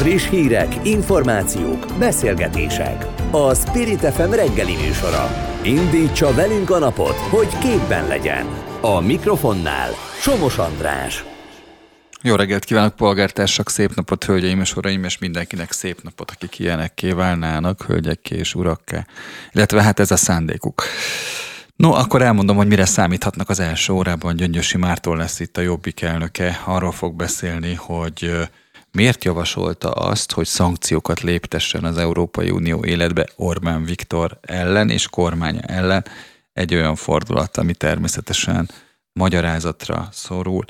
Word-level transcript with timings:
Friss 0.00 0.28
hírek, 0.28 0.86
információk, 0.86 1.86
beszélgetések. 1.98 3.06
A 3.30 3.54
Spirit 3.54 4.00
FM 4.00 4.30
reggeli 4.30 4.76
műsora. 4.76 5.30
Indítsa 5.62 6.34
velünk 6.34 6.70
a 6.70 6.78
napot, 6.78 7.14
hogy 7.16 7.58
képben 7.58 8.06
legyen. 8.06 8.46
A 8.80 9.00
mikrofonnál 9.00 9.90
Somos 10.20 10.58
András. 10.58 11.24
Jó 12.22 12.34
reggelt 12.34 12.64
kívánok, 12.64 12.96
polgártársak, 12.96 13.70
szép 13.70 13.94
napot, 13.94 14.24
hölgyeim 14.24 14.60
és 14.60 14.76
uraim, 14.76 15.04
és 15.04 15.18
mindenkinek 15.18 15.72
szép 15.72 16.02
napot, 16.02 16.30
akik 16.30 16.58
ilyenekké 16.58 17.12
válnának, 17.12 17.82
hölgyekké 17.82 18.36
és 18.36 18.54
urakká. 18.54 19.06
Illetve 19.52 19.82
hát 19.82 20.00
ez 20.00 20.10
a 20.10 20.16
szándékuk. 20.16 20.82
No, 21.76 21.92
akkor 21.92 22.22
elmondom, 22.22 22.56
hogy 22.56 22.66
mire 22.66 22.84
számíthatnak 22.84 23.48
az 23.48 23.60
első 23.60 23.92
órában. 23.92 24.36
Gyöngyösi 24.36 24.76
Mártól 24.76 25.16
lesz 25.16 25.40
itt 25.40 25.56
a 25.56 25.60
Jobbik 25.60 26.02
elnöke. 26.02 26.60
Arról 26.64 26.92
fog 26.92 27.14
beszélni, 27.14 27.74
hogy 27.74 28.48
miért 28.92 29.24
javasolta 29.24 29.90
azt, 29.90 30.32
hogy 30.32 30.46
szankciókat 30.46 31.20
léptessen 31.20 31.84
az 31.84 31.98
Európai 31.98 32.50
Unió 32.50 32.84
életbe 32.84 33.28
Orbán 33.36 33.84
Viktor 33.84 34.38
ellen 34.40 34.90
és 34.90 35.08
kormánya 35.08 35.60
ellen. 35.60 36.04
Egy 36.52 36.74
olyan 36.74 36.94
fordulat, 36.94 37.56
ami 37.56 37.74
természetesen 37.74 38.70
magyarázatra 39.12 40.08
szorul. 40.12 40.64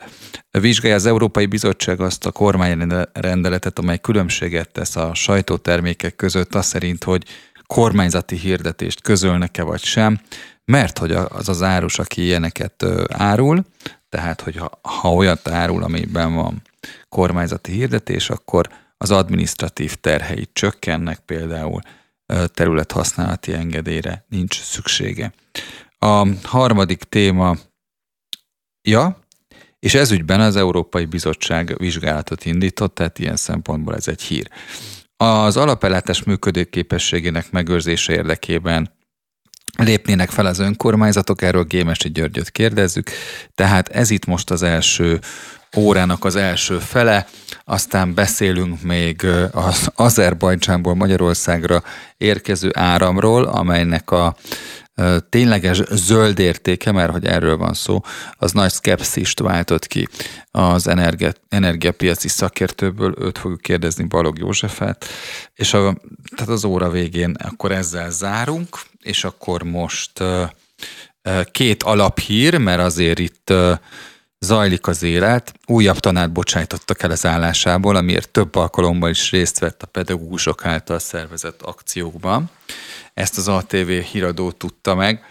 Vizsgálja 0.51 0.97
az 0.97 1.06
Európai 1.06 1.47
Bizottság 1.47 2.01
azt 2.01 2.27
a 2.27 2.30
kormányrendeletet, 2.30 3.78
amely 3.78 3.98
különbséget 3.98 4.70
tesz 4.73 4.97
a 4.97 5.14
sajtótermékek 5.14 6.16
között, 6.16 6.55
az 6.55 6.66
szerint, 6.66 7.05
hogy 7.05 7.25
kormányzati 7.66 8.37
hirdetést 8.37 9.00
közölnek-e 9.00 9.62
vagy 9.62 9.83
sem, 9.83 10.20
mert 10.64 10.98
hogy 10.98 11.12
az 11.12 11.48
az 11.48 11.62
árus, 11.62 11.98
aki 11.98 12.23
ilyeneket 12.23 12.84
árul, 13.09 13.64
tehát 14.09 14.41
hogy 14.41 14.56
ha, 14.56 14.78
ha 14.83 15.14
olyat 15.14 15.48
árul, 15.48 15.83
amiben 15.83 16.34
van 16.34 16.62
kormányzati 17.10 17.73
hirdetés, 17.73 18.30
akkor 18.30 18.69
az 18.96 19.10
administratív 19.10 19.95
terheit 19.95 20.50
csökkennek, 20.52 21.19
például 21.19 21.80
területhasználati 22.47 23.52
engedélyre 23.52 24.25
nincs 24.28 24.62
szüksége. 24.62 25.33
A 25.98 26.27
harmadik 26.42 27.02
téma, 27.02 27.56
ja, 28.89 29.19
és 29.78 29.94
ezügyben 29.94 30.41
az 30.41 30.56
Európai 30.56 31.05
Bizottság 31.05 31.78
vizsgálatot 31.78 32.44
indított, 32.44 32.94
tehát 32.94 33.19
ilyen 33.19 33.36
szempontból 33.36 33.95
ez 33.95 34.08
egy 34.08 34.22
hír. 34.22 34.48
Az 35.17 35.56
alapellátás 35.56 36.22
működőképességének 36.22 37.50
megőrzése 37.50 38.12
érdekében 38.12 38.92
lépnének 39.78 40.30
fel 40.30 40.47
az 40.47 40.58
önkormányzatok, 40.58 41.42
erről 41.42 41.64
Gémesi 41.64 42.11
Györgyöt 42.11 42.50
kérdezzük. 42.50 43.11
Tehát 43.55 43.89
ez 43.89 44.11
itt 44.11 44.27
most 44.27 44.50
az 44.50 44.62
első 44.62 45.20
órának 45.77 46.25
az 46.25 46.37
első 46.37 46.79
fele, 46.79 47.27
aztán 47.65 48.15
beszélünk 48.15 48.83
még 48.83 49.27
az 49.53 49.91
Azerbajdzsánból 49.95 50.95
Magyarországra 50.95 51.83
érkező 52.17 52.71
áramról, 52.75 53.45
amelynek 53.45 54.11
a 54.11 54.37
tényleges 55.29 55.83
zöld 55.91 56.39
értéke, 56.39 56.93
mert 56.93 57.13
hogy 57.13 57.27
erről 57.27 57.57
van 57.57 57.75
szó, 57.75 58.01
az 58.33 58.53
nagy 58.53 58.71
szkepszist 58.71 59.41
váltott 59.41 59.87
ki. 59.87 60.09
Az 60.51 60.89
energia, 60.89 61.33
energiapiaci 61.48 62.29
szakértőből, 62.29 63.15
őt 63.19 63.39
fogjuk 63.39 63.61
kérdezni 63.61 64.05
Balog 64.05 64.39
Józsefet, 64.39 65.05
és 65.55 65.75
a, 65.75 66.01
tehát 66.37 66.53
az 66.53 66.65
óra 66.65 66.91
végén 66.91 67.37
akkor 67.45 67.73
ezzel 67.73 68.11
zárunk, 68.11 68.81
és 69.03 69.25
akkor 69.25 69.63
most 69.63 70.23
két 71.51 71.83
alaphír, 71.83 72.59
mert 72.59 72.81
azért 72.81 73.19
itt 73.19 73.53
zajlik 74.41 74.86
az 74.86 75.02
élet. 75.02 75.55
Újabb 75.66 75.98
tanát 75.98 76.33
bocsájtottak 76.33 77.02
el 77.02 77.10
az 77.10 77.27
állásából, 77.27 77.96
amiért 77.96 78.30
több 78.30 78.55
alkalommal 78.55 79.10
is 79.10 79.30
részt 79.30 79.58
vett 79.58 79.83
a 79.83 79.86
pedagógusok 79.86 80.66
által 80.66 80.98
szervezett 80.98 81.62
akciókban. 81.62 82.50
Ezt 83.14 83.38
az 83.38 83.48
ATV 83.48 83.88
híradó 83.88 84.50
tudta 84.50 84.94
meg. 84.94 85.24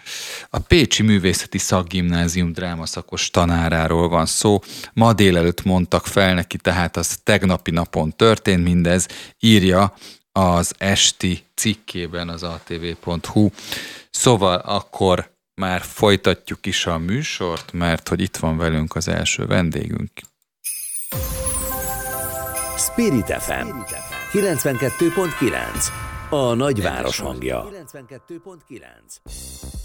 A 0.50 0.58
Pécsi 0.58 1.02
Művészeti 1.02 1.58
Szakgimnázium 1.58 2.52
drámaszakos 2.52 3.30
tanáráról 3.30 4.08
van 4.08 4.26
szó. 4.26 4.60
Ma 4.92 5.12
délelőtt 5.12 5.64
mondtak 5.64 6.06
fel 6.06 6.34
neki, 6.34 6.56
tehát 6.56 6.96
az 6.96 7.18
tegnapi 7.22 7.70
napon 7.70 8.16
történt 8.16 8.64
mindez, 8.64 9.06
írja 9.40 9.94
az 10.32 10.74
esti 10.78 11.44
cikkében 11.54 12.28
az 12.28 12.42
atv.hu. 12.42 13.48
Szóval 14.10 14.56
akkor 14.56 15.30
már 15.60 15.80
folytatjuk 15.80 16.66
is 16.66 16.86
a 16.86 16.98
műsort, 16.98 17.72
mert 17.72 18.08
hogy 18.08 18.20
itt 18.20 18.36
van 18.36 18.56
velünk 18.56 18.96
az 18.96 19.08
első 19.08 19.46
vendégünk. 19.46 20.10
Spirit 22.76 23.32
FM 23.42 23.68
92.9 24.32 25.86
a 26.30 26.54
nagyváros 26.54 27.18
hangja. 27.18 27.68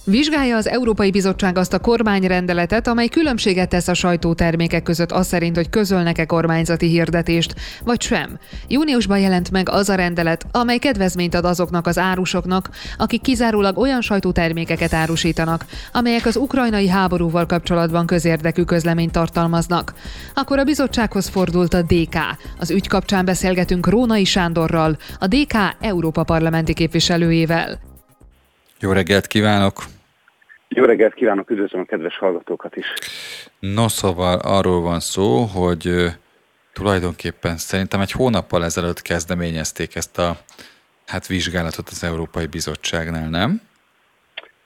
Vizsgálja 0.06 0.56
az 0.56 0.68
Európai 0.68 1.12
Bizottság 1.12 1.58
azt 1.58 1.74
a 1.74 1.80
kormányrendeletet, 1.80 2.88
amely 2.88 3.08
különbséget 3.08 3.70
tesz 3.70 3.88
a 3.88 3.94
sajtótermékek 3.94 4.84
között 4.84 5.12
az 5.12 5.28
szerint, 5.28 5.56
hogy 5.56 5.70
közölnek-e 5.70 6.26
kormányzati 6.26 6.88
hirdetést, 6.88 7.56
vagy 7.84 8.02
sem. 8.02 8.40
Júniusban 8.68 9.20
jelent 9.20 9.52
meg 9.52 9.70
az 9.70 9.90
a 9.90 9.96
rendelet, 9.96 10.46
amely 10.52 10.78
kedvezményt 10.78 11.34
ad 11.36 11.46
azoknak 11.46 11.88
az 11.88 11.98
árusoknak, 11.98 12.70
akik 12.98 13.22
kizárólag 13.22 13.78
olyan 13.78 14.02
sajtótermékeket 14.02 14.94
árusítanak, 14.94 15.66
amelyek 15.92 16.26
az 16.26 16.36
ukrajnai 16.36 16.88
háborúval 16.88 17.46
kapcsolatban 17.46 18.06
közérdekű 18.06 18.64
közleményt 18.64 19.12
tartalmaznak. 19.12 19.94
Akkor 20.34 20.60
a 20.60 20.64
bizottsághoz 20.64 21.28
fordult 21.28 21.74
a 21.74 21.82
DK. 21.82 22.18
Az 22.60 22.72
ügy 22.72 22.88
kapcsán 22.88 23.26
beszélgetünk 23.26 23.88
Rónai 23.88 24.26
Sándorral, 24.26 24.98
a 25.20 25.28
DK 25.28 25.54
Európa 25.80 26.24
parlamenti 26.24 26.74
képviselőjével. 26.74 27.94
Jó 28.80 28.92
reggelt 28.92 29.28
kívánok! 29.28 29.74
Jó 30.68 30.84
reggelt 30.84 31.14
kívánok, 31.14 31.50
üdvözlöm 31.50 31.82
a 31.82 31.86
kedves 31.86 32.18
hallgatókat 32.18 32.76
is! 32.76 32.86
No, 33.60 33.88
szóval 33.88 34.40
arról 34.40 34.82
van 34.82 35.00
szó, 35.00 35.44
hogy 35.44 35.90
tulajdonképpen 36.74 37.58
szerintem 37.58 38.00
egy 38.00 38.12
hónappal 38.12 38.64
ezelőtt 38.64 39.02
kezdeményezték 39.02 39.96
ezt 39.96 40.18
a 40.18 40.38
hát 41.08 41.28
vizsgálatot 41.28 41.88
az 41.90 42.04
Európai 42.04 42.46
Bizottságnál, 42.46 43.30
nem? 43.30 43.62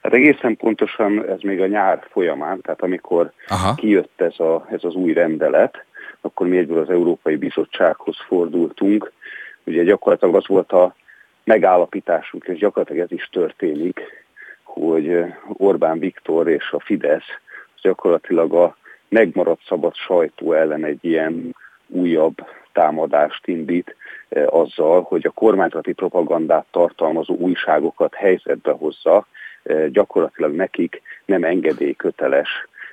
Hát 0.01 0.13
egészen 0.13 0.57
pontosan 0.57 1.29
ez 1.29 1.39
még 1.41 1.61
a 1.61 1.67
nyár 1.67 2.07
folyamán, 2.11 2.61
tehát 2.61 2.81
amikor 2.81 3.31
Aha. 3.47 3.75
kijött 3.75 4.21
ez, 4.21 4.39
a, 4.39 4.67
ez 4.71 4.83
az 4.83 4.93
új 4.93 5.13
rendelet, 5.13 5.85
akkor 6.21 6.47
mi 6.47 6.57
egyből 6.57 6.81
az 6.81 6.89
Európai 6.89 7.35
Bizottsághoz 7.35 8.17
fordultunk. 8.27 9.11
Ugye 9.63 9.83
gyakorlatilag 9.83 10.35
az 10.35 10.47
volt 10.47 10.71
a 10.71 10.95
megállapításunk, 11.49 12.43
és 12.47 12.57
gyakorlatilag 12.57 13.01
ez 13.01 13.11
is 13.11 13.29
történik, 13.31 13.99
hogy 14.63 15.25
Orbán 15.47 15.99
Viktor 15.99 16.47
és 16.47 16.71
a 16.71 16.79
Fidesz 16.79 17.29
gyakorlatilag 17.81 18.53
a 18.53 18.75
megmaradt 19.07 19.61
szabad 19.67 19.95
sajtó 19.95 20.53
ellen 20.53 20.85
egy 20.85 21.05
ilyen 21.05 21.55
újabb 21.87 22.35
támadást 22.73 23.47
indít 23.47 23.95
azzal, 24.45 25.01
hogy 25.01 25.25
a 25.25 25.31
kormányzati 25.31 25.93
propagandát 25.93 26.65
tartalmazó 26.71 27.35
újságokat 27.35 28.15
helyzetbe 28.15 28.71
hozza, 28.71 29.25
gyakorlatilag 29.91 30.55
nekik 30.55 31.01
nem 31.25 31.43
engedélyköteles, 31.43 32.49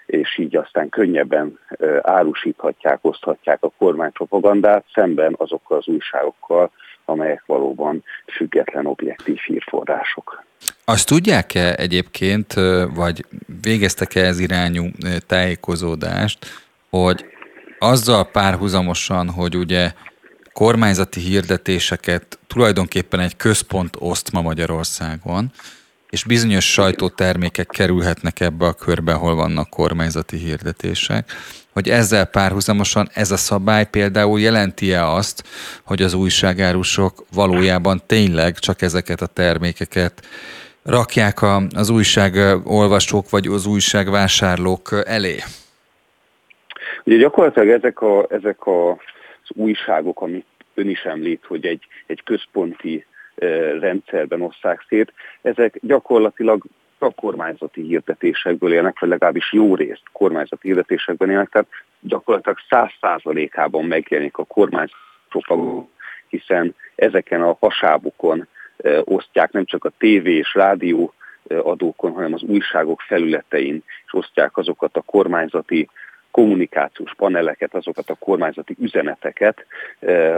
és 0.06 0.38
így 0.38 0.56
aztán 0.56 0.88
könnyebben 0.88 1.58
árusíthatják, 2.00 2.98
oszthatják 3.00 3.62
a 3.62 3.72
kormánypropagandát 3.78 4.84
szemben 4.94 5.34
azokkal 5.38 5.76
az 5.78 5.86
újságokkal, 5.86 6.70
amelyek 7.08 7.42
valóban 7.46 8.04
független 8.36 8.86
objektív 8.86 9.36
hírforrások. 9.36 10.44
Azt 10.84 11.06
tudják-e 11.06 11.74
egyébként, 11.74 12.54
vagy 12.94 13.24
végeztek-e 13.62 14.20
ez 14.20 14.38
irányú 14.38 14.84
tájékozódást, 15.26 16.46
hogy 16.90 17.24
azzal 17.78 18.30
párhuzamosan, 18.30 19.30
hogy 19.30 19.56
ugye 19.56 19.92
kormányzati 20.52 21.20
hirdetéseket 21.20 22.38
tulajdonképpen 22.46 23.20
egy 23.20 23.36
központ 23.36 23.96
oszt 23.98 24.32
ma 24.32 24.40
Magyarországon, 24.40 25.52
és 26.10 26.24
bizonyos 26.24 26.72
sajtótermékek 26.72 27.66
kerülhetnek 27.66 28.40
ebbe 28.40 28.66
a 28.66 28.72
körbe, 28.72 29.12
ahol 29.12 29.34
vannak 29.34 29.70
kormányzati 29.70 30.36
hirdetések, 30.36 31.32
hogy 31.76 31.88
ezzel 31.88 32.26
párhuzamosan 32.26 33.06
ez 33.14 33.30
a 33.30 33.36
szabály 33.36 33.86
például 33.90 34.40
jelenti-e 34.40 35.06
azt, 35.06 35.42
hogy 35.84 36.02
az 36.02 36.14
újságárusok 36.14 37.12
valójában 37.34 38.00
tényleg 38.06 38.52
csak 38.54 38.82
ezeket 38.82 39.20
a 39.20 39.26
termékeket 39.26 40.22
rakják 40.84 41.42
a, 41.42 41.62
az 41.74 41.90
újságolvasók 41.90 43.30
vagy 43.30 43.46
az 43.46 43.66
újságvásárlók 43.66 44.88
elé? 45.06 45.36
Ugye 47.04 47.16
gyakorlatilag 47.16 47.68
ezek, 47.68 48.00
a, 48.00 48.26
ezek 48.28 48.66
a, 48.66 48.90
az 48.90 49.48
újságok, 49.48 50.20
amit 50.20 50.46
ön 50.74 50.88
is 50.88 51.02
említ, 51.02 51.44
hogy 51.48 51.66
egy, 51.66 51.82
egy 52.06 52.22
központi 52.24 53.06
rendszerben 53.80 54.42
osszák 54.42 54.84
szét, 54.88 55.12
ezek 55.42 55.78
gyakorlatilag 55.80 56.64
a 56.98 57.10
kormányzati 57.10 57.82
hirdetésekből 57.82 58.72
élnek, 58.72 58.98
vagy 58.98 59.08
legalábbis 59.08 59.52
jó 59.52 59.74
részt 59.74 60.02
kormányzati 60.12 60.68
hirdetésekben 60.68 61.30
élnek, 61.30 61.48
tehát 61.48 61.68
gyakorlatilag 62.00 62.58
száz 62.68 62.90
százalékában 63.00 63.84
megjelenik 63.84 64.36
a 64.38 64.44
propaganda, 65.28 65.88
hiszen 66.28 66.74
ezeken 66.94 67.42
a 67.42 67.56
hasábukon 67.60 68.48
osztják 69.04 69.52
nem 69.52 69.64
csak 69.64 69.84
a 69.84 69.92
tévé 69.98 70.36
és 70.36 70.54
rádió 70.54 71.12
adókon, 71.48 72.12
hanem 72.12 72.32
az 72.32 72.42
újságok 72.42 73.00
felületein, 73.00 73.82
és 74.06 74.14
osztják 74.14 74.56
azokat 74.56 74.96
a 74.96 75.00
kormányzati 75.00 75.88
kommunikációs 76.30 77.14
paneleket, 77.14 77.74
azokat 77.74 78.10
a 78.10 78.14
kormányzati 78.14 78.76
üzeneteket, 78.80 79.66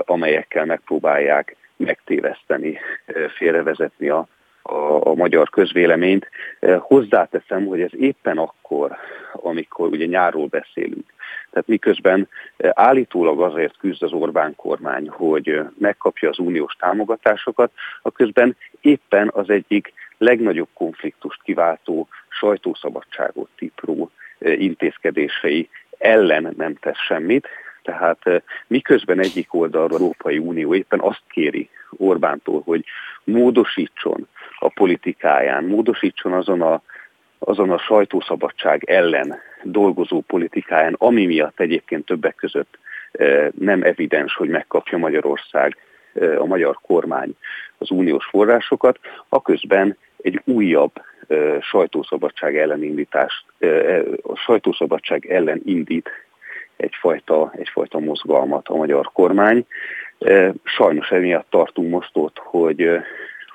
amelyekkel 0.04 0.64
megpróbálják 0.64 1.56
megtéveszteni, 1.76 2.78
félrevezetni 3.36 4.08
a, 4.08 4.26
a, 4.68 5.08
a 5.08 5.14
magyar 5.14 5.50
közvéleményt. 5.50 6.28
Hozzáteszem, 6.78 7.66
hogy 7.66 7.80
ez 7.80 7.90
éppen 7.94 8.38
akkor, 8.38 8.96
amikor 9.32 9.88
ugye 9.88 10.06
nyáról 10.06 10.46
beszélünk. 10.46 11.12
Tehát 11.50 11.68
miközben 11.68 12.28
állítólag 12.56 13.40
azért 13.40 13.76
küzd 13.78 14.02
az 14.02 14.12
Orbán 14.12 14.54
kormány, 14.56 15.08
hogy 15.08 15.60
megkapja 15.78 16.28
az 16.28 16.38
uniós 16.38 16.74
támogatásokat, 16.78 17.72
a 18.02 18.10
közben 18.10 18.56
éppen 18.80 19.30
az 19.34 19.50
egyik 19.50 19.92
legnagyobb 20.18 20.68
konfliktust 20.74 21.42
kiváltó 21.42 22.08
sajtószabadságot 22.28 23.48
tipró 23.56 24.10
intézkedései 24.38 25.68
ellen 25.98 26.54
nem 26.56 26.74
tesz 26.74 26.98
semmit, 27.06 27.48
tehát 27.82 28.42
miközben 28.66 29.18
egyik 29.18 29.54
oldalról 29.54 29.98
Európai 29.98 30.38
Unió 30.38 30.74
éppen 30.74 31.00
azt 31.00 31.22
kéri 31.28 31.68
Orbántól, 31.96 32.62
hogy 32.64 32.84
módosítson 33.24 34.28
a 34.58 34.68
politikáján, 34.68 35.64
módosítson 35.64 36.32
azon 36.32 36.62
a, 36.62 36.82
azon 37.38 37.70
a 37.70 37.78
sajtószabadság 37.78 38.82
ellen 38.86 39.38
dolgozó 39.62 40.20
politikáján, 40.20 40.94
ami 40.98 41.26
miatt 41.26 41.60
egyébként 41.60 42.04
többek 42.04 42.34
között 42.34 42.78
nem 43.58 43.82
evidens, 43.82 44.34
hogy 44.34 44.48
megkapja 44.48 44.98
Magyarország, 44.98 45.76
a 46.38 46.44
magyar 46.44 46.78
kormány 46.82 47.36
az 47.78 47.90
uniós 47.90 48.24
forrásokat, 48.24 48.98
a 49.28 49.42
közben 49.42 49.96
egy 50.22 50.40
újabb 50.44 50.92
sajtószabadság 51.60 52.56
ellen 52.56 52.82
indítást, 52.82 53.44
a 54.22 54.36
sajtószabadság 54.36 55.26
ellen 55.26 55.60
indít 55.64 56.10
egyfajta, 56.76 57.52
egyfajta 57.56 57.98
mozgalmat 57.98 58.68
a 58.68 58.76
magyar 58.76 59.10
kormány. 59.12 59.66
Sajnos 60.62 61.10
emiatt 61.10 61.50
tartunk 61.50 61.90
most 61.90 62.10
ott, 62.12 62.38
hogy, 62.38 62.90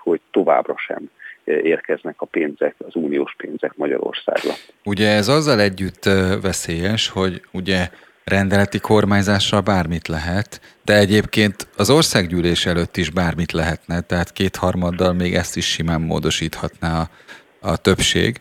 hogy 0.03 0.21
továbbra 0.31 0.75
sem 0.77 1.09
érkeznek 1.44 2.15
a 2.17 2.25
pénzek, 2.25 2.75
az 2.77 2.95
uniós 2.95 3.35
pénzek 3.38 3.75
Magyarországra. 3.75 4.51
Ugye 4.83 5.09
ez 5.09 5.27
azzal 5.27 5.59
együtt 5.59 6.03
veszélyes, 6.41 7.09
hogy 7.09 7.41
ugye 7.51 7.89
rendeleti 8.23 8.79
kormányzással 8.79 9.61
bármit 9.61 10.07
lehet, 10.07 10.61
de 10.83 10.97
egyébként 10.97 11.67
az 11.77 11.89
országgyűlés 11.89 12.65
előtt 12.65 12.97
is 12.97 13.09
bármit 13.09 13.51
lehetne, 13.51 14.01
tehát 14.01 14.33
kétharmaddal 14.33 15.13
még 15.13 15.35
ezt 15.35 15.57
is 15.57 15.65
simán 15.65 16.01
módosíthatná 16.01 17.00
a, 17.00 17.09
a 17.69 17.77
többség. 17.77 18.39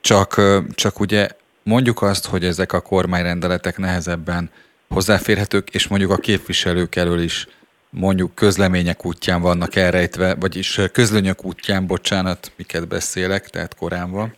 Csak, 0.00 0.40
csak 0.74 1.00
ugye 1.00 1.28
mondjuk 1.62 2.02
azt, 2.02 2.26
hogy 2.26 2.44
ezek 2.44 2.72
a 2.72 2.80
kormányrendeletek 2.80 3.78
nehezebben 3.78 4.50
hozzáférhetők, 4.88 5.70
és 5.70 5.88
mondjuk 5.88 6.10
a 6.10 6.16
képviselők 6.16 6.96
elől 6.96 7.20
is 7.20 7.46
mondjuk 7.94 8.34
közlemények 8.34 9.04
útján 9.06 9.40
vannak 9.40 9.76
elrejtve, 9.76 10.34
vagyis 10.34 10.80
közlönyök 10.92 11.44
útján, 11.44 11.86
bocsánat, 11.86 12.52
miket 12.56 12.88
beszélek, 12.88 13.50
tehát 13.50 13.74
korán 13.74 14.10
van. 14.10 14.34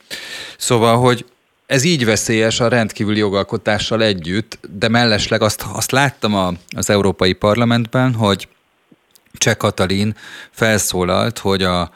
Szóval, 0.58 0.96
hogy 0.96 1.24
ez 1.66 1.84
így 1.84 2.04
veszélyes 2.04 2.60
a 2.60 2.68
rendkívüli 2.68 3.18
jogalkotással 3.18 4.02
együtt, 4.02 4.58
de 4.70 4.88
mellesleg 4.88 5.42
azt, 5.42 5.64
azt 5.72 5.90
láttam 5.90 6.34
a, 6.34 6.52
az 6.76 6.90
Európai 6.90 7.32
Parlamentben, 7.32 8.14
hogy 8.14 8.48
Cseh 9.32 9.54
Katalin 9.54 10.16
felszólalt, 10.50 11.38
hogy 11.38 11.62
a, 11.62 11.90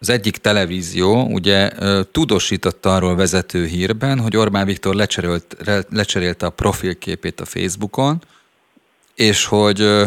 az 0.00 0.08
egyik 0.08 0.36
televízió 0.36 1.22
ugye 1.22 1.70
tudósította 2.12 2.94
arról 2.94 3.16
vezető 3.16 3.66
hírben, 3.66 4.20
hogy 4.20 4.36
Orbán 4.36 4.66
Viktor 4.66 4.94
lecserélt, 4.94 5.56
lecserélte 5.90 6.46
a 6.46 6.50
profilképét 6.50 7.40
a 7.40 7.44
Facebookon, 7.44 8.22
és 9.14 9.44
hogy 9.44 10.04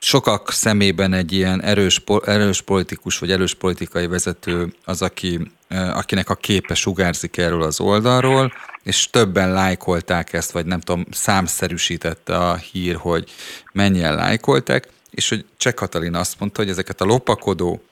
sokak 0.00 0.52
szemében 0.52 1.12
egy 1.12 1.32
ilyen 1.32 1.62
erős, 1.62 2.02
erős 2.24 2.62
politikus 2.62 3.18
vagy 3.18 3.30
erős 3.30 3.54
politikai 3.54 4.06
vezető 4.06 4.74
az, 4.84 5.02
aki, 5.02 5.50
akinek 5.68 6.30
a 6.30 6.34
képe 6.34 6.74
sugárzik 6.74 7.36
erről 7.36 7.62
az 7.62 7.80
oldalról, 7.80 8.52
és 8.82 9.08
többen 9.10 9.52
lájkolták 9.52 10.32
ezt, 10.32 10.50
vagy 10.50 10.66
nem 10.66 10.80
tudom, 10.80 11.06
számszerűsítette 11.10 12.36
a 12.36 12.56
hír, 12.56 12.96
hogy 12.96 13.30
mennyien 13.72 14.14
lájkolták, 14.14 14.88
és 15.10 15.28
hogy 15.28 15.44
Cseh 15.56 15.72
Katalin 15.72 16.14
azt 16.14 16.38
mondta, 16.38 16.60
hogy 16.60 16.70
ezeket 16.70 17.00
a 17.00 17.04
lopakodó 17.04 17.82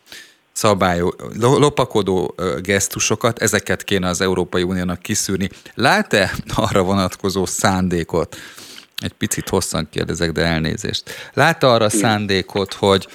szabályok, 0.53 1.35
lopakodó 1.39 2.35
gesztusokat, 2.63 3.39
ezeket 3.39 3.85
kéne 3.85 4.09
az 4.09 4.21
Európai 4.21 4.63
Uniónak 4.63 5.03
kiszűrni. 5.03 5.51
Lát-e 5.75 6.35
arra 6.55 6.83
vonatkozó 6.83 7.47
szándékot, 7.47 8.37
egy 9.03 9.13
picit 9.13 9.49
hosszan 9.49 9.89
kérdezek, 9.91 10.33
de 10.33 10.45
elnézést. 10.45 11.31
Látta 11.35 11.73
arra 11.73 11.89
szándékot, 11.89 12.73
hogy 12.73 13.07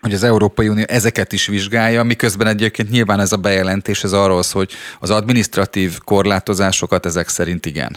hogy 0.00 0.12
az 0.12 0.22
Európai 0.22 0.68
Unió 0.68 0.84
ezeket 0.86 1.32
is 1.32 1.46
vizsgálja, 1.46 2.02
miközben 2.02 2.46
egyébként 2.46 2.90
nyilván 2.90 3.20
ez 3.20 3.32
a 3.32 3.36
bejelentés 3.36 4.02
ez 4.02 4.12
arról 4.12 4.42
szól, 4.42 4.64
hogy 4.64 4.74
az 5.00 5.10
administratív 5.10 5.98
korlátozásokat 6.04 7.06
ezek 7.06 7.28
szerint 7.28 7.66
igen. 7.66 7.96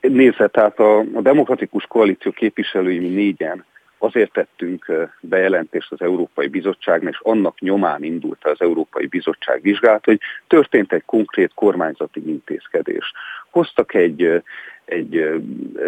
Nézze, 0.00 0.48
tehát 0.48 0.78
a, 0.78 0.98
a 0.98 1.20
demokratikus 1.20 1.84
koalíció 1.84 2.30
képviselői 2.32 2.98
mi 2.98 3.08
négyen 3.08 3.64
azért 3.98 4.32
tettünk 4.32 4.92
bejelentést 5.20 5.92
az 5.92 6.00
Európai 6.00 6.48
Bizottságnak, 6.48 7.12
és 7.12 7.20
annak 7.22 7.60
nyomán 7.60 8.02
indult 8.02 8.44
az 8.44 8.60
Európai 8.60 9.06
Bizottság 9.06 9.62
vizsgálat, 9.62 10.04
hogy 10.04 10.20
történt 10.46 10.92
egy 10.92 11.04
konkrét 11.04 11.52
kormányzati 11.54 12.28
intézkedés. 12.28 13.12
Hoztak 13.54 13.94
egy, 13.94 14.42
egy 14.84 15.42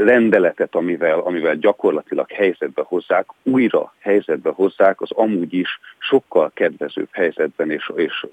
rendeletet, 0.05 0.75
amivel, 0.75 1.19
amivel 1.19 1.55
gyakorlatilag 1.57 2.31
helyzetbe 2.31 2.83
hozzák, 2.85 3.27
újra 3.43 3.95
helyzetbe 3.99 4.51
hozzák 4.51 5.01
az 5.01 5.11
amúgy 5.11 5.55
is 5.55 5.81
sokkal 5.99 6.51
kedvezőbb 6.55 7.09
helyzetben 7.11 7.71
és, 7.71 7.93
és 7.97 8.27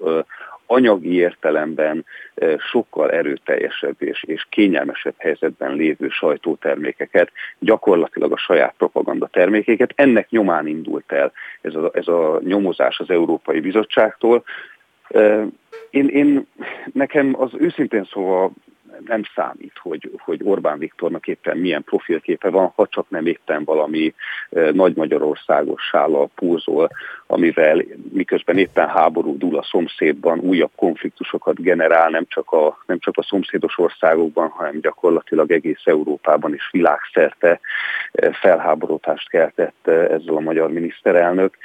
anyagi 0.66 1.14
értelemben 1.14 2.04
sokkal 2.58 3.10
erőteljesebb 3.10 3.96
és, 3.98 4.22
és 4.22 4.46
kényelmesebb 4.50 5.14
helyzetben 5.18 5.74
lévő 5.74 6.08
sajtótermékeket, 6.08 7.30
gyakorlatilag 7.58 8.32
a 8.32 8.36
saját 8.36 8.74
propaganda 8.78 9.26
termékeket. 9.26 9.92
Ennek 9.94 10.30
nyomán 10.30 10.66
indult 10.66 11.12
el 11.12 11.32
ez 11.60 11.74
a, 11.74 11.90
ez 11.92 12.08
a 12.08 12.40
nyomozás 12.44 12.98
az 12.98 13.10
Európai 13.10 13.60
Bizottságtól. 13.60 14.44
Én, 15.90 16.08
én, 16.08 16.46
nekem 16.92 17.34
az 17.38 17.50
őszintén 17.58 18.08
szóval 18.12 18.52
nem 19.06 19.22
számít, 19.34 19.72
hogy, 19.82 20.10
hogy 20.18 20.40
Orbán 20.44 20.78
Viktornak 20.78 21.26
éppen 21.26 21.56
milyen 21.56 21.84
profilképe 21.84 22.50
van, 22.50 22.72
ha 22.74 22.86
csak 22.86 23.10
nem 23.10 23.26
éppen 23.26 23.64
valami 23.64 24.14
nagy 24.72 24.96
Magyarországos 24.96 25.82
sállal 25.82 26.30
púzol, 26.34 26.90
amivel 27.26 27.84
miközben 28.12 28.58
éppen 28.58 28.88
háború 28.88 29.38
dúl 29.38 29.58
a 29.58 29.62
szomszédban, 29.62 30.38
újabb 30.38 30.70
konfliktusokat 30.76 31.62
generál, 31.62 32.10
nem 32.10 32.24
csak, 32.28 32.52
a, 32.52 32.78
nem 32.86 32.98
csak 32.98 33.16
a 33.16 33.22
szomszédos 33.22 33.78
országokban, 33.78 34.48
hanem 34.48 34.80
gyakorlatilag 34.80 35.50
egész 35.50 35.82
Európában 35.84 36.54
és 36.54 36.68
világszerte 36.70 37.60
felháborodást 38.32 39.28
keltett 39.28 39.86
ezzel 39.86 40.34
a 40.34 40.40
magyar 40.40 40.70
miniszterelnök. 40.70 41.56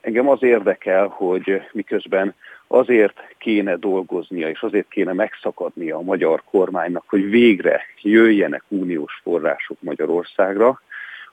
Engem 0.00 0.28
az 0.28 0.42
érdekel, 0.42 1.06
hogy 1.06 1.62
miközben 1.72 2.34
azért 2.66 3.34
kéne 3.38 3.76
dolgoznia, 3.76 4.48
és 4.48 4.60
azért 4.60 4.88
kéne 4.88 5.12
megszakadnia 5.12 5.96
a 5.96 6.02
magyar 6.02 6.42
kormánynak, 6.50 7.04
hogy 7.06 7.30
végre 7.30 7.82
jöjjenek 8.02 8.62
uniós 8.68 9.20
források 9.22 9.76
Magyarországra, 9.80 10.80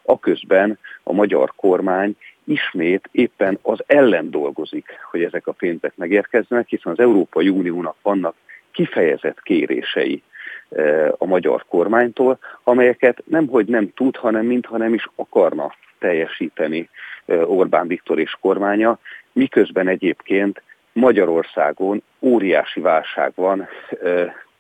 aközben 0.02 0.80
a 1.04 1.14
magyar 1.14 1.54
kormány 1.56 2.16
ismét 2.44 3.10
éppen 3.12 3.60
az 3.62 3.84
ellen 3.86 4.30
dolgozik, 4.30 4.86
hogy 5.12 5.24
ezek 5.24 5.48
a 5.48 5.52
pénzek 5.52 5.96
megérkezzenek, 5.96 6.68
hiszen 6.68 6.92
az 6.92 7.00
Európai 7.00 7.50
Uniónak 7.50 7.96
vannak 8.02 8.36
kifejezett 8.72 9.42
kérései 9.42 10.24
e, 10.70 11.14
a 11.18 11.26
magyar 11.26 11.66
kormánytól, 11.68 12.40
amelyeket 12.64 13.24
nemhogy 13.26 13.66
nem 13.66 13.94
tud, 13.94 14.16
hanem 14.16 14.46
mintha 14.46 14.78
nem 14.78 14.94
is 14.94 15.08
akarna 15.16 15.76
teljesíteni 16.00 16.90
e, 17.26 17.46
Orbán 17.46 17.88
Viktor 17.88 18.20
és 18.20 18.38
kormánya, 18.42 19.00
miközben 19.32 19.88
egyébként 19.88 20.62
Magyarországon 20.94 22.04
óriási 22.20 22.80
válság 22.80 23.32
van, 23.36 23.68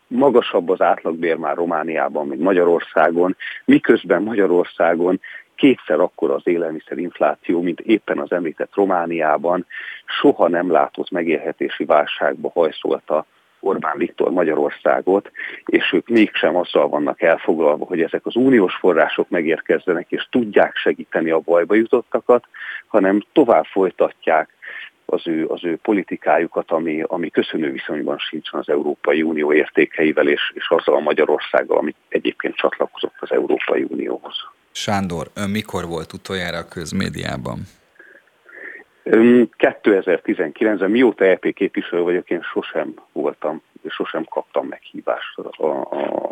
magasabb 0.08 0.70
az 0.70 0.82
átlagbér 0.82 1.36
már 1.36 1.56
Romániában, 1.56 2.28
mint 2.28 2.42
Magyarországon, 2.42 3.36
miközben 3.66 4.24
Magyarországon 4.24 5.20
kétszer 5.56 6.00
akkor 6.00 6.32
az 6.32 6.42
élelmiszerinfláció, 6.44 7.62
mint 7.62 7.80
éppen 7.80 8.20
az 8.20 8.32
említett 8.32 8.76
Romániában, 8.76 9.66
soha 10.06 10.48
nem 10.48 10.72
látott 10.72 11.12
megélhetési 11.12 11.86
válságba 11.86 12.52
hajszolta 12.54 13.26
Orbán 13.60 13.98
Viktor 13.98 14.32
Magyarországot, 14.32 15.32
és 15.66 15.94
ők 15.94 16.08
mégsem 16.08 16.56
azzal 16.56 16.88
vannak 16.88 17.22
elfoglalva, 17.22 17.86
hogy 17.86 18.02
ezek 18.02 18.26
az 18.26 18.36
uniós 18.36 18.76
források 18.76 19.30
megérkezzenek, 19.30 20.06
és 20.10 20.28
tudják 20.32 20.76
segíteni 20.76 21.30
a 21.30 21.40
bajba 21.40 21.76
jutottakat, 21.76 22.46
hanem 22.88 23.26
tovább 23.34 23.66
folytatják 23.66 24.50
az 25.12 25.28
ő, 25.28 25.46
az 25.48 25.64
ő 25.64 25.78
politikájukat, 25.82 26.72
ami, 26.72 27.04
ami 27.08 27.30
köszönő 27.30 27.72
viszonyban 27.72 28.18
sincsen 28.18 28.60
az 28.60 28.70
Európai 28.70 29.22
Unió 29.22 29.54
értékeivel, 29.54 30.28
és, 30.28 30.52
és 30.54 30.70
azzal 30.70 30.96
a 30.96 31.00
Magyarországgal, 31.00 31.78
ami 31.78 31.96
egyébként 32.10 32.56
csatlakozott 32.56 33.16
az 33.20 33.32
Európai 33.32 33.86
Unióhoz. 33.90 34.36
Sándor, 34.72 35.28
ön 35.36 35.50
mikor 35.50 35.86
volt 35.88 36.14
utoljára 36.14 36.58
a 36.58 36.68
közmédiában? 36.68 37.60
2019-ben, 39.04 40.92
mióta 40.92 41.26
EP 41.26 41.54
képviselő 41.54 42.02
vagyok, 42.02 42.30
én 42.30 42.42
sosem 42.42 42.94
voltam, 43.12 43.62
sosem 43.88 44.24
kaptam 44.24 44.68
meghívást 44.68 45.38
a, 45.38 45.66
a, 45.66 45.80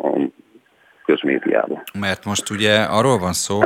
a 0.07 0.17
közmédiában. 1.05 1.83
Mert 2.00 2.25
most 2.25 2.50
ugye 2.50 2.81
arról 2.81 3.17
van 3.17 3.33
szó, 3.33 3.59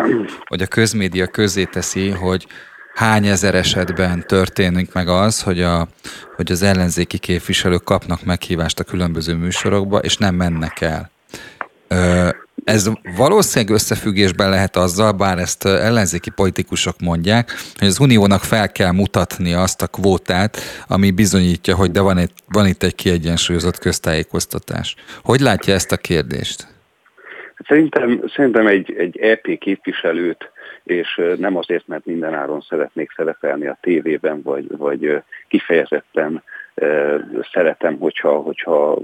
hogy 0.46 0.62
a 0.62 0.68
közmédia 0.68 1.28
közé 1.28 1.64
teszi, 1.64 2.10
hogy 2.10 2.48
hány 2.94 3.26
ezer 3.26 3.56
esetben 3.56 4.24
történik 4.28 4.94
meg 4.94 5.08
az, 5.08 5.42
hogy, 5.42 5.62
a, 5.62 5.88
hogy 6.36 6.52
az 6.52 6.64
ellenzéki 6.64 7.18
képviselők 7.18 7.84
kapnak 7.84 8.24
meghívást 8.24 8.80
a 8.80 8.84
különböző 8.84 9.34
műsorokba, 9.34 9.98
és 9.98 10.18
nem 10.18 10.36
mennek 10.36 10.82
el. 10.82 11.12
Ö, 11.88 12.30
ez 12.64 12.90
valószínűleg 13.18 13.74
összefüggésben 13.74 14.50
lehet 14.50 14.76
azzal, 14.76 15.12
bár 15.12 15.38
ezt 15.38 15.66
ellenzéki 15.66 16.30
politikusok 16.30 17.00
mondják, 17.00 17.52
hogy 17.78 17.88
az 17.88 18.00
uniónak 18.00 18.42
fel 18.42 18.72
kell 18.72 18.92
mutatni 18.92 19.54
azt 19.54 19.82
a 19.82 19.88
kvótát, 19.88 20.58
ami 20.88 21.12
bizonyítja, 21.12 21.76
hogy 21.76 21.92
de 21.92 22.02
van, 22.02 22.18
egy, 22.18 22.32
van 22.48 22.68
itt 22.68 22.84
egy 22.84 22.96
kiegyensúlyozott 22.96 23.78
köztájékoztatás. 23.78 24.96
Hogy 25.24 25.40
látja 25.40 25.74
ezt 25.74 25.92
a 25.92 25.98
kérdést? 25.98 26.68
Szerintem, 27.68 28.24
szerintem 28.36 28.68
egy, 28.68 28.96
egy 28.98 29.18
EP 29.18 29.58
képviselőt, 29.60 30.52
és 30.84 31.22
nem 31.38 31.58
azért, 31.58 31.88
mert 31.88 32.06
mindenáron 32.06 32.62
szeretnék 32.62 33.12
szerepelni 33.16 33.68
a 33.68 33.78
tévében, 33.82 34.42
vagy, 34.42 34.78
vagy 34.78 35.22
kifejezetten 35.48 36.44
szeretem, 37.52 37.98
hogyha, 38.00 38.38
hogyha 38.38 38.98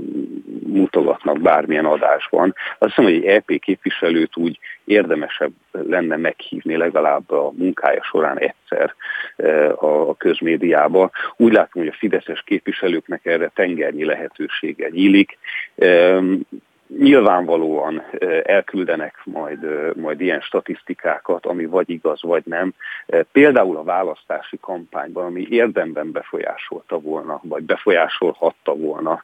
mutogatnak 0.65 1.41
bármilyen 1.41 1.85
adásban. 1.85 2.55
Azt 2.77 2.95
hiszem, 2.95 3.11
hogy 3.11 3.13
egy 3.13 3.25
EP 3.25 3.59
képviselőt 3.59 4.37
úgy 4.37 4.59
érdemesebb 4.83 5.51
lenne 5.71 6.17
meghívni 6.17 6.77
legalább 6.77 7.31
a 7.31 7.51
munkája 7.55 8.03
során 8.03 8.39
egyszer 8.39 8.93
a 9.75 10.15
közmédiába. 10.17 11.11
Úgy 11.35 11.53
látom, 11.53 11.81
hogy 11.81 11.91
a 11.93 11.97
fideszes 11.97 12.43
képviselőknek 12.45 13.25
erre 13.25 13.51
tengernyi 13.55 14.05
lehetősége 14.05 14.89
nyílik 14.89 15.37
nyilvánvalóan 16.97 18.03
elküldenek 18.43 19.15
majd, 19.23 19.59
majd 19.95 20.21
ilyen 20.21 20.41
statisztikákat, 20.41 21.45
ami 21.45 21.65
vagy 21.65 21.89
igaz, 21.89 22.21
vagy 22.21 22.43
nem. 22.45 22.73
Például 23.31 23.77
a 23.77 23.83
választási 23.83 24.57
kampányban, 24.61 25.25
ami 25.25 25.47
érdemben 25.49 26.11
befolyásolta 26.11 26.99
volna, 26.99 27.39
vagy 27.43 27.63
befolyásolhatta 27.63 28.75
volna 28.75 29.23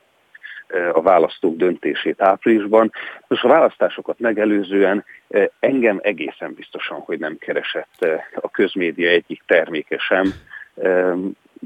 a 0.91 1.01
választók 1.01 1.55
döntését 1.55 2.21
áprilisban. 2.21 2.91
Most 3.27 3.43
a 3.43 3.47
választásokat 3.47 4.19
megelőzően 4.19 5.05
engem 5.59 5.99
egészen 6.01 6.53
biztosan, 6.53 6.99
hogy 6.99 7.19
nem 7.19 7.37
keresett 7.37 8.07
a 8.35 8.49
közmédia 8.49 9.09
egyik 9.09 9.43
terméke 9.45 9.97
sem 9.97 10.33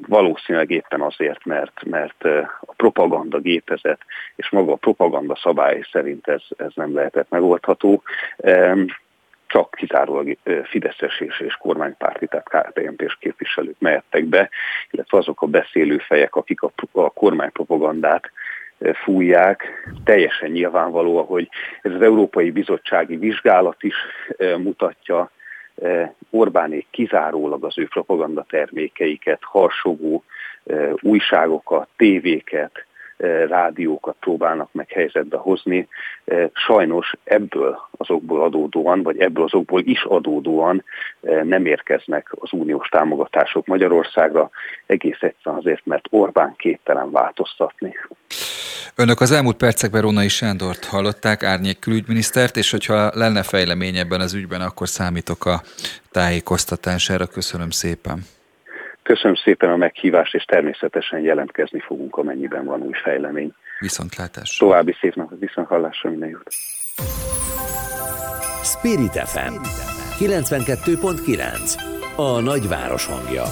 valószínűleg 0.07 0.71
éppen 0.71 1.01
azért, 1.01 1.45
mert, 1.45 1.83
mert 1.85 2.23
a 2.59 2.73
propaganda 2.75 3.39
gépezet 3.39 3.99
és 4.35 4.49
maga 4.49 4.71
a 4.71 4.75
propaganda 4.75 5.35
szabály 5.35 5.81
szerint 5.91 6.27
ez, 6.27 6.41
ez 6.57 6.71
nem 6.75 6.93
lehetett 6.93 7.29
megoldható. 7.29 8.03
Csak 9.47 9.71
kizárólag 9.71 10.37
Fideszes 10.63 11.19
és, 11.19 11.39
és 11.39 11.53
kormánypárti, 11.53 12.27
tehát 12.27 12.49
KPMP-s 12.49 13.17
képviselők 13.19 13.79
mehettek 13.79 14.25
be, 14.25 14.49
illetve 14.91 15.17
azok 15.17 15.41
a 15.41 15.47
beszélő 15.47 15.97
fejek, 15.97 16.35
akik 16.35 16.61
a, 16.61 16.71
a 16.91 17.09
kormánypropagandát 17.09 18.31
fújják. 18.93 19.87
Teljesen 20.03 20.51
nyilvánvaló, 20.51 21.23
hogy 21.23 21.49
ez 21.81 21.91
az 21.91 22.01
Európai 22.01 22.51
Bizottsági 22.51 23.15
Vizsgálat 23.15 23.83
is 23.83 23.95
mutatja, 24.57 25.31
Orbánék 26.29 26.87
kizárólag 26.89 27.63
az 27.63 27.77
ő 27.77 27.87
propaganda 27.87 28.45
termékeiket, 28.49 29.39
harsogó 29.41 30.23
eh, 30.65 30.91
újságokat, 31.01 31.87
tévéket, 31.95 32.71
eh, 32.75 32.83
rádiókat 33.47 34.15
próbálnak 34.19 34.69
meg 34.71 34.89
helyzetbe 34.89 35.37
hozni. 35.37 35.87
Sajnos 36.53 37.13
ebből 37.23 37.79
azokból 37.97 38.43
adódóan, 38.43 39.03
vagy 39.03 39.19
ebből 39.19 39.43
azokból 39.43 39.81
is 39.83 40.03
adódóan 40.03 40.83
nem 41.43 41.65
érkeznek 41.65 42.31
az 42.39 42.49
uniós 42.51 42.87
támogatások 42.87 43.65
Magyarországra, 43.65 44.49
egész 44.85 45.17
egyszerűen 45.19 45.61
azért, 45.61 45.85
mert 45.85 46.07
Orbán 46.09 46.53
képtelen 46.57 47.11
változtatni. 47.11 47.95
Önök 48.95 49.21
az 49.21 49.31
elmúlt 49.31 49.57
percekben 49.57 50.01
Rónai 50.01 50.27
Sándort 50.27 50.85
hallották, 50.85 51.43
árnyék 51.43 51.79
külügyminisztert, 51.79 52.57
és 52.57 52.71
hogyha 52.71 53.11
lenne 53.13 53.43
fejlemény 53.43 53.97
ebben 53.97 54.21
az 54.21 54.33
ügyben, 54.33 54.61
akkor 54.61 54.87
számítok 54.87 55.45
a 55.45 55.61
tájékoztatására. 56.11 57.25
Köszönöm 57.25 57.69
szépen. 57.69 58.19
Köszönöm 59.13 59.35
szépen 59.35 59.69
a 59.69 59.75
meghívást, 59.75 60.33
és 60.33 60.43
természetesen 60.43 61.19
jelentkezni 61.19 61.79
fogunk, 61.79 62.15
amennyiben 62.17 62.65
van 62.65 62.81
új 62.81 62.93
fejlemény. 63.03 63.53
Viszontlátás. 63.79 64.57
További 64.57 64.95
szép 64.99 65.15
napot, 65.15 65.39
viszont 65.39 65.67
hallásra 65.67 66.09
minden 66.09 66.29
jót. 66.29 66.49
Spirit 68.63 69.11
FM 69.11 69.53
92.9 70.19 71.81
A 72.15 72.39
nagyváros 72.39 73.05
hangja. 73.05 73.43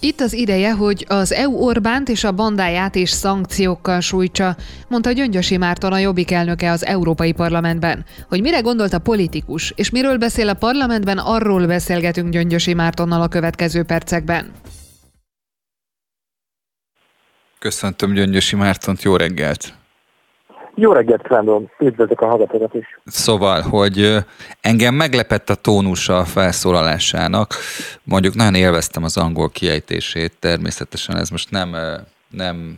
Itt 0.00 0.20
az 0.20 0.32
ideje, 0.32 0.72
hogy 0.72 1.04
az 1.08 1.32
EU 1.32 1.52
Orbánt 1.52 2.08
és 2.08 2.24
a 2.24 2.32
bandáját 2.32 2.94
is 2.94 3.10
szankciókkal 3.10 4.00
sújtsa, 4.00 4.56
mondta 4.88 5.12
Gyöngyösi 5.12 5.56
Márton 5.56 5.92
a 5.92 5.98
Jobbik 5.98 6.30
elnöke 6.30 6.70
az 6.70 6.84
Európai 6.84 7.32
Parlamentben. 7.32 8.04
Hogy 8.28 8.40
mire 8.40 8.60
gondolt 8.60 8.92
a 8.92 8.98
politikus, 8.98 9.72
és 9.76 9.90
miről 9.90 10.18
beszél 10.18 10.48
a 10.48 10.54
parlamentben, 10.54 11.18
arról 11.18 11.66
beszélgetünk 11.66 12.32
Gyöngyösi 12.32 12.74
Mártonnal 12.74 13.22
a 13.22 13.28
következő 13.28 13.82
percekben. 13.82 14.52
Köszöntöm 17.58 18.12
Gyöngyösi 18.12 18.56
Mártont, 18.56 19.02
jó 19.02 19.16
reggelt! 19.16 19.74
Jó 20.80 20.92
reggelt 20.92 21.22
kívánom, 21.22 21.70
üdvözlök 21.78 22.20
a 22.20 22.26
hallgatókat 22.26 22.74
is. 22.74 23.00
Szóval, 23.06 23.60
hogy 23.60 24.16
engem 24.60 24.94
meglepett 24.94 25.50
a 25.50 25.54
tónusa 25.54 26.18
a 26.18 26.24
felszólalásának. 26.24 27.54
Mondjuk 28.02 28.34
nagyon 28.34 28.54
élveztem 28.54 29.04
az 29.04 29.16
angol 29.16 29.50
kiejtését, 29.50 30.32
természetesen 30.38 31.16
ez 31.16 31.28
most 31.28 31.50
nem, 31.50 31.76
nem 32.30 32.76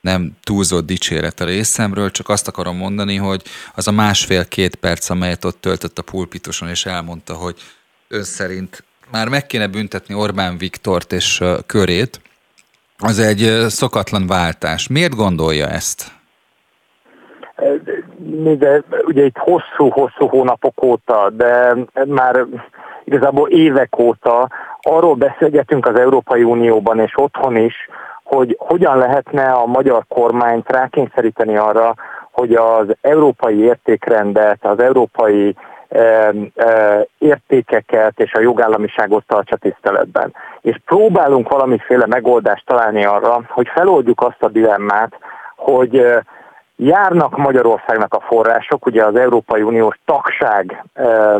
nem 0.00 0.36
túlzott 0.42 0.86
dicséret 0.86 1.40
a 1.40 1.44
részemről, 1.44 2.10
csak 2.10 2.28
azt 2.28 2.48
akarom 2.48 2.76
mondani, 2.76 3.16
hogy 3.16 3.42
az 3.74 3.88
a 3.88 3.92
másfél-két 3.92 4.74
perc, 4.74 5.10
amelyet 5.10 5.44
ott 5.44 5.60
töltött 5.60 5.98
a 5.98 6.02
pulpitoson, 6.02 6.68
és 6.68 6.86
elmondta, 6.86 7.34
hogy 7.34 7.56
ön 8.08 8.24
szerint 8.24 8.84
már 9.10 9.28
meg 9.28 9.46
kéne 9.46 9.66
büntetni 9.66 10.14
Orbán 10.14 10.58
Viktort 10.58 11.12
és 11.12 11.42
körét, 11.66 12.20
az 12.98 13.18
egy 13.18 13.68
szokatlan 13.68 14.26
váltás. 14.26 14.86
Miért 14.86 15.14
gondolja 15.14 15.68
ezt? 15.68 16.16
De 18.58 18.82
ugye 19.04 19.24
itt 19.24 19.36
hosszú-hosszú 19.36 20.26
hónapok 20.26 20.82
óta, 20.82 21.30
de 21.30 21.74
már 22.06 22.46
igazából 23.04 23.48
évek 23.48 23.98
óta 23.98 24.48
arról 24.80 25.14
beszélgetünk 25.14 25.86
az 25.86 25.98
Európai 25.98 26.42
Unióban 26.42 27.00
és 27.00 27.12
otthon 27.16 27.56
is, 27.56 27.74
hogy 28.22 28.56
hogyan 28.58 28.98
lehetne 28.98 29.50
a 29.52 29.66
magyar 29.66 30.04
kormányt 30.08 30.70
rákényszeríteni 30.70 31.56
arra, 31.56 31.94
hogy 32.30 32.54
az 32.54 32.86
európai 33.00 33.60
értékrendet, 33.60 34.64
az 34.64 34.80
európai 34.80 35.54
e, 35.88 36.32
e, 36.56 37.06
értékeket 37.18 38.20
és 38.20 38.32
a 38.32 38.40
jogállamiságot 38.40 39.24
tartsa 39.26 39.56
tiszteletben. 39.56 40.34
És 40.60 40.76
próbálunk 40.84 41.48
valamiféle 41.48 42.06
megoldást 42.06 42.66
találni 42.66 43.04
arra, 43.04 43.40
hogy 43.48 43.68
feloldjuk 43.68 44.20
azt 44.22 44.42
a 44.42 44.48
dilemmát, 44.48 45.12
hogy 45.56 46.06
Járnak 46.80 47.36
Magyarországnak 47.36 48.14
a 48.14 48.20
források, 48.20 48.86
ugye 48.86 49.04
az 49.04 49.16
Európai 49.16 49.62
Uniós 49.62 49.98
tagság 50.04 50.84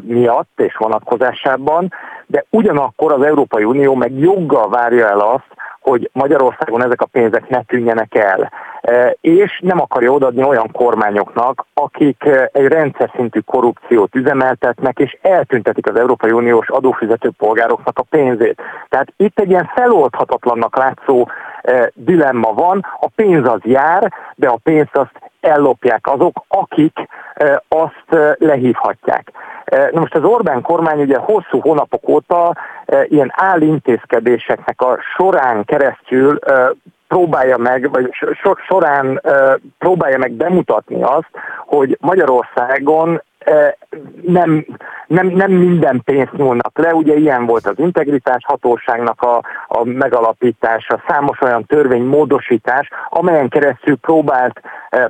miatt 0.00 0.60
és 0.60 0.76
vonatkozásában, 0.76 1.92
de 2.28 2.44
ugyanakkor 2.50 3.12
az 3.12 3.22
Európai 3.22 3.64
Unió 3.64 3.94
meg 3.94 4.18
joggal 4.18 4.68
várja 4.68 5.08
el 5.08 5.20
azt, 5.20 5.56
hogy 5.80 6.10
Magyarországon 6.12 6.84
ezek 6.84 7.00
a 7.00 7.06
pénzek 7.06 7.48
ne 7.48 7.62
tűnjenek 7.62 8.14
el. 8.14 8.52
E, 8.80 9.16
és 9.20 9.60
nem 9.62 9.80
akarja 9.80 10.12
odaadni 10.12 10.42
olyan 10.42 10.70
kormányoknak, 10.72 11.66
akik 11.74 12.24
e, 12.24 12.50
egy 12.52 12.66
rendszer 12.66 13.10
szintű 13.16 13.40
korrupciót 13.40 14.14
üzemeltetnek, 14.14 14.98
és 14.98 15.18
eltüntetik 15.22 15.88
az 15.88 15.98
Európai 15.98 16.30
Uniós 16.30 16.68
adófizető 16.68 17.30
polgároknak 17.38 17.98
a 17.98 18.06
pénzét. 18.10 18.62
Tehát 18.88 19.12
itt 19.16 19.40
egy 19.40 19.50
ilyen 19.50 19.70
feloldhatatlannak 19.74 20.76
látszó 20.76 21.28
e, 21.62 21.90
dilemma 21.94 22.52
van, 22.52 22.86
a 23.00 23.08
pénz 23.14 23.46
az 23.46 23.60
jár, 23.62 24.12
de 24.34 24.48
a 24.48 24.58
pénzt 24.62 24.96
azt 24.96 25.20
ellopják 25.40 26.06
azok, 26.06 26.44
akik 26.48 27.08
azt 27.68 28.36
lehívhatják. 28.38 29.32
Na 29.70 30.00
most 30.00 30.14
az 30.14 30.24
Orbán 30.24 30.62
kormány 30.62 31.00
ugye 31.00 31.16
hosszú 31.16 31.60
hónapok 31.60 32.08
óta 32.08 32.56
ilyen 33.04 33.32
állintézkedéseknek 33.36 34.80
a 34.80 34.98
során 35.16 35.64
keresztül 35.64 36.38
próbálja 37.08 37.56
meg, 37.56 37.90
vagy 37.90 38.10
során 38.66 39.22
próbálja 39.78 40.18
meg 40.18 40.32
bemutatni 40.32 41.02
azt, 41.02 41.30
hogy 41.66 41.98
Magyarországon 42.00 43.22
nem, 44.22 44.66
nem, 45.06 45.26
nem 45.26 45.50
minden 45.50 46.02
pénzt 46.04 46.32
nyúlnak 46.32 46.78
le, 46.78 46.94
ugye 46.94 47.14
ilyen 47.14 47.46
volt 47.46 47.66
az 47.66 47.78
integritás 47.78 48.44
hatóságnak 48.46 49.22
a, 49.22 49.42
a 49.68 49.84
megalapítása, 49.84 51.02
számos 51.08 51.40
olyan 51.40 51.64
törvénymódosítás, 51.64 52.88
amelyen 53.08 53.48
keresztül 53.48 53.96
próbált, 53.96 54.60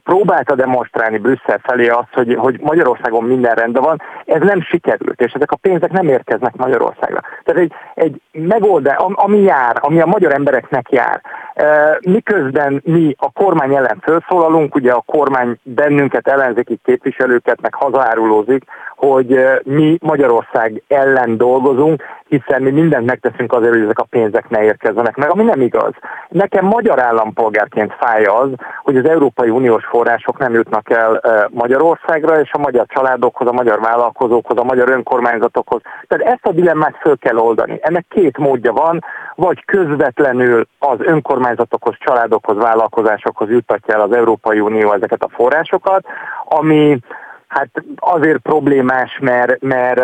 próbálta 0.05 0.55
demonstrálni 0.55 1.19
Brüsszel 1.19 1.61
felé 1.63 1.89
azt, 1.89 2.13
hogy, 2.13 2.35
hogy 2.35 2.61
Magyarországon 2.61 3.25
minden 3.25 3.55
rendben 3.55 3.83
van, 3.83 4.03
ez 4.25 4.41
nem 4.41 4.63
sikerült, 4.63 5.21
és 5.21 5.33
ezek 5.33 5.51
a 5.51 5.57
pénzek 5.57 5.91
nem 5.91 6.09
érkeznek 6.09 6.57
Magyarországra. 6.57 7.21
Tehát 7.45 7.61
egy, 7.61 7.73
egy 7.95 8.21
megoldás, 8.33 8.97
ami 8.97 9.41
jár, 9.41 9.77
ami 9.81 10.01
a 10.01 10.07
magyar 10.07 10.33
embereknek 10.33 10.91
jár, 10.91 11.21
miközben 12.01 12.83
mi 12.85 13.15
a 13.19 13.31
kormány 13.31 13.75
ellen 13.75 13.99
felszólalunk, 14.01 14.75
ugye 14.75 14.93
a 14.93 15.03
kormány 15.07 15.59
bennünket, 15.63 16.29
ellenzéki 16.29 16.79
képviselőket 16.85 17.61
meg 17.61 17.75
hazaárulózik, 18.19 18.65
hogy 18.97 19.39
mi 19.65 19.99
Magyarország 20.01 20.83
ellen 20.89 21.37
dolgozunk, 21.37 22.03
hiszen 22.29 22.63
mi 22.63 22.71
mindent 22.71 23.07
megteszünk 23.07 23.53
azért, 23.53 23.73
hogy 23.73 23.83
ezek 23.83 23.99
a 23.99 24.07
pénzek 24.11 24.49
ne 24.49 24.63
érkezzenek 24.63 25.17
meg, 25.17 25.31
ami 25.31 25.43
nem 25.43 25.61
igaz. 25.61 25.93
Nekem 26.29 26.65
magyar 26.65 27.03
állampolgárként 27.03 27.95
fáj 27.99 28.25
az, 28.25 28.49
hogy 28.83 28.97
az 28.97 29.09
Európai 29.09 29.51
Uniós 29.51 29.85
források 29.85 30.39
nem 30.39 30.53
jutnak 30.55 30.91
el 30.91 31.21
Magyarországra, 31.51 32.41
és 32.41 32.53
a 32.53 32.59
magyar 32.59 32.87
családokhoz, 32.87 33.49
a 33.49 33.53
magyar 33.53 33.81
vállalkozókhoz, 33.81 34.59
a 34.59 34.65
magyar 34.65 34.91
önkormányzatokhoz. 34.91 35.81
Tehát 36.07 36.27
ezt 36.35 36.47
a 36.47 36.53
dilemmát 36.53 36.97
föl 37.01 37.19
kell 37.19 37.37
oldani. 37.37 37.79
Ennek 37.83 38.05
két 38.09 38.39
módja 38.39 38.73
van, 38.73 39.05
vagy 39.35 39.65
közvetlenül 39.65 40.67
az 40.79 40.97
önkormányzatokhoz, 40.99 41.95
családokhoz, 41.99 42.57
vállalkozásokhoz 42.57 43.49
juttatja 43.49 43.95
el 43.95 44.01
az 44.01 44.13
Európai 44.13 44.61
Unió 44.61 44.93
ezeket 44.93 45.23
a 45.23 45.29
forrásokat, 45.29 46.05
ami 46.45 46.99
hát 47.49 47.69
azért 47.97 48.39
problémás, 48.39 49.19
mert, 49.21 49.63
mert 49.63 50.01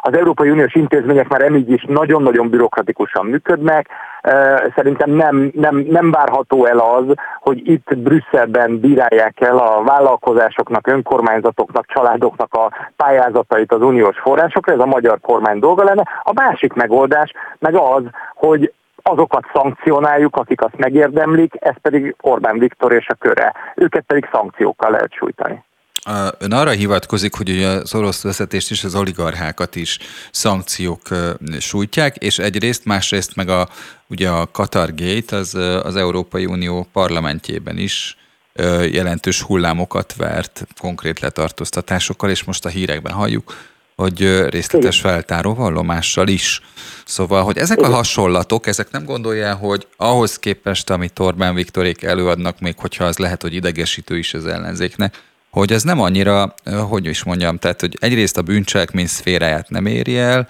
az 0.00 0.16
Európai 0.16 0.50
Uniós 0.50 0.74
intézmények 0.74 1.28
már 1.28 1.42
emígy 1.42 1.70
is 1.70 1.84
nagyon-nagyon 1.88 2.48
bürokratikusan 2.48 3.26
működnek. 3.26 3.88
Szerintem 4.74 5.10
nem, 5.10 5.50
nem, 5.54 5.76
nem 5.76 6.10
várható 6.10 6.64
el 6.64 6.78
az, 6.78 7.04
hogy 7.40 7.68
itt 7.68 7.96
Brüsszelben 7.96 8.80
bírálják 8.80 9.40
el 9.40 9.58
a 9.58 9.82
vállalkozásoknak, 9.82 10.86
önkormányzatoknak, 10.86 11.86
családoknak 11.86 12.54
a 12.54 12.90
pályázatait 12.96 13.72
az 13.72 13.82
uniós 13.82 14.18
forrásokra, 14.18 14.72
ez 14.72 14.78
a 14.78 14.86
magyar 14.86 15.20
kormány 15.20 15.58
dolga 15.58 15.84
lenne. 15.84 16.08
A 16.22 16.32
másik 16.32 16.72
megoldás 16.72 17.32
meg 17.58 17.74
az, 17.74 18.02
hogy 18.34 18.72
azokat 19.02 19.44
szankcionáljuk, 19.52 20.36
akik 20.36 20.62
azt 20.62 20.76
megérdemlik, 20.76 21.52
ez 21.58 21.74
pedig 21.82 22.14
Orbán 22.20 22.58
Viktor 22.58 22.92
és 22.92 23.08
a 23.08 23.14
köre. 23.14 23.54
Őket 23.74 24.04
pedig 24.06 24.28
szankciókkal 24.32 24.90
lehet 24.90 25.12
sújtani. 25.12 25.66
Ön 26.38 26.52
arra 26.52 26.70
hivatkozik, 26.70 27.34
hogy 27.34 27.62
az 27.62 27.94
orosz 27.94 28.22
vezetést 28.22 28.70
és 28.70 28.84
az 28.84 28.94
oligarchákat 28.94 29.76
is 29.76 29.98
szankciók 30.30 31.08
sújtják, 31.58 32.16
és 32.16 32.38
egyrészt, 32.38 32.84
másrészt 32.84 33.36
meg 33.36 33.48
a, 33.48 33.68
ugye 34.06 34.28
a 34.28 34.46
Qatar 34.46 34.94
Gate 34.94 35.36
az, 35.36 35.54
az 35.82 35.96
Európai 35.96 36.46
Unió 36.46 36.88
parlamentjében 36.92 37.78
is 37.78 38.16
jelentős 38.90 39.42
hullámokat 39.42 40.14
vert 40.16 40.66
konkrét 40.80 41.20
letartóztatásokkal, 41.20 42.30
és 42.30 42.44
most 42.44 42.64
a 42.64 42.68
hírekben 42.68 43.12
halljuk, 43.12 43.56
hogy 43.96 44.48
részletes 44.48 45.00
feltáró 45.00 45.54
vallomással 45.54 46.28
is. 46.28 46.60
Szóval, 47.04 47.42
hogy 47.42 47.58
ezek 47.58 47.78
a 47.80 47.88
hasonlatok, 47.88 48.66
ezek 48.66 48.90
nem 48.90 49.04
gondolja, 49.04 49.54
hogy 49.54 49.86
ahhoz 49.96 50.38
képest, 50.38 50.90
amit 50.90 51.18
Orbán 51.18 51.54
Viktorék 51.54 52.02
előadnak, 52.02 52.60
még 52.60 52.74
hogyha 52.78 53.04
az 53.04 53.18
lehet, 53.18 53.42
hogy 53.42 53.54
idegesítő 53.54 54.18
is 54.18 54.34
az 54.34 54.46
ellenzéknek, 54.46 55.22
hogy 55.50 55.72
ez 55.72 55.82
nem 55.82 56.00
annyira, 56.00 56.54
hogy 56.88 57.06
is 57.06 57.22
mondjam, 57.22 57.58
tehát, 57.58 57.80
hogy 57.80 57.96
egyrészt 58.00 58.36
a 58.36 58.42
bűncselekmény 58.42 59.06
szféráját 59.06 59.68
nem 59.68 59.86
éri 59.86 60.18
el, 60.18 60.48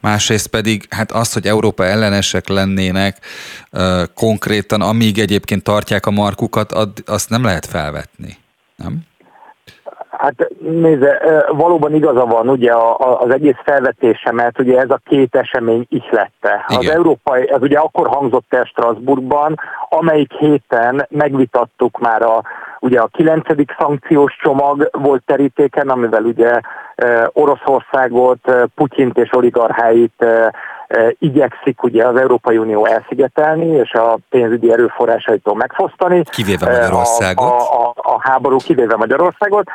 másrészt 0.00 0.46
pedig 0.46 0.86
hát 0.90 1.12
az, 1.12 1.32
hogy 1.32 1.46
Európa 1.46 1.84
ellenesek 1.84 2.48
lennének 2.48 3.26
konkrétan, 4.14 4.80
amíg 4.80 5.18
egyébként 5.18 5.62
tartják 5.62 6.06
a 6.06 6.10
markukat, 6.10 6.72
azt 7.06 7.28
nem 7.28 7.44
lehet 7.44 7.66
felvetni, 7.66 8.36
nem? 8.76 9.06
Hát 10.18 10.48
nézze, 10.58 11.44
valóban 11.48 11.94
igaza 11.94 12.26
van 12.26 12.48
ugye 12.48 12.72
az 13.18 13.30
egész 13.30 13.56
felvetésemet, 13.64 14.58
ugye 14.58 14.78
ez 14.78 14.90
a 14.90 15.00
két 15.04 15.34
esemény 15.34 15.86
ihlette. 15.88 16.64
Igen. 16.68 16.80
Az 16.80 16.88
európai, 16.88 17.50
ez 17.50 17.62
ugye 17.62 17.78
akkor 17.78 18.08
hangzott 18.08 18.54
el 18.54 18.64
Strasbourgban, 18.64 19.60
amelyik 19.88 20.32
héten 20.32 21.06
megvitattuk 21.10 21.98
már 21.98 22.22
a, 22.22 22.42
ugye 22.80 23.00
a 23.00 23.08
kilencedik 23.12 23.74
szankciós 23.78 24.36
csomag 24.42 24.88
volt 24.92 25.22
terítéken, 25.26 25.88
amivel 25.88 26.22
ugye 26.22 26.60
Oroszországot, 27.32 28.52
Putyint 28.74 29.18
és 29.18 29.32
oligarcháit 29.32 30.24
igyekszik 31.18 31.82
ugye 31.82 32.06
az 32.06 32.16
Európai 32.16 32.58
Unió 32.58 32.86
elszigetelni, 32.86 33.66
és 33.66 33.92
a 33.92 34.18
pénzügyi 34.30 34.72
erőforrásaitól 34.72 35.54
megfosztani. 35.54 36.22
Kivéve 36.30 36.66
Magyarországot. 36.70 37.44
A, 37.44 37.86
a, 37.86 37.92
a 37.96 38.18
háború 38.20 38.56
kivéve 38.56 38.96
Magyarországot, 38.96 39.66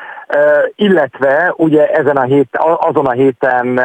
illetve 0.76 1.54
ugye 1.58 1.88
ezen 1.88 2.18
a 2.18 2.22
hét, 2.22 2.58
azon 2.80 3.06
a 3.06 3.12
héten 3.12 3.82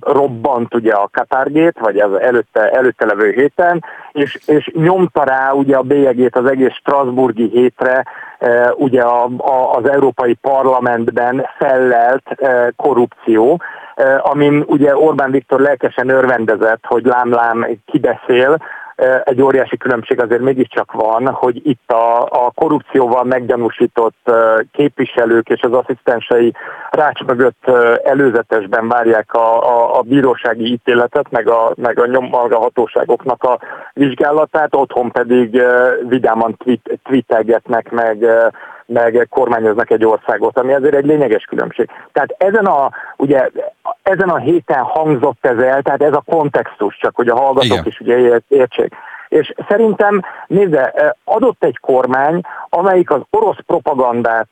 robbant 0.00 0.74
ugye 0.74 0.92
a 0.92 1.08
Katargét, 1.12 1.78
vagy 1.78 1.98
az 1.98 2.20
előtte, 2.20 2.70
előtte 2.70 3.06
levő 3.06 3.30
héten, 3.30 3.84
és, 4.12 4.38
és 4.46 4.70
nyomta 4.74 5.24
rá 5.24 5.52
ugye 5.52 5.76
a 5.76 5.82
bélyegét 5.82 6.36
az 6.36 6.46
egész 6.46 6.72
Strasburgi 6.72 7.48
hétre, 7.48 8.04
ugye 8.74 9.02
a, 9.02 9.24
a, 9.36 9.74
az 9.76 9.88
Európai 9.88 10.34
Parlamentben 10.34 11.46
fellelt 11.58 12.24
korrupció, 12.76 13.60
amin 14.18 14.64
ugye 14.66 14.96
Orbán 14.96 15.30
Viktor 15.30 15.60
lelkesen 15.60 16.08
örvendezett, 16.08 16.84
hogy 16.86 17.04
lám-lám 17.04 17.66
kibeszél, 17.86 18.58
egy 19.24 19.42
óriási 19.42 19.76
különbség 19.76 20.20
azért 20.20 20.40
mégiscsak 20.40 20.92
van, 20.92 21.28
hogy 21.28 21.60
itt 21.66 21.90
a, 21.90 22.22
a 22.22 22.50
korrupcióval 22.54 23.24
meggyanúsított 23.24 24.30
képviselők 24.72 25.48
és 25.48 25.60
az 25.60 25.72
asszisztensei 25.72 26.54
rács 26.90 27.22
mögött 27.22 27.70
előzetesben 28.04 28.88
várják 28.88 29.34
a, 29.34 29.62
a, 29.62 29.98
a 29.98 30.02
bírósági 30.02 30.72
ítéletet, 30.72 31.30
meg 31.30 31.48
a, 31.48 31.72
meg 31.74 31.98
a 31.98 32.06
nyomhallgatóságoknak 32.06 33.42
a 33.42 33.58
vizsgálatát, 33.92 34.74
otthon 34.74 35.10
pedig 35.10 35.62
vidáman 36.08 36.56
tweet, 36.56 37.00
tweetelgetnek, 37.02 37.90
meg 37.90 38.26
meg 38.86 39.26
kormányoznak 39.30 39.90
egy 39.90 40.04
országot, 40.04 40.58
ami 40.58 40.72
azért 40.72 40.94
egy 40.94 41.06
lényeges 41.06 41.44
különbség. 41.44 41.90
Tehát 42.12 42.34
ezen 42.38 42.66
a, 42.66 42.90
ugye, 43.16 43.50
ezen 44.02 44.28
a 44.28 44.36
héten 44.36 44.82
hangzott 44.82 45.46
ez 45.46 45.58
el, 45.58 45.82
tehát 45.82 46.02
ez 46.02 46.12
a 46.12 46.24
kontextus, 46.26 46.96
csak 46.96 47.16
hogy 47.16 47.28
a 47.28 47.36
hallgatók 47.36 47.64
Igen. 47.64 47.84
is 47.86 48.00
ugye 48.00 48.40
értsék. 48.48 48.94
És 49.28 49.54
szerintem, 49.68 50.22
nézze, 50.46 51.14
adott 51.24 51.64
egy 51.64 51.78
kormány, 51.78 52.40
amelyik 52.68 53.10
az 53.10 53.20
orosz 53.30 53.58
propagandát 53.66 54.48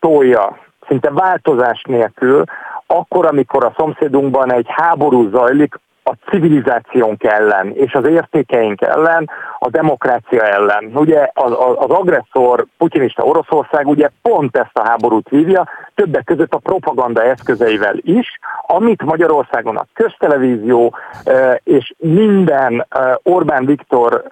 tolja 0.00 0.58
szinte 0.88 1.10
változás 1.10 1.82
nélkül, 1.88 2.44
akkor, 2.86 3.26
amikor 3.26 3.64
a 3.64 3.74
szomszédunkban 3.76 4.52
egy 4.52 4.66
háború 4.68 5.30
zajlik, 5.30 5.74
a 6.04 6.14
civilizációnk 6.30 7.24
ellen 7.24 7.72
és 7.74 7.92
az 7.92 8.06
értékeink 8.06 8.80
ellen, 8.80 9.30
a 9.58 9.70
demokrácia 9.70 10.42
ellen. 10.42 10.90
Ugye 10.94 11.30
az, 11.34 11.52
az 11.76 11.90
agresszor, 11.90 12.66
putinista 12.78 13.22
Oroszország 13.22 13.86
ugye 13.86 14.08
pont 14.22 14.56
ezt 14.56 14.78
a 14.78 14.88
háborút 14.88 15.28
vívja, 15.28 15.68
többek 15.94 16.24
között 16.24 16.54
a 16.54 16.58
propaganda 16.58 17.22
eszközeivel 17.22 17.94
is, 17.96 18.38
amit 18.66 19.02
Magyarországon 19.02 19.76
a 19.76 19.86
köztelevízió 19.92 20.94
és 21.62 21.94
minden 21.98 22.86
Orbán 23.22 23.64
Viktor 23.64 24.24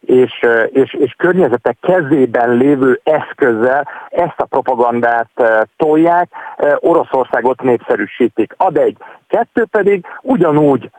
és, 0.00 0.46
és, 0.72 0.94
és 0.94 1.14
környezetek 1.16 1.76
kezében 1.80 2.50
lévő 2.50 3.00
eszközzel 3.02 3.88
ezt 4.08 4.40
a 4.40 4.44
propagandát 4.44 5.28
tolják, 5.76 6.28
Oroszországot 6.76 7.62
népszerűsítik. 7.62 8.54
Ad 8.56 8.76
egy. 8.76 8.96
Kettő 9.28 9.64
pedig 9.70 10.06
ugyanúgy 10.22 10.90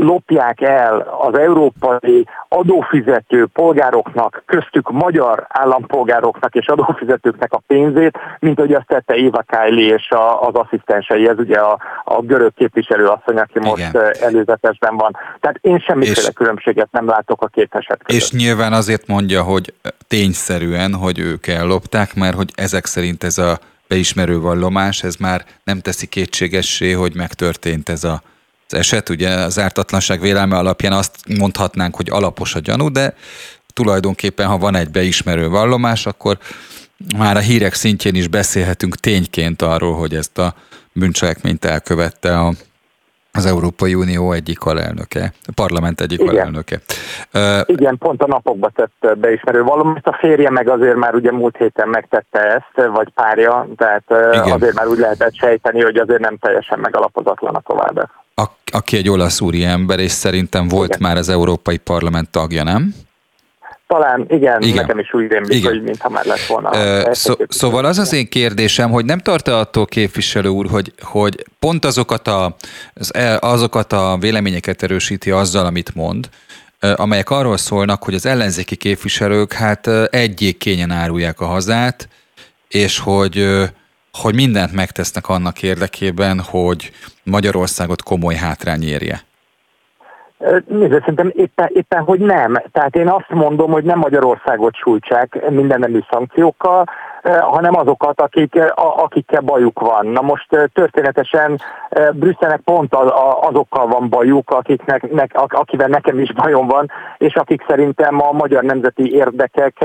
lopják 0.00 0.60
el 0.60 1.16
az 1.20 1.38
európai 1.38 2.26
adófizető 2.48 3.46
polgároknak, 3.46 4.42
köztük 4.46 4.90
magyar 4.90 5.46
állampolgároknak 5.48 6.54
és 6.54 6.66
adófizetőknek 6.66 7.52
a 7.52 7.62
pénzét, 7.66 8.18
mint 8.38 8.58
hogy 8.58 8.72
azt 8.72 8.86
tette 8.86 9.14
Éva 9.14 9.44
Kylie 9.46 9.94
és 9.94 10.10
a, 10.10 10.46
az 10.46 10.54
asszisztensei, 10.54 11.28
ez 11.28 11.38
ugye 11.38 11.58
a, 11.58 11.78
a 12.04 12.20
görög 12.20 12.54
képviselő 12.54 13.06
asszony, 13.06 13.36
aki 13.36 13.58
most 13.58 13.88
Igen. 13.88 14.12
előzetesben 14.20 14.96
van. 14.96 15.16
Tehát 15.40 15.58
én 15.60 15.78
semmiféle 15.78 16.28
és, 16.28 16.30
különbséget 16.34 16.88
nem 16.90 17.06
látok 17.06 17.42
a 17.42 17.46
két 17.46 17.74
eset 17.74 18.02
között. 18.04 18.22
És 18.22 18.30
nyilván 18.30 18.72
azért 18.72 19.06
mondja, 19.06 19.42
hogy 19.42 19.74
tényszerűen, 20.08 20.94
hogy 20.94 21.18
ők 21.18 21.46
ellopták, 21.46 22.14
mert 22.14 22.36
hogy 22.36 22.50
ezek 22.54 22.84
szerint 22.84 23.24
ez 23.24 23.38
a 23.38 23.58
beismerő 23.88 24.40
vallomás, 24.40 25.02
ez 25.02 25.16
már 25.16 25.44
nem 25.64 25.80
teszi 25.80 26.06
kétségessé, 26.06 26.92
hogy 26.92 27.14
megtörtént 27.14 27.88
ez 27.88 28.04
a 28.04 28.22
az 28.68 28.78
eset. 28.78 29.08
Ugye 29.08 29.30
az 29.30 29.58
ártatlanság 29.58 30.20
vélelme 30.20 30.56
alapján 30.56 30.92
azt 30.92 31.16
mondhatnánk, 31.38 31.96
hogy 31.96 32.10
alapos 32.10 32.54
a 32.54 32.58
gyanú, 32.58 32.90
de 32.90 33.14
tulajdonképpen, 33.72 34.46
ha 34.46 34.58
van 34.58 34.76
egy 34.76 34.90
beismerő 34.90 35.48
vallomás, 35.48 36.06
akkor 36.06 36.38
már 37.16 37.36
a 37.36 37.40
hírek 37.40 37.74
szintjén 37.74 38.14
is 38.14 38.28
beszélhetünk 38.28 38.96
tényként 38.96 39.62
arról, 39.62 39.96
hogy 39.96 40.14
ezt 40.14 40.38
a 40.38 40.54
bűncselekményt 40.92 41.64
elkövette 41.64 42.38
a, 42.38 42.54
az 43.38 43.46
Európai 43.46 43.94
Unió 43.94 44.32
egyik 44.32 44.64
alelnöke, 44.64 45.32
a 45.46 45.52
parlament 45.54 46.00
egyik 46.00 46.20
Igen. 46.20 46.34
alelnöke. 46.34 46.80
Igen, 47.64 47.98
pont 47.98 48.22
a 48.22 48.26
napokba 48.26 48.70
tett 48.74 49.18
beismerő 49.18 49.62
valami. 49.62 50.00
A 50.02 50.16
férje 50.20 50.50
meg 50.50 50.68
azért 50.68 50.96
már 50.96 51.14
ugye 51.14 51.32
múlt 51.32 51.56
héten 51.56 51.88
megtette 51.88 52.40
ezt, 52.40 52.88
vagy 52.92 53.08
párja, 53.14 53.68
tehát 53.76 54.04
Igen. 54.08 54.50
azért 54.50 54.74
már 54.74 54.86
úgy 54.86 54.98
lehetett 54.98 55.34
sejteni, 55.34 55.82
hogy 55.82 55.96
azért 55.96 56.20
nem 56.20 56.36
teljesen 56.36 56.78
megalapozatlan 56.78 57.54
a 57.54 57.60
tovább. 57.60 58.10
A, 58.34 58.44
aki 58.72 58.96
egy 58.96 59.08
olasz 59.08 59.40
ember, 59.62 59.98
és 59.98 60.10
szerintem 60.10 60.68
volt 60.68 60.88
Igen. 60.94 61.00
már 61.00 61.16
az 61.16 61.28
Európai 61.28 61.78
Parlament 61.78 62.30
tagja, 62.30 62.62
nem? 62.62 62.94
Talán 63.88 64.26
igen, 64.28 64.62
igen. 64.62 64.74
nekem 64.74 64.98
is 64.98 65.14
úgy 65.14 65.30
rémlik, 65.30 65.66
hogy 65.66 65.82
mintha 65.82 66.08
már 66.08 66.24
lett 66.24 66.46
volna. 66.46 66.70
Uh, 66.70 67.12
szó, 67.12 67.34
szóval 67.48 67.84
az 67.84 67.98
az 67.98 68.12
én 68.12 68.28
kérdésem, 68.28 68.90
hogy 68.90 69.04
nem 69.04 69.18
tart-e 69.18 69.56
attól 69.56 69.86
képviselő 69.86 70.48
úr, 70.48 70.66
hogy, 70.66 70.92
hogy 71.00 71.44
pont 71.58 71.84
azokat 71.84 72.28
a, 72.28 72.56
az, 72.94 73.12
azokat 73.40 73.92
a 73.92 74.16
véleményeket 74.20 74.82
erősíti 74.82 75.30
azzal, 75.30 75.66
amit 75.66 75.94
mond, 75.94 76.28
amelyek 76.96 77.30
arról 77.30 77.56
szólnak, 77.56 78.04
hogy 78.04 78.14
az 78.14 78.26
ellenzéki 78.26 78.76
képviselők 78.76 79.52
hát 79.52 79.86
egyik 80.10 80.58
kényen 80.58 80.90
árulják 80.90 81.40
a 81.40 81.46
hazát, 81.46 82.08
és 82.68 82.98
hogy, 82.98 83.46
hogy 84.12 84.34
mindent 84.34 84.72
megtesznek 84.72 85.28
annak 85.28 85.62
érdekében, 85.62 86.40
hogy 86.40 86.90
Magyarországot 87.22 88.02
komoly 88.02 88.34
hátrány 88.34 88.82
érje. 88.82 89.26
Nézd, 90.66 90.92
szerintem 90.92 91.32
éppen, 91.34 91.70
éppen, 91.72 92.02
hogy 92.02 92.20
nem. 92.20 92.62
Tehát 92.72 92.96
én 92.96 93.08
azt 93.08 93.28
mondom, 93.28 93.70
hogy 93.70 93.84
nem 93.84 93.98
Magyarországot 93.98 94.74
sújtsák 94.74 95.50
minden 95.50 95.78
nemű 95.78 96.00
szankciókkal, 96.10 96.84
hanem 97.40 97.76
azokat, 97.76 98.20
akik, 98.20 98.54
akikkel 98.74 99.40
bajuk 99.40 99.80
van. 99.80 100.06
Na 100.06 100.20
most 100.20 100.46
történetesen 100.72 101.60
Brüsszelnek 102.12 102.60
pont 102.60 102.94
azokkal 103.40 103.86
van 103.86 104.08
bajuk, 104.08 104.50
akiknek, 104.50 105.10
nek, 105.10 105.30
akivel 105.34 105.88
nekem 105.88 106.18
is 106.18 106.32
bajom 106.32 106.66
van, 106.66 106.90
és 107.18 107.34
akik 107.34 107.64
szerintem 107.68 108.20
a 108.20 108.32
magyar 108.32 108.62
nemzeti 108.62 109.14
érdekek 109.14 109.84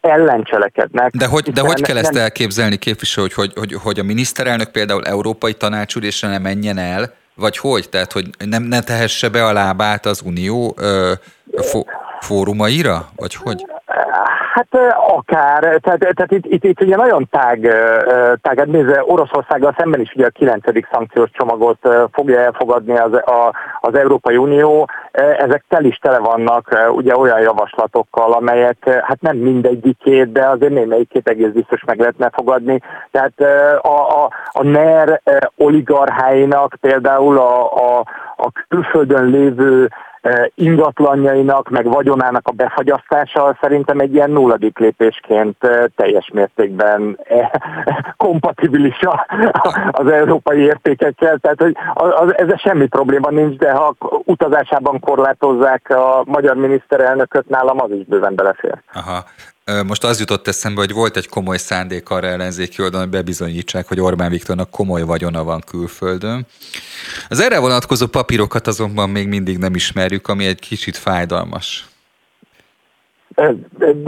ellen 0.00 0.42
cselekednek. 0.42 1.10
De 1.10 1.26
hogy, 1.26 1.50
de 1.52 1.60
hogy 1.60 1.82
kell 1.82 1.96
ezt 1.96 2.16
elképzelni, 2.16 2.76
képviselő, 2.76 3.26
hogy, 3.26 3.34
hogy, 3.34 3.52
hogy, 3.58 3.82
hogy 3.82 3.98
a 3.98 4.02
miniszterelnök 4.02 4.70
például 4.70 5.04
európai 5.04 5.54
tanácsülésre 5.54 6.28
nem 6.28 6.42
menjen 6.42 6.78
el, 6.78 7.18
vagy 7.40 7.58
hogy? 7.58 7.88
Tehát, 7.88 8.12
hogy 8.12 8.30
nem, 8.44 8.62
ne 8.62 8.80
tehesse 8.80 9.28
be 9.28 9.46
a 9.46 9.52
lábát 9.52 10.06
az 10.06 10.20
Unió 10.24 10.74
ö, 10.78 11.12
fó, 11.56 11.84
fórumaira? 12.20 13.08
Vagy 13.16 13.34
hogy? 13.34 13.66
Hát 14.54 14.78
akár, 15.16 15.60
tehát, 15.60 15.98
tehát 15.98 16.32
itt, 16.32 16.44
itt, 16.46 16.64
itt 16.64 16.80
ugye 16.80 16.96
nagyon 16.96 17.28
tág, 17.30 17.60
tág 18.42 18.58
hát 18.58 18.66
nézze, 18.66 19.02
Oroszországgal 19.06 19.74
szemben 19.78 20.00
is 20.00 20.12
ugye 20.14 20.26
a 20.26 20.30
9. 20.30 20.62
szankciós 20.92 21.30
csomagot 21.32 21.88
fogja 22.12 22.40
elfogadni 22.40 22.98
az, 22.98 23.12
a, 23.12 23.54
az 23.80 23.94
Európai 23.94 24.36
Unió. 24.36 24.88
Ezek 25.38 25.64
tel 25.68 25.84
is 25.84 25.96
tele 25.96 26.18
vannak 26.18 26.90
ugye 26.92 27.16
olyan 27.16 27.40
javaslatokkal, 27.40 28.32
amelyek 28.32 29.02
hát 29.02 29.20
nem 29.20 29.36
mindegyikét, 29.36 30.32
de 30.32 30.46
azért 30.46 30.72
némelyikét 30.72 31.28
egész 31.28 31.52
biztos 31.52 31.84
meg 31.84 31.98
lehetne 31.98 32.30
fogadni. 32.32 32.80
Tehát 33.10 33.40
a, 33.82 34.22
a, 34.22 34.30
a 34.52 34.62
NER 34.62 35.20
oligarcháinak 35.56 36.76
például 36.80 37.38
a, 37.38 37.72
a, 37.74 38.04
a 38.36 38.50
külföldön 38.68 39.24
lévő 39.24 39.90
ingatlanjainak, 40.54 41.68
meg 41.68 41.84
vagyonának 41.84 42.48
a 42.48 42.52
befagyasztása 42.52 43.56
szerintem 43.60 43.98
egy 43.98 44.14
ilyen 44.14 44.30
nulladik 44.30 44.78
lépésként 44.78 45.56
teljes 45.96 46.30
mértékben 46.32 47.18
kompatibilis 48.16 48.98
az 49.90 50.06
európai 50.06 50.58
értékekkel, 50.58 51.38
tehát 51.38 51.60
hogy 51.60 51.76
az, 51.94 52.34
semmi 52.56 52.86
probléma 52.86 53.30
nincs, 53.30 53.56
de 53.56 53.72
ha 53.72 53.94
utazásában 54.24 55.00
korlátozzák 55.00 55.90
a 55.90 56.22
magyar 56.24 56.56
miniszterelnököt, 56.56 57.48
nálam 57.48 57.80
az 57.80 57.90
is 57.90 58.04
bőven 58.04 58.34
belefér. 58.34 58.78
Aha. 58.92 59.24
Most 59.86 60.04
az 60.04 60.18
jutott 60.18 60.48
eszembe, 60.48 60.80
hogy 60.80 60.92
volt 60.92 61.16
egy 61.16 61.28
komoly 61.28 61.56
szándék 61.56 62.10
arra 62.10 62.26
ellenzéki 62.26 62.82
oldalon, 62.82 63.06
hogy 63.06 63.16
bebizonyítsák, 63.16 63.88
hogy 63.88 64.00
Orbán 64.00 64.30
Viktornak 64.30 64.70
komoly 64.70 65.02
vagyona 65.02 65.44
van 65.44 65.62
külföldön. 65.70 66.46
Az 67.28 67.40
erre 67.40 67.58
vonatkozó 67.58 68.06
papírokat 68.06 68.66
azonban 68.66 69.10
még 69.10 69.28
mindig 69.28 69.58
nem 69.58 69.74
ismerjük, 69.74 70.28
ami 70.28 70.46
egy 70.46 70.60
kicsit 70.60 70.96
fájdalmas. 70.96 71.88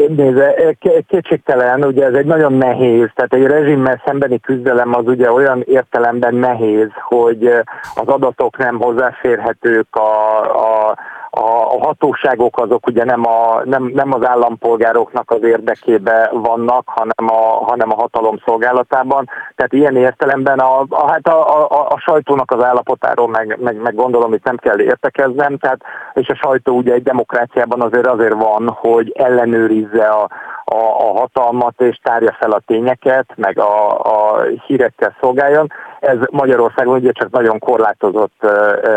Nézze, 0.09 0.77
kétségtelen, 1.07 1.85
ugye 1.85 2.05
ez 2.05 2.15
egy 2.15 2.27
nagyon 2.27 2.53
nehéz, 2.53 3.09
tehát 3.15 3.35
egy 3.35 3.47
rezsimmel 3.47 4.03
szembeni 4.05 4.41
küzdelem 4.41 4.95
az 4.95 5.07
ugye 5.07 5.33
olyan 5.33 5.63
értelemben 5.67 6.35
nehéz, 6.35 6.89
hogy 7.09 7.47
az 7.95 8.07
adatok 8.07 8.59
nem 8.59 8.79
hozzáférhetők, 8.79 9.97
a, 9.97 10.41
a 10.41 10.99
a 11.35 11.79
hatóságok 11.85 12.59
azok 12.59 12.87
ugye 12.87 13.05
nem, 13.05 13.27
a, 13.27 13.63
nem, 13.65 13.91
nem 13.95 14.13
az 14.13 14.27
állampolgároknak 14.27 15.31
az 15.31 15.43
érdekébe 15.43 16.31
vannak, 16.33 16.83
hanem 16.87 17.37
a, 17.37 17.65
hanem 17.65 17.91
a 17.91 17.95
hatalom 17.95 18.39
szolgálatában. 18.45 19.29
Tehát 19.55 19.73
ilyen 19.73 19.97
értelemben 19.97 20.59
a, 20.59 20.85
a, 20.89 21.11
hát 21.11 21.27
a, 21.27 21.65
a, 21.71 21.87
a 21.89 21.99
sajtónak 21.99 22.51
az 22.51 22.65
állapotáról 22.65 23.29
meg, 23.29 23.59
meg, 23.61 23.77
meg 23.77 23.95
gondolom, 23.95 24.33
itt 24.33 24.45
nem 24.45 24.57
kell 24.57 24.81
értekeznem, 24.81 25.59
tehát, 25.59 25.81
és 26.15 26.29
a 26.29 26.35
sajtó 26.35 26.77
ugye 26.77 26.93
egy 26.93 27.03
demokráciában 27.03 27.81
azért 27.81 28.07
azért 28.07 28.35
van, 28.35 28.69
hogy 28.69 29.13
ellenőrizze 29.17 30.07
a, 30.07 30.29
a, 30.65 30.77
a 30.77 31.19
hatalmat 31.19 31.81
és 31.81 31.99
tárja 32.03 32.37
fel 32.39 32.51
a 32.51 32.63
tényeket, 32.67 33.27
meg 33.37 33.59
a, 33.59 34.01
a 34.01 34.43
hírekkel 34.67 35.17
szolgáljon. 35.21 35.73
Ez 36.03 36.17
Magyarországon 36.31 36.95
ugye 36.95 37.13
csak 37.13 37.31
nagyon 37.31 37.59
korlátozott 37.59 38.47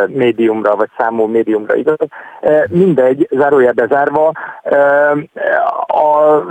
médiumra, 0.07 0.75
vagy 0.75 0.89
számú 0.97 1.25
médiumra 1.25 1.75
igaz. 1.75 1.97
Mindegy, 2.67 3.27
zárójelbe 3.31 3.87
zárva, 3.87 4.31
a, 5.87 6.41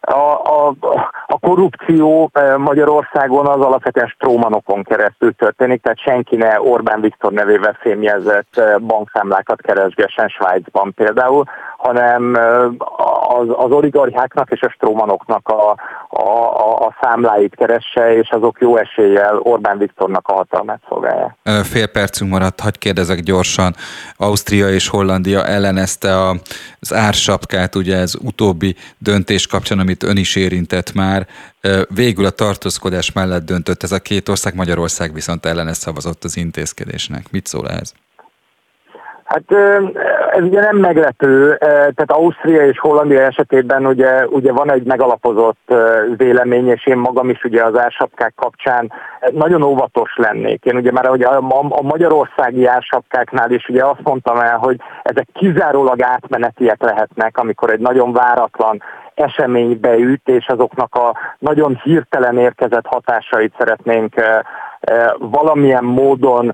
a, 0.00 0.42
a, 0.44 0.74
a 1.26 1.38
korrupció 1.38 2.30
Magyarországon 2.56 3.46
az 3.46 3.60
alapvetően 3.60 4.06
strómanokon 4.06 4.82
keresztül 4.82 5.32
történik, 5.32 5.82
tehát 5.82 5.98
senki 5.98 6.36
ne 6.36 6.60
Orbán 6.60 7.00
Viktor 7.00 7.32
nevével 7.32 7.76
fémjelzett 7.80 8.62
bankszámlákat 8.80 9.60
keresgessen 9.60 10.28
Svájcban 10.28 10.94
például, 10.94 11.44
hanem 11.76 12.34
az, 13.28 13.46
az 13.56 13.70
oligarcháknak 13.70 14.50
és 14.50 14.60
a 14.60 14.70
strómanoknak 14.70 15.48
a, 15.48 15.76
a, 16.08 16.86
a 16.86 16.96
számláit 17.00 17.54
keresse, 17.54 18.14
és 18.14 18.30
azok 18.30 18.60
jó 18.60 18.76
eséllyel 18.76 19.38
Orbán 19.38 19.78
Viktornak 19.78 20.28
a 20.28 20.32
hatalmát 20.32 20.80
szolgálják. 20.88 21.36
Fél 21.62 21.86
percünk 21.86 22.30
maradt, 22.30 22.60
hagyd 22.60 22.78
kérdezek 22.78 23.20
gyorsan. 23.20 23.74
Ausztria 24.16 24.68
és 24.68 24.88
Hollandia 24.88 25.46
ellenezte 25.46 26.08
az 26.80 26.94
ársapkát, 26.94 27.74
ugye 27.74 27.96
ez 27.96 28.14
utóbbi 28.24 28.76
döntés 28.98 29.46
kapcsán, 29.46 29.78
amit 29.90 30.02
ön 30.02 30.16
is 30.16 30.36
érintett 30.36 30.92
már. 30.92 31.26
Végül 31.88 32.24
a 32.24 32.30
tartózkodás 32.30 33.12
mellett 33.12 33.44
döntött 33.44 33.82
ez 33.82 33.92
a 33.92 33.98
két 33.98 34.28
ország, 34.28 34.54
Magyarország 34.54 35.12
viszont 35.12 35.46
ellene 35.46 35.72
szavazott 35.72 36.24
az 36.24 36.36
intézkedésnek. 36.36 37.30
Mit 37.30 37.46
szól 37.46 37.68
ez? 37.68 37.92
Hát 39.24 39.44
ez 40.30 40.42
ugye 40.42 40.60
nem 40.60 40.76
meglepő, 40.76 41.56
tehát 41.58 42.12
Ausztria 42.12 42.66
és 42.66 42.78
Hollandia 42.78 43.20
esetében 43.20 43.86
ugye, 43.86 44.26
ugye 44.26 44.52
van 44.52 44.72
egy 44.72 44.82
megalapozott 44.86 45.74
vélemény, 46.16 46.68
és 46.68 46.86
én 46.86 46.96
magam 46.96 47.28
is 47.28 47.44
ugye 47.44 47.64
az 47.64 47.78
ársapkák 47.78 48.32
kapcsán 48.36 48.92
nagyon 49.32 49.62
óvatos 49.62 50.16
lennék. 50.16 50.64
Én 50.64 50.76
ugye 50.76 50.92
már 50.92 51.10
ugye 51.10 51.26
a, 51.26 51.82
magyarországi 51.82 52.66
ársapkáknál 52.66 53.50
is 53.50 53.68
ugye 53.68 53.84
azt 53.84 54.02
mondtam 54.02 54.38
el, 54.38 54.56
hogy 54.56 54.80
ezek 55.02 55.28
kizárólag 55.32 56.02
átmenetiek 56.02 56.82
lehetnek, 56.82 57.38
amikor 57.38 57.70
egy 57.70 57.80
nagyon 57.80 58.12
váratlan 58.12 58.82
eseménybe 59.14 59.96
üt, 59.96 60.28
és 60.28 60.46
azoknak 60.46 60.94
a 60.94 61.16
nagyon 61.38 61.80
hirtelen 61.82 62.38
érkezett 62.38 62.86
hatásait 62.86 63.54
szeretnénk 63.58 64.14
valamilyen 65.18 65.84
módon 65.84 66.52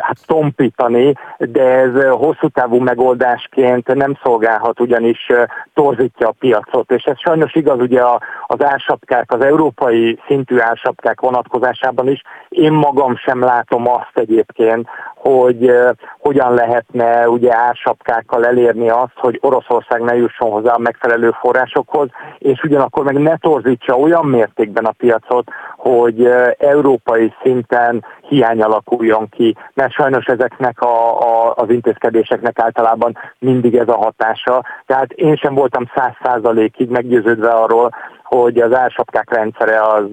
hát 0.00 0.16
tompítani, 0.26 1.14
de 1.38 1.62
ez 1.62 2.04
hosszú 2.10 2.48
távú 2.48 2.78
megoldásként 2.78 3.94
nem 3.94 4.18
szolgálhat, 4.22 4.80
ugyanis 4.80 5.30
torzítja 5.74 6.28
a 6.28 6.34
piacot. 6.38 6.90
És 6.90 7.04
ez 7.04 7.18
sajnos 7.18 7.54
igaz 7.54 7.80
ugye 7.80 8.02
az 8.46 8.62
ársapkák, 8.64 9.32
az 9.32 9.40
európai 9.40 10.18
szintű 10.26 10.58
ársapkák 10.58 11.20
vonatkozásában 11.20 12.08
is. 12.08 12.22
Én 12.48 12.72
magam 12.72 13.16
sem 13.16 13.40
látom 13.40 13.88
azt 13.88 14.12
egyébként, 14.14 14.88
hogy 15.14 15.72
hogyan 16.18 16.54
lehetne 16.54 17.28
ugye 17.28 17.56
ársapkákkal 17.56 18.46
elérni 18.46 18.88
azt, 18.88 19.14
hogy 19.14 19.38
Oroszország 19.42 20.00
ne 20.00 20.14
jusson 20.14 20.50
hozzá 20.50 20.72
a 20.72 20.78
megfelelő 20.78 21.30
forrásokhoz, 21.40 22.08
és 22.38 22.62
ugyanakkor 22.62 23.04
meg 23.04 23.18
ne 23.18 23.36
torzítsa 23.36 23.98
olyan 23.98 24.26
mértékben 24.26 24.84
a 24.84 24.94
piacot, 24.98 25.48
hogy 25.76 26.30
európai 26.58 27.34
szinten 27.44 28.04
hiány 28.28 28.62
alakuljon 28.62 29.28
ki, 29.28 29.56
mert 29.74 29.92
sajnos 29.92 30.24
ezeknek 30.24 30.80
a, 30.80 31.20
a, 31.20 31.54
az 31.56 31.70
intézkedéseknek 31.70 32.58
általában 32.58 33.18
mindig 33.38 33.74
ez 33.76 33.88
a 33.88 33.96
hatása. 33.96 34.64
Tehát 34.86 35.12
én 35.12 35.36
sem 35.36 35.54
voltam 35.54 35.90
száz 35.94 36.12
százalékig 36.22 36.90
meggyőződve 36.90 37.50
arról, 37.50 37.94
hogy 38.40 38.58
az 38.58 38.74
ársapkák 38.74 39.30
rendszere 39.30 39.82
az, 39.82 40.04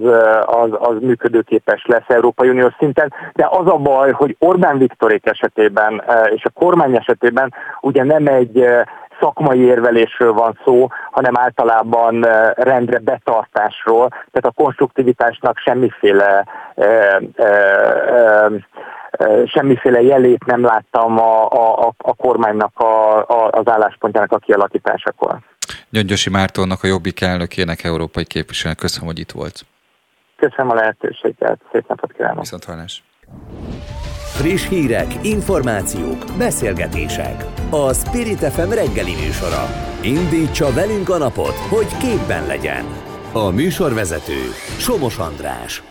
az, 0.46 0.70
az 0.80 0.96
működőképes 1.00 1.86
lesz 1.86 2.08
Európai 2.08 2.50
Uniós 2.50 2.74
szinten, 2.80 3.14
de 3.34 3.48
az 3.52 3.68
a 3.68 3.78
baj, 3.78 4.12
hogy 4.12 4.36
Orbán 4.40 4.78
Viktorék 4.78 5.26
esetében 5.26 6.04
és 6.36 6.46
a 6.46 6.60
kormány 6.60 6.96
esetében 6.96 7.54
ugye 7.82 8.04
nem 8.04 8.28
egy 8.28 8.66
szakmai 9.20 9.60
érvelésről 9.60 10.34
van 10.34 10.60
szó, 10.66 10.88
hanem 11.12 11.38
általában 11.38 12.26
rendre 12.56 13.00
betartásról, 13.00 14.08
tehát 14.08 14.46
a 14.46 14.62
konstruktivitásnak 14.64 15.58
semmiféle 15.58 16.46
semmiféle 19.46 20.02
jelét 20.02 20.46
nem 20.46 20.64
láttam 20.64 21.20
a, 21.20 21.46
a, 21.46 21.94
a 21.98 22.14
kormánynak 22.14 22.80
a, 22.80 23.18
a, 23.18 23.50
az 23.52 23.68
álláspontjának 23.68 24.32
a 24.32 24.38
kialakításakor. 24.38 25.38
Gyöngyösi 25.90 26.30
Mártónak, 26.30 26.84
a 26.84 26.88
Jobbik 26.88 27.22
elnökének, 27.22 27.84
európai 27.84 28.26
képviselőnek. 28.26 28.80
Köszönöm, 28.80 29.08
hogy 29.08 29.20
itt 29.20 29.32
volt. 29.32 29.66
Köszönöm 30.38 30.72
a 30.72 30.74
lehetőséget, 30.74 31.62
szép 31.72 31.88
napot 31.88 32.14
kívánok. 32.14 32.40
Viszont 32.40 32.64
hallás. 32.64 33.04
Friss 34.38 34.68
hírek, 34.68 35.26
információk, 35.26 36.26
beszélgetések. 36.38 37.46
A 37.70 37.94
Spirit 37.94 38.40
FM 38.40 38.70
reggeli 38.70 39.16
műsora. 39.26 39.66
Indítsa 40.04 40.74
velünk 40.74 41.10
a 41.10 41.18
napot, 41.18 41.56
hogy 41.56 41.98
képben 41.98 42.48
legyen. 42.48 42.86
A 43.34 43.50
műsorvezető 43.50 44.40
Somos 44.78 45.18
András. 45.18 45.84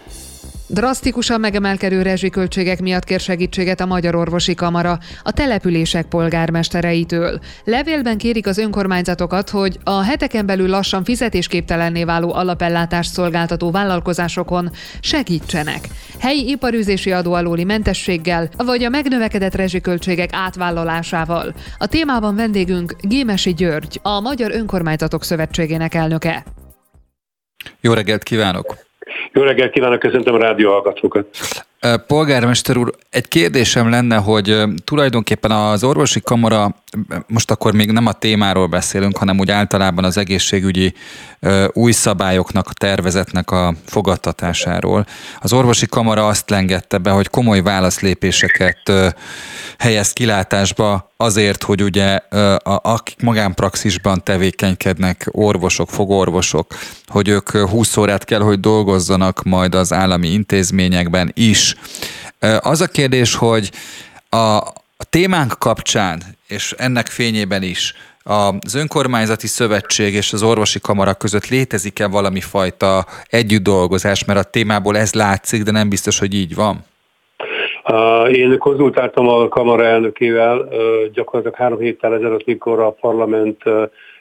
Drasztikusan 0.72 1.40
megemelkedő 1.40 2.02
rezsiköltségek 2.02 2.80
miatt 2.80 3.04
kér 3.04 3.20
segítséget 3.20 3.80
a 3.80 3.86
Magyar 3.86 4.14
Orvosi 4.14 4.54
Kamara 4.54 4.98
a 5.22 5.30
települések 5.30 6.06
polgármestereitől. 6.06 7.40
Levélben 7.64 8.18
kérik 8.18 8.46
az 8.46 8.58
önkormányzatokat, 8.58 9.50
hogy 9.50 9.78
a 9.84 10.02
heteken 10.02 10.46
belül 10.46 10.68
lassan 10.68 11.04
fizetésképtelenné 11.04 12.04
váló 12.04 12.32
alapellátást 12.32 13.12
szolgáltató 13.12 13.70
vállalkozásokon 13.70 14.70
segítsenek. 15.00 15.88
Helyi 16.18 16.48
iparűzési 16.50 17.12
adó 17.12 17.32
alóli 17.32 17.64
mentességgel, 17.64 18.48
vagy 18.56 18.84
a 18.84 18.88
megnövekedett 18.88 19.54
rezsiköltségek 19.54 20.30
átvállalásával. 20.32 21.54
A 21.78 21.86
témában 21.86 22.34
vendégünk 22.34 22.96
Gémesi 23.00 23.54
György, 23.54 24.00
a 24.02 24.20
Magyar 24.20 24.50
Önkormányzatok 24.54 25.24
Szövetségének 25.24 25.94
elnöke. 25.94 26.44
Jó 27.80 27.92
reggelt 27.92 28.22
kívánok! 28.22 28.88
Jó 29.32 29.42
reggelt 29.42 29.72
kívánok, 29.72 29.98
köszöntöm 29.98 30.34
a 30.34 30.38
rádió 30.38 30.70
hallgatókat. 30.70 31.26
Polgármester 32.06 32.76
úr, 32.76 32.94
egy 33.10 33.28
kérdésem 33.28 33.90
lenne, 33.90 34.16
hogy 34.16 34.62
tulajdonképpen 34.84 35.50
az 35.50 35.84
orvosi 35.84 36.20
kamara, 36.20 36.74
most 37.26 37.50
akkor 37.50 37.72
még 37.72 37.90
nem 37.90 38.06
a 38.06 38.12
témáról 38.12 38.66
beszélünk, 38.66 39.16
hanem 39.16 39.38
úgy 39.38 39.50
általában 39.50 40.04
az 40.04 40.16
egészségügyi 40.16 40.94
új 41.72 41.92
szabályoknak, 41.92 42.72
tervezetnek 42.72 43.50
a 43.50 43.74
fogadtatásáról. 43.86 45.06
Az 45.40 45.52
orvosi 45.52 45.86
kamara 45.86 46.26
azt 46.26 46.50
lengette 46.50 46.98
be, 46.98 47.10
hogy 47.10 47.28
komoly 47.28 47.62
válaszlépéseket 47.62 48.92
helyez 49.78 50.12
kilátásba 50.12 51.10
azért, 51.16 51.62
hogy 51.62 51.82
ugye 51.82 52.18
akik 52.64 53.22
magánpraxisban 53.22 54.24
tevékenykednek, 54.24 55.28
orvosok, 55.30 55.90
fogorvosok, 55.90 56.74
hogy 57.06 57.28
ők 57.28 57.50
20 57.50 57.96
órát 57.96 58.24
kell, 58.24 58.40
hogy 58.40 58.60
dolgozzanak 58.60 59.42
majd 59.42 59.74
az 59.74 59.92
állami 59.92 60.28
intézményekben 60.28 61.30
is. 61.34 61.69
Az 62.60 62.80
a 62.80 62.86
kérdés, 62.86 63.34
hogy 63.34 63.70
a, 64.30 64.58
témánk 65.10 65.58
kapcsán, 65.58 66.22
és 66.48 66.74
ennek 66.78 67.06
fényében 67.06 67.62
is, 67.62 67.94
az 68.22 68.74
önkormányzati 68.74 69.46
szövetség 69.46 70.14
és 70.14 70.32
az 70.32 70.42
orvosi 70.42 70.80
kamara 70.80 71.14
között 71.14 71.46
létezik-e 71.46 72.08
valami 72.08 72.40
fajta 72.40 73.04
együtt 73.30 73.62
dolgozás, 73.62 74.24
mert 74.24 74.38
a 74.38 74.50
témából 74.50 74.96
ez 74.96 75.14
látszik, 75.14 75.62
de 75.62 75.70
nem 75.70 75.88
biztos, 75.88 76.18
hogy 76.18 76.34
így 76.34 76.54
van? 76.54 76.84
Én 78.32 78.58
konzultáltam 78.58 79.28
a 79.28 79.48
kamara 79.48 79.84
elnökével 79.84 80.68
gyakorlatilag 81.12 81.56
három 81.56 81.78
héttel 81.78 82.14
ezelőtt, 82.14 82.46
mikor 82.46 82.80
a 82.80 82.90
parlament 82.90 83.62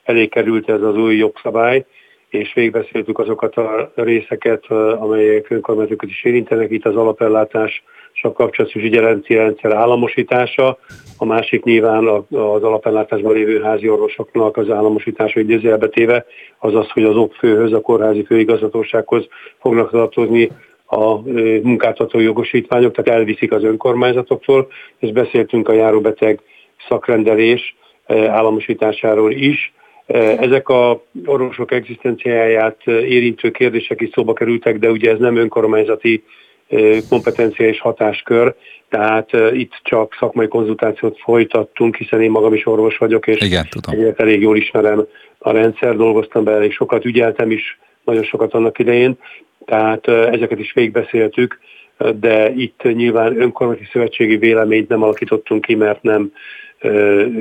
elé 0.03 0.27
került 0.27 0.69
ez 0.69 0.81
az 0.81 0.95
új 0.95 1.15
jogszabály, 1.15 1.85
és 2.29 2.53
végigbeszéltük 2.53 3.19
azokat 3.19 3.57
a 3.57 3.91
részeket, 3.95 4.65
amelyek 4.99 5.49
önkormányzatokat 5.49 6.09
is 6.09 6.23
érintenek, 6.23 6.71
itt 6.71 6.85
az 6.85 6.95
alapellátás 6.95 7.83
a 8.21 8.31
kapcsolatos 8.31 8.83
ügyelenti 8.83 9.33
rendszer 9.33 9.71
államosítása, 9.71 10.77
a 11.17 11.25
másik 11.25 11.63
nyilván 11.63 12.07
az 12.29 12.63
alapellátásban 12.63 13.33
lévő 13.33 13.61
házi 13.61 13.89
orvosoknak 13.89 14.57
az 14.57 14.69
államosítása 14.69 15.39
idézőjelbe 15.39 15.87
téve, 15.87 16.25
az 16.57 16.75
az, 16.75 16.89
hogy 16.89 17.03
az 17.03 17.15
OPFőhöz, 17.15 17.73
a 17.73 17.81
kórházi 17.81 18.23
főigazgatósághoz 18.23 19.27
fognak 19.59 19.91
tartozni 19.91 20.51
a 20.85 21.19
munkáltató 21.61 22.19
jogosítványok, 22.19 22.95
tehát 22.95 23.19
elviszik 23.19 23.51
az 23.51 23.63
önkormányzatoktól, 23.63 24.67
és 24.97 25.11
beszéltünk 25.11 25.67
a 25.67 25.73
járóbeteg 25.73 26.39
szakrendelés 26.87 27.75
államosításáról 28.07 29.31
is, 29.31 29.73
ezek 30.17 30.69
a 30.69 31.03
orvosok 31.25 31.71
egzisztenciáját 31.71 32.87
érintő 32.87 33.51
kérdések 33.51 34.01
is 34.01 34.09
szóba 34.13 34.33
kerültek, 34.33 34.79
de 34.79 34.91
ugye 34.91 35.11
ez 35.11 35.19
nem 35.19 35.35
önkormányzati 35.35 36.23
kompetencia 37.09 37.67
és 37.67 37.79
hatáskör, 37.79 38.55
tehát 38.89 39.29
itt 39.53 39.79
csak 39.83 40.15
szakmai 40.19 40.47
konzultációt 40.47 41.19
folytattunk, 41.19 41.95
hiszen 41.95 42.21
én 42.21 42.31
magam 42.31 42.53
is 42.53 42.65
orvos 42.65 42.97
vagyok, 42.97 43.27
és 43.27 43.41
Igen, 43.41 43.67
tudom. 43.69 44.13
elég 44.15 44.41
jól 44.41 44.57
ismerem 44.57 45.05
a 45.37 45.51
rendszer, 45.51 45.95
dolgoztam 45.95 46.43
be 46.43 46.51
elég 46.51 46.71
sokat, 46.71 47.05
ügyeltem 47.05 47.51
is 47.51 47.79
nagyon 48.05 48.23
sokat 48.23 48.53
annak 48.53 48.79
idején, 48.79 49.17
tehát 49.65 50.07
ezeket 50.07 50.59
is 50.59 50.73
végigbeszéltük, 50.73 51.59
de 52.19 52.51
itt 52.51 52.81
nyilván 52.83 53.41
önkormányzati 53.41 53.89
szövetségi 53.91 54.37
véleményt 54.37 54.89
nem 54.89 55.03
alakítottunk 55.03 55.61
ki, 55.61 55.75
mert 55.75 56.03
nem 56.03 56.31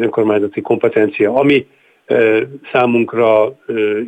önkormányzati 0.01 0.61
kompetencia. 0.61 1.35
Ami 1.35 1.67
Számunkra 2.73 3.59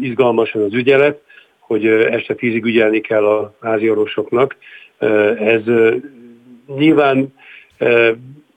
izgalmasan 0.00 0.62
az 0.62 0.74
ügyelet, 0.74 1.20
hogy 1.58 1.86
este 1.86 2.34
tízig 2.34 2.64
ügyelni 2.64 3.00
kell 3.00 3.24
a 3.26 3.54
házi 3.60 3.90
orvosoknak. 3.90 4.56
Ez 5.38 5.62
nyilván 6.76 7.34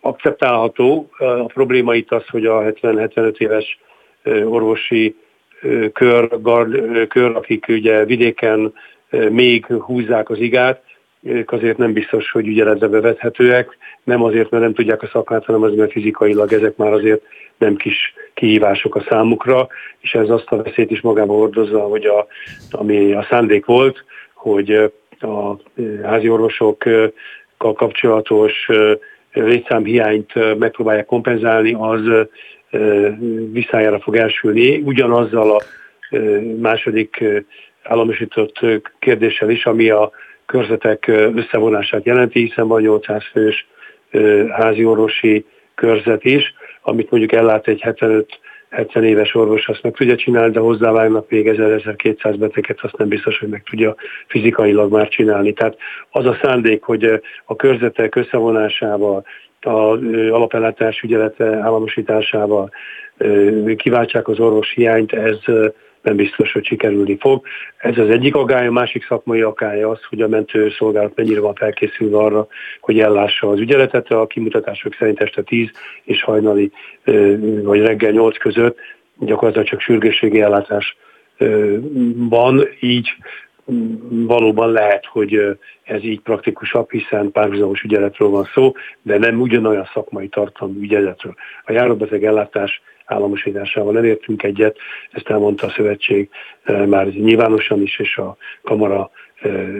akceptálható. 0.01 1.09
A 1.17 1.45
probléma 1.45 1.95
itt 1.95 2.11
az, 2.11 2.27
hogy 2.27 2.45
a 2.45 2.61
70-75 2.61 3.37
éves 3.37 3.79
orvosi 4.45 5.15
kör, 5.93 6.41
gard, 6.41 7.07
kör, 7.07 7.35
akik 7.35 7.65
ugye 7.67 8.05
vidéken 8.05 8.73
még 9.29 9.65
húzzák 9.65 10.29
az 10.29 10.39
igát, 10.39 10.83
ők 11.23 11.51
azért 11.51 11.77
nem 11.77 11.93
biztos, 11.93 12.31
hogy 12.31 12.47
ügyeletbe 12.47 12.87
bevethetőek, 12.87 13.77
nem 14.03 14.23
azért, 14.23 14.49
mert 14.49 14.63
nem 14.63 14.73
tudják 14.73 15.01
a 15.01 15.09
szakmát, 15.11 15.45
hanem 15.45 15.61
azért, 15.61 15.79
mert 15.79 15.91
fizikailag 15.91 16.53
ezek 16.53 16.75
már 16.75 16.93
azért 16.93 17.21
nem 17.57 17.75
kis 17.75 18.13
kihívások 18.33 18.95
a 18.95 19.05
számukra, 19.09 19.67
és 19.99 20.13
ez 20.13 20.29
azt 20.29 20.51
a 20.51 20.61
veszélyt 20.61 20.91
is 20.91 21.01
magába 21.01 21.33
hordozza, 21.33 21.79
hogy 21.79 22.05
a, 22.05 22.27
ami 22.71 23.13
a 23.13 23.25
szándék 23.29 23.65
volt, 23.65 24.03
hogy 24.33 24.91
a 25.19 25.55
házi 26.03 26.29
orvosokkal 26.29 27.13
kapcsolatos 27.57 28.69
létszámhiányt 29.33 30.57
megpróbálják 30.57 31.05
kompenzálni, 31.05 31.75
az 31.79 32.01
visszájára 33.51 33.99
fog 33.99 34.15
elsülni, 34.15 34.77
ugyanazzal 34.77 35.51
a 35.51 35.61
második 36.59 37.23
államosított 37.83 38.59
kérdéssel 38.99 39.49
is, 39.49 39.65
ami 39.65 39.89
a 39.89 40.11
körzetek 40.45 41.07
összevonását 41.07 42.05
jelenti, 42.05 42.39
hiszen 42.39 42.67
van 42.67 42.81
800 42.81 43.23
fős 43.31 43.67
házi 44.51 44.85
orvosi 44.85 45.45
körzet 45.75 46.23
is, 46.23 46.53
amit 46.81 47.09
mondjuk 47.09 47.31
ellát 47.31 47.67
egy 47.67 47.81
75 47.81 48.39
70 48.73 49.03
éves 49.03 49.35
orvos 49.35 49.67
azt 49.67 49.83
meg 49.83 49.93
tudja 49.93 50.15
csinálni, 50.15 50.51
de 50.51 50.59
hozzávágnak 50.59 51.29
még 51.29 51.47
1200 51.47 52.35
beteget, 52.35 52.79
azt 52.81 52.97
nem 52.97 53.07
biztos, 53.07 53.39
hogy 53.39 53.49
meg 53.49 53.63
tudja 53.63 53.95
fizikailag 54.27 54.91
már 54.91 55.07
csinálni. 55.07 55.53
Tehát 55.53 55.77
az 56.09 56.25
a 56.25 56.37
szándék, 56.41 56.83
hogy 56.83 57.21
a 57.45 57.55
körzetek 57.55 58.15
összevonásával, 58.15 59.25
a 59.61 59.69
alapellátás 60.31 61.01
ügyelete 61.01 61.45
államosításával 61.45 62.71
kiváltsák 63.75 64.27
az 64.27 64.39
orvos 64.39 64.73
hiányt, 64.73 65.13
ez 65.13 65.37
nem 66.03 66.15
biztos, 66.15 66.51
hogy 66.51 66.65
sikerülni 66.65 67.17
fog. 67.19 67.45
Ez 67.77 67.97
az 67.97 68.09
egyik 68.09 68.35
agály, 68.35 68.67
a 68.67 68.71
másik 68.71 69.05
szakmai 69.05 69.41
agály 69.41 69.83
az, 69.83 69.99
hogy 70.09 70.21
a 70.21 70.27
mentőszolgálat 70.27 71.15
mennyire 71.15 71.39
van 71.39 71.53
felkészülve 71.53 72.17
arra, 72.17 72.47
hogy 72.79 72.99
ellássa 72.99 73.49
az 73.49 73.59
ügyeletet. 73.59 74.11
A 74.11 74.27
kimutatások 74.27 74.95
szerint 74.99 75.21
este 75.21 75.41
10 75.41 75.69
és 76.03 76.23
hajnali 76.23 76.71
vagy 77.63 77.79
reggel 77.79 78.11
8 78.11 78.37
között 78.37 78.77
gyakorlatilag 79.19 79.67
csak 79.67 79.81
sürgősségi 79.81 80.41
ellátás 80.41 80.97
van, 82.15 82.67
így 82.79 83.09
valóban 84.09 84.71
lehet, 84.71 85.05
hogy 85.05 85.57
ez 85.83 86.03
így 86.03 86.19
praktikusabb, 86.19 86.91
hiszen 86.91 87.31
párhuzamos 87.31 87.81
ügyeletről 87.81 88.29
van 88.29 88.49
szó, 88.53 88.71
de 89.01 89.17
nem 89.17 89.41
ugyanolyan 89.41 89.89
szakmai 89.93 90.27
tartalmú 90.27 90.79
ügyeletről. 90.79 91.35
A 91.65 91.71
járóbeteg 91.71 92.23
ellátás 92.23 92.81
államosításával 93.05 93.93
nem 93.93 94.03
értünk 94.03 94.43
egyet, 94.43 94.77
ezt 95.11 95.29
elmondta 95.29 95.67
a 95.67 95.73
szövetség 95.75 96.29
már 96.85 97.07
nyilvánosan 97.07 97.81
is, 97.81 97.99
és 97.99 98.17
a 98.17 98.37
kamara 98.63 99.11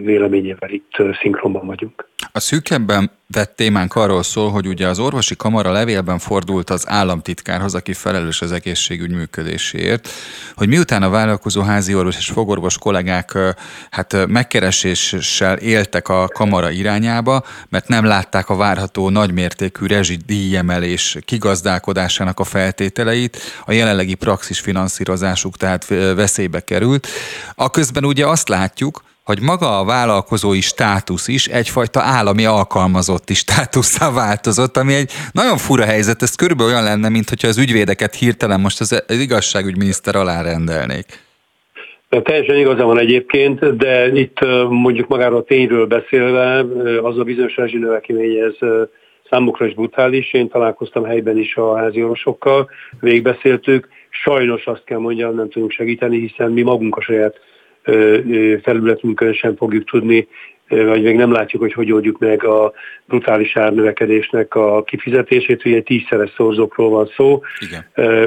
véleményével 0.02 0.70
itt 0.70 0.92
szinkronban 1.22 1.66
vagyunk. 1.66 2.08
A 2.32 2.40
szűkebben 2.40 3.12
vett 3.28 3.56
témánk 3.56 3.96
arról 3.96 4.24
szól, 4.24 4.50
hogy 4.50 4.68
ugye 4.68 4.88
az 4.88 5.00
orvosi 5.00 5.36
kamara 5.36 5.72
levélben 5.72 6.20
fordult 6.20 6.70
az 6.70 6.86
államtitkárhoz, 6.88 7.76
aki 7.76 7.94
felelős 7.94 8.42
az 8.42 8.52
egészségügy 8.52 9.12
működéséért, 9.12 10.10
hogy 10.56 10.68
miután 10.68 11.04
a 11.04 11.10
vállalkozó 11.10 11.62
házi 11.62 11.96
orvos 11.96 12.18
és 12.18 12.26
fogorvos 12.26 12.78
kollégák 12.78 13.38
hát 13.90 14.28
megkereséssel 14.28 15.58
éltek 15.58 16.10
a 16.10 16.28
kamara 16.28 16.70
irányába, 16.70 17.44
mert 17.70 17.88
nem 17.88 18.06
látták 18.06 18.50
a 18.50 18.56
várható 18.56 19.10
nagymértékű 19.10 19.86
díjemelés 20.26 21.18
kigazdálkodásának 21.26 22.40
a 22.40 22.44
feltételeit, 22.44 23.23
a 23.66 23.72
jelenlegi 23.72 24.16
praxis 24.16 24.60
finanszírozásuk 24.60 25.58
tehát 25.58 25.88
veszélybe 26.16 26.60
került. 26.60 27.08
A 27.56 27.70
közben 27.70 28.06
ugye 28.06 28.28
azt 28.28 28.50
látjuk, 28.50 29.04
hogy 29.24 29.42
maga 29.42 29.80
a 29.80 29.86
vállalkozói 29.86 30.62
státusz 30.62 31.28
is 31.28 31.48
egyfajta 31.48 32.00
állami 32.02 32.46
alkalmazotti 32.46 33.34
státuszá 33.34 34.12
változott, 34.12 34.78
ami 34.78 34.94
egy 34.94 35.12
nagyon 35.32 35.58
fura 35.58 35.84
helyzet, 35.84 36.22
ez 36.22 36.36
körülbelül 36.36 36.72
olyan 36.72 36.84
lenne, 36.84 37.10
mint 37.10 37.30
hogyha 37.30 37.48
az 37.48 37.58
ügyvédeket 37.58 38.16
hirtelen 38.16 38.60
most 38.60 38.80
az, 38.80 39.04
az 39.08 39.20
igazságügyminiszter 39.20 40.16
alá 40.16 40.42
rendelnék. 40.42 41.06
Teljesen 42.24 42.58
igaza 42.58 42.84
van 42.84 43.00
egyébként, 43.00 43.76
de 43.78 44.08
itt 44.08 44.40
mondjuk 44.70 45.08
magáról 45.08 45.38
a 45.38 45.44
tényről 45.44 45.86
beszélve, 45.86 46.66
az 47.02 47.18
a 47.18 47.24
bizonyos 47.24 47.56
rezsinövekemény, 47.56 48.38
ez 48.38 48.70
számukra 49.34 49.66
is 49.66 49.74
brutális. 49.74 50.34
Én 50.34 50.48
találkoztam 50.48 51.04
helyben 51.04 51.38
is 51.38 51.56
a 51.56 51.76
házi 51.76 52.02
orvosokkal, 52.02 52.70
végigbeszéltük. 53.00 53.88
Sajnos 54.10 54.66
azt 54.66 54.84
kell 54.84 54.98
mondjam, 55.00 55.36
nem 55.36 55.50
tudunk 55.50 55.72
segíteni, 55.72 56.20
hiszen 56.20 56.52
mi 56.52 56.62
magunk 56.62 56.96
a 56.98 57.02
saját 57.02 57.36
felületünkön 58.62 59.34
sem 59.34 59.56
fogjuk 59.56 59.90
tudni, 59.90 60.28
vagy 60.68 61.04
még 61.04 61.16
nem 61.16 61.32
látjuk, 61.32 61.62
hogy 61.62 61.74
hogy 61.74 61.92
oldjuk 61.92 62.20
meg 62.20 62.44
a 62.44 62.74
brutális 63.06 63.56
árnövekedésnek 63.56 64.56
a 64.56 64.84
kifizetését, 64.84 65.66
ugye 65.66 65.82
tízszeres 65.82 66.34
szorzókról 66.36 66.90
van 66.90 67.10
szó. 67.16 67.42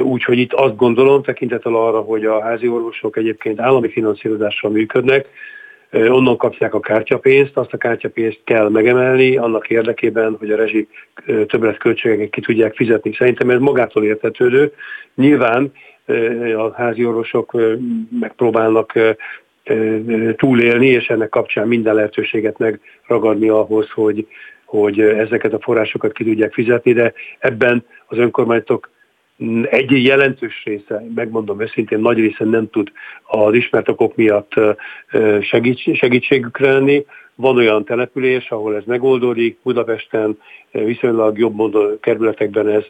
Úgyhogy 0.01 0.37
itt 0.37 0.53
azt 0.53 0.75
gondolom, 0.75 1.23
tekintettel 1.23 1.75
arra, 1.75 1.99
hogy 1.99 2.25
a 2.25 2.41
házi 2.41 2.67
orvosok 2.67 3.17
egyébként 3.17 3.59
állami 3.59 3.89
finanszírozással 3.89 4.71
működnek, 4.71 5.27
onnan 5.91 6.37
kapják 6.37 6.73
a 6.73 6.79
kártyapénzt, 6.79 7.57
azt 7.57 7.73
a 7.73 7.77
kártyapénzt 7.77 8.39
kell 8.43 8.69
megemelni 8.69 9.37
annak 9.37 9.69
érdekében, 9.69 10.35
hogy 10.39 10.51
a 10.51 10.55
rezsi 10.55 10.87
többletköltségeket 11.25 12.29
ki 12.29 12.41
tudják 12.41 12.75
fizetni. 12.75 13.13
Szerintem 13.13 13.49
ez 13.49 13.59
magától 13.59 14.03
értetődő. 14.03 14.73
Nyilván 15.15 15.71
a 16.57 16.73
házi 16.73 17.05
orvosok 17.05 17.57
megpróbálnak 18.19 18.93
túlélni, 20.35 20.87
és 20.87 21.07
ennek 21.07 21.29
kapcsán 21.29 21.67
minden 21.67 21.95
lehetőséget 21.95 22.57
megragadni 22.57 23.49
ahhoz, 23.49 23.89
hogy, 23.89 24.27
hogy 24.65 24.99
ezeket 24.99 25.53
a 25.53 25.59
forrásokat 25.59 26.11
ki 26.11 26.23
tudják 26.23 26.53
fizetni, 26.53 26.93
de 26.93 27.13
ebben 27.39 27.85
az 28.05 28.17
önkormányzatok 28.17 28.89
egy 29.69 30.03
jelentős 30.03 30.63
része, 30.63 31.03
megmondom 31.15 31.61
őszintén, 31.61 31.99
nagy 31.99 32.17
része 32.17 32.43
nem 32.43 32.69
tud 32.69 32.91
az 33.23 33.53
ismert 33.53 33.89
okok 33.89 34.15
miatt 34.15 34.53
segítségükre 35.93 36.71
lenni. 36.71 37.05
Van 37.35 37.57
olyan 37.57 37.85
település, 37.85 38.49
ahol 38.49 38.75
ez 38.75 38.83
megoldódik, 38.85 39.57
Budapesten 39.63 40.37
viszonylag 40.71 41.37
jobb 41.37 41.55
mondó 41.55 41.99
kerületekben 41.99 42.67
ez 42.67 42.83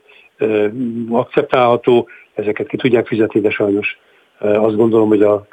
akceptálható, 1.10 2.10
ezeket 2.34 2.68
ki 2.68 2.78
tudják 2.78 3.08
fizetni, 3.08 3.40
de 3.40 3.50
sajnos 3.50 3.98
azt 4.40 4.76
gondolom, 4.76 5.08
hogy 5.08 5.22
a, 5.22 5.48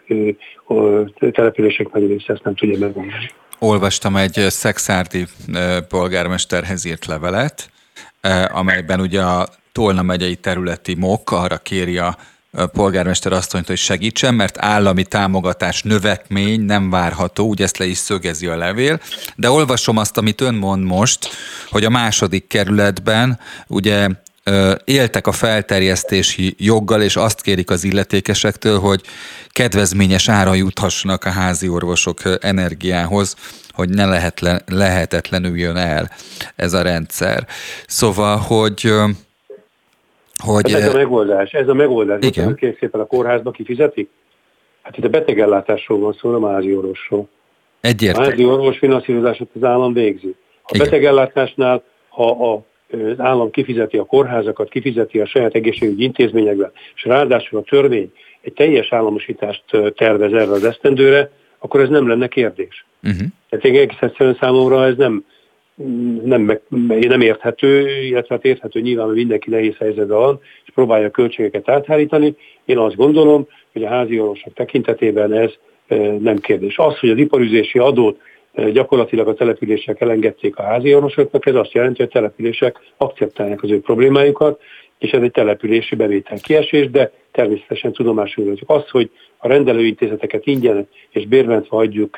települések 1.30 1.92
nagy 1.92 2.06
része 2.06 2.32
ezt 2.32 2.44
nem 2.44 2.54
tudja 2.54 2.78
megmondani. 2.78 3.30
Olvastam 3.58 4.16
egy 4.16 4.32
szexárdi 4.32 5.24
polgármesterhez 5.88 6.84
írt 6.84 7.06
levelet, 7.06 7.70
amelyben 8.48 9.00
ugye 9.00 9.20
a 9.20 9.46
Tolna 9.74 10.02
megyei 10.02 10.36
területi 10.36 10.94
MOK 10.94 11.30
arra 11.30 11.58
kéri 11.58 11.98
a 11.98 12.18
polgármester 12.72 13.32
mondta, 13.32 13.62
hogy 13.64 13.76
segítsen, 13.76 14.34
mert 14.34 14.58
állami 14.58 15.04
támogatás 15.04 15.82
növekmény 15.82 16.60
nem 16.60 16.90
várható, 16.90 17.48
ugye 17.48 17.64
ezt 17.64 17.76
le 17.76 17.84
is 17.84 17.98
szögezi 17.98 18.46
a 18.46 18.56
levél, 18.56 19.00
de 19.36 19.50
olvasom 19.50 19.96
azt, 19.96 20.16
amit 20.16 20.40
ön 20.40 20.54
mond 20.54 20.84
most, 20.84 21.28
hogy 21.70 21.84
a 21.84 21.90
második 21.90 22.46
kerületben 22.46 23.38
ugye 23.66 24.08
éltek 24.84 25.26
a 25.26 25.32
felterjesztési 25.32 26.54
joggal, 26.58 27.02
és 27.02 27.16
azt 27.16 27.40
kérik 27.40 27.70
az 27.70 27.84
illetékesektől, 27.84 28.78
hogy 28.78 29.02
kedvezményes 29.48 30.28
ára 30.28 30.54
juthassanak 30.54 31.24
a 31.24 31.30
házi 31.30 31.68
orvosok 31.68 32.20
energiához, 32.40 33.36
hogy 33.70 33.88
ne 33.88 34.06
lehetlen, 34.06 34.62
lehetetlenül 34.66 35.58
jön 35.58 35.76
el 35.76 36.10
ez 36.56 36.72
a 36.72 36.82
rendszer. 36.82 37.46
Szóval, 37.86 38.36
hogy 38.36 38.92
hogy... 40.44 40.72
Ez 40.72 40.94
a 40.94 40.96
megoldás, 40.96 41.52
ez 41.52 41.68
a 41.68 41.74
megoldás. 41.74 42.18
Igen. 42.20 42.54
Kérlek 42.54 42.78
szépen 42.78 43.00
a 43.00 43.04
kórházba 43.04 43.50
kifizetik? 43.50 44.08
Hát 44.82 44.96
itt 44.96 45.04
a 45.04 45.08
betegellátásról 45.08 45.98
van 45.98 46.12
szó, 46.12 46.30
nem 46.30 46.44
a 46.44 46.52
házi 46.52 46.74
orvosról. 46.76 47.28
Egyértelmű. 47.80 48.26
A 48.26 48.30
házi 48.30 48.44
orvos 48.44 48.78
finanszírozását 48.78 49.48
az 49.54 49.64
állam 49.64 49.92
végzi. 49.92 50.34
A 50.62 50.78
betegellátásnál, 50.78 51.82
ha 52.08 52.52
a 52.52 52.64
az 52.94 53.20
állam 53.20 53.50
kifizeti 53.50 53.96
a 53.96 54.04
kórházakat, 54.04 54.68
kifizeti 54.68 55.20
a 55.20 55.26
saját 55.26 55.54
egészségügyi 55.54 56.02
intézményekben, 56.02 56.72
és 56.94 57.04
ráadásul 57.04 57.58
a 57.58 57.62
törvény 57.62 58.12
egy 58.40 58.52
teljes 58.52 58.92
államosítást 58.92 59.64
tervez 59.96 60.32
erre 60.32 60.50
az 60.50 60.64
esztendőre, 60.64 61.30
akkor 61.58 61.80
ez 61.80 61.88
nem 61.88 62.08
lenne 62.08 62.26
kérdés. 62.26 62.86
Uh-huh. 63.02 63.28
Tehát 63.48 63.64
én 63.64 63.74
egész 63.74 63.96
egyszerűen 64.00 64.36
számomra 64.40 64.84
ez 64.84 64.96
nem, 64.96 65.24
nem, 66.24 66.60
nem 66.86 67.20
érthető, 67.20 67.88
illetve 68.02 68.34
hát 68.34 68.44
érthető 68.44 68.80
nyilván, 68.80 69.06
hogy 69.06 69.14
mindenki 69.14 69.50
nehéz 69.50 69.76
helyzetben 69.76 70.18
van, 70.18 70.40
és 70.64 70.72
próbálja 70.74 71.06
a 71.06 71.10
költségeket 71.10 71.68
áthárítani. 71.68 72.36
Én 72.64 72.78
azt 72.78 72.96
gondolom, 72.96 73.46
hogy 73.72 73.84
a 73.84 73.88
házi 73.88 74.20
orvosok 74.20 74.52
tekintetében 74.52 75.32
ez 75.32 75.50
nem 76.18 76.38
kérdés. 76.38 76.78
Az, 76.78 76.98
hogy 76.98 77.10
az 77.10 77.18
iparüzési 77.18 77.78
adót 77.78 78.20
gyakorlatilag 78.72 79.28
a 79.28 79.34
települések 79.34 80.00
elengedték 80.00 80.56
a 80.56 80.62
házi 80.62 80.94
orvosoknak, 80.94 81.46
ez 81.46 81.54
azt 81.54 81.72
jelenti, 81.72 81.96
hogy 81.96 82.10
a 82.10 82.12
települések 82.12 82.78
akceptálják 82.96 83.62
az 83.62 83.70
ő 83.70 83.80
problémájukat, 83.80 84.60
és 84.98 85.10
ez 85.10 85.22
egy 85.22 85.30
települési 85.30 85.94
bevétel 85.94 86.38
kiesés, 86.38 86.90
de 86.90 87.12
természetesen 87.32 87.92
tudomásul 87.92 88.44
vagyok. 88.44 88.70
Az, 88.70 88.90
hogy 88.90 89.10
a 89.36 89.48
rendelőintézeteket 89.48 90.46
ingyen 90.46 90.88
és 91.10 91.26
bérmentve 91.26 91.76
adjuk 91.76 92.16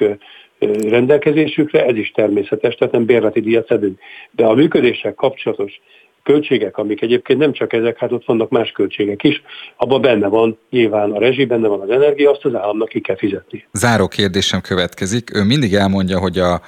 rendelkezésükre, 0.89 1.85
ez 1.85 1.97
is 1.97 2.11
természetes, 2.11 2.75
tehát 2.75 2.93
nem 2.93 3.05
bérleti 3.05 3.41
díjat 3.41 3.67
szedünk. 3.67 3.99
De 4.31 4.45
a 4.45 4.55
működéssel 4.55 5.15
kapcsolatos 5.15 5.81
költségek, 6.27 6.77
amik 6.77 7.03
egyébként 7.03 7.39
nem 7.39 7.53
csak 7.53 7.73
ezek, 7.73 7.99
hát 7.99 8.13
ott 8.13 8.25
vannak 8.25 8.51
más 8.51 8.71
költségek 8.71 9.23
is, 9.23 9.43
abban 9.77 10.01
benne 10.01 10.29
van 10.29 10.59
nyilván 10.71 11.11
a 11.11 11.19
rezsi, 11.19 11.45
benne 11.45 11.69
van 11.69 11.81
az 11.81 11.91
energia, 11.91 12.31
azt 12.31 12.45
az 12.45 12.55
államnak 12.55 12.89
ki 12.89 13.01
kell 13.01 13.17
fizetni. 13.17 13.67
Záró 13.73 14.09
kérdésem 14.09 14.61
következik. 14.61 15.37
Ő 15.37 15.43
mindig 15.43 15.75
elmondja, 15.75 16.19
hogy, 16.19 16.39
a, 16.39 16.61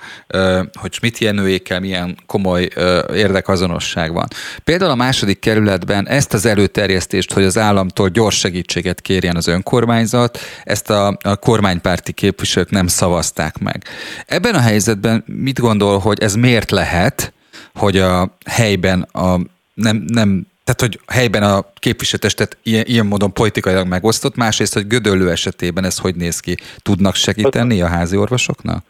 hogy 0.80 0.92
Schmidt 0.92 1.18
Jenőékkel 1.18 1.80
milyen 1.80 2.16
komoly 2.26 2.68
érdekazonosság 3.14 4.12
van. 4.12 4.26
Például 4.64 4.90
a 4.90 4.94
második 4.94 5.38
kerületben 5.38 6.08
ezt 6.08 6.34
az 6.34 6.46
előterjesztést, 6.46 7.32
hogy 7.32 7.44
az 7.44 7.58
államtól 7.58 8.08
gyors 8.08 8.38
segítséget 8.38 9.00
kérjen 9.00 9.36
az 9.36 9.46
önkormányzat, 9.46 10.38
ezt 10.64 10.90
a, 10.90 11.06
a 11.22 11.36
kormánypárti 11.36 12.12
képviselők 12.12 12.70
nem 12.70 12.86
szavazták 12.86 13.58
meg. 13.58 13.82
Ebben 14.26 14.54
a 14.54 14.60
helyzetben 14.60 15.24
mit 15.26 15.60
gondol, 15.60 15.98
hogy 15.98 16.22
ez 16.22 16.34
miért 16.34 16.70
lehet, 16.70 17.32
hogy 17.74 17.96
a 17.96 18.36
helyben 18.46 19.02
a 19.02 19.38
nem, 19.80 20.04
nem 20.06 20.46
tehát, 20.64 20.80
hogy 20.80 21.00
helyben 21.06 21.42
a 21.42 21.64
képviselőtestet 21.74 22.56
ilyen, 22.62 22.84
ilyen 22.86 23.06
módon 23.06 23.32
politikailag 23.32 23.86
megosztott, 23.86 24.36
másrészt, 24.36 24.74
hogy 24.74 24.86
Gödöllő 24.86 25.30
esetében 25.30 25.84
ez 25.84 25.98
hogy 25.98 26.14
néz 26.14 26.40
ki? 26.40 26.54
Tudnak 26.82 27.14
segíteni 27.14 27.82
a 27.82 27.86
házi 27.86 28.16
orvosoknak? 28.16 28.84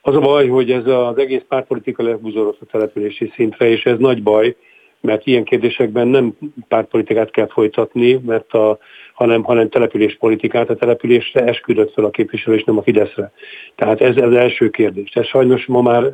Az 0.00 0.14
a 0.14 0.20
baj, 0.20 0.48
hogy 0.48 0.70
ez 0.70 0.86
az 0.86 1.18
egész 1.18 1.42
pártpolitika 1.48 2.02
lebuzorolt 2.02 2.56
a 2.60 2.64
települési 2.64 3.32
szintre, 3.34 3.68
és 3.68 3.84
ez 3.84 3.98
nagy 3.98 4.22
baj, 4.22 4.56
mert 5.00 5.26
ilyen 5.26 5.44
kérdésekben 5.44 6.08
nem 6.08 6.38
pártpolitikát 6.68 7.30
kell 7.30 7.48
folytatni, 7.48 8.20
mert 8.26 8.52
a, 8.52 8.78
hanem, 9.16 9.42
hanem 9.42 9.68
településpolitikát. 9.68 10.70
A 10.70 10.74
településre 10.74 11.44
esküdött 11.44 11.92
fel 11.92 12.04
a 12.04 12.10
képviselő, 12.10 12.56
és 12.56 12.64
nem 12.64 12.78
a 12.78 12.82
Fideszre. 12.82 13.32
Tehát 13.74 14.00
ez, 14.00 14.16
az 14.16 14.34
első 14.34 14.70
kérdés. 14.70 15.10
Ez 15.12 15.26
sajnos 15.26 15.66
ma 15.66 15.82
már 15.82 16.12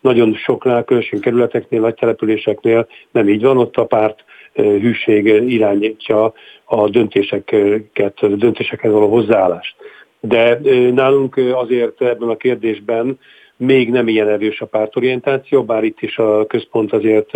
nagyon 0.00 0.34
soknál, 0.34 0.84
különösen 0.84 1.20
kerületeknél, 1.20 1.80
nagy 1.80 1.94
településeknél 1.94 2.86
nem 3.10 3.28
így 3.28 3.42
van, 3.42 3.58
ott 3.58 3.76
a 3.76 3.84
párt 3.84 4.24
hűség 4.54 5.26
irányítja 5.26 6.32
a 6.64 6.88
döntéseket, 6.88 8.18
a 8.20 8.26
döntésekhez 8.26 8.92
való 8.92 9.08
hozzáállást. 9.08 9.76
De 10.20 10.60
nálunk 10.90 11.36
azért 11.36 12.02
ebben 12.02 12.28
a 12.28 12.36
kérdésben 12.36 13.18
még 13.64 13.90
nem 13.90 14.08
ilyen 14.08 14.28
erős 14.28 14.60
a 14.60 14.66
pártorientáció, 14.66 15.64
bár 15.64 15.84
itt 15.84 16.00
is 16.00 16.18
a 16.18 16.46
központ 16.46 16.92
azért 16.92 17.30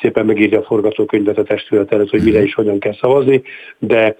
szépen 0.00 0.26
megírja 0.26 0.58
a 0.58 0.62
forgatókönyvet 0.62 1.38
a 1.38 1.42
testület 1.42 1.92
előtt, 1.92 2.10
hogy 2.10 2.22
mire 2.22 2.42
is 2.42 2.54
hogyan 2.54 2.78
kell 2.78 2.94
szavazni, 3.00 3.42
de 3.78 4.16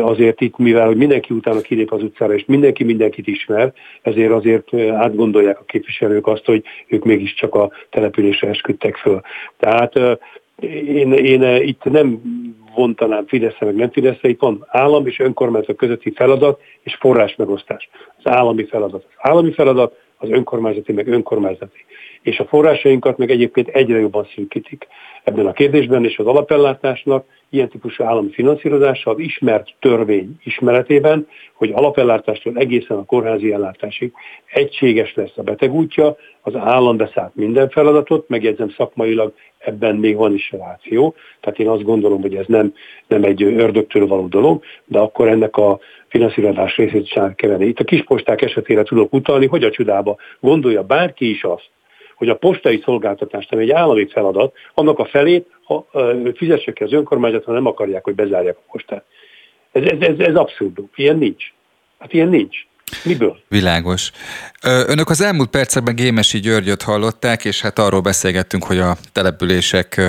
azért 0.00 0.40
itt, 0.40 0.58
mivel 0.58 0.86
hogy 0.86 0.96
mindenki 0.96 1.34
utána 1.34 1.60
kilép 1.60 1.92
az 1.92 2.02
utcára, 2.02 2.34
és 2.34 2.44
mindenki 2.46 2.84
mindenkit 2.84 3.26
ismer, 3.26 3.72
ezért 4.02 4.32
azért 4.32 4.74
átgondolják 4.74 5.60
a 5.60 5.64
képviselők 5.64 6.26
azt, 6.26 6.44
hogy 6.44 6.64
ők 6.86 7.04
mégiscsak 7.04 7.54
a 7.54 7.70
településre 7.90 8.48
esküdtek 8.48 8.96
föl. 8.96 9.20
Tehát 9.58 9.98
én, 10.86 11.12
én 11.12 11.42
itt 11.66 11.84
nem 11.84 12.20
vontanám 12.74 13.26
Fideszre, 13.26 13.66
meg 13.66 13.74
nem 13.74 13.90
Fideszre, 13.90 14.28
itt 14.28 14.40
van 14.40 14.66
állam 14.68 15.06
és 15.06 15.18
önkormányzat 15.18 15.76
közötti 15.76 16.12
feladat 16.14 16.60
és 16.82 16.94
forrás 16.94 17.36
megosztás. 17.36 17.88
Az 18.22 18.32
állami 18.32 18.64
feladat. 18.64 19.04
Az 19.04 19.30
állami 19.30 19.52
feladat 19.52 19.96
az 20.22 20.30
önkormányzati, 20.30 20.92
meg 20.92 21.06
önkormányzati. 21.06 21.84
És 22.22 22.38
a 22.38 22.44
forrásainkat 22.44 23.18
meg 23.18 23.30
egyébként 23.30 23.68
egyre 23.68 23.98
jobban 23.98 24.28
szűkítik 24.34 24.86
ebben 25.24 25.46
a 25.46 25.52
kérdésben, 25.52 26.04
és 26.04 26.18
az 26.18 26.26
alapellátásnak 26.26 27.26
ilyen 27.50 27.68
típusú 27.68 28.04
állami 28.04 28.30
finanszírozása 28.30 29.10
az 29.10 29.18
ismert 29.18 29.74
törvény 29.80 30.36
ismeretében, 30.44 31.26
hogy 31.54 31.70
alapellátástól 31.74 32.56
egészen 32.56 32.96
a 32.96 33.04
kórházi 33.04 33.52
ellátásig 33.52 34.12
egységes 34.52 35.14
lesz 35.14 35.36
a 35.36 35.42
betegútja, 35.42 36.16
az 36.40 36.54
állam 36.56 36.96
beszállt 36.96 37.34
minden 37.34 37.68
feladatot, 37.68 38.28
megjegyzem 38.28 38.70
szakmailag 38.70 39.32
ebben 39.58 39.96
még 39.96 40.16
van 40.16 40.34
is 40.34 40.52
ráció, 40.52 41.14
tehát 41.40 41.58
én 41.58 41.68
azt 41.68 41.82
gondolom, 41.82 42.20
hogy 42.20 42.34
ez 42.34 42.46
nem, 42.46 42.74
nem 43.06 43.24
egy 43.24 43.42
ördögtől 43.42 44.06
való 44.06 44.26
dolog, 44.26 44.62
de 44.84 44.98
akkor 44.98 45.28
ennek 45.28 45.56
a 45.56 45.78
finanszírozás 46.08 46.76
részét 46.76 47.06
sem 47.06 47.34
kellene. 47.34 47.64
Itt 47.64 47.78
a 47.78 47.84
kisposták 47.84 48.42
esetére 48.42 48.82
tudok 48.82 49.12
utalni, 49.12 49.46
hogy 49.46 49.64
a 49.64 49.70
csodába 49.70 50.16
gondolja 50.40 50.82
bárki 50.82 51.30
is 51.30 51.44
azt, 51.44 51.70
hogy 52.22 52.30
a 52.30 52.36
postai 52.36 52.80
szolgáltatást, 52.84 53.52
ami 53.52 53.62
egy 53.62 53.70
állami 53.70 54.06
feladat, 54.06 54.54
annak 54.74 54.98
a 54.98 55.04
felét 55.04 55.46
ha, 55.64 55.86
fizesse 56.34 56.72
ki 56.72 56.82
az 56.82 56.92
önkormányzat, 56.92 57.44
ha 57.44 57.52
nem 57.52 57.66
akarják, 57.66 58.04
hogy 58.04 58.14
bezárják 58.14 58.56
a 58.56 58.70
postát. 58.72 59.04
Ez, 59.72 59.82
ez, 59.82 60.00
ez, 60.00 60.18
ez 60.18 60.34
abszurdum. 60.34 60.90
Ilyen 60.94 61.18
nincs. 61.18 61.52
Hát 61.98 62.12
ilyen 62.12 62.28
nincs. 62.28 62.66
Miből? 63.04 63.38
Világos. 63.48 64.10
Önök 64.62 65.10
az 65.10 65.20
elmúlt 65.20 65.50
percekben 65.50 65.94
Gémesi 65.94 66.38
Györgyöt 66.38 66.82
hallották, 66.82 67.44
és 67.44 67.60
hát 67.60 67.78
arról 67.78 68.00
beszélgettünk, 68.00 68.64
hogy 68.64 68.78
a 68.78 68.96
Települések 69.12 70.00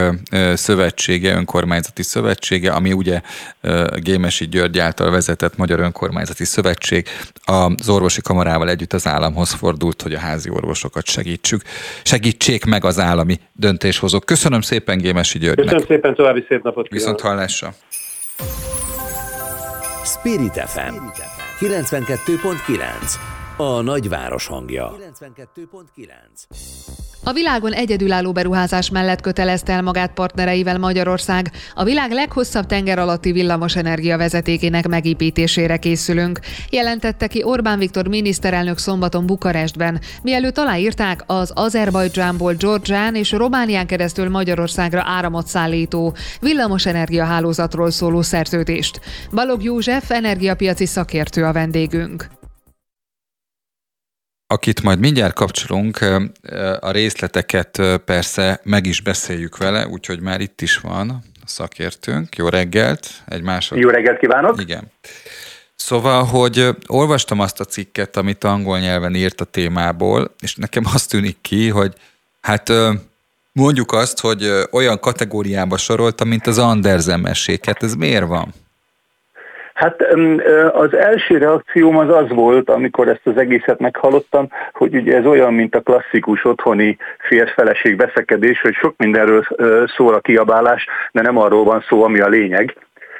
Szövetsége, 0.54 1.36
Önkormányzati 1.36 2.04
Szövetsége, 2.04 2.72
ami 2.72 2.94
ugye 2.94 3.22
Gémesi 3.96 4.48
György 4.48 4.80
által 4.80 5.12
vezetett 5.12 5.58
Magyar 5.58 5.80
Önkormányzati 5.80 6.46
Szövetség, 6.46 7.08
az 7.46 7.90
orvosi 7.90 8.22
kamarával 8.22 8.70
együtt 8.70 8.94
az 8.94 9.08
államhoz 9.08 9.52
fordult, 9.52 10.02
hogy 10.02 10.14
a 10.14 10.20
házi 10.20 10.50
orvosokat 10.50 11.06
segítsük. 11.06 11.62
Segítsék 12.04 12.66
meg 12.66 12.86
az 12.86 13.00
állami 13.00 13.40
döntéshozók. 13.54 14.26
Köszönöm 14.26 14.62
szépen 14.62 14.98
Gémesi 14.98 15.40
Györgynek. 15.40 15.66
Köszönöm 15.66 15.86
szépen, 15.88 16.16
további 16.16 16.46
szép 16.48 16.64
napot 16.64 16.88
kívánok. 16.88 16.92
Viszont 16.92 17.22
hallásra. 17.22 17.74
Spirit 20.06 20.64
FM 20.68 20.94
92.9 21.70 23.33
A 23.58 23.82
nagyváros 23.82 24.48
hangja. 24.48 24.96
92.9 25.18 26.94
a 27.26 27.34
világon 27.34 27.74
egyedülálló 27.74 28.32
beruházás 28.32 28.90
mellett 28.90 29.22
kötelezte 29.22 29.74
el 29.74 29.82
magát 29.82 30.14
partnereivel 30.14 30.78
Magyarország. 30.78 31.52
A 31.76 31.84
világ 31.84 32.12
leghosszabb 32.12 32.66
tenger 32.66 33.00
alatti 33.00 33.32
villamosenergia 33.32 34.18
vezetékének 34.18 34.88
megépítésére 34.88 35.78
készülünk, 35.78 36.40
jelentette 36.70 37.28
ki 37.28 37.44
Orbán 37.44 37.80
Viktor 37.80 38.08
miniszterelnök 38.08 38.78
szombaton 38.78 39.26
Bukarestben, 39.26 40.02
mielőtt 40.22 40.58
aláírták 40.58 41.24
az 41.26 41.52
Azerbajdzsánból 41.56 42.54
Georgián 42.54 43.16
és 43.16 43.32
Románián 43.32 43.88
keresztül 43.88 44.30
Magyarországra 44.30 45.04
áramot 45.06 45.48
szállító 45.48 46.16
villamosenergia 46.40 47.26
hálózatról 47.26 47.92
szóló 47.92 48.22
szerződést. 48.22 49.00
Balog 49.32 49.64
József 49.64 50.12
energiapiaci 50.12 50.86
szakértő 50.86 51.44
a 51.44 51.54
vendégünk 51.54 52.28
akit 54.54 54.82
majd 54.82 55.00
mindjárt 55.00 55.34
kapcsolunk, 55.34 56.00
a 56.80 56.92
részleteket 56.92 57.82
persze 58.06 58.60
meg 58.64 58.86
is 58.86 59.02
beszéljük 59.02 59.58
vele, 59.58 59.88
úgyhogy 59.88 60.20
már 60.20 60.42
itt 60.42 60.62
is 60.62 60.78
van 60.78 61.10
a 61.10 61.22
szakértőnk. 61.46 62.36
Jó 62.36 62.48
reggelt! 62.48 63.10
Egy 63.28 63.42
másod... 63.42 63.78
Jó 63.78 63.90
reggelt 63.90 64.20
kívánok! 64.20 64.62
Igen. 64.62 64.92
Szóval, 65.76 66.24
hogy 66.24 66.70
olvastam 66.88 67.40
azt 67.40 67.60
a 67.60 67.66
cikket, 67.66 68.18
amit 68.18 68.44
angol 68.44 68.80
nyelven 68.80 69.16
írt 69.16 69.42
a 69.42 69.46
témából, 69.46 70.36
és 70.40 70.56
nekem 70.56 70.84
azt 70.94 71.10
tűnik 71.10 71.38
ki, 71.42 71.70
hogy 71.70 71.94
hát 72.42 72.72
mondjuk 73.52 73.92
azt, 73.92 74.20
hogy 74.20 74.68
olyan 74.72 75.00
kategóriába 75.00 75.78
sorolta, 75.78 76.24
mint 76.24 76.48
az 76.48 76.58
Andersen 76.58 77.20
mesék. 77.20 77.66
Hát 77.66 77.84
ez 77.84 77.94
miért 77.94 78.28
van? 78.28 78.54
Hát 79.74 80.02
az 80.74 80.96
első 80.96 81.38
reakcióm 81.38 81.98
az 81.98 82.10
az 82.10 82.30
volt, 82.30 82.70
amikor 82.70 83.08
ezt 83.08 83.28
az 83.28 83.38
egészet 83.38 83.80
meghallottam, 83.80 84.48
hogy 84.74 84.96
ugye 84.96 85.18
ez 85.18 85.26
olyan, 85.26 85.54
mint 85.54 85.76
a 85.76 85.82
klasszikus 85.82 86.46
otthoni 86.46 86.98
férfeleség 87.20 87.98
veszekedés, 87.98 88.62
hogy 88.62 88.74
sok 88.74 88.94
mindenről 88.98 89.48
szól 89.96 90.14
a 90.14 90.20
kiabálás, 90.20 90.86
de 91.12 91.22
nem 91.22 91.38
arról 91.38 91.64
van 91.64 91.84
szó, 91.88 92.04
ami 92.04 92.20
a 92.20 92.28
lényeg. 92.28 92.76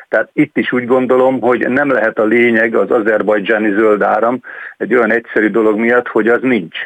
Tehát 0.10 0.30
itt 0.34 0.58
is 0.58 0.72
úgy 0.72 0.86
gondolom, 0.86 1.42
hogy 1.42 1.70
nem 1.70 1.92
lehet 1.92 2.20
a 2.20 2.24
lényeg 2.24 2.76
az 2.76 2.92
azerbajdzsáni 2.92 3.72
zöld 3.72 4.02
áram 4.02 4.40
egy 4.78 4.96
olyan 4.96 5.12
egyszerű 5.12 5.50
dolog 5.50 5.78
miatt, 5.78 6.08
hogy 6.08 6.28
az 6.28 6.42
nincs. 6.42 6.78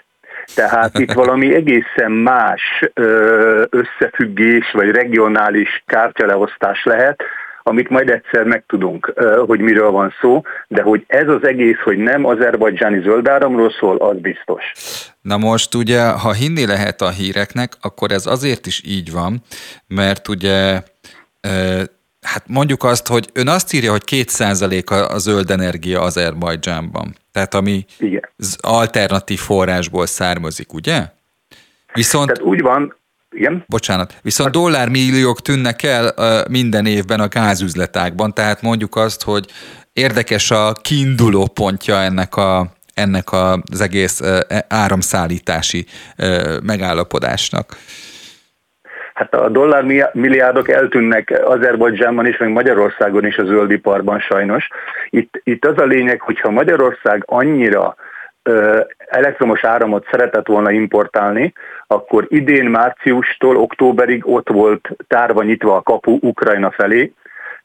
Tehát 0.55 0.99
itt 0.99 1.13
valami 1.23 1.55
egészen 1.55 2.11
más 2.11 2.89
összefüggés 3.69 4.71
vagy 4.71 4.91
regionális 4.91 5.83
kártyaleosztás 5.85 6.83
lehet, 6.83 7.23
amit 7.67 7.89
majd 7.89 8.09
egyszer 8.09 8.43
megtudunk, 8.43 9.13
hogy 9.47 9.59
miről 9.59 9.91
van 9.91 10.13
szó, 10.21 10.41
de 10.67 10.81
hogy 10.81 11.03
ez 11.07 11.27
az 11.27 11.43
egész, 11.43 11.79
hogy 11.83 11.97
nem 11.97 12.25
azerbajdzsáni 12.25 13.01
zöldáramról 13.01 13.71
szól, 13.79 13.97
az 13.97 14.17
biztos. 14.17 14.63
Na 15.21 15.37
most 15.37 15.75
ugye, 15.75 16.09
ha 16.09 16.33
hinni 16.33 16.65
lehet 16.65 17.01
a 17.01 17.09
híreknek, 17.09 17.73
akkor 17.81 18.11
ez 18.11 18.25
azért 18.25 18.65
is 18.65 18.81
így 18.85 19.11
van, 19.11 19.41
mert 19.87 20.27
ugye 20.27 20.81
hát 22.21 22.43
mondjuk 22.47 22.83
azt, 22.83 23.07
hogy 23.07 23.29
ön 23.33 23.47
azt 23.47 23.73
írja, 23.73 23.91
hogy 23.91 24.03
2% 24.05 25.09
a 25.09 25.17
zöld 25.17 25.51
energia 25.51 26.01
Azerbajdzsánban. 26.01 27.15
Tehát 27.31 27.53
ami 27.53 27.85
Igen. 27.99 28.29
alternatív 28.57 29.39
forrásból 29.39 30.05
származik, 30.05 30.73
ugye? 30.73 31.05
Viszont... 31.93 32.27
Tehát 32.27 32.41
úgy 32.41 32.61
van, 32.61 32.95
igen? 33.29 33.63
Bocsánat. 33.67 34.13
Viszont 34.21 34.51
dollármilliók 34.51 35.41
tűnnek 35.41 35.83
el 35.83 36.13
minden 36.49 36.85
évben 36.85 37.19
a 37.19 37.27
gázüzletákban, 37.27 38.33
tehát 38.33 38.61
mondjuk 38.61 38.95
azt, 38.95 39.23
hogy 39.23 39.45
érdekes 39.93 40.51
a 40.51 40.73
kiinduló 40.81 41.47
pontja 41.47 41.95
ennek 41.95 42.35
a 42.35 42.75
ennek 42.93 43.31
az 43.31 43.81
egész 43.81 44.21
áramszállítási 44.67 45.85
megállapodásnak. 46.63 47.77
Hát 49.13 49.33
a 49.33 49.49
dollár 49.49 49.83
milliárdok 50.13 50.69
eltűnnek 50.69 51.41
Azerbajdzsánban 51.45 52.25
és 52.25 52.37
meg 52.37 52.49
Magyarországon 52.49 53.25
is 53.25 53.37
a 53.37 53.45
zöldiparban 53.45 54.19
sajnos. 54.19 54.67
Itt, 55.09 55.41
itt 55.43 55.65
az 55.65 55.77
a 55.77 55.85
lényeg, 55.85 56.21
hogyha 56.21 56.49
Magyarország 56.49 57.23
annyira 57.25 57.95
elektromos 59.09 59.63
áramot 59.63 60.07
szeretett 60.11 60.47
volna 60.47 60.71
importálni, 60.71 61.53
akkor 61.87 62.25
idén 62.29 62.65
márciustól 62.65 63.57
októberig 63.57 64.27
ott 64.27 64.49
volt 64.49 64.89
tárva 65.07 65.43
nyitva 65.43 65.75
a 65.75 65.81
kapu 65.81 66.17
Ukrajna 66.21 66.71
felé. 66.71 67.13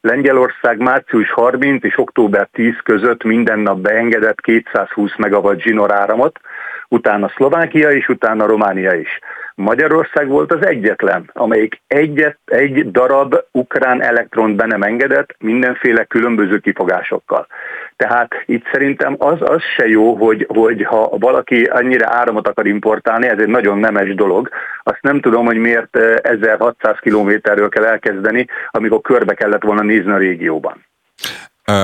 Lengyelország 0.01 0.77
március 0.77 1.31
30 1.31 1.83
és 1.83 1.97
október 1.97 2.47
10 2.51 2.73
között 2.83 3.23
minden 3.23 3.59
nap 3.59 3.77
beengedett 3.77 4.41
220 4.41 5.11
megawatt 5.17 5.59
zsinor 5.59 5.91
áramot, 5.91 6.39
utána 6.87 7.29
Szlovákia 7.35 7.89
és 7.89 8.09
utána 8.09 8.45
Románia 8.45 8.93
is. 8.93 9.19
Magyarország 9.55 10.27
volt 10.27 10.51
az 10.51 10.65
egyetlen, 10.65 11.29
amelyik 11.33 11.81
egyet, 11.87 12.37
egy 12.45 12.91
darab 12.91 13.35
ukrán 13.51 14.01
elektront 14.01 14.55
be 14.55 14.65
nem 14.65 14.83
engedett 14.83 15.35
mindenféle 15.39 16.03
különböző 16.03 16.59
kifogásokkal. 16.59 17.47
Tehát 17.95 18.33
itt 18.45 18.65
szerintem 18.71 19.15
az, 19.17 19.37
az 19.39 19.61
se 19.75 19.87
jó, 19.87 20.15
hogy, 20.15 20.45
hogy 20.49 20.83
ha 20.83 21.09
valaki 21.19 21.63
annyira 21.63 22.07
áramot 22.09 22.47
akar 22.47 22.67
importálni, 22.67 23.27
ez 23.27 23.39
egy 23.39 23.47
nagyon 23.47 23.77
nemes 23.77 24.15
dolog. 24.15 24.49
Azt 24.83 25.01
nem 25.01 25.21
tudom, 25.21 25.45
hogy 25.45 25.57
miért 25.57 25.97
1600 25.97 26.97
kilométerről 27.01 27.69
kell 27.69 27.85
elkezdeni, 27.85 28.47
amikor 28.71 29.01
körbe 29.01 29.33
kellett 29.33 29.63
volna 29.63 29.81
nézni 29.81 30.11
a 30.11 30.17
régióban. 30.17 30.85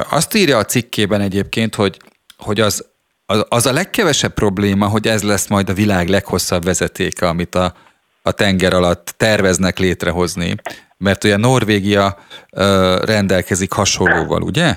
Azt 0.09 0.35
írja 0.35 0.57
a 0.57 0.63
cikkében 0.63 1.21
egyébként, 1.21 1.75
hogy, 1.75 1.97
hogy 2.37 2.59
az 2.59 2.88
az, 3.29 3.45
az 3.49 3.65
a 3.65 3.73
legkevesebb 3.73 4.33
probléma, 4.33 4.85
hogy 4.85 5.07
ez 5.07 5.23
lesz 5.23 5.49
majd 5.49 5.69
a 5.69 5.73
világ 5.73 6.07
leghosszabb 6.07 6.63
vezetéke, 6.63 7.27
amit 7.27 7.55
a, 7.55 7.71
a 8.23 8.31
tenger 8.31 8.73
alatt 8.73 9.13
terveznek 9.17 9.77
létrehozni, 9.79 10.55
mert 10.97 11.23
ugye 11.23 11.37
Norvégia 11.37 12.15
ö, 12.53 12.95
rendelkezik 13.05 13.71
hasonlóval, 13.71 14.41
ugye? 14.41 14.73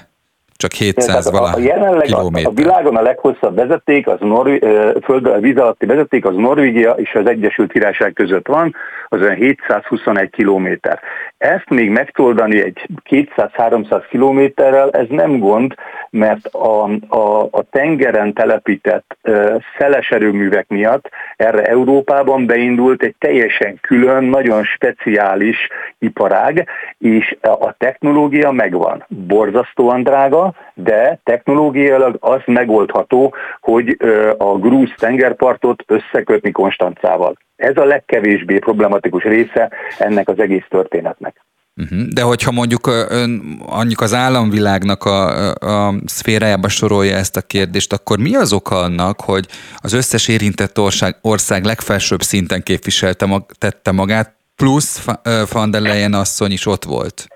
Csak 0.57 0.72
700 0.72 1.30
vala 1.30 1.59
jelenleg 1.59 2.07
kilométer. 2.07 2.46
A, 2.46 2.50
a 2.50 2.55
világon 2.55 2.96
a 2.96 3.03
leghosszabb 3.03 3.55
vezeték, 3.55 4.07
az 4.07 4.20
Norvi, 4.20 4.59
föld, 5.05 5.40
víz 5.40 5.57
alatti 5.57 5.86
vezeték, 5.86 6.24
az 6.24 6.34
Norvégia 6.34 6.90
és 6.90 7.14
az 7.14 7.26
Egyesült 7.26 7.72
Királyság 7.72 8.12
között 8.12 8.46
van, 8.46 8.74
az 9.09 9.20
olyan 9.20 9.34
721 9.34 10.30
kilométer. 10.30 11.00
Ezt 11.38 11.68
még 11.68 11.90
megtoldani 11.90 12.62
egy 12.62 12.88
200-300 13.11 14.05
kilométerrel, 14.11 14.90
ez 14.90 15.07
nem 15.09 15.38
gond, 15.38 15.74
mert 16.13 16.47
a, 16.47 16.85
a, 17.09 17.43
a 17.51 17.63
tengeren 17.71 18.33
telepített 18.33 19.17
uh, 19.23 19.63
szeles 19.79 20.11
erőművek 20.11 20.69
miatt 20.69 21.09
erre 21.37 21.65
Európában 21.65 22.47
beindult 22.47 23.03
egy 23.03 23.15
teljesen 23.19 23.79
külön, 23.81 24.25
nagyon 24.25 24.65
speciális 24.65 25.69
iparág, 25.99 26.69
és 26.99 27.37
a 27.41 27.73
technológia 27.73 28.51
megvan. 28.51 29.05
Borzasztóan 29.09 30.03
drága, 30.03 30.55
de 30.75 31.19
technológiailag 31.25 32.17
az 32.21 32.41
megoldható, 32.45 33.35
hogy 33.61 33.97
a 34.39 34.59
grúz 34.59 34.95
tengerpartot 34.97 35.85
összekötni 35.87 36.51
Konstancával. 36.51 37.37
Ez 37.57 37.77
a 37.77 37.85
legkevésbé 37.85 38.59
problematikus 38.59 39.23
része 39.23 39.71
ennek 39.99 40.29
az 40.29 40.39
egész 40.39 40.65
történetnek. 40.69 41.41
Mhm. 41.75 42.09
De 42.09 42.23
hogyha 42.23 42.51
mondjuk 42.51 42.87
ön 43.09 43.31
mondjuk 43.66 44.01
az 44.01 44.14
államvilágnak 44.14 45.05
a, 45.05 45.51
a 45.87 45.95
szférájába 46.07 46.68
sorolja 46.68 47.16
ezt 47.16 47.37
a 47.37 47.41
kérdést, 47.43 47.93
akkor 47.93 48.18
mi 48.18 48.35
az 48.35 48.53
oka 48.53 48.79
annak, 48.79 49.20
hogy 49.20 49.49
az 49.77 49.93
összes 49.93 50.29
érintett 50.29 50.79
ország, 50.79 51.16
ország 51.20 51.64
legfelsőbb 51.64 52.23
szinten 52.23 52.62
képviselte 52.62 53.27
mag, 53.27 53.53
tette 53.59 53.91
magát, 53.91 54.35
plusz 54.57 55.07
van 55.51 55.70
der 55.70 55.81
Leyen 55.81 56.14
asszony 56.14 56.53
is 56.53 56.66
ott 56.66 56.85
volt? 56.85 57.32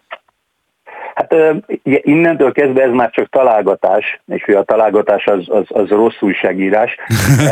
Hát 1.28 1.64
innentől 1.82 2.52
kezdve 2.52 2.82
ez 2.82 2.90
már 2.90 3.10
csak 3.10 3.28
találgatás, 3.28 4.20
és 4.26 4.44
hogy 4.44 4.54
a 4.54 4.62
találgatás 4.62 5.26
az, 5.26 5.44
az, 5.46 5.64
az 5.68 5.88
rossz 5.88 6.20
újságírás, 6.20 6.96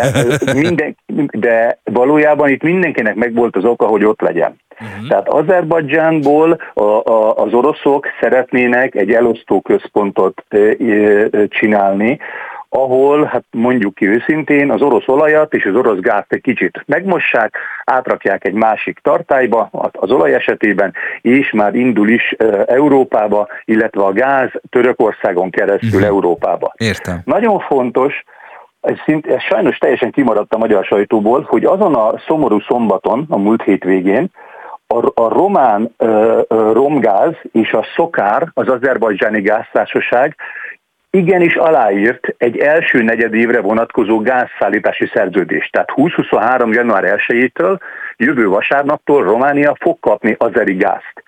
Minden, 0.54 0.96
de 1.32 1.78
valójában 1.84 2.48
itt 2.48 2.62
mindenkinek 2.62 3.14
megvolt 3.14 3.56
az 3.56 3.64
oka, 3.64 3.86
hogy 3.86 4.04
ott 4.04 4.20
legyen. 4.20 4.56
Uh-huh. 4.80 5.08
Tehát 5.08 5.28
Azerbajdzsánból 5.28 6.60
a, 6.74 6.82
a, 6.82 7.36
az 7.36 7.52
oroszok 7.52 8.06
szeretnének 8.20 8.94
egy 8.94 9.12
elosztó 9.12 9.60
központot 9.60 10.44
csinálni, 11.48 12.18
ahol, 12.76 13.24
hát 13.24 13.44
mondjuk 13.50 13.94
ki 13.94 14.08
őszintén, 14.08 14.70
az 14.70 14.82
orosz 14.82 15.08
olajat 15.08 15.54
és 15.54 15.64
az 15.64 15.74
orosz 15.74 15.98
gázt 15.98 16.32
egy 16.32 16.40
kicsit 16.40 16.82
megmossák, 16.86 17.56
átrakják 17.84 18.44
egy 18.44 18.52
másik 18.52 18.98
tartályba, 19.02 19.68
az 19.92 20.10
olaj 20.10 20.34
esetében, 20.34 20.94
és 21.20 21.52
már 21.52 21.74
indul 21.74 22.08
is 22.08 22.34
Európába, 22.66 23.48
illetve 23.64 24.02
a 24.02 24.12
gáz 24.12 24.50
Törökországon 24.70 25.50
keresztül 25.50 25.88
uh-huh. 25.88 26.06
Európába. 26.06 26.72
Értem. 26.76 27.20
Nagyon 27.24 27.58
fontos, 27.58 28.24
ez, 28.80 28.96
szint, 29.04 29.26
ez 29.26 29.42
sajnos 29.42 29.78
teljesen 29.78 30.10
kimaradt 30.10 30.54
a 30.54 30.58
magyar 30.58 30.84
sajtóból, 30.84 31.46
hogy 31.48 31.64
azon 31.64 31.94
a 31.94 32.18
szomorú 32.26 32.60
szombaton, 32.60 33.26
a 33.28 33.36
múlt 33.36 33.62
hétvégén, 33.62 34.30
a, 34.86 35.22
a 35.22 35.28
román 35.28 35.94
ö, 35.96 36.40
romgáz 36.72 37.32
és 37.52 37.72
a 37.72 37.86
szokár, 37.96 38.48
az 38.54 38.68
azerbajdzsáni 38.68 39.40
gáztársaság 39.40 40.36
igenis 41.14 41.54
aláírt 41.54 42.34
egy 42.36 42.58
első 42.58 43.02
negyedévre 43.02 43.60
vonatkozó 43.60 44.20
gázszállítási 44.20 45.10
szerződést. 45.14 45.72
Tehát 45.72 45.92
2023. 45.94 46.72
január 46.72 47.22
1-től, 47.28 47.78
jövő 48.16 48.48
vasárnaptól 48.48 49.24
Románia 49.24 49.76
fog 49.80 50.00
kapni 50.00 50.34
azeri 50.38 50.74
gázt. 50.74 51.22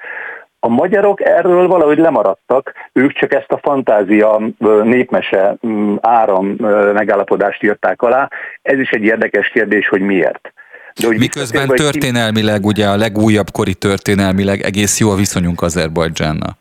A 0.61 0.69
magyarok 0.69 1.21
erről 1.21 1.67
valahogy 1.67 1.99
lemaradtak, 1.99 2.73
ők 2.93 3.13
csak 3.13 3.33
ezt 3.33 3.53
a 3.53 3.59
fantázia 3.63 4.41
népmese 4.83 5.57
áram 6.01 6.47
megállapodást 6.93 7.63
írták 7.63 8.03
alá. 8.03 8.29
Ez 8.63 8.79
is 8.79 8.91
egy 8.91 9.03
érdekes 9.03 9.49
kérdés, 9.49 9.89
hogy 9.89 10.01
miért. 10.01 10.53
De, 11.01 11.07
hogy 11.07 11.19
Miközben 11.19 11.69
történelmileg, 11.69 12.65
ugye 12.65 12.87
a 12.87 12.97
legújabb 12.97 13.51
kori 13.53 13.75
történelmileg 13.75 14.61
egész 14.61 15.01
jó 15.01 15.11
a 15.11 15.15
viszonyunk 15.15 15.63
Azerbajdzsánnal. 15.63 16.57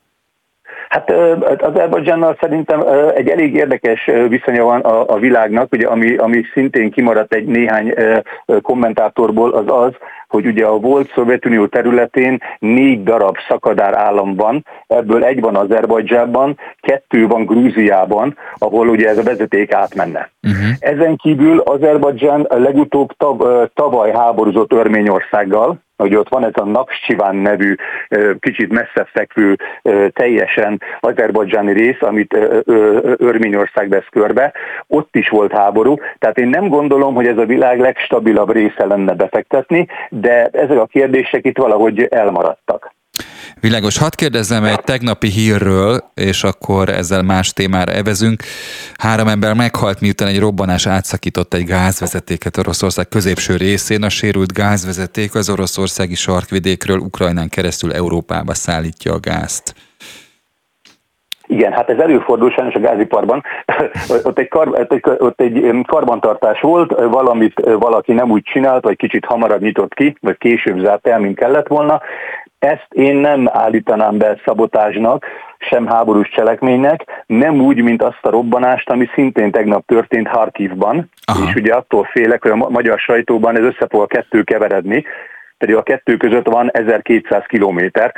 Hát 0.95 1.11
az 1.11 1.57
Azerbajdzsánnal 1.59 2.37
szerintem 2.39 2.83
egy 3.15 3.29
elég 3.29 3.53
érdekes 3.53 4.11
viszonya 4.27 4.63
van 4.63 4.81
a, 4.81 5.03
a 5.07 5.17
világnak, 5.17 5.73
ugye, 5.73 5.87
ami, 5.87 6.15
ami 6.15 6.43
szintén 6.53 6.91
kimaradt 6.91 7.33
egy 7.33 7.45
néhány 7.45 7.93
kommentátorból, 8.61 9.51
az 9.51 9.63
az, 9.67 9.91
hogy 10.27 10.45
ugye 10.45 10.65
a 10.65 10.79
volt 10.79 11.11
Szovjetunió 11.15 11.65
területén 11.65 12.41
négy 12.59 13.03
darab 13.03 13.37
szakadár 13.47 13.93
állam 13.93 14.35
van, 14.35 14.65
ebből 14.87 15.23
egy 15.23 15.41
van 15.41 15.55
Azerbajdzsában, 15.55 16.59
kettő 16.79 17.27
van 17.27 17.45
Grúziában, 17.45 18.37
ahol 18.57 18.87
ugye 18.87 19.09
ez 19.09 19.17
a 19.17 19.23
vezeték 19.23 19.73
átmenne. 19.73 20.29
Uh-huh. 20.43 20.75
Ezen 20.79 21.15
kívül 21.15 21.59
Azerbajdzsán 21.59 22.47
legutóbb 22.49 23.11
tav, 23.17 23.67
tavaly 23.73 24.11
háborúzott 24.11 24.73
Örményországgal, 24.73 25.83
hogy 25.97 26.15
ott 26.15 26.29
van 26.29 26.43
ez 26.43 26.51
a 26.53 26.65
Nakscsiván 26.65 27.35
nevű 27.35 27.75
kicsit 28.39 28.71
messzebb 28.71 29.07
fekvő 29.07 29.57
teljesen 30.09 30.81
azerbajdzsáni 30.99 31.73
rész, 31.73 32.01
amit 32.01 32.37
Örményország 33.17 33.89
vesz 33.89 34.07
körbe, 34.09 34.53
ott 34.87 35.15
is 35.15 35.29
volt 35.29 35.51
háború, 35.51 35.95
tehát 36.19 36.37
én 36.37 36.47
nem 36.47 36.67
gondolom, 36.67 37.13
hogy 37.13 37.27
ez 37.27 37.37
a 37.37 37.45
világ 37.45 37.79
legstabilabb 37.79 38.51
része 38.51 38.85
lenne 38.85 39.13
befektetni, 39.13 39.87
de 40.19 40.49
ezek 40.51 40.77
a 40.77 40.85
kérdések 40.85 41.45
itt 41.45 41.57
valahogy 41.57 42.03
elmaradtak. 42.03 42.93
Világos. 43.59 43.97
Hadd 43.97 44.15
kérdezzem 44.15 44.63
egy 44.63 44.81
tegnapi 44.81 45.27
hírről, 45.27 46.11
és 46.13 46.43
akkor 46.43 46.89
ezzel 46.89 47.21
más 47.21 47.53
témára 47.53 47.91
evezünk. 47.91 48.43
Három 48.97 49.27
ember 49.27 49.53
meghalt, 49.53 49.99
miután 49.99 50.27
egy 50.27 50.39
robbanás 50.39 50.87
átszakított 50.87 51.53
egy 51.53 51.63
gázvezetéket 51.63 52.57
Oroszország 52.57 53.07
középső 53.07 53.55
részén. 53.55 54.03
A 54.03 54.09
sérült 54.09 54.53
gázvezeték 54.53 55.35
az 55.35 55.49
oroszországi 55.49 56.15
sarkvidékről 56.15 56.97
Ukrajnán 56.97 57.49
keresztül 57.49 57.93
Európába 57.93 58.53
szállítja 58.53 59.13
a 59.13 59.19
gázt. 59.19 59.75
Igen, 61.47 61.71
hát 61.71 61.89
ez 61.89 61.97
előfordul 61.97 62.51
sajnos 62.51 62.73
a 62.73 62.79
gáziparban. 62.79 63.43
ott, 64.23 64.39
egy 64.39 64.47
kar, 64.47 64.67
ott, 64.67 64.91
egy, 64.91 65.03
ott 65.17 65.41
egy 65.41 65.81
karbantartás 65.87 66.61
volt, 66.61 66.91
valamit 67.09 67.53
valaki 67.79 68.13
nem 68.13 68.31
úgy 68.31 68.43
csinált, 68.43 68.83
vagy 68.83 68.97
kicsit 68.97 69.25
hamarabb 69.25 69.61
nyitott 69.61 69.93
ki, 69.93 70.17
vagy 70.21 70.37
később 70.37 70.79
zárt 70.79 71.07
el, 71.07 71.19
mint 71.19 71.37
kellett 71.37 71.67
volna. 71.67 72.01
Ezt 72.59 72.87
én 72.89 73.15
nem 73.15 73.49
állítanám 73.51 74.17
be 74.17 74.41
szabotásnak, 74.45 75.25
sem 75.59 75.87
háborús 75.87 76.29
cselekménynek, 76.29 77.23
nem 77.25 77.61
úgy, 77.61 77.81
mint 77.81 78.03
azt 78.03 78.25
a 78.25 78.29
robbanást, 78.29 78.89
ami 78.89 79.09
szintén 79.13 79.51
tegnap 79.51 79.85
történt 79.85 80.27
Harkivban, 80.27 81.09
Aha. 81.25 81.47
és 81.47 81.55
ugye 81.55 81.73
attól 81.73 82.03
félek, 82.03 82.41
hogy 82.41 82.51
a 82.51 82.69
magyar 82.69 82.99
sajtóban 82.99 83.57
ez 83.57 83.63
össze 83.63 83.87
fog 83.89 84.01
a 84.01 84.05
kettő 84.05 84.43
keveredni, 84.43 85.05
pedig 85.57 85.75
a 85.75 85.83
kettő 85.83 86.17
között 86.17 86.47
van 86.47 86.69
1200 86.71 87.43
kilométer, 87.47 88.13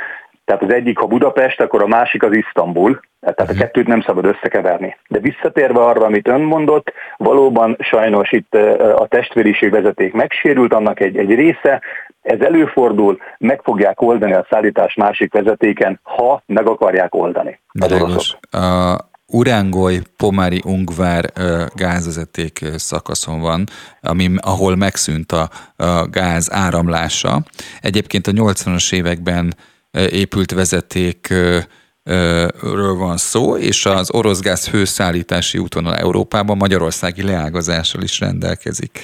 tehát 0.48 0.62
az 0.62 0.72
egyik, 0.72 0.98
ha 0.98 1.06
Budapest, 1.06 1.60
akkor 1.60 1.82
a 1.82 1.86
másik 1.86 2.22
az 2.22 2.32
Isztambul, 2.32 3.00
tehát 3.20 3.40
a 3.40 3.44
mhm. 3.44 3.58
kettőt 3.58 3.86
nem 3.86 4.02
szabad 4.02 4.24
összekeverni. 4.24 4.96
De 5.08 5.18
visszatérve 5.18 5.80
arra, 5.80 6.04
amit 6.04 6.28
ön 6.28 6.40
mondott, 6.40 6.92
valóban 7.16 7.76
sajnos 7.80 8.32
itt 8.32 8.54
a 8.96 9.06
testvériség 9.08 9.70
vezeték 9.70 10.12
megsérült, 10.12 10.72
annak 10.72 11.00
egy, 11.00 11.16
egy 11.16 11.34
része, 11.34 11.80
ez 12.22 12.40
előfordul, 12.40 13.18
meg 13.38 13.60
fogják 13.62 14.00
oldani 14.00 14.32
a 14.32 14.46
szállítás 14.50 14.94
másik 14.94 15.32
vezetéken, 15.32 16.00
ha 16.02 16.42
meg 16.46 16.66
akarják 16.66 17.14
oldani. 17.14 17.60
A 18.50 18.96
Urángoly 19.26 20.00
Pomári 20.16 20.62
Ungvár 20.64 21.24
gázvezeték 21.74 22.64
szakaszon 22.76 23.40
van, 23.40 23.64
ami, 24.00 24.30
ahol 24.36 24.76
megszűnt 24.76 25.32
a, 25.32 25.48
a 25.76 26.08
gáz 26.10 26.52
áramlása. 26.52 27.42
Egyébként 27.80 28.26
a 28.26 28.32
80-as 28.32 28.94
években 28.94 29.54
épült 30.10 30.52
vezeték 30.52 31.28
ről 32.62 32.94
van 32.94 33.16
szó, 33.16 33.56
és 33.56 33.86
az 33.86 34.14
orosz 34.14 34.40
gáz 34.42 34.70
hőszállítási 34.70 35.58
útvonal 35.58 35.94
Európában 35.94 36.56
Magyarországi 36.56 37.22
leágazással 37.22 38.02
is 38.02 38.20
rendelkezik. 38.20 39.00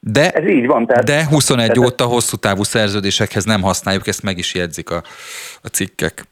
De, 0.00 0.30
Ez 0.30 0.48
így 0.48 0.66
van. 0.66 0.86
Tehát, 0.86 1.04
de 1.04 1.26
21 1.26 1.66
tehát, 1.66 1.90
óta 1.90 2.04
hosszú 2.04 2.36
távú 2.36 2.62
szerződésekhez 2.62 3.44
nem 3.44 3.62
használjuk, 3.62 4.06
ezt 4.06 4.22
meg 4.22 4.38
is 4.38 4.54
jegyzik 4.54 4.90
a, 4.90 5.02
a 5.62 5.66
cikkek. 5.66 6.24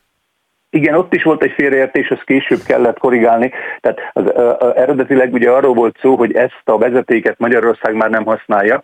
Igen, 0.71 0.95
ott 0.95 1.15
is 1.15 1.23
volt 1.23 1.43
egy 1.43 1.53
félreértés, 1.53 2.11
azt 2.11 2.25
később 2.25 2.63
kellett 2.63 2.99
korrigálni. 2.99 3.51
Tehát 3.81 3.99
az, 4.13 4.25
uh, 4.25 4.79
eredetileg 4.79 5.33
ugye 5.33 5.51
arról 5.51 5.75
volt 5.75 5.99
szó, 6.01 6.17
hogy 6.17 6.35
ezt 6.35 6.63
a 6.65 6.79
vezetéket 6.79 7.39
Magyarország 7.39 7.95
már 7.95 8.11
nem 8.11 8.25
használja, 8.25 8.83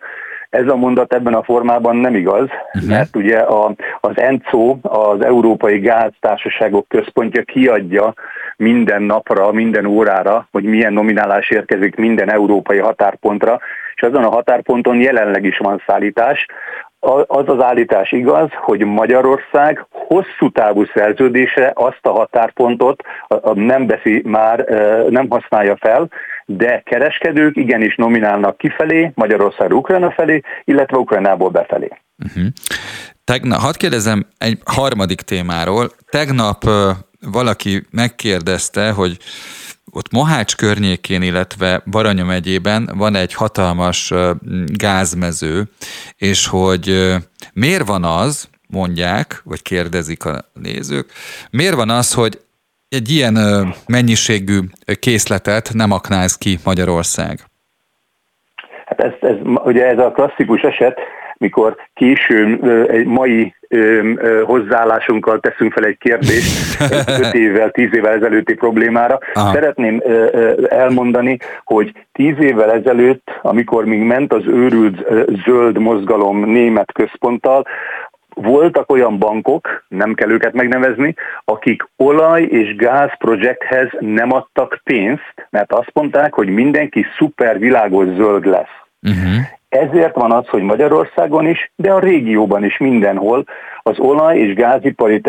ez 0.55 0.69
a 0.69 0.77
mondat 0.77 1.13
ebben 1.13 1.35
a 1.35 1.43
formában 1.43 1.97
nem 1.97 2.15
igaz, 2.15 2.49
uh-huh. 2.75 2.91
mert 2.91 3.17
ugye 3.17 3.39
a, 3.39 3.75
az 4.01 4.19
ENCO, 4.19 4.77
az 4.83 5.25
Európai 5.25 5.79
Gáztársaságok 5.79 6.89
Központja 6.89 7.43
kiadja 7.43 8.15
minden 8.57 9.03
napra, 9.03 9.53
minden 9.53 9.87
órára, 9.87 10.49
hogy 10.53 10.65
milyen 10.65 10.93
nominálás 10.93 11.51
érkezik 11.51 11.97
minden 11.97 12.31
európai 12.31 12.79
határpontra, 12.79 13.61
és 13.95 14.03
azon 14.03 14.25
a 14.25 14.31
határponton 14.31 15.01
jelenleg 15.01 15.45
is 15.45 15.59
van 15.59 15.83
szállítás. 15.87 16.47
Az 17.27 17.49
az 17.49 17.61
állítás 17.61 18.13
igaz, 18.13 18.49
hogy 18.53 18.81
Magyarország 18.85 19.87
hosszú 19.91 20.51
távú 20.53 20.85
szerződésre 20.95 21.73
azt 21.75 22.07
a 22.07 22.11
határpontot 22.11 23.03
nem 23.55 23.87
veszi 23.87 24.23
már, 24.25 24.65
nem 25.09 25.27
használja 25.29 25.77
fel, 25.77 26.09
de 26.47 26.83
kereskedők 26.85 27.57
igenis 27.57 27.97
nominálnak 27.97 28.59
kifelé, 28.59 29.13
Magyarország 29.15 29.73
Ukrajna 29.73 30.11
felé, 30.11 30.41
illetve 30.65 30.97
Ukrajnából 30.97 31.51
befelé. 31.51 31.89
Uh-huh. 32.25 33.61
Hadd 33.61 33.77
kérdezem 33.77 34.27
egy 34.39 34.59
harmadik 34.65 35.21
témáról. 35.21 35.91
Tegnap 36.11 36.65
valaki 37.21 37.83
megkérdezte, 37.91 38.91
hogy 38.91 39.17
ott 39.91 40.13
Mohács 40.13 40.57
környékén, 40.57 41.23
illetve 41.23 41.83
Baranya 41.91 42.25
megyében 42.25 42.91
van 42.95 43.15
egy 43.15 43.35
hatalmas 43.35 44.13
gázmező, 44.67 45.63
és 46.17 46.47
hogy 46.47 47.15
miért 47.53 47.87
van 47.87 48.05
az, 48.05 48.49
mondják, 48.67 49.41
vagy 49.45 49.63
kérdezik 49.63 50.25
a 50.25 50.45
nézők, 50.53 51.13
miért 51.51 51.75
van 51.75 51.91
az, 51.91 52.13
hogy 52.13 52.41
egy 52.95 53.11
ilyen 53.11 53.39
mennyiségű 53.87 54.59
készletet 54.99 55.71
nem 55.73 55.91
aknáz 55.93 56.37
ki 56.37 56.59
Magyarország? 56.65 57.39
Hát 58.87 59.01
ez, 59.01 59.13
ez, 59.21 59.37
ugye 59.65 59.87
ez 59.87 59.99
a 59.99 60.11
klasszikus 60.11 60.61
eset, 60.61 60.99
mikor 61.37 61.77
későn 61.95 62.65
egy 62.89 63.07
mai 63.07 63.55
hozzáállásunkkal 64.45 65.41
teszünk 65.41 65.73
fel 65.73 65.85
egy 65.85 65.99
kérdést 65.99 66.81
5 67.27 67.35
évvel, 67.35 67.71
10 67.71 67.89
évvel 67.93 68.13
ezelőtti 68.13 68.55
problémára. 68.55 69.19
Aha. 69.35 69.53
Szeretném 69.53 70.03
elmondani, 70.69 71.39
hogy 71.65 71.93
10 72.13 72.35
évvel 72.41 72.73
ezelőtt, 72.73 73.31
amikor 73.43 73.85
még 73.85 74.01
ment 74.01 74.33
az 74.33 74.47
őrült 74.47 75.07
zöld 75.45 75.79
mozgalom 75.79 76.45
német 76.45 76.93
központtal, 76.93 77.67
voltak 78.35 78.91
olyan 78.93 79.19
bankok, 79.19 79.85
nem 79.89 80.15
kell 80.15 80.31
őket 80.31 80.53
megnevezni, 80.53 81.15
akik 81.45 81.83
olaj 81.97 82.43
és 82.43 82.77
gáz 82.77 83.11
projekthez 83.19 83.89
nem 83.99 84.33
adtak 84.33 84.81
pénzt, 84.85 85.49
mert 85.51 85.73
azt 85.73 85.91
mondták, 85.93 86.35
hogy 86.35 86.49
mindenki 86.49 87.07
szuper 87.19 87.59
világos 87.59 88.07
zöld 88.07 88.47
lesz. 88.47 88.77
Uh-huh. 89.03 89.45
Ezért 89.75 90.15
van 90.15 90.33
az, 90.33 90.47
hogy 90.49 90.63
Magyarországon 90.63 91.47
is, 91.47 91.73
de 91.77 91.93
a 91.93 91.99
régióban 91.99 92.65
is 92.65 92.79
mindenhol 92.79 93.45
az 93.83 93.99
olaj- 93.99 94.39
és 94.39 94.55
gázipari 94.55 95.21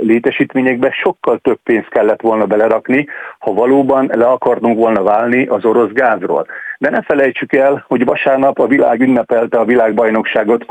létesítményekbe 0.00 0.90
sokkal 0.90 1.38
több 1.38 1.58
pénzt 1.62 1.88
kellett 1.88 2.20
volna 2.20 2.46
belerakni, 2.46 3.06
ha 3.38 3.52
valóban 3.52 4.10
le 4.14 4.26
akartunk 4.26 4.78
volna 4.78 5.02
válni 5.02 5.46
az 5.46 5.64
orosz 5.64 5.92
gázról. 5.92 6.46
De 6.78 6.90
ne 6.90 7.02
felejtsük 7.02 7.52
el, 7.52 7.84
hogy 7.88 8.04
vasárnap 8.04 8.58
a 8.58 8.66
világ 8.66 9.00
ünnepelte 9.00 9.58
a 9.58 9.64
világbajnokságot 9.64 10.64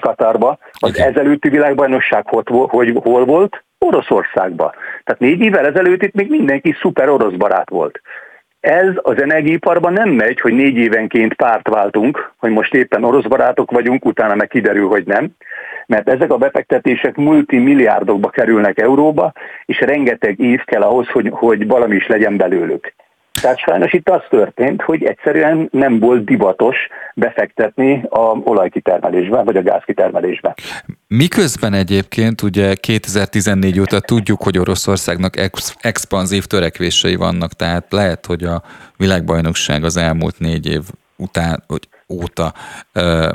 Katarba. 0.00 0.58
Az 0.72 0.98
ezelőtti 0.98 1.48
világbajnokság 1.48 2.28
hogy 2.28 2.92
hol 3.02 3.24
volt? 3.24 3.64
Oroszországba. 3.78 4.74
Tehát 5.04 5.20
négy 5.20 5.40
évvel 5.40 5.66
ezelőtt 5.66 6.02
itt 6.02 6.14
még 6.14 6.30
mindenki 6.30 6.76
szuper 6.80 7.08
orosz 7.08 7.34
barát 7.34 7.70
volt. 7.70 8.00
Ez 8.60 8.88
az 9.02 9.22
energiaiparban 9.22 9.92
nem 9.92 10.08
megy, 10.08 10.40
hogy 10.40 10.52
négy 10.52 10.76
évenként 10.76 11.34
párt 11.34 11.68
váltunk, 11.68 12.32
hogy 12.36 12.50
most 12.50 12.74
éppen 12.74 13.04
orosz 13.04 13.24
barátok 13.24 13.70
vagyunk, 13.70 14.04
utána 14.04 14.34
meg 14.34 14.48
kiderül, 14.48 14.88
hogy 14.88 15.04
nem, 15.06 15.28
mert 15.86 16.08
ezek 16.08 16.32
a 16.32 16.36
befektetések 16.36 17.16
multimilliárdokba 17.16 18.28
kerülnek 18.28 18.78
euróba, 18.78 19.32
és 19.64 19.80
rengeteg 19.80 20.40
év 20.40 20.64
kell 20.64 20.82
ahhoz, 20.82 21.08
hogy, 21.08 21.28
hogy 21.32 21.66
valami 21.66 21.94
is 21.96 22.06
legyen 22.06 22.36
belőlük. 22.36 22.94
Tehát 23.40 23.58
sajnos 23.58 23.92
itt 23.92 24.08
az 24.08 24.20
történt, 24.30 24.82
hogy 24.82 25.04
egyszerűen 25.04 25.68
nem 25.72 25.98
volt 25.98 26.24
divatos 26.24 26.76
befektetni 27.14 28.02
a 28.08 28.20
olajkitermelésbe, 28.44 29.42
vagy 29.42 29.56
a 29.56 29.62
gázkitermelésbe. 29.62 30.54
Miközben 31.06 31.72
egyébként 31.72 32.42
ugye 32.42 32.74
2014 32.74 33.80
óta 33.80 34.00
tudjuk, 34.00 34.42
hogy 34.42 34.58
Oroszországnak 34.58 35.36
ex- 35.36 35.76
expanzív 35.80 36.44
törekvései 36.44 37.16
vannak, 37.16 37.52
tehát 37.52 37.86
lehet, 37.90 38.26
hogy 38.26 38.44
a 38.44 38.62
világbajnokság 38.96 39.84
az 39.84 39.96
elmúlt 39.96 40.38
négy 40.38 40.66
év 40.66 40.82
után, 41.16 41.62
hogy 41.66 41.88
óta 42.08 42.52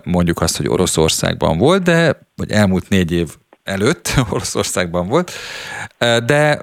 mondjuk 0.04 0.42
azt, 0.42 0.58
hogy 0.58 0.68
Oroszországban 0.68 1.58
volt, 1.58 1.84
de 1.84 2.16
vagy 2.36 2.52
elmúlt 2.52 2.90
négy 2.90 3.12
év 3.12 3.28
előtt 3.64 4.14
Oroszországban 4.32 5.08
volt, 5.08 5.32
de 6.26 6.62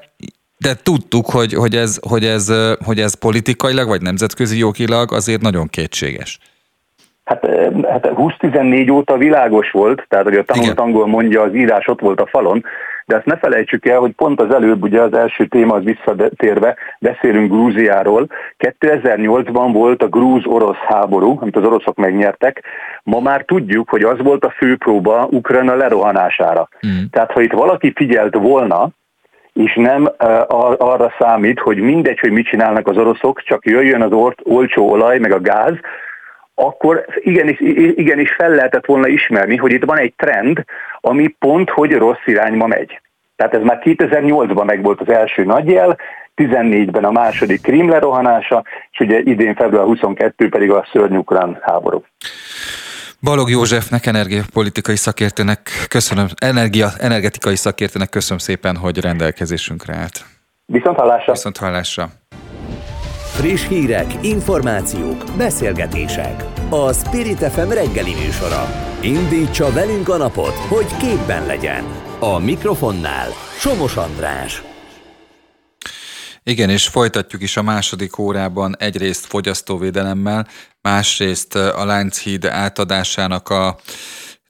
de 0.60 0.74
tudtuk, 0.82 1.26
hogy, 1.30 1.52
hogy, 1.52 1.74
ez, 1.74 1.98
hogy, 2.08 2.24
ez, 2.24 2.52
hogy 2.84 2.98
ez 2.98 3.14
politikailag 3.14 3.88
vagy 3.88 4.02
nemzetközi 4.02 4.58
jogilag 4.58 5.12
azért 5.12 5.40
nagyon 5.40 5.66
kétséges. 5.66 6.38
Hát, 7.24 7.46
hát 7.88 8.10
20-14 8.14 8.92
óta 8.92 9.16
világos 9.16 9.70
volt, 9.70 10.04
tehát 10.08 10.24
hogy 10.24 10.36
a 10.36 10.44
tanult 10.44 10.80
angol 10.80 11.06
mondja, 11.06 11.42
az 11.42 11.54
írás 11.54 11.86
ott 11.86 12.00
volt 12.00 12.20
a 12.20 12.26
falon, 12.26 12.64
de 13.06 13.16
ezt 13.16 13.24
ne 13.24 13.36
felejtsük 13.36 13.86
el, 13.86 13.98
hogy 13.98 14.12
pont 14.12 14.40
az 14.40 14.54
előbb, 14.54 14.82
ugye 14.82 15.00
az 15.00 15.12
első 15.12 15.46
téma 15.46 15.74
az 15.74 15.84
visszatérve, 15.84 16.76
beszélünk 17.00 17.50
Grúziáról. 17.50 18.26
2008-ban 18.58 19.70
volt 19.72 20.02
a 20.02 20.08
grúz-orosz 20.08 20.76
háború, 20.88 21.38
amit 21.40 21.56
az 21.56 21.64
oroszok 21.64 21.96
megnyertek. 21.96 22.62
Ma 23.02 23.20
már 23.20 23.44
tudjuk, 23.44 23.90
hogy 23.90 24.02
az 24.02 24.18
volt 24.18 24.44
a 24.44 24.54
főpróba 24.56 25.28
Ukrajna 25.30 25.74
lerohanására. 25.74 26.68
Mm. 26.86 27.04
Tehát 27.10 27.32
ha 27.32 27.40
itt 27.40 27.52
valaki 27.52 27.92
figyelt 27.96 28.34
volna, 28.34 28.90
és 29.64 29.74
nem 29.74 30.10
arra 30.78 31.12
számít, 31.18 31.60
hogy 31.60 31.76
mindegy, 31.76 32.18
hogy 32.18 32.30
mit 32.30 32.46
csinálnak 32.46 32.88
az 32.88 32.96
oroszok, 32.96 33.42
csak 33.42 33.64
jöjjön 33.64 34.02
az 34.02 34.12
ort, 34.12 34.38
olcsó 34.42 34.90
olaj, 34.90 35.18
meg 35.18 35.32
a 35.32 35.40
gáz, 35.40 35.74
akkor 36.54 37.04
igenis, 37.14 37.60
igenis 37.94 38.32
fel 38.32 38.50
lehetett 38.50 38.86
volna 38.86 39.08
ismerni, 39.08 39.56
hogy 39.56 39.72
itt 39.72 39.84
van 39.84 39.98
egy 39.98 40.14
trend, 40.16 40.64
ami 41.00 41.28
pont, 41.38 41.70
hogy 41.70 41.92
rossz 41.92 42.26
irányba 42.26 42.66
megy. 42.66 43.00
Tehát 43.36 43.54
ez 43.54 43.62
már 43.62 43.80
2008-ban 43.84 44.64
megvolt 44.64 45.00
az 45.00 45.08
első 45.08 45.44
nagyjel, 45.44 45.98
14-ben 46.36 47.04
a 47.04 47.10
második 47.10 47.62
Krím 47.62 47.88
lerohanása, 47.88 48.64
és 48.90 48.98
ugye 48.98 49.18
idén 49.18 49.54
február 49.54 49.84
22 49.84 50.48
pedig 50.48 50.70
a 50.70 50.86
szörnyű 50.92 51.20
háború. 51.60 52.02
Balog 53.22 53.50
Józsefnek, 53.50 54.06
energiapolitikai 54.06 54.96
szakértőnek 54.96 55.70
köszönöm, 55.88 56.26
energia, 56.36 56.90
energetikai 56.98 57.56
szakértőnek 57.56 58.08
köszönöm 58.08 58.38
szépen, 58.38 58.76
hogy 58.76 58.98
rendelkezésünkre 58.98 59.94
állt. 59.94 60.24
Viszont 60.66 60.96
hallásra. 60.96 61.32
Viszont 61.32 61.56
hallásra. 61.56 62.10
Friss 63.36 63.68
hírek, 63.68 64.06
információk, 64.20 65.24
beszélgetések. 65.36 66.44
A 66.70 66.92
Spirit 66.92 67.38
FM 67.38 67.68
reggeli 67.68 68.14
műsora. 68.14 68.66
Indítsa 69.02 69.72
velünk 69.72 70.08
a 70.08 70.16
napot, 70.16 70.54
hogy 70.54 70.96
képben 70.96 71.46
legyen. 71.46 71.84
A 72.20 72.38
mikrofonnál 72.38 73.28
Somos 73.58 73.96
András. 73.96 74.62
Igen, 76.42 76.70
és 76.70 76.88
folytatjuk 76.88 77.42
is 77.42 77.56
a 77.56 77.62
második 77.62 78.18
órában 78.18 78.76
egyrészt 78.78 79.26
fogyasztóvédelemmel, 79.26 80.48
másrészt 80.80 81.54
a 81.54 81.84
Lánchíd 81.84 82.44
átadásának 82.44 83.48
a 83.48 83.78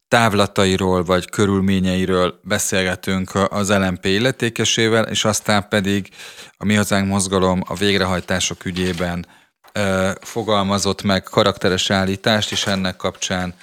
távlatairól 0.09 1.05
vagy 1.05 1.31
körülményeiről 1.31 2.41
beszélgetünk 2.43 3.31
az 3.49 3.71
LMP 3.71 4.05
illetékesével, 4.05 5.05
és 5.05 5.25
aztán 5.25 5.69
pedig 5.69 6.09
a 6.57 6.65
Mi 6.65 6.75
Hazánk 6.75 7.09
Mozgalom 7.09 7.63
a 7.67 7.75
végrehajtások 7.75 8.65
ügyében 8.65 9.27
e, 9.73 10.15
fogalmazott 10.21 11.03
meg 11.03 11.23
karakteres 11.23 11.91
állítást, 11.91 12.53
és 12.53 12.67
ennek 12.67 12.97
kapcsán 12.97 13.55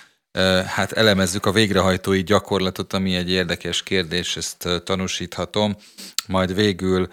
hát 0.66 0.92
elemezzük 0.92 1.46
a 1.46 1.52
végrehajtói 1.52 2.24
gyakorlatot, 2.24 2.94
ami 2.94 3.16
egy 3.16 3.30
érdekes 3.30 3.84
kérdés, 3.84 4.38
ezt 4.38 4.68
tanúsíthatom. 4.84 5.76
Majd 6.28 6.56
végül 6.56 7.08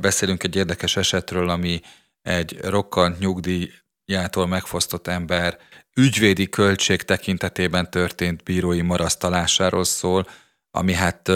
beszélünk 0.00 0.42
egy 0.42 0.56
érdekes 0.56 0.96
esetről, 0.96 1.48
ami 1.48 1.80
egy 2.22 2.58
rokkant 2.60 3.18
nyugdíjától 3.18 4.46
megfosztott 4.46 5.06
ember 5.06 5.58
ügyvédi 5.96 6.48
költség 6.48 7.02
tekintetében 7.02 7.90
történt 7.90 8.42
bírói 8.42 8.82
marasztalásáról 8.82 9.84
szól, 9.84 10.26
ami 10.70 10.92
hát 10.92 11.30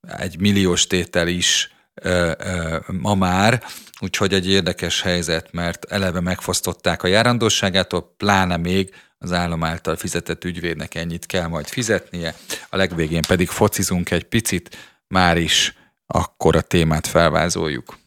egy 0.00 0.40
milliós 0.40 0.86
tétel 0.86 1.28
is 1.28 1.74
ma 2.86 3.14
már, 3.14 3.64
úgyhogy 4.00 4.34
egy 4.34 4.48
érdekes 4.48 5.02
helyzet, 5.02 5.52
mert 5.52 5.84
eleve 5.84 6.20
megfosztották 6.20 7.02
a 7.02 7.08
járandóságától, 7.08 8.14
pláne 8.16 8.56
még 8.56 8.94
az 9.18 9.32
állam 9.32 9.64
által 9.64 9.96
fizetett 9.96 10.44
ügyvédnek 10.44 10.94
ennyit 10.94 11.26
kell 11.26 11.46
majd 11.46 11.66
fizetnie, 11.66 12.34
a 12.68 12.76
legvégén 12.76 13.22
pedig 13.28 13.48
focizunk 13.48 14.10
egy 14.10 14.24
picit, 14.24 14.76
már 15.08 15.36
is 15.36 15.74
akkor 16.12 16.56
a 16.56 16.60
témát 16.60 17.06
felvázoljuk. 17.06 17.98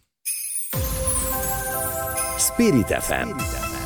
Spirit 2.37 2.87
FM 2.87 3.29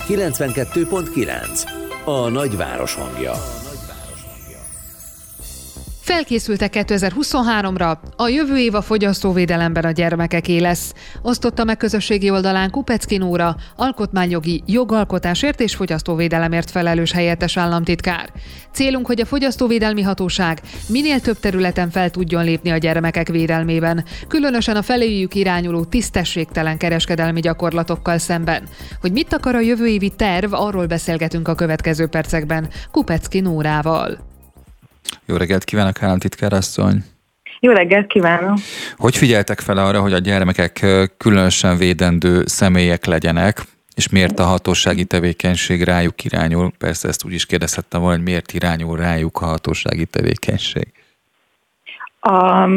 92.9 0.07 1.69
A 2.05 2.29
nagyváros 2.29 2.93
hangja 2.93 3.33
Felkészültek 6.11 6.73
2023-ra, 6.75 7.97
a 8.15 8.27
jövő 8.27 8.57
év 8.57 8.75
a 8.75 8.81
fogyasztóvédelemben 8.81 9.83
a 9.83 9.91
gyermekeké 9.91 10.57
lesz. 10.57 10.93
Osztotta 11.21 11.63
meg 11.63 11.77
közösségi 11.77 12.29
oldalán 12.29 12.69
Kupecki 12.69 13.17
Nóra, 13.17 13.55
alkotmányjogi 13.75 14.63
jogalkotásért 14.65 15.61
és 15.61 15.75
fogyasztóvédelemért 15.75 16.71
felelős 16.71 17.11
helyettes 17.11 17.57
államtitkár. 17.57 18.29
Célunk, 18.71 19.05
hogy 19.05 19.21
a 19.21 19.25
fogyasztóvédelmi 19.25 20.01
hatóság 20.01 20.61
minél 20.87 21.19
több 21.19 21.39
területen 21.39 21.89
fel 21.89 22.09
tudjon 22.09 22.43
lépni 22.43 22.69
a 22.69 22.77
gyermekek 22.77 23.27
védelmében, 23.27 24.05
különösen 24.27 24.75
a 24.75 24.81
feléjük 24.81 25.35
irányuló 25.35 25.85
tisztességtelen 25.85 26.77
kereskedelmi 26.77 27.39
gyakorlatokkal 27.39 28.17
szemben. 28.17 28.63
Hogy 29.01 29.11
mit 29.11 29.33
akar 29.33 29.55
a 29.55 29.59
jövő 29.59 29.87
évi 29.87 30.09
terv, 30.09 30.53
arról 30.53 30.85
beszélgetünk 30.85 31.47
a 31.47 31.55
következő 31.55 32.07
percekben 32.07 32.69
Kupecki 32.91 33.39
Nórával. 33.39 34.28
Jó 35.25 35.35
reggelt 35.35 35.63
kívánok, 35.63 36.03
államtitkár 36.03 36.53
asszony! 36.53 37.03
Jó 37.59 37.71
reggelt 37.71 38.07
kívánok! 38.07 38.57
Hogy 38.97 39.17
figyeltek 39.17 39.59
fel 39.59 39.77
arra, 39.77 40.01
hogy 40.01 40.13
a 40.13 40.19
gyermekek 40.19 40.85
különösen 41.17 41.77
védendő 41.77 42.43
személyek 42.45 43.05
legyenek, 43.05 43.61
és 43.95 44.09
miért 44.09 44.39
a 44.39 44.43
hatósági 44.43 45.05
tevékenység 45.05 45.83
rájuk 45.83 46.23
irányul? 46.23 46.71
Persze 46.77 47.07
ezt 47.07 47.25
úgy 47.25 47.33
is 47.33 47.45
kérdezhettem 47.45 48.01
volna, 48.01 48.15
hogy 48.15 48.25
miért 48.25 48.51
irányul 48.51 48.97
rájuk 48.97 49.41
a 49.41 49.45
hatósági 49.45 50.05
tevékenység. 50.05 50.87
A 52.19 52.67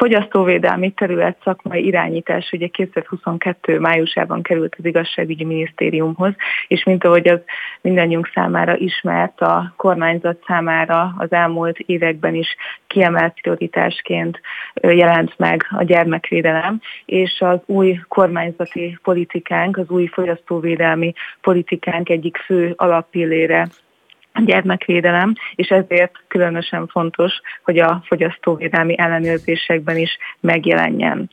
fogyasztóvédelmi 0.00 0.90
terület 0.90 1.36
szakmai 1.44 1.86
irányítás 1.86 2.50
ugye 2.52 2.66
2022 2.66 3.78
májusában 3.78 4.42
került 4.42 4.74
az 4.78 4.84
igazságügyi 4.84 5.44
minisztériumhoz, 5.44 6.32
és 6.68 6.84
mint 6.84 7.04
ahogy 7.04 7.28
az 7.28 7.40
mindannyiunk 7.80 8.30
számára 8.34 8.76
ismert, 8.76 9.40
a 9.40 9.72
kormányzat 9.76 10.42
számára 10.46 11.14
az 11.18 11.32
elmúlt 11.32 11.78
években 11.78 12.34
is 12.34 12.56
kiemelt 12.86 13.40
prioritásként 13.40 14.40
jelent 14.74 15.38
meg 15.38 15.66
a 15.70 15.82
gyermekvédelem, 15.82 16.80
és 17.04 17.40
az 17.40 17.58
új 17.66 18.00
kormányzati 18.08 18.98
politikánk, 19.02 19.76
az 19.76 19.88
új 19.88 20.06
fogyasztóvédelmi 20.06 21.12
politikánk 21.40 22.08
egyik 22.08 22.36
fő 22.36 22.72
alappillére 22.76 23.68
gyermekvédelem, 24.44 25.34
és 25.54 25.68
ezért 25.68 26.12
különösen 26.28 26.86
fontos, 26.86 27.32
hogy 27.62 27.78
a 27.78 28.02
fogyasztóvédelmi 28.06 28.98
ellenőrzésekben 28.98 29.96
is 29.96 30.18
megjelenjen 30.40 31.30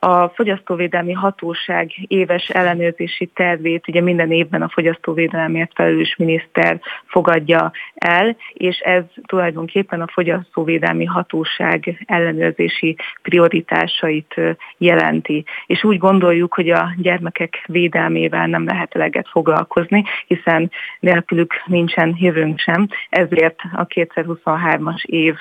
a 0.00 0.28
Fogyasztóvédelmi 0.28 1.12
Hatóság 1.12 1.92
éves 2.06 2.48
ellenőrzési 2.48 3.26
tervét 3.26 3.88
ugye 3.88 4.00
minden 4.00 4.32
évben 4.32 4.62
a 4.62 4.68
fogyasztóvédelemért 4.68 5.72
felelős 5.74 6.16
miniszter 6.16 6.80
fogadja 7.06 7.72
el, 7.94 8.36
és 8.52 8.78
ez 8.78 9.02
tulajdonképpen 9.26 10.00
a 10.00 10.10
Fogyasztóvédelmi 10.12 11.04
Hatóság 11.04 12.04
ellenőrzési 12.06 12.96
prioritásait 13.22 14.34
jelenti. 14.78 15.44
És 15.66 15.84
úgy 15.84 15.98
gondoljuk, 15.98 16.54
hogy 16.54 16.70
a 16.70 16.94
gyermekek 16.96 17.64
védelmével 17.66 18.46
nem 18.46 18.64
lehet 18.64 18.94
eleget 18.94 19.28
foglalkozni, 19.28 20.04
hiszen 20.26 20.70
nélkülük 21.00 21.62
nincsen 21.66 22.14
jövőnk 22.18 22.58
sem, 22.58 22.88
ezért 23.10 23.60
a 23.72 23.86
2023-as 23.86 25.04
év 25.04 25.34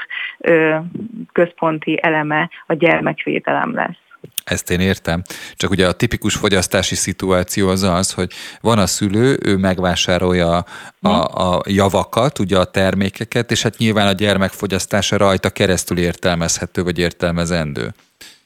központi 1.32 2.00
eleme 2.02 2.50
a 2.66 2.74
gyermekvédelem 2.74 3.74
lesz. 3.74 4.09
Ezt 4.44 4.70
én 4.70 4.80
értem. 4.80 5.22
Csak 5.56 5.70
ugye 5.70 5.88
a 5.88 5.92
tipikus 5.92 6.36
fogyasztási 6.36 6.96
szituáció 6.96 7.70
az 7.70 7.84
az, 7.84 8.12
hogy 8.12 8.32
van 8.62 8.80
a 8.80 8.88
szülő, 8.88 9.40
ő 9.42 9.58
megvásárolja 9.58 10.66
a, 11.02 11.10
a 11.44 11.62
javakat, 11.68 12.40
ugye 12.40 12.58
a 12.58 12.66
termékeket, 12.66 13.52
és 13.52 13.62
hát 13.62 13.78
nyilván 13.78 14.08
a 14.08 14.12
gyermek 14.12 14.52
fogyasztása 14.52 15.18
rajta 15.18 15.50
keresztül 15.50 15.98
értelmezhető 15.98 16.84
vagy 16.84 16.98
értelmezendő. 16.98 17.94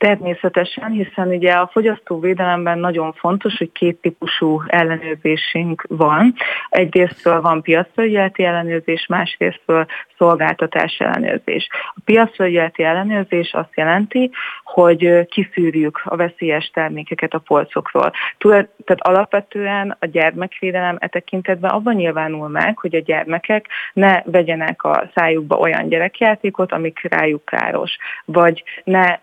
Természetesen, 0.04 0.92
hiszen 0.92 1.28
ugye 1.28 1.52
a 1.52 1.70
fogyasztóvédelemben 1.72 2.80
nagyon 2.80 3.14
fontos, 3.14 3.58
hogy 3.58 3.72
két 3.72 4.02
típusú 4.02 4.62
ellenőrzésünk 4.68 5.86
van. 5.90 6.34
Egyrésztől 6.70 7.42
van 7.42 7.62
piacfelügyeleti 7.62 8.44
ellenőrzés, 8.44 9.06
másrésztől 9.06 9.86
szolgáltatás 10.18 10.98
ellenőrzés. 10.98 11.68
A 11.96 12.00
piacfelügyeleti 12.06 12.84
ellenőrzés 12.84 13.54
azt 13.54 13.76
jelenti, 13.76 14.32
hogy 14.64 15.26
kiszűrjük 15.26 16.02
a 16.04 16.16
veszélyes 16.16 16.72
termékeket 16.74 17.34
a 17.34 17.40
polcokról. 17.40 18.12
Tehát 18.38 19.02
alapvetően 19.02 19.96
a 20.00 20.06
gyermekvédelem 20.06 20.98
e 21.00 21.08
tekintetben 21.08 21.72
abban 21.72 21.96
nyilvánul 21.96 22.48
meg, 22.48 22.78
hogy 22.78 22.96
a 22.96 23.02
gyermekek 23.02 23.68
ne 23.94 24.22
vegyenek 24.26 24.84
a 24.84 25.10
szájukba 25.16 25.58
olyan 25.58 25.88
gyerekjátékot, 25.88 26.72
amik 26.72 27.00
rájuk 27.10 27.46
káros, 27.46 27.98
vagy 28.26 28.64
ne 28.84 29.18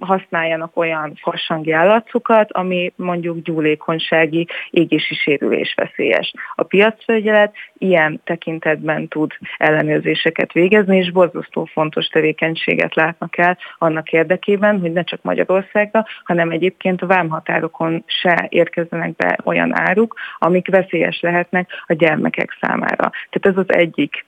használjanak 0.00 0.76
olyan 0.76 1.12
farsangi 1.22 1.72
állatokat, 1.72 2.52
ami 2.52 2.92
mondjuk 2.96 3.42
gyúlékonysági 3.42 4.46
égési 4.70 5.14
sérülés 5.14 5.74
veszélyes. 5.76 6.32
A 6.54 6.62
piacfelügyelet 6.62 7.54
ilyen 7.78 8.20
tekintetben 8.24 9.08
tud 9.08 9.32
ellenőrzéseket 9.56 10.52
végezni, 10.52 10.96
és 10.96 11.10
borzasztó 11.10 11.64
fontos 11.64 12.06
tevékenységet 12.06 12.94
látnak 12.94 13.38
el 13.38 13.58
annak 13.78 14.12
érdekében, 14.12 14.80
hogy 14.80 14.92
ne 14.92 15.02
csak 15.02 15.22
Magyarországra, 15.22 16.06
hanem 16.24 16.50
egyébként 16.50 17.02
a 17.02 17.06
vámhatárokon 17.06 18.04
se 18.06 18.46
érkezzenek 18.48 19.16
be 19.16 19.38
olyan 19.44 19.78
áruk, 19.78 20.14
amik 20.38 20.68
veszélyes 20.70 21.20
lehetnek 21.20 21.70
a 21.86 21.92
gyermekek 21.92 22.56
számára. 22.60 23.10
Tehát 23.30 23.40
ez 23.40 23.56
az 23.56 23.74
egyik 23.74 24.24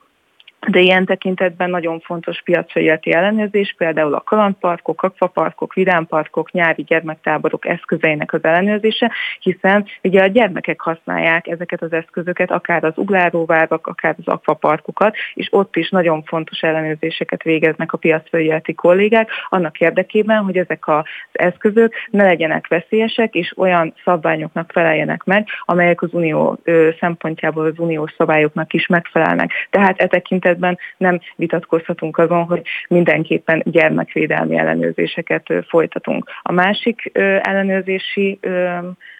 de 0.66 0.80
ilyen 0.80 1.04
tekintetben 1.04 1.70
nagyon 1.70 2.00
fontos 2.00 2.42
piacfelügyeleti 2.42 3.12
ellenőrzés, 3.12 3.74
például 3.76 4.14
a 4.14 4.20
kalandparkok, 4.20 5.02
akvaparkok, 5.02 5.74
vidámparkok, 5.74 6.52
nyári 6.52 6.82
gyermektáborok 6.82 7.66
eszközeinek 7.66 8.32
az 8.32 8.44
ellenőrzése, 8.44 9.12
hiszen 9.40 9.86
ugye 10.02 10.22
a 10.22 10.26
gyermekek 10.26 10.80
használják 10.80 11.46
ezeket 11.46 11.82
az 11.82 11.92
eszközöket, 11.92 12.50
akár 12.50 12.84
az 12.84 12.92
ugláróvárak, 12.96 13.86
akár 13.86 14.14
az 14.18 14.26
akvaparkokat, 14.26 15.16
és 15.34 15.48
ott 15.50 15.76
is 15.76 15.90
nagyon 15.90 16.22
fontos 16.22 16.60
ellenőrzéseket 16.60 17.42
végeznek 17.42 17.92
a 17.92 17.98
piacfelügyeleti 17.98 18.74
kollégák, 18.74 19.30
annak 19.48 19.80
érdekében, 19.80 20.42
hogy 20.42 20.56
ezek 20.56 20.88
az 20.88 21.04
eszközök 21.32 21.94
ne 22.10 22.24
legyenek 22.24 22.66
veszélyesek, 22.66 23.34
és 23.34 23.52
olyan 23.56 23.94
szabványoknak 24.04 24.70
feleljenek 24.72 25.24
meg, 25.24 25.46
amelyek 25.64 26.02
az 26.02 26.12
unió 26.12 26.58
szempontjából 27.00 27.64
az 27.64 27.78
uniós 27.78 28.14
szabályoknak 28.16 28.72
is 28.72 28.86
megfelelnek. 28.86 29.50
Tehát 29.70 30.00
e 30.00 30.06
tekintetben 30.06 30.47
tekintetben 30.48 30.78
nem 30.96 31.20
vitatkozhatunk 31.36 32.18
azon, 32.18 32.44
hogy 32.44 32.62
mindenképpen 32.88 33.62
gyermekvédelmi 33.64 34.56
ellenőrzéseket 34.56 35.46
folytatunk. 35.68 36.30
A 36.42 36.52
másik 36.52 37.10
ellenőrzési 37.42 38.40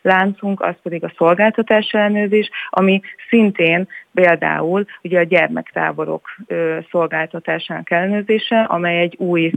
láncunk 0.02 0.60
az 0.60 0.74
pedig 0.82 1.04
a 1.04 1.12
szolgáltatás 1.16 1.88
ellenőrzés, 1.90 2.50
ami 2.70 3.00
szintén 3.28 3.88
például 4.18 4.84
ugye 5.02 5.18
a 5.18 5.22
gyermektáborok 5.22 6.28
szolgáltatásának 6.90 7.90
ellenőrzése, 7.90 8.60
amely 8.60 9.00
egy 9.00 9.14
új 9.18 9.52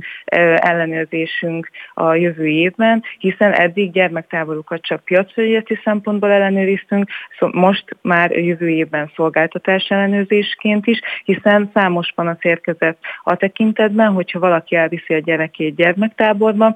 ellenőrzésünk 0.55 1.70
a 1.93 2.14
jövő 2.14 2.47
évben, 2.47 3.03
hiszen 3.20 3.51
eddig 3.51 3.91
gyermektáborokat 3.91 4.82
csak 4.82 5.03
piacfelügyeleti 5.03 5.80
szempontból 5.84 6.32
ellenőriztünk, 6.32 7.09
most 7.51 7.86
már 8.01 8.32
jövő 8.32 8.70
évben 8.70 9.12
szolgáltatás 9.16 9.89
ellenőrzésként 9.89 10.88
is, 10.88 10.99
hiszen 11.24 11.72
számos 11.74 12.12
panasz 12.16 12.43
érkezett 12.43 12.99
a 13.24 13.36
tekintetben, 13.36 14.12
hogyha 14.12 14.39
valaki 14.39 14.76
elviszi 14.76 15.14
a 15.14 15.20
gyerekét 15.20 15.76
gyermektáborba, 15.76 16.76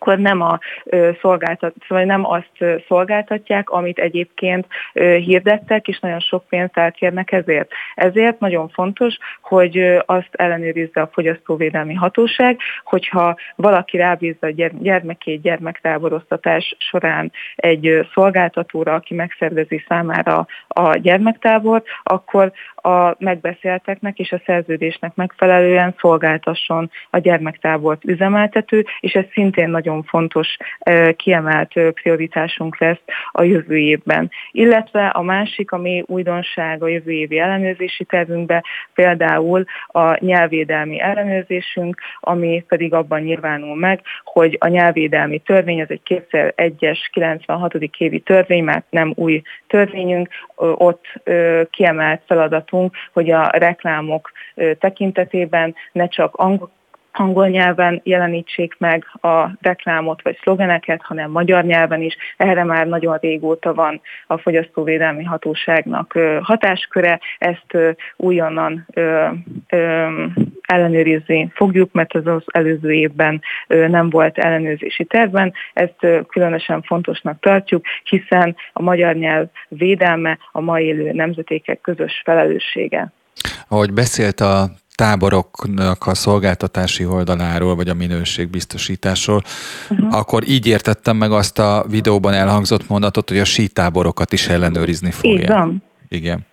akkor 0.00 0.18
nem, 0.18 0.40
a, 0.40 0.58
szolgáltat, 1.20 1.74
vagy 1.88 2.06
nem 2.06 2.26
azt 2.26 2.64
szolgáltatják, 2.88 3.70
amit 3.70 3.98
egyébként 3.98 4.66
hirdettek, 4.92 5.88
és 5.88 5.98
nagyon 5.98 6.20
sok 6.20 6.44
pénzt 6.48 6.76
elkérnek 6.76 7.32
ezért. 7.32 7.70
Ezért 7.94 8.38
nagyon 8.38 8.68
fontos, 8.68 9.16
hogy 9.40 10.02
azt 10.06 10.28
ellenőrizze 10.32 11.00
a 11.00 11.10
fogyasztóvédelmi 11.12 11.94
hatóság, 11.94 12.58
hogyha 12.84 13.36
valaki 13.56 13.96
rábízza 13.96 14.46
a 14.46 14.68
gyermekét 14.80 15.40
gyermektáboroztatás 15.40 16.76
során 16.78 17.32
egy 17.56 18.08
szolgáltatóra, 18.14 18.94
aki 18.94 19.14
megszervezi 19.14 19.84
számára 19.88 20.46
a 20.68 20.96
gyermektábort, 20.96 21.86
akkor 22.02 22.52
a 22.82 23.16
megbeszélteknek 23.18 24.18
és 24.18 24.32
a 24.32 24.42
szerződésnek 24.46 25.14
megfelelően 25.14 25.94
szolgáltasson 25.98 26.90
a 27.10 27.18
gyermektábort 27.18 28.04
üzemeltető, 28.04 28.84
és 29.00 29.12
ez 29.12 29.24
szintén 29.32 29.70
nagyon 29.70 30.02
fontos 30.02 30.56
kiemelt 31.16 31.72
prioritásunk 31.72 32.78
lesz 32.78 33.00
a 33.30 33.42
jövő 33.42 33.76
évben. 33.76 34.30
Illetve 34.50 35.06
a 35.06 35.22
másik, 35.22 35.70
ami 35.72 36.02
újdonság 36.06 36.82
a 36.82 36.88
jövő 36.88 37.10
évi 37.10 37.38
ellenőrzési 37.38 38.04
tervünkbe, 38.04 38.64
például 38.94 39.64
a 39.86 40.24
nyelvédelmi 40.24 41.00
ellenőrzésünk, 41.00 42.00
ami 42.20 42.64
pedig 42.68 42.94
abban 42.94 43.20
nyilvánul 43.20 43.76
meg, 43.76 44.00
hogy 44.24 44.56
a 44.60 44.68
nyelvédelmi 44.68 45.38
törvény, 45.38 45.80
ez 45.80 45.88
egy 45.90 46.24
2001-es 46.30 46.98
96. 47.12 47.74
évi 47.98 48.20
törvény, 48.20 48.64
mert 48.64 48.84
nem 48.90 49.12
új 49.16 49.42
törvényünk, 49.70 50.28
ott 50.56 51.04
kiemelt 51.70 52.22
feladatunk, 52.26 52.94
hogy 53.12 53.30
a 53.30 53.50
reklámok 53.52 54.30
tekintetében 54.78 55.74
ne 55.92 56.06
csak 56.06 56.34
angol 56.34 56.70
angol 57.12 57.48
nyelven 57.48 58.00
jelenítsék 58.04 58.74
meg 58.78 59.04
a 59.20 59.50
reklámot 59.60 60.22
vagy 60.22 60.38
szlogeneket, 60.42 61.02
hanem 61.02 61.30
magyar 61.30 61.64
nyelven 61.64 62.02
is. 62.02 62.16
Erre 62.36 62.64
már 62.64 62.86
nagyon 62.86 63.18
régóta 63.20 63.74
van 63.74 64.00
a 64.26 64.38
Fogyasztóvédelmi 64.38 65.24
Hatóságnak 65.24 66.18
hatásköre. 66.42 67.20
Ezt 67.38 67.98
újonnan 68.16 68.86
ellenőrizni 70.60 71.50
fogjuk, 71.54 71.92
mert 71.92 72.14
az 72.14 72.26
az 72.26 72.42
előző 72.46 72.92
évben 72.92 73.42
nem 73.66 74.10
volt 74.10 74.38
ellenőrzési 74.38 75.04
tervben. 75.04 75.52
Ezt 75.72 76.06
különösen 76.28 76.82
fontosnak 76.82 77.40
tartjuk, 77.40 77.84
hiszen 78.04 78.56
a 78.72 78.82
magyar 78.82 79.14
nyelv 79.14 79.46
védelme 79.68 80.38
a 80.52 80.60
mai 80.60 80.84
élő 80.84 81.12
nemzetékek 81.12 81.80
közös 81.80 82.20
felelőssége. 82.24 83.12
Ahogy 83.68 83.92
beszélt 83.92 84.40
a 84.40 84.68
táboroknak 85.00 86.06
a 86.06 86.14
szolgáltatási 86.14 87.04
oldaláról, 87.04 87.74
vagy 87.74 87.88
a 87.88 87.94
minőségbiztosításról, 87.94 89.42
uh-huh. 89.90 90.14
akkor 90.16 90.48
így 90.48 90.66
értettem 90.66 91.16
meg 91.16 91.32
azt 91.32 91.58
a 91.58 91.84
videóban 91.88 92.32
elhangzott 92.32 92.88
mondatot, 92.88 93.28
hogy 93.28 93.38
a 93.38 93.44
sítáborokat 93.44 94.32
is 94.32 94.48
ellenőrizni 94.48 95.10
fogják. 95.10 95.42
Így 95.42 95.48
van. 95.48 95.82
Igen. 96.08 96.46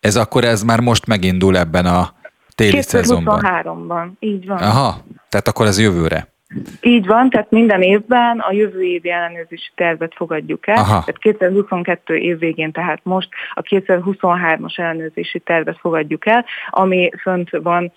Ez 0.00 0.16
akkor 0.16 0.44
ez 0.44 0.62
már 0.62 0.80
most 0.80 1.06
megindul 1.06 1.56
ebben 1.56 1.86
a 1.86 2.14
téli 2.54 2.82
szezonban. 2.82 3.40
2023-ban, 3.42 4.06
így 4.18 4.46
van. 4.46 4.58
Aha, 4.58 5.04
tehát 5.28 5.48
akkor 5.48 5.66
ez 5.66 5.78
jövőre. 5.78 6.31
Így 6.80 7.06
van, 7.06 7.30
tehát 7.30 7.50
minden 7.50 7.82
évben 7.82 8.38
a 8.38 8.52
jövő 8.52 8.82
évi 8.82 9.10
ellenőrzési 9.10 9.70
tervet 9.74 10.14
fogadjuk 10.14 10.66
el. 10.66 10.76
Aha. 10.76 10.86
Tehát 10.86 11.18
2022 11.18 12.16
év 12.16 12.38
végén, 12.38 12.72
tehát 12.72 13.00
most 13.02 13.28
a 13.54 13.62
2023-as 13.62 14.78
ellenőrzési 14.78 15.38
tervet 15.38 15.78
fogadjuk 15.78 16.26
el, 16.26 16.44
ami 16.70 17.10
fönt 17.20 17.50
van 17.50 17.92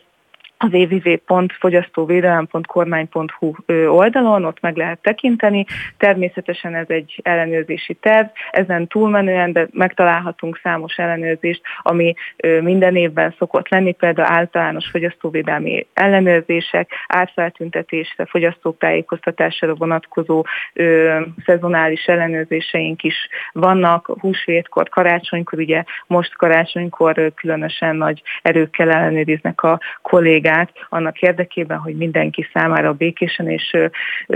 az 0.65 0.73
www.fogyasztóvédelem.kormány.hu 0.73 3.53
oldalon, 3.87 4.45
ott 4.45 4.59
meg 4.59 4.75
lehet 4.75 5.01
tekinteni. 5.01 5.65
Természetesen 5.97 6.75
ez 6.75 6.85
egy 6.87 7.19
ellenőrzési 7.23 7.93
terv, 7.93 8.27
ezen 8.51 8.87
túlmenően, 8.87 9.51
de 9.51 9.67
megtalálhatunk 9.71 10.59
számos 10.63 10.95
ellenőrzést, 10.95 11.61
ami 11.81 12.13
minden 12.61 12.95
évben 12.95 13.35
szokott 13.37 13.69
lenni, 13.69 13.91
például 13.91 14.31
általános 14.31 14.87
fogyasztóvédelmi 14.87 15.87
ellenőrzések, 15.93 16.89
átfeltüntetésre, 17.07 18.25
fogyasztók 18.25 18.77
tájékoztatására 18.77 19.75
vonatkozó 19.75 20.43
ö, 20.73 21.19
szezonális 21.45 22.05
ellenőrzéseink 22.05 23.03
is 23.03 23.27
vannak, 23.51 24.17
húsvétkor, 24.19 24.89
karácsonykor, 24.89 25.59
ugye 25.59 25.83
most 26.07 26.35
karácsonykor 26.35 27.31
különösen 27.35 27.95
nagy 27.95 28.21
erőkkel 28.41 28.91
ellenőriznek 28.91 29.63
a 29.63 29.79
kollégák, 30.01 30.54
kollégák 30.55 30.69
annak 30.89 31.21
érdekében, 31.21 31.77
hogy 31.77 31.95
mindenki 31.95 32.47
számára 32.53 32.93
békésen 32.93 33.49
és 33.49 33.77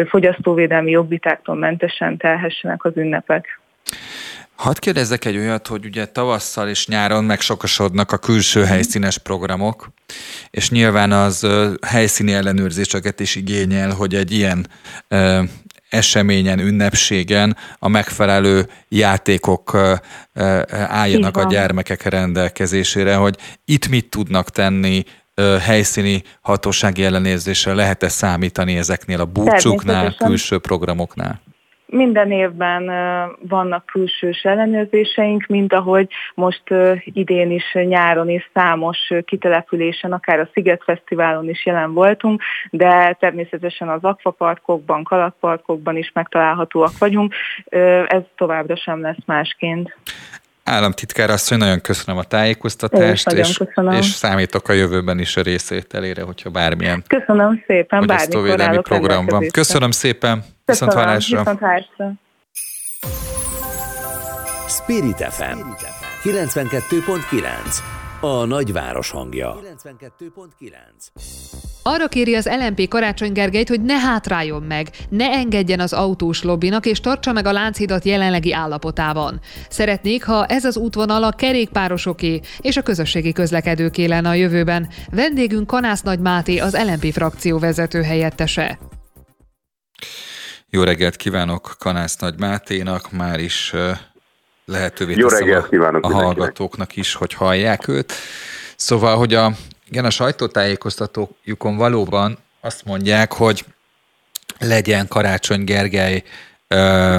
fogyasztóvédelmi 0.08 0.92
jogvitáktól 0.92 1.56
mentesen 1.56 2.18
telhessenek 2.18 2.84
az 2.84 2.92
ünnepek. 2.96 3.60
Hadd 4.56 4.80
kérdezzek 4.80 5.26
egy 5.26 5.38
olyat, 5.38 5.68
hogy 5.68 5.86
ugye 5.86 6.06
tavasszal 6.06 6.70
és 6.70 6.88
nyáron 6.88 7.24
megsokasodnak 7.24 8.12
a 8.12 8.18
külső 8.18 8.64
helyszínes 8.64 9.18
programok, 9.18 9.90
és 10.50 10.70
nyilván 10.70 11.12
az 11.12 11.48
helyszíni 11.88 12.34
ellenőrzéseket 12.34 13.20
is 13.20 13.36
igényel, 13.36 13.92
hogy 13.92 14.16
egy 14.16 14.32
ilyen 14.32 14.68
eseményen, 15.90 16.60
ünnepségen 16.60 17.58
a 17.80 17.88
megfelelő 17.88 18.66
játékok 18.90 19.78
álljanak 20.72 21.38
a 21.38 21.48
gyermekek 21.50 22.04
rendelkezésére, 22.04 23.16
hogy 23.16 23.36
itt 23.66 23.88
mit 23.88 24.10
tudnak 24.10 24.50
tenni, 24.50 25.04
helyszíni 25.66 26.22
hatósági 26.42 27.04
ellenérzésre 27.04 27.74
lehet-e 27.74 28.08
számítani 28.08 28.78
ezeknél 28.78 29.20
a 29.20 29.26
búcsúknál, 29.26 30.16
külső 30.18 30.58
programoknál? 30.60 31.42
Minden 31.92 32.32
évben 32.32 32.92
vannak 33.48 33.86
külsős 33.86 34.42
ellenőrzéseink, 34.44 35.46
mint 35.46 35.74
ahogy 35.74 36.08
most 36.36 36.64
idén 37.04 37.52
is 37.52 37.74
nyáron 37.74 38.30
is 38.30 38.50
számos 38.54 38.98
kitelepülésen, 39.26 40.12
akár 40.12 40.40
a 40.40 40.50
Sziget 40.54 40.84
Fesztiválon 40.84 41.50
is 41.50 41.66
jelen 41.66 41.94
voltunk, 41.94 42.42
de 42.70 43.18
természetesen 43.20 43.90
az 43.90 44.04
akvaparkokban, 44.04 45.04
kalatparkokban 45.04 45.98
is 45.98 46.12
megtalálhatóak 46.14 46.98
vagyunk. 46.98 47.34
Ez 48.08 48.22
továbbra 48.36 48.76
sem 48.76 49.02
lesz 49.02 49.26
másként. 49.26 49.98
Államtitkár 50.70 51.30
asszony, 51.30 51.58
nagyon 51.58 51.82
köszönöm 51.82 52.20
a 52.20 52.24
tájékoztatást, 52.24 53.32
és, 53.32 53.62
és 53.92 54.06
számítok 54.06 54.70
a 54.70 54.74
jövőben 54.74 55.20
is 55.20 55.38
a 55.38 55.42
részvételére, 55.42 56.24
hogyha 56.24 56.50
bármilyen 56.50 57.04
Köszönöm 57.08 57.64
szépen, 57.68 58.08
bármikor 58.08 58.82
program 58.82 59.26
van. 59.26 59.48
Köszönöm 59.52 59.92
szépen, 59.92 60.44
viszont 60.66 60.94
hallásra. 60.94 61.44
Spirit 64.68 65.18
FM 65.18 65.60
92.9 66.24 67.10
a 68.22 68.46
nagyváros 68.46 69.10
hangja. 69.10 69.60
92.9 69.76 71.69
arra 71.90 72.08
kéri 72.08 72.36
az 72.36 72.50
LMP 72.60 72.88
Karácsony 72.88 73.32
Gergelyt, 73.32 73.70
hogy 73.70 73.82
ne 73.82 73.98
hátráljon 73.98 74.64
meg, 74.64 74.90
ne 75.10 75.26
engedjen 75.26 75.80
az 75.80 75.94
autós 75.94 76.44
lobbinak, 76.44 76.86
és 76.86 77.00
tartsa 77.00 77.32
meg 77.32 77.46
a 77.46 77.52
Lánchidat 77.52 78.06
jelenlegi 78.06 78.54
állapotában. 78.54 79.40
Szeretnék, 79.70 80.24
ha 80.24 80.46
ez 80.46 80.66
az 80.66 80.78
útvonal 80.78 81.24
a 81.24 81.32
kerékpárosoké 81.32 82.40
és 82.62 82.78
a 82.78 82.82
közösségi 82.82 83.32
közlekedőké 83.32 84.06
lenne 84.06 84.30
a 84.30 84.34
jövőben. 84.34 84.90
Vendégünk 85.12 85.68
Kanász 85.68 86.02
Nagy 86.02 86.20
Máté, 86.20 86.58
az 86.58 86.78
LMP 86.86 87.14
frakció 87.14 87.60
vezető 87.60 88.02
helyettese. 88.02 88.80
Jó 90.70 90.84
reggelt 90.84 91.16
kívánok 91.16 91.76
Kanász 91.80 92.18
Nagy 92.18 92.40
Máténak, 92.40 93.12
már 93.12 93.40
is 93.40 93.74
lehetővé 94.66 95.14
Jó 95.18 95.28
reggelt 95.28 95.74
a, 95.74 96.00
a 96.02 96.14
hallgatóknak 96.14 96.96
is, 96.96 97.14
hogy 97.14 97.34
hallják 97.34 97.88
őt. 97.88 98.14
Szóval, 98.76 99.18
hogy 99.18 99.34
a 99.34 99.52
igen, 99.90 100.06
a 100.06 100.10
sajtótájékoztatójukon 100.10 101.78
valóban 101.78 102.38
azt 102.62 102.86
mondják, 102.86 103.34
hogy 103.34 103.66
legyen 104.60 105.08
Karácsony 105.08 105.64
Gergely, 105.64 106.24
ö, 106.68 107.18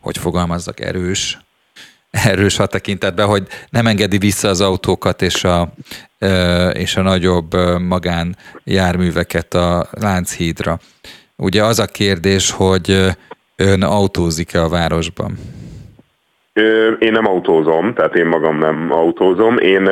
hogy 0.00 0.18
fogalmazzak, 0.18 0.80
erős, 0.80 1.38
erős 2.10 2.58
a 2.58 2.66
tekintetben, 2.66 3.26
hogy 3.26 3.46
nem 3.70 3.86
engedi 3.86 4.18
vissza 4.18 4.48
az 4.48 4.60
autókat 4.60 5.22
és 5.22 5.44
a, 5.44 5.72
ö, 6.18 6.68
és 6.68 6.96
a 6.96 7.02
nagyobb 7.02 7.54
magán 7.80 8.36
járműveket 8.64 9.54
a 9.54 9.88
Lánchídra. 9.90 10.78
Ugye 11.36 11.64
az 11.64 11.78
a 11.78 11.86
kérdés, 11.86 12.50
hogy 12.50 13.16
ön 13.56 13.82
autózik-e 13.82 14.62
a 14.62 14.68
városban? 14.68 15.38
Én 16.98 17.12
nem 17.12 17.26
autózom, 17.26 17.94
tehát 17.94 18.14
én 18.14 18.26
magam 18.26 18.58
nem 18.58 18.92
autózom. 18.92 19.58
Én 19.58 19.88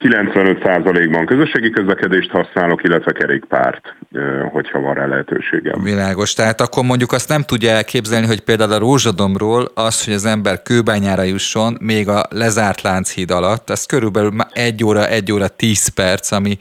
95%-ban 0.00 1.26
közösségi 1.26 1.70
közlekedést 1.70 2.30
használok, 2.30 2.82
illetve 2.82 3.12
kerékpárt, 3.12 3.94
hogyha 4.52 4.80
van 4.80 4.94
rá 4.94 5.06
lehetőségem. 5.06 5.82
Világos. 5.82 6.34
Tehát 6.34 6.60
akkor 6.60 6.84
mondjuk 6.84 7.12
azt 7.12 7.28
nem 7.28 7.42
tudja 7.42 7.70
elképzelni, 7.70 8.26
hogy 8.26 8.40
például 8.40 8.72
a 8.72 8.78
Rózsadomról 8.78 9.70
az, 9.74 10.04
hogy 10.04 10.14
az 10.14 10.24
ember 10.24 10.62
kőbányára 10.62 11.22
jusson, 11.22 11.76
még 11.80 12.08
a 12.08 12.22
lezárt 12.30 12.82
Lánchíd 12.82 13.30
alatt, 13.30 13.70
ez 13.70 13.86
körülbelül 13.86 14.32
egy 14.52 14.84
óra, 14.84 15.06
egy 15.06 15.32
óra 15.32 15.48
tíz 15.48 15.88
perc, 15.88 16.32
ami 16.32 16.58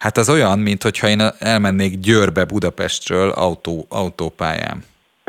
Hát 0.00 0.16
az 0.16 0.28
olyan, 0.28 0.58
mint 0.58 0.82
hogyha 0.82 1.08
én 1.08 1.20
elmennék 1.38 1.98
Győrbe 1.98 2.44
Budapestről 2.44 3.30
autó, 3.30 3.86
autópályán. 3.88 4.84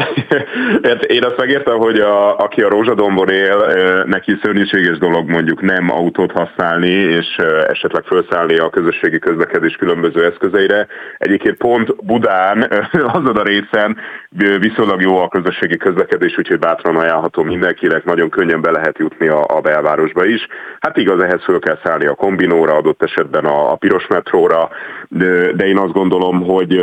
Hát 0.84 1.04
én 1.04 1.24
azt 1.24 1.38
megértem, 1.38 1.78
hogy 1.78 2.00
a, 2.00 2.38
aki 2.38 2.62
a 2.62 2.70
Rózsadombon 2.70 3.30
él, 3.30 3.66
neki 4.06 4.38
szörnyűséges 4.42 4.98
dolog 4.98 5.30
mondjuk 5.30 5.62
nem 5.62 5.92
autót 5.92 6.32
használni, 6.32 6.90
és 6.90 7.36
esetleg 7.68 8.04
felszállni 8.04 8.58
a 8.58 8.70
közösségi 8.70 9.20
közlekedés 9.20 9.76
különböző 9.76 10.26
eszközeire. 10.26 10.88
Egyébként 11.18 11.58
pont 11.58 12.06
Budán, 12.06 12.72
azon 13.18 13.38
a 13.38 13.44
részen 13.44 13.98
viszonylag 14.60 15.02
jó 15.02 15.18
a 15.18 15.28
közösségi 15.28 15.78
közlekedés, 15.78 16.38
úgyhogy 16.38 16.60
bátran 16.60 16.96
ajánlhatom 16.96 17.48
mindenkinek, 17.48 18.04
nagyon 18.04 18.30
könnyen 18.30 18.62
be 18.62 18.72
lehet 18.72 18.98
jutni 18.98 19.28
a, 19.28 19.46
a 19.48 19.62
belvárosba 19.62 20.26
is. 20.26 20.48
Hát 20.80 20.98
igaz, 20.98 21.22
ehhez 21.22 21.44
föl 21.44 21.60
kell 21.60 21.80
szállni 21.84 22.06
a 22.06 22.16
kombinóra, 22.16 22.74
adott 22.74 23.04
esetben 23.04 23.46
a, 23.46 23.72
a 23.72 23.76
piros 23.76 24.08
metróra, 24.08 24.70
de, 25.14 25.52
de 25.52 25.68
én 25.68 25.78
azt 25.78 25.94
gondolom, 25.94 26.44
hogy 26.44 26.82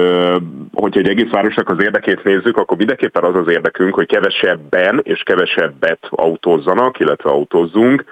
hogyha 0.72 1.00
egy 1.00 1.08
egész 1.08 1.30
városnak 1.30 1.68
az 1.68 1.82
érdekét 1.82 2.24
nézzük, 2.24 2.56
akkor 2.56 2.76
mindenképpen 2.76 3.24
az 3.24 3.34
az 3.34 3.48
érdekünk, 3.50 3.94
hogy 3.94 4.06
kevesebben 4.06 5.00
és 5.02 5.22
kevesebbet 5.22 5.98
autózzanak, 6.10 6.98
illetve 6.98 7.30
autózzunk, 7.30 8.04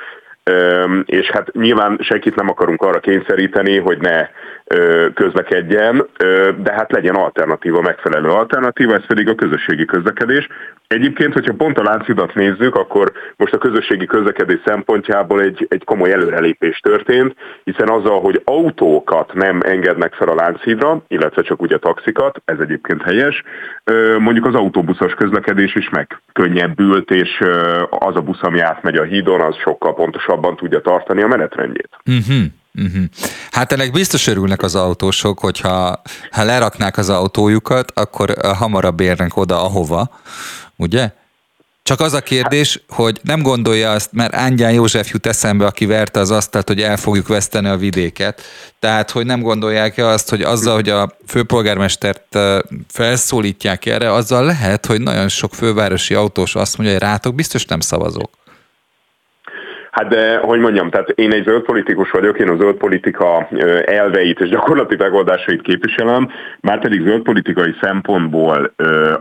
és 1.04 1.30
hát 1.30 1.52
nyilván 1.52 1.98
senkit 2.00 2.34
nem 2.34 2.48
akarunk 2.48 2.82
arra 2.82 3.00
kényszeríteni, 3.00 3.78
hogy 3.78 3.98
ne 3.98 4.28
közlekedjen, 5.14 6.06
de 6.62 6.72
hát 6.72 6.92
legyen 6.92 7.14
alternatíva, 7.14 7.80
megfelelő 7.80 8.28
alternatíva, 8.28 8.94
ez 8.94 9.06
pedig 9.06 9.28
a 9.28 9.34
közösségi 9.34 9.84
közlekedés. 9.84 10.48
Egyébként, 10.86 11.32
hogyha 11.32 11.54
pont 11.54 11.78
a 11.78 11.82
láncidat 11.82 12.34
nézzük, 12.34 12.74
akkor 12.74 13.12
most 13.36 13.54
a 13.54 13.58
közösségi 13.58 14.06
közlekedés 14.06 14.60
szempontjából 14.64 15.40
egy, 15.40 15.66
egy 15.70 15.84
komoly 15.84 16.12
előrelépés 16.12 16.78
történt, 16.78 17.34
hiszen 17.64 17.88
azzal, 17.88 18.20
hogy 18.20 18.40
autókat 18.44 19.34
nem 19.34 19.60
engednek 19.64 20.14
fel 20.14 20.28
a 20.28 20.34
lánchídra, 20.34 21.02
illetve 21.08 21.42
csak 21.42 21.62
ugye 21.62 21.78
taxikat, 21.78 22.42
ez 22.44 22.58
egyébként 22.58 23.02
helyes, 23.02 23.42
mondjuk 24.18 24.46
az 24.46 24.54
autóbuszos 24.54 25.14
közlekedés 25.14 25.74
is 25.74 25.88
megkönnyebbült, 25.88 27.10
és 27.10 27.40
az 27.90 28.16
a 28.16 28.20
busz, 28.20 28.42
ami 28.42 28.60
átmegy 28.60 28.96
a 28.96 29.02
hídon, 29.02 29.40
az 29.40 29.56
sokkal 29.56 29.94
pontosabban 29.94 30.56
tudja 30.56 30.80
tartani 30.80 31.22
a 31.22 31.26
menetrendjét. 31.26 31.90
Uh-huh. 32.06 32.44
Uh-huh. 32.76 33.04
Hát 33.50 33.72
ennek 33.72 33.92
biztos 33.92 34.26
örülnek 34.26 34.62
az 34.62 34.74
autósok, 34.74 35.38
hogyha 35.38 36.02
ha 36.30 36.44
leraknák 36.44 36.98
az 36.98 37.08
autójukat, 37.08 37.92
akkor 37.94 38.36
hamarabb 38.56 39.00
érnek 39.00 39.36
oda, 39.36 39.64
ahova, 39.64 40.10
ugye? 40.76 41.12
Csak 41.82 42.00
az 42.00 42.12
a 42.12 42.20
kérdés, 42.20 42.82
hogy 42.88 43.20
nem 43.22 43.42
gondolja 43.42 43.90
azt, 43.90 44.12
mert 44.12 44.34
Ángyán 44.34 44.72
József 44.72 45.10
jut 45.10 45.26
eszembe, 45.26 45.66
aki 45.66 45.86
verte 45.86 46.20
az 46.20 46.30
asztalt, 46.30 46.68
hogy 46.68 46.82
el 46.82 46.96
fogjuk 46.96 47.28
veszteni 47.28 47.68
a 47.68 47.76
vidéket. 47.76 48.42
Tehát, 48.78 49.10
hogy 49.10 49.26
nem 49.26 49.40
gondolják-e 49.40 50.06
azt, 50.06 50.30
hogy 50.30 50.42
azzal, 50.42 50.74
hogy 50.74 50.88
a 50.88 51.16
főpolgármestert 51.26 52.38
felszólítják 52.88 53.86
erre, 53.86 54.12
azzal 54.12 54.44
lehet, 54.44 54.86
hogy 54.86 55.00
nagyon 55.00 55.28
sok 55.28 55.54
fővárosi 55.54 56.14
autós 56.14 56.54
azt 56.54 56.76
mondja, 56.76 56.96
hogy 56.96 57.04
rátok 57.04 57.34
biztos 57.34 57.64
nem 57.64 57.80
szavazok. 57.80 58.30
Hát 59.96 60.08
de, 60.08 60.36
hogy 60.36 60.58
mondjam, 60.58 60.90
tehát 60.90 61.08
én 61.08 61.32
egy 61.32 61.44
zöld 61.44 61.62
politikus 61.62 62.10
vagyok, 62.10 62.38
én 62.38 62.48
a 62.48 62.56
zöld 62.56 62.74
politika 62.74 63.48
elveit 63.84 64.40
és 64.40 64.48
gyakorlati 64.48 64.96
megoldásait 64.96 65.62
képviselem, 65.62 66.28
már 66.60 66.80
pedig 66.80 67.02
zöld 67.02 67.22
politikai 67.22 67.74
szempontból 67.80 68.72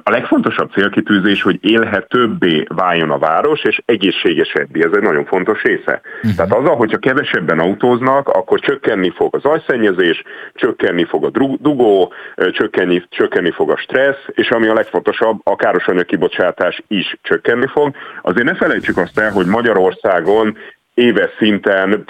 a 0.03 0.09
legfontosabb 0.11 0.71
célkitűzés, 0.71 1.41
hogy 1.41 1.57
élhetőbbé 1.61 2.65
váljon 2.67 3.11
a 3.11 3.17
város, 3.17 3.63
és 3.63 3.82
egészségesebbé. 3.86 4.84
Ez 4.84 4.91
egy 4.93 5.01
nagyon 5.01 5.26
fontos 5.26 5.61
része. 5.61 6.01
Uh-huh. 6.15 6.36
Tehát 6.36 6.53
azzal, 6.53 6.76
hogyha 6.76 6.97
kevesebben 6.97 7.59
autóznak, 7.59 8.30
akkor 8.30 8.59
csökkenni 8.59 9.09
fog 9.15 9.36
az 9.36 9.45
ajszennyezés, 9.45 10.23
csökkenni 10.53 11.03
fog 11.03 11.26
a 11.26 11.57
dugó, 11.59 12.13
csökkenni, 12.51 13.03
csökkenni 13.09 13.51
fog 13.51 13.69
a 13.71 13.78
stressz, 13.78 14.26
és 14.32 14.49
ami 14.49 14.67
a 14.67 14.73
legfontosabb, 14.73 15.39
a 15.43 15.55
károsanyag 15.55 16.05
kibocsátás 16.05 16.84
is 16.88 17.17
csökkenni 17.21 17.67
fog. 17.67 17.95
Azért 18.21 18.47
ne 18.47 18.55
felejtsük 18.55 18.97
azt 18.97 19.19
el, 19.19 19.32
hogy 19.32 19.45
Magyarországon 19.45 20.57
éves 20.95 21.31
szinten 21.35 22.05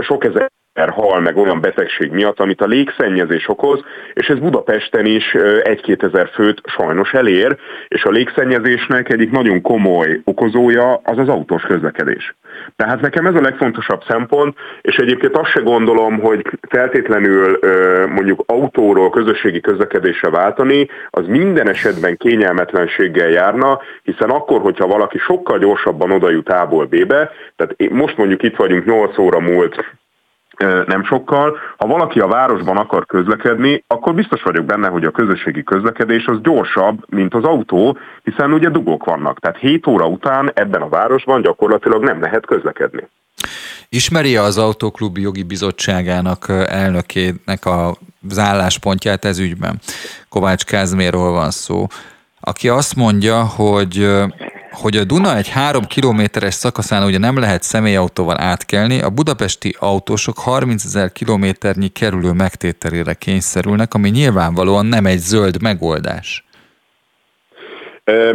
sok 0.00 0.24
ezer 0.24 0.50
hal 0.74 1.20
meg 1.20 1.36
olyan 1.36 1.60
betegség 1.60 2.10
miatt, 2.10 2.40
amit 2.40 2.60
a 2.60 2.66
légszennyezés 2.66 3.48
okoz, 3.48 3.84
és 4.14 4.28
ez 4.28 4.38
Budapesten 4.38 5.06
is 5.06 5.34
egy-két 5.62 6.02
ezer 6.02 6.28
főt 6.34 6.60
sajnos 6.64 7.12
elér, 7.12 7.56
és 7.88 8.04
a 8.04 8.10
légszennyezésnek 8.10 9.12
egyik 9.12 9.30
nagyon 9.30 9.60
komoly 9.60 10.20
okozója 10.24 11.00
az 11.04 11.18
az 11.18 11.28
autós 11.28 11.62
közlekedés. 11.62 12.34
Tehát 12.76 13.00
nekem 13.00 13.26
ez 13.26 13.34
a 13.34 13.40
legfontosabb 13.40 14.02
szempont, 14.08 14.56
és 14.80 14.96
egyébként 14.96 15.36
azt 15.36 15.50
se 15.50 15.60
gondolom, 15.60 16.20
hogy 16.20 16.46
feltétlenül 16.68 17.58
mondjuk 18.08 18.42
autóról 18.46 19.10
közösségi 19.10 19.60
közlekedésre 19.60 20.30
váltani, 20.30 20.88
az 21.10 21.26
minden 21.26 21.68
esetben 21.68 22.16
kényelmetlenséggel 22.16 23.28
járna, 23.28 23.80
hiszen 24.02 24.30
akkor, 24.30 24.60
hogyha 24.60 24.86
valaki 24.86 25.18
sokkal 25.18 25.58
gyorsabban 25.58 26.10
oda 26.10 26.30
jut 26.30 26.48
A-ból 26.48 26.86
B-be, 26.86 27.30
tehát 27.56 27.90
most 27.90 28.16
mondjuk 28.16 28.42
itt 28.42 28.56
vagyunk 28.56 28.84
8 28.84 29.18
óra 29.18 29.40
múlt 29.40 29.84
nem 30.86 31.04
sokkal. 31.04 31.58
Ha 31.76 31.86
valaki 31.86 32.20
a 32.20 32.26
városban 32.26 32.76
akar 32.76 33.06
közlekedni, 33.06 33.84
akkor 33.86 34.14
biztos 34.14 34.42
vagyok 34.42 34.64
benne, 34.64 34.88
hogy 34.88 35.04
a 35.04 35.10
közösségi 35.10 35.62
közlekedés 35.62 36.26
az 36.26 36.40
gyorsabb, 36.42 37.04
mint 37.08 37.34
az 37.34 37.44
autó, 37.44 37.98
hiszen 38.22 38.52
ugye 38.52 38.68
dugók 38.68 39.04
vannak. 39.04 39.38
Tehát 39.38 39.58
7 39.58 39.86
óra 39.86 40.06
után 40.06 40.50
ebben 40.54 40.82
a 40.82 40.88
városban 40.88 41.42
gyakorlatilag 41.42 42.04
nem 42.04 42.20
lehet 42.20 42.46
közlekedni. 42.46 43.08
Ismeri 43.88 44.36
az 44.36 44.58
Autóklub 44.58 45.18
jogi 45.18 45.42
bizottságának 45.42 46.46
elnökének 46.66 47.66
az 48.28 48.38
álláspontját 48.38 49.24
ez 49.24 49.38
ügyben? 49.38 49.78
Kovács 50.28 50.64
Kázméról 50.64 51.32
van 51.32 51.50
szó, 51.50 51.86
aki 52.40 52.68
azt 52.68 52.96
mondja, 52.96 53.44
hogy 53.44 54.08
hogy 54.72 54.96
a 54.96 55.04
Duna 55.04 55.36
egy 55.36 55.48
három 55.48 55.84
kilométeres 55.84 56.54
szakaszán 56.54 57.04
ugye 57.04 57.18
nem 57.18 57.38
lehet 57.38 57.62
személyautóval 57.62 58.40
átkelni, 58.40 59.02
a 59.02 59.10
budapesti 59.10 59.76
autósok 59.78 60.38
30 60.38 60.84
ezer 60.84 61.12
kilométernyi 61.12 61.88
kerülő 61.88 62.32
megtételére 62.32 63.14
kényszerülnek, 63.14 63.94
ami 63.94 64.08
nyilvánvalóan 64.08 64.86
nem 64.86 65.06
egy 65.06 65.18
zöld 65.18 65.62
megoldás. 65.62 66.44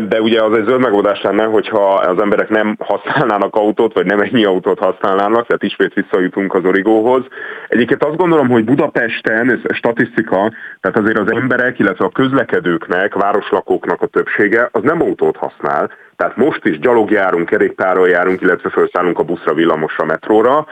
De 0.09 0.21
ugye 0.21 0.43
az 0.43 0.57
egy 0.57 0.65
zöld 0.65 0.79
megoldás 0.81 1.21
lenne, 1.21 1.43
hogyha 1.43 1.93
az 1.93 2.21
emberek 2.21 2.49
nem 2.49 2.77
használnának 2.79 3.55
autót, 3.55 3.93
vagy 3.93 4.05
nem 4.05 4.19
ennyi 4.19 4.43
autót 4.43 4.79
használnának, 4.79 5.47
tehát 5.47 5.63
ismét 5.63 5.93
visszajutunk 5.93 6.53
az 6.53 6.65
origóhoz. 6.65 7.23
Egyébként 7.67 8.03
azt 8.03 8.17
gondolom, 8.17 8.47
hogy 8.47 8.63
Budapesten, 8.63 9.51
ez 9.51 9.75
statisztika, 9.75 10.51
tehát 10.79 10.97
azért 10.97 11.17
az 11.17 11.31
emberek, 11.31 11.79
illetve 11.79 12.05
a 12.05 12.09
közlekedőknek, 12.09 13.13
városlakóknak 13.13 14.01
a 14.01 14.07
többsége 14.07 14.69
az 14.71 14.83
nem 14.83 15.01
autót 15.01 15.37
használ, 15.37 15.91
tehát 16.17 16.37
most 16.37 16.65
is 16.65 16.79
gyalogjárunk, 16.79 17.49
kerékpárral 17.49 18.09
járunk, 18.09 18.41
illetve 18.41 18.69
felszállunk 18.69 19.19
a 19.19 19.23
buszra, 19.23 19.53
villamosra, 19.53 20.05
metróra. 20.05 20.65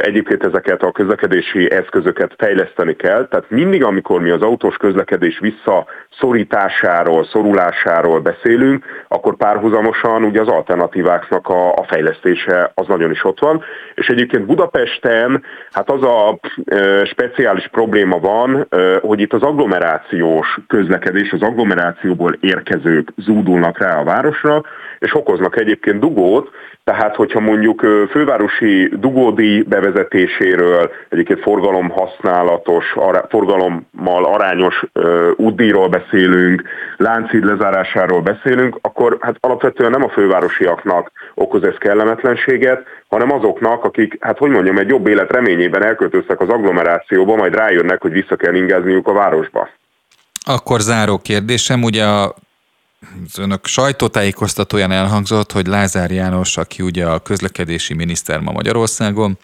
Egyébként 0.00 0.44
ezeket 0.44 0.82
a 0.82 0.92
közlekedési 0.92 1.70
eszközöket 1.70 2.34
fejleszteni 2.38 2.96
kell. 2.96 3.28
Tehát 3.28 3.50
mindig, 3.50 3.84
amikor 3.84 4.20
mi 4.20 4.30
az 4.30 4.42
autós 4.42 4.76
közlekedés 4.76 5.40
visszaszorításáról, 5.40 7.24
szorulásáról 7.24 8.20
beszélünk, 8.20 8.84
akkor 9.08 9.36
párhuzamosan 9.36 10.24
ugye 10.24 10.40
az 10.40 10.48
alternatíváknak 10.48 11.48
a, 11.48 11.72
a 11.72 11.84
fejlesztése 11.88 12.72
az 12.74 12.86
nagyon 12.86 13.10
is 13.10 13.24
ott 13.24 13.38
van. 13.40 13.62
És 13.94 14.08
egyébként 14.08 14.46
Budapesten 14.46 15.42
hát 15.72 15.90
az 15.90 16.02
a 16.02 16.38
e, 16.64 17.04
speciális 17.04 17.68
probléma 17.68 18.18
van, 18.18 18.66
e, 18.70 18.98
hogy 19.00 19.20
itt 19.20 19.32
az 19.32 19.42
agglomerációs 19.42 20.58
közlekedés, 20.66 21.32
az 21.32 21.42
agglomerációból 21.42 22.36
érkezők 22.40 23.12
zúdulnak 23.16 23.78
rá 23.78 23.98
a 23.98 24.04
városra, 24.04 24.62
és 24.98 25.14
okoznak 25.14 25.58
egyébként 25.58 26.00
dugót, 26.00 26.50
tehát 26.84 27.14
hogyha 27.16 27.40
mondjuk 27.40 27.80
fővárosi 28.10 28.90
dugódi 28.96 29.62
bevezetéséről, 29.62 30.90
egyébként 31.08 31.40
forgalom 31.40 31.88
használatos, 31.88 32.84
forgalommal 33.28 34.24
arányos 34.24 34.84
útdíjról 35.36 35.88
beszélünk, 35.88 36.62
láncid 36.96 37.44
lezárásáról 37.44 38.20
beszélünk, 38.20 38.78
akkor 38.80 39.16
hát 39.20 39.36
alapvetően 39.40 39.90
nem 39.90 40.02
a 40.02 40.08
fővárosiaknak 40.08 41.12
okoz 41.34 41.62
ez 41.62 41.74
kellemetlenséget, 41.78 42.84
hanem 43.08 43.32
azoknak, 43.32 43.84
akik, 43.84 44.16
hát 44.20 44.38
hogy 44.38 44.50
mondjam, 44.50 44.78
egy 44.78 44.88
jobb 44.88 45.06
élet 45.06 45.32
reményében 45.32 45.84
elköltöztek 45.84 46.40
az 46.40 46.48
agglomerációba, 46.48 47.36
majd 47.36 47.54
rájönnek, 47.54 48.00
hogy 48.02 48.12
vissza 48.12 48.36
kell 48.36 48.54
ingázniuk 48.54 49.08
a 49.08 49.12
városba. 49.12 49.68
Akkor 50.46 50.80
záró 50.80 51.18
kérdésem, 51.18 51.82
ugye 51.82 52.04
a 52.04 52.34
az 53.00 53.38
önök 53.38 53.66
sajtótájékoztatóján 53.66 54.92
elhangzott, 54.92 55.52
hogy 55.52 55.66
Lázár 55.66 56.10
János, 56.10 56.56
aki 56.56 56.82
ugye 56.82 57.06
a 57.06 57.18
közlekedési 57.18 57.94
miniszter 57.94 58.40
ma 58.40 58.52
Magyarországon, 58.52 59.38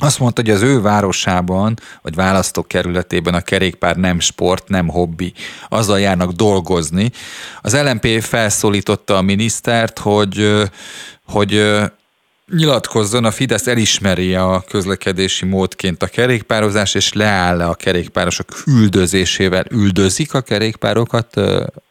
azt 0.00 0.18
mondta, 0.18 0.42
hogy 0.42 0.50
az 0.50 0.62
ő 0.62 0.80
városában, 0.80 1.74
vagy 2.02 2.14
választókerületében 2.14 3.34
a 3.34 3.40
kerékpár 3.40 3.96
nem 3.96 4.20
sport, 4.20 4.68
nem 4.68 4.88
hobbi. 4.88 5.32
Azzal 5.68 6.00
járnak 6.00 6.32
dolgozni. 6.32 7.10
Az 7.62 7.76
LMP 7.76 8.20
felszólította 8.20 9.16
a 9.16 9.22
minisztert, 9.22 9.98
hogy, 9.98 10.62
hogy 11.26 11.80
nyilatkozzon, 12.52 13.24
a 13.24 13.30
Fidesz 13.30 13.66
elismeri 13.66 14.34
a 14.34 14.64
közlekedési 14.68 15.44
módként 15.44 16.02
a 16.02 16.06
kerékpározás, 16.06 16.94
és 16.94 17.12
leáll 17.12 17.60
a 17.60 17.74
kerékpárosok 17.74 18.48
üldözésével. 18.66 19.64
Üldözik 19.70 20.34
a 20.34 20.40
kerékpárokat 20.40 21.40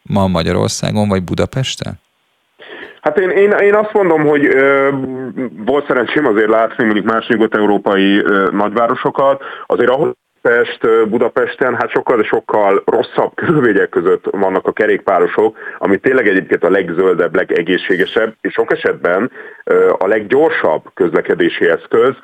ma 0.08 0.26
Magyarországon, 0.26 1.08
vagy 1.08 1.22
Budapesten? 1.22 2.00
Hát 3.00 3.18
én, 3.18 3.30
én, 3.30 3.50
én 3.50 3.74
azt 3.74 3.92
mondom, 3.92 4.26
hogy 4.26 4.44
ö, 4.44 4.90
volt 5.56 5.86
szerencsém 5.86 6.26
azért 6.26 6.48
látni 6.48 6.84
mondjuk 6.84 7.06
más 7.06 7.26
nyugat-európai 7.26 8.18
ö, 8.18 8.48
nagyvárosokat, 8.52 9.42
azért 9.66 9.90
ahol 9.90 10.16
Pest, 10.48 11.08
Budapesten, 11.08 11.74
hát 11.74 11.90
sokkal, 11.90 12.16
de 12.16 12.22
sokkal 12.22 12.82
rosszabb 12.86 13.34
körülmények 13.34 13.88
között 13.88 14.24
vannak 14.30 14.66
a 14.66 14.72
kerékpárosok, 14.72 15.56
ami 15.78 15.96
tényleg 15.96 16.28
egyébként 16.28 16.64
a 16.64 16.70
legzöldebb, 16.70 17.34
legegészségesebb, 17.34 18.34
és 18.40 18.52
sok 18.52 18.72
esetben 18.72 19.30
a 19.98 20.06
leggyorsabb 20.06 20.82
közlekedési 20.94 21.68
eszköz. 21.68 22.14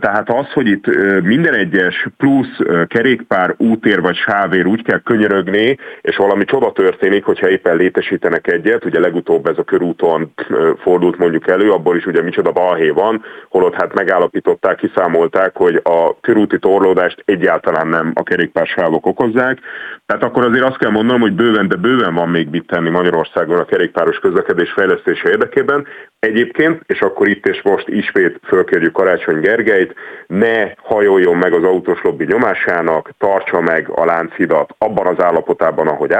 Tehát 0.00 0.30
az, 0.30 0.52
hogy 0.52 0.66
itt 0.66 0.86
minden 1.22 1.54
egyes 1.54 2.06
plusz 2.16 2.58
kerékpár, 2.86 3.54
útér 3.56 4.00
vagy 4.00 4.16
sávér 4.16 4.66
úgy 4.66 4.82
kell 4.82 5.00
könyörögni, 5.00 5.78
és 6.00 6.16
valami 6.16 6.44
csoda 6.44 6.72
történik, 6.72 7.24
hogyha 7.24 7.48
éppen 7.48 7.76
létesítenek 7.76 8.46
egyet, 8.46 8.84
ugye 8.84 9.00
legutóbb 9.00 9.46
ez 9.46 9.58
a 9.58 9.62
körúton 9.62 10.32
fordult 10.78 11.18
mondjuk 11.18 11.48
elő, 11.48 11.70
abból 11.70 11.96
is 11.96 12.06
ugye 12.06 12.22
micsoda 12.22 12.52
balhé 12.52 12.88
van, 12.88 13.24
holott 13.48 13.74
hát 13.74 13.94
megállapították, 13.94 14.76
kiszámolták, 14.76 15.56
hogy 15.56 15.80
a 15.82 16.20
körúti 16.20 16.58
torlódást 16.58 17.22
egyáltalán 17.42 17.86
nem 17.86 18.12
a 18.14 18.22
kerékpársávok 18.22 19.06
okozzák. 19.06 19.58
Tehát 20.06 20.22
akkor 20.22 20.44
azért 20.44 20.64
azt 20.64 20.78
kell 20.78 20.90
mondanom, 20.90 21.20
hogy 21.20 21.32
bőven, 21.32 21.68
de 21.68 21.76
bőven 21.76 22.14
van 22.14 22.28
még 22.28 22.48
mit 22.50 22.66
tenni 22.66 22.90
Magyarországon 22.90 23.58
a 23.58 23.64
kerékpáros 23.64 24.18
közlekedés 24.18 24.72
fejlesztése 24.72 25.28
érdekében. 25.28 25.86
Egyébként, 26.18 26.82
és 26.86 27.00
akkor 27.00 27.28
itt 27.28 27.46
és 27.46 27.62
most 27.62 27.88
ismét 27.88 28.40
fölkérjük 28.46 28.92
Karácsony 28.92 29.40
Gergelyt, 29.40 29.94
ne 30.26 30.72
hajoljon 30.76 31.36
meg 31.36 31.52
az 31.52 31.64
autós 31.64 32.02
lobby 32.02 32.24
nyomásának, 32.24 33.10
tartsa 33.18 33.60
meg 33.60 33.88
a 33.88 34.04
Lánchidat 34.04 34.74
abban 34.78 35.06
az 35.06 35.24
állapotában, 35.24 35.88
ahogy 35.88 36.12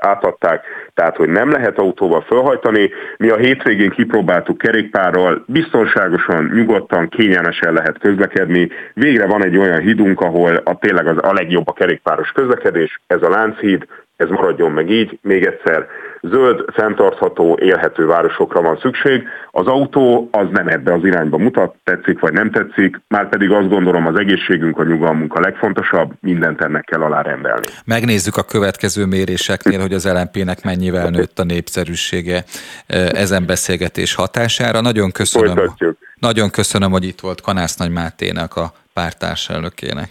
átadták, 0.00 0.64
tehát 0.96 1.16
hogy 1.16 1.28
nem 1.28 1.50
lehet 1.50 1.78
autóval 1.78 2.20
felhajtani. 2.20 2.90
Mi 3.16 3.28
a 3.28 3.36
hétvégén 3.36 3.90
kipróbáltuk 3.90 4.58
kerékpárral, 4.58 5.44
biztonságosan, 5.46 6.50
nyugodtan, 6.54 7.08
kényelmesen 7.08 7.72
lehet 7.72 7.98
közlekedni. 7.98 8.68
Végre 8.94 9.26
van 9.26 9.44
egy 9.44 9.56
olyan 9.56 9.80
hídunk, 9.80 10.20
ahol 10.20 10.56
a, 10.64 10.78
tényleg 10.78 11.06
az, 11.06 11.16
a 11.20 11.32
legjobb 11.32 11.68
a 11.68 11.72
kerékpáros 11.72 12.30
közlekedés, 12.30 13.00
ez 13.06 13.22
a 13.22 13.28
Lánchíd, 13.28 13.86
ez 14.16 14.28
maradjon 14.28 14.72
meg 14.72 14.90
így. 14.90 15.18
Még 15.22 15.44
egyszer, 15.44 15.86
zöld, 16.30 16.64
fenntartható, 16.72 17.58
élhető 17.60 18.06
városokra 18.06 18.60
van 18.60 18.78
szükség. 18.78 19.22
Az 19.50 19.66
autó 19.66 20.28
az 20.32 20.46
nem 20.50 20.68
ebbe 20.68 20.92
az 20.92 21.04
irányba 21.04 21.38
mutat, 21.38 21.74
tetszik 21.84 22.20
vagy 22.20 22.32
nem 22.32 22.50
tetszik, 22.50 23.00
már 23.08 23.28
pedig 23.28 23.50
azt 23.50 23.68
gondolom 23.68 24.06
az 24.06 24.18
egészségünk, 24.18 24.78
a 24.78 24.84
nyugalmunk 24.84 25.34
a 25.34 25.40
legfontosabb, 25.40 26.12
mindent 26.20 26.60
ennek 26.60 26.84
kell 26.84 27.00
alárendelni. 27.00 27.66
Megnézzük 27.84 28.36
a 28.36 28.42
következő 28.42 29.04
méréseknél, 29.04 29.80
hogy 29.80 29.92
az 29.92 30.12
LNP-nek 30.12 30.64
mennyivel 30.64 31.10
nőtt 31.10 31.38
a 31.38 31.44
népszerűsége 31.44 32.44
eh, 32.86 33.08
ezen 33.08 33.46
beszélgetés 33.46 34.14
hatására. 34.14 34.80
Nagyon 34.80 35.10
köszönöm, 35.10 35.54
Folytatjuk. 35.56 35.98
nagyon 36.18 36.50
köszönöm, 36.50 36.90
hogy 36.90 37.04
itt 37.04 37.20
volt 37.20 37.40
Kanász 37.40 37.76
Nagy 37.76 37.90
Máténak 37.90 38.56
a 38.56 38.72
pártárselnökének. 38.92 40.08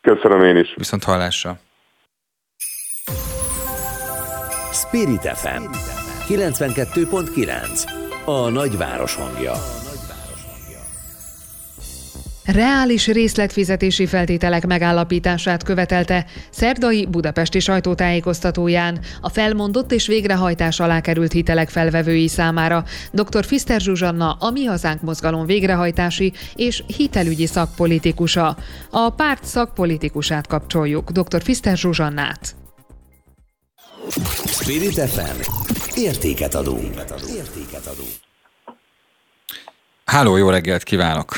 Köszönöm 0.00 0.44
én 0.44 0.56
is. 0.56 0.74
Viszont 0.76 1.04
hallásra. 1.04 1.58
Spirit 4.72 5.22
FM 5.22 5.62
92.9 6.28 7.92
A 8.24 8.48
nagyváros 8.48 9.14
hangja 9.14 9.52
Reális 12.44 13.06
részletfizetési 13.06 14.06
feltételek 14.06 14.66
megállapítását 14.66 15.62
követelte 15.62 16.26
szerdai 16.50 17.06
budapesti 17.06 17.60
sajtótájékoztatóján 17.60 19.00
a 19.20 19.28
felmondott 19.28 19.92
és 19.92 20.06
végrehajtás 20.06 20.80
alá 20.80 21.00
került 21.00 21.32
hitelek 21.32 21.68
felvevői 21.68 22.28
számára 22.28 22.84
dr. 23.12 23.44
Fiszter 23.44 23.80
Zsuzsanna, 23.80 24.32
a 24.32 24.50
Mi 24.50 24.64
Hazánk 24.64 25.00
mozgalom 25.00 25.46
végrehajtási 25.46 26.32
és 26.54 26.82
hitelügyi 26.96 27.46
szakpolitikusa. 27.46 28.56
A 28.90 29.10
párt 29.10 29.44
szakpolitikusát 29.44 30.46
kapcsoljuk, 30.46 31.10
dr. 31.10 31.42
Fiszter 31.42 31.76
Zsuzsannát. 31.76 32.59
Spirit 34.46 35.00
FM. 35.08 35.40
Értéket 35.94 36.54
adunk. 36.54 36.94
Értéket 37.36 37.86
adunk. 37.86 38.08
Háló, 40.04 40.36
jó 40.36 40.50
reggelt 40.50 40.82
kívánok! 40.82 41.36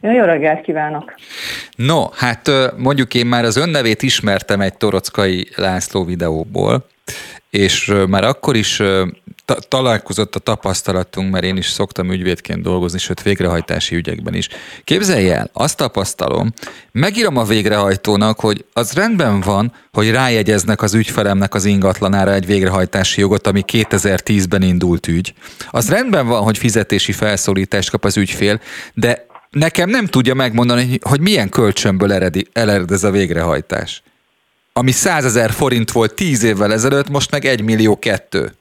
Jó 0.00 0.24
reggelt 0.24 0.60
kívánok! 0.60 1.14
No, 1.76 2.08
hát 2.12 2.50
mondjuk 2.76 3.14
én 3.14 3.26
már 3.26 3.44
az 3.44 3.56
önnevét 3.56 4.02
ismertem 4.02 4.60
egy 4.60 4.76
Torockai 4.76 5.48
László 5.56 6.04
videóból, 6.04 6.86
és 7.50 7.92
már 8.08 8.24
akkor 8.24 8.56
is 8.56 8.82
ta- 9.52 9.68
találkozott 9.68 10.34
a 10.34 10.38
tapasztalatunk, 10.38 11.32
mert 11.32 11.44
én 11.44 11.56
is 11.56 11.66
szoktam 11.66 12.12
ügyvédként 12.12 12.62
dolgozni, 12.62 12.98
sőt 12.98 13.22
végrehajtási 13.22 13.94
ügyekben 13.94 14.34
is. 14.34 14.48
Képzelj 14.84 15.30
el, 15.30 15.50
azt 15.52 15.76
tapasztalom, 15.76 16.52
megírom 16.92 17.36
a 17.36 17.44
végrehajtónak, 17.44 18.40
hogy 18.40 18.64
az 18.72 18.92
rendben 18.92 19.40
van, 19.40 19.72
hogy 19.92 20.10
rájegyeznek 20.10 20.82
az 20.82 20.94
ügyfelemnek 20.94 21.54
az 21.54 21.64
ingatlanára 21.64 22.32
egy 22.32 22.46
végrehajtási 22.46 23.20
jogot, 23.20 23.46
ami 23.46 23.62
2010-ben 23.72 24.62
indult 24.62 25.06
ügy. 25.06 25.34
Az 25.70 25.88
rendben 25.88 26.26
van, 26.26 26.42
hogy 26.42 26.58
fizetési 26.58 27.12
felszólítást 27.12 27.90
kap 27.90 28.04
az 28.04 28.16
ügyfél, 28.16 28.60
de 28.94 29.26
nekem 29.50 29.88
nem 29.88 30.06
tudja 30.06 30.34
megmondani, 30.34 30.98
hogy 31.00 31.20
milyen 31.20 31.48
kölcsönből 31.48 32.12
ered, 32.12 32.34
ered 32.52 32.90
ez 32.90 33.04
a 33.04 33.10
végrehajtás. 33.10 34.02
Ami 34.72 34.90
100 34.90 35.24
ezer 35.24 35.50
forint 35.50 35.90
volt 35.90 36.14
10 36.14 36.42
évvel 36.42 36.72
ezelőtt, 36.72 37.08
most 37.08 37.30
meg 37.30 37.44
1 37.44 37.62
millió 37.62 37.98
kettő. 37.98 38.52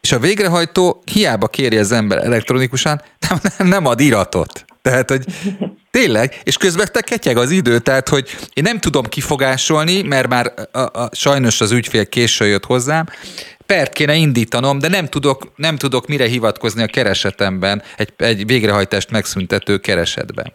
És 0.00 0.12
a 0.12 0.18
végrehajtó 0.18 1.02
hiába 1.12 1.48
kéri 1.48 1.76
az 1.76 1.92
ember 1.92 2.18
elektronikusan, 2.18 3.02
nem, 3.28 3.68
nem 3.68 3.86
ad 3.86 4.00
iratot. 4.00 4.64
Tehát, 4.82 5.10
hogy 5.10 5.24
tényleg, 5.90 6.40
és 6.42 6.56
közben 6.56 6.88
te 6.92 7.00
ketyeg 7.00 7.36
az 7.36 7.50
idő, 7.50 7.78
tehát, 7.78 8.08
hogy 8.08 8.36
én 8.52 8.62
nem 8.62 8.78
tudom 8.78 9.04
kifogásolni, 9.04 10.02
mert 10.02 10.28
már 10.28 10.52
a, 10.72 10.78
a, 10.78 11.08
sajnos 11.12 11.60
az 11.60 11.70
ügyfél 11.70 12.06
késő 12.06 12.46
jött 12.46 12.64
hozzám, 12.64 13.06
pert 13.66 13.92
kéne 13.92 14.14
indítanom, 14.14 14.78
de 14.78 14.88
nem 14.88 15.06
tudok, 15.06 15.52
nem 15.56 15.76
tudok 15.76 16.06
mire 16.06 16.26
hivatkozni 16.26 16.82
a 16.82 16.86
keresetemben, 16.86 17.82
egy, 17.96 18.12
egy 18.16 18.46
végrehajtást 18.46 19.10
megszüntető 19.10 19.78
keresetben. 19.78 20.52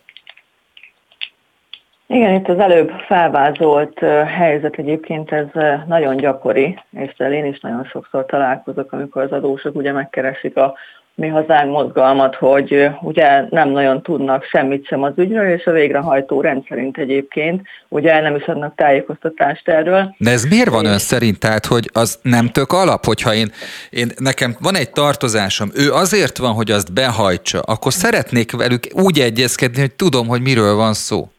Igen, 2.08 2.34
itt 2.34 2.48
az 2.48 2.60
előbb 2.60 2.92
felvázolt 3.08 4.00
helyzet 4.38 4.76
egyébként 4.76 5.32
ez 5.32 5.46
nagyon 5.88 6.18
gyakori, 6.18 6.80
és 6.92 7.12
én 7.20 7.46
is 7.46 7.60
nagyon 7.60 7.84
sokszor 7.84 8.26
találkozok, 8.26 8.92
amikor 8.92 9.22
az 9.22 9.32
adósok 9.32 9.76
ugye 9.76 9.92
megkeresik 9.92 10.58
a 10.58 10.74
mi 11.16 11.28
hazánk 11.28 11.72
mozgalmat, 11.72 12.36
hogy 12.36 12.90
ugye 13.02 13.46
nem 13.50 13.70
nagyon 13.70 14.02
tudnak 14.02 14.44
semmit 14.44 14.88
sem 14.88 15.04
az 15.04 15.14
ügyről, 15.16 15.50
és 15.50 15.66
a 15.66 15.72
végrehajtó 15.72 16.42
rendszerint 16.42 16.98
egyébként 16.98 17.62
ugye 17.88 18.22
nem 18.22 18.36
is 18.36 18.44
adnak 18.44 18.76
tájékoztatást 18.76 19.68
erről. 19.68 20.16
De 20.18 20.32
ez 20.32 20.46
miért 20.46 20.70
van 20.70 20.86
ön 20.86 20.98
szerint? 20.98 21.40
Tehát, 21.40 21.66
hogy 21.66 21.90
az 21.94 22.20
nem 22.22 22.48
tök 22.48 22.72
alap, 22.72 23.06
hogyha 23.06 23.34
én, 23.34 23.52
én 23.90 24.08
nekem 24.18 24.56
van 24.60 24.76
egy 24.76 24.92
tartozásom, 24.92 25.70
ő 25.76 25.92
azért 25.92 26.38
van, 26.38 26.54
hogy 26.54 26.72
azt 26.72 26.94
behajtsa, 26.94 27.60
akkor 27.60 27.94
szeretnék 27.94 28.52
velük 28.52 28.84
úgy 28.92 29.20
egyezkedni, 29.20 29.80
hogy 29.80 29.96
tudom, 29.96 30.28
hogy 30.28 30.42
miről 30.42 30.76
van 30.76 30.94
szó. 30.94 31.30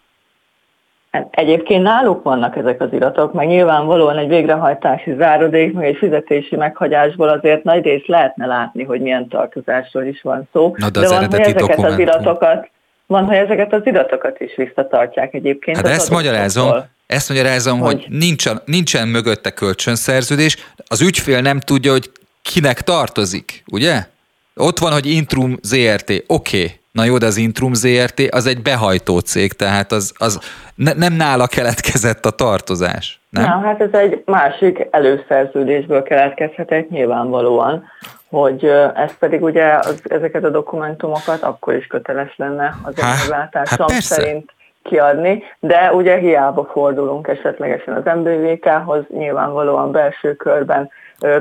Hát 1.16 1.28
egyébként 1.30 1.82
náluk 1.82 2.22
vannak 2.22 2.56
ezek 2.56 2.80
az 2.80 2.92
iratok, 2.92 3.32
meg 3.32 3.46
nyilvánvalóan 3.46 4.18
egy 4.18 4.28
végrehajtási 4.28 5.14
zárodék, 5.18 5.72
meg 5.72 5.86
egy 5.86 5.96
fizetési 5.96 6.56
meghagyásból 6.56 7.28
azért 7.28 7.64
nagy 7.64 7.84
rész 7.84 8.06
lehetne 8.06 8.46
látni, 8.46 8.84
hogy 8.84 9.00
milyen 9.00 9.28
tartozásról 9.28 10.04
is 10.04 10.22
van 10.22 10.48
szó. 10.52 10.74
Na 10.76 10.90
de, 10.90 11.00
de 11.00 11.08
van, 11.08 11.26
hogy 11.26 11.40
ezeket 11.40 11.84
az 11.84 11.98
iratokat, 11.98 12.68
van, 13.06 13.24
hogy 13.24 13.36
ezeket 13.36 13.72
az 13.72 13.80
iratokat 13.84 14.40
is 14.40 14.54
visszatartják 14.56 15.34
egyébként. 15.34 15.76
Hát 15.76 15.86
ezt 15.86 16.10
magyarázom, 16.10 16.72
ezt 17.06 17.28
magyarázom, 17.28 17.78
hogy, 17.78 17.92
hogy 18.04 18.18
nincsen, 18.18 18.60
nincsen 18.64 19.08
mögötte 19.08 19.50
kölcsönszerződés, 19.50 20.56
az 20.88 21.02
ügyfél 21.02 21.40
nem 21.40 21.60
tudja, 21.60 21.92
hogy 21.92 22.10
kinek 22.42 22.82
tartozik, 22.82 23.62
ugye? 23.72 24.06
Ott 24.54 24.78
van, 24.78 24.92
hogy 24.92 25.06
Intrum 25.06 25.56
ZRT, 25.62 26.10
oké, 26.10 26.24
okay. 26.26 26.80
Na 26.96 27.04
jó, 27.04 27.18
de 27.18 27.26
az 27.26 27.36
Intrum 27.36 27.74
ZRT 27.74 28.20
az 28.30 28.46
egy 28.46 28.62
behajtó 28.62 29.18
cég, 29.18 29.52
tehát 29.52 29.92
az, 29.92 30.12
az 30.18 30.40
ne, 30.74 30.92
nem 30.92 31.12
nála 31.12 31.46
keletkezett 31.46 32.24
a 32.24 32.30
tartozás. 32.30 33.20
Nem? 33.30 33.44
Na, 33.44 33.66
hát 33.66 33.80
ez 33.80 33.92
egy 33.92 34.22
másik 34.24 34.86
előszerződésből 34.90 36.02
keletkezhetett 36.02 36.90
nyilvánvalóan, 36.90 37.84
hogy 38.30 38.64
ez 38.94 39.18
pedig 39.18 39.42
ugye 39.42 39.72
az, 39.72 40.02
ezeket 40.04 40.44
a 40.44 40.50
dokumentumokat 40.50 41.42
akkor 41.42 41.74
is 41.74 41.86
köteles 41.86 42.34
lenne 42.36 42.74
az 42.82 42.94
önellátásom 42.98 43.88
hát 43.88 44.02
szerint 44.02 44.52
kiadni, 44.82 45.42
de 45.60 45.92
ugye 45.92 46.16
hiába 46.18 46.68
fordulunk 46.72 47.28
esetlegesen 47.28 47.94
az 47.94 48.04
MBVK-hoz, 48.16 49.04
nyilvánvalóan 49.08 49.92
belső 49.92 50.34
körben 50.34 50.90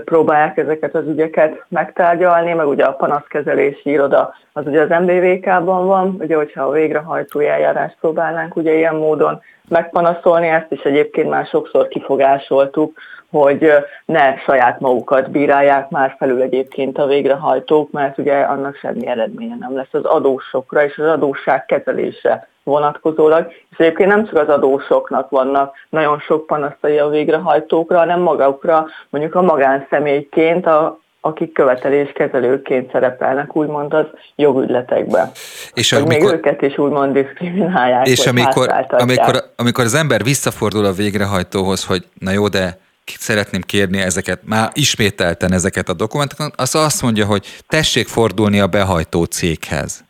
próbálják 0.06 0.57
ezeket 0.57 0.95
az 0.95 1.07
ügyeket 1.07 1.65
megtárgyalni, 1.68 2.53
meg 2.53 2.68
ugye 2.68 2.84
a 2.84 2.93
panaszkezelési 2.93 3.89
iroda 3.89 4.34
az 4.53 4.65
ugye 4.68 4.81
az 4.81 4.89
MBVK-ban 4.89 5.85
van, 5.85 6.15
ugye 6.19 6.35
hogyha 6.35 6.64
a 6.64 6.72
végrehajtói 6.72 7.47
eljárást 7.47 7.97
próbálnánk 7.99 8.56
ugye 8.56 8.73
ilyen 8.73 8.95
módon 8.95 9.41
megpanaszolni, 9.69 10.47
ezt 10.47 10.72
is 10.72 10.81
egyébként 10.81 11.30
már 11.30 11.45
sokszor 11.45 11.88
kifogásoltuk, 11.88 12.97
hogy 13.31 13.72
ne 14.06 14.38
saját 14.38 14.80
magukat 14.80 15.31
bírálják 15.31 15.89
már 15.89 16.15
felül 16.18 16.41
egyébként 16.41 16.97
a 16.97 17.06
végrehajtók, 17.06 17.91
mert 17.91 18.18
ugye 18.18 18.39
annak 18.39 18.76
semmi 18.76 19.07
eredménye 19.07 19.56
nem 19.60 19.76
lesz. 19.76 19.93
Az 19.93 20.03
adósokra 20.03 20.84
és 20.84 20.97
az 20.97 21.07
adósság 21.07 21.65
kezelése 21.65 22.47
vonatkozólag, 22.66 23.52
és 23.70 23.78
egyébként 23.78 24.10
nem 24.10 24.26
csak 24.26 24.38
az 24.38 24.48
adósoknak 24.48 25.30
vannak 25.30 25.76
nagyon 25.90 26.20
sok 26.20 26.46
panaszai 26.46 26.98
a 26.98 27.10
végrehajtókra, 27.10 27.98
hanem 27.98 28.20
magukra, 28.20 28.86
mondjuk 29.10 29.36
a 29.36 29.42
magánszemélyként, 29.42 30.66
a, 30.66 31.00
akik 31.22 31.54
követeléskezelőként 31.54 32.92
szerepelnek 32.92 33.56
úgymond 33.56 33.94
az 33.94 34.06
jogügyletekben. 34.36 35.32
És 35.74 35.92
amikor, 35.92 36.14
még 36.14 36.24
őket 36.24 36.62
is 36.62 36.78
úgymond 36.78 37.14
diszkriminálják. 37.14 38.08
És 38.08 38.28
amikor, 38.28 38.70
amikor, 38.90 39.44
amikor 39.56 39.84
az 39.84 39.94
ember 39.94 40.24
visszafordul 40.24 40.86
a 40.86 40.92
végrehajtóhoz, 40.92 41.86
hogy 41.86 42.04
na 42.20 42.32
jó, 42.32 42.48
de 42.48 42.78
szeretném 43.06 43.62
kérni 43.62 44.02
ezeket, 44.02 44.40
már 44.44 44.70
ismételten 44.74 45.54
ezeket 45.54 45.90
a 45.90 45.94
dokumentumokat, 45.94 46.60
az 46.60 46.76
azt 46.76 47.02
mondja, 47.02 47.26
hogy 47.26 47.46
tessék 47.68 48.08
fordulni 48.08 48.60
a 48.60 48.68
behajtó 48.68 49.24
céghez. 49.24 50.04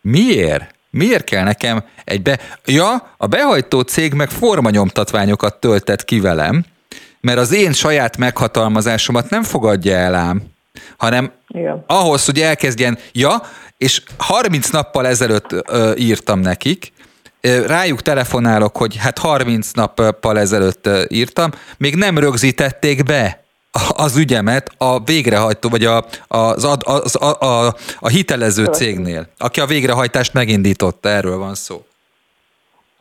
Miért? 0.00 0.78
Miért 0.90 1.24
kell 1.24 1.44
nekem 1.44 1.84
egy 2.04 2.22
be... 2.22 2.38
Ja, 2.64 3.14
a 3.16 3.26
behajtó 3.26 3.80
cég 3.80 4.14
meg 4.14 4.30
formanyomtatványokat 4.30 5.60
töltett 5.60 6.04
ki 6.04 6.20
velem, 6.20 6.64
mert 7.20 7.38
az 7.38 7.52
én 7.52 7.72
saját 7.72 8.16
meghatalmazásomat 8.16 9.30
nem 9.30 9.42
fogadja 9.42 9.96
el 9.96 10.14
ám, 10.14 10.42
hanem 10.96 11.32
Igen. 11.48 11.84
ahhoz, 11.86 12.24
hogy 12.24 12.40
elkezdjen, 12.40 12.98
ja, 13.12 13.42
és 13.76 14.02
30 14.18 14.68
nappal 14.68 15.06
ezelőtt 15.06 15.52
ö, 15.52 15.92
írtam 15.96 16.40
nekik, 16.40 16.92
rájuk 17.66 18.02
telefonálok, 18.02 18.76
hogy 18.76 18.96
hát 18.96 19.18
30 19.18 19.70
nappal 19.72 20.38
ezelőtt 20.38 20.88
írtam, 21.08 21.50
még 21.78 21.94
nem 21.94 22.18
rögzítették 22.18 23.02
be 23.02 23.44
az 23.88 24.16
ügyemet 24.16 24.70
a 24.78 25.04
végrehajtó, 25.04 25.68
vagy 25.68 25.84
a, 25.84 26.06
az, 26.28 26.64
az, 26.64 26.76
az, 26.82 27.16
a, 27.16 27.40
a, 27.40 27.76
a 27.98 28.08
hitelező 28.08 28.64
cégnél, 28.64 29.28
aki 29.38 29.60
a 29.60 29.66
végrehajtást 29.66 30.32
megindította, 30.32 31.08
erről 31.08 31.36
van 31.36 31.54
szó. 31.54 31.84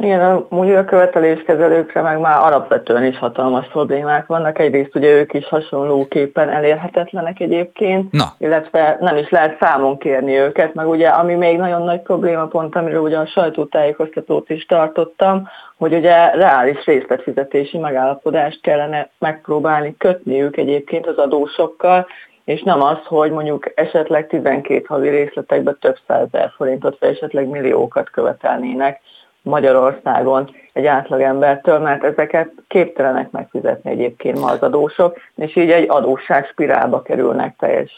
Igen, 0.01 0.21
a 0.21 0.77
a 0.77 0.85
követeléskezelőkre 0.85 2.01
meg 2.01 2.19
már 2.19 2.39
alapvetően 2.39 3.03
is 3.03 3.17
hatalmas 3.17 3.67
problémák 3.67 4.25
vannak. 4.25 4.59
Egyrészt 4.59 4.95
ugye 4.95 5.07
ők 5.07 5.33
is 5.33 5.47
hasonlóképpen 5.47 6.49
elérhetetlenek 6.49 7.39
egyébként, 7.39 8.11
Na. 8.11 8.25
illetve 8.37 8.97
nem 8.99 9.17
is 9.17 9.29
lehet 9.29 9.57
számon 9.59 9.97
kérni 9.97 10.37
őket, 10.37 10.73
meg 10.73 10.87
ugye 10.87 11.07
ami 11.07 11.33
még 11.33 11.57
nagyon 11.57 11.83
nagy 11.83 12.01
probléma 12.01 12.45
pont, 12.47 12.75
amiről 12.75 13.01
ugye 13.01 13.17
a 13.17 13.25
sajtótájékoztatót 13.25 14.49
is 14.49 14.65
tartottam, 14.65 15.47
hogy 15.77 15.93
ugye 15.93 16.29
reális 16.29 16.85
részletfizetési 16.85 17.77
megállapodást 17.77 18.61
kellene 18.61 19.09
megpróbálni 19.17 19.95
kötniük 19.97 20.57
egyébként 20.57 21.07
az 21.07 21.17
adósokkal, 21.17 22.07
és 22.43 22.61
nem 22.61 22.81
az, 22.81 22.97
hogy 23.05 23.31
mondjuk 23.31 23.71
esetleg 23.75 24.27
12 24.27 24.83
havi 24.87 25.09
részletekben 25.09 25.77
több 25.79 25.97
százezer 26.07 26.51
forintot, 26.55 26.99
vagy 26.99 27.09
esetleg 27.09 27.47
milliókat 27.47 28.09
követelnének 28.09 29.01
Magyarországon 29.41 30.55
egy 30.73 30.85
átlagembertől, 30.85 31.79
mert 31.79 32.03
ezeket 32.03 32.51
képtelenek 32.67 33.31
megfizetni 33.31 33.91
egyébként 33.91 34.39
ma 34.39 34.47
az 34.47 34.59
adósok, 34.59 35.17
és 35.35 35.55
így 35.55 35.71
egy 35.71 35.89
adósság 35.89 36.47
spirálba 36.51 37.01
kerülnek 37.01 37.55
teljes 37.59 37.91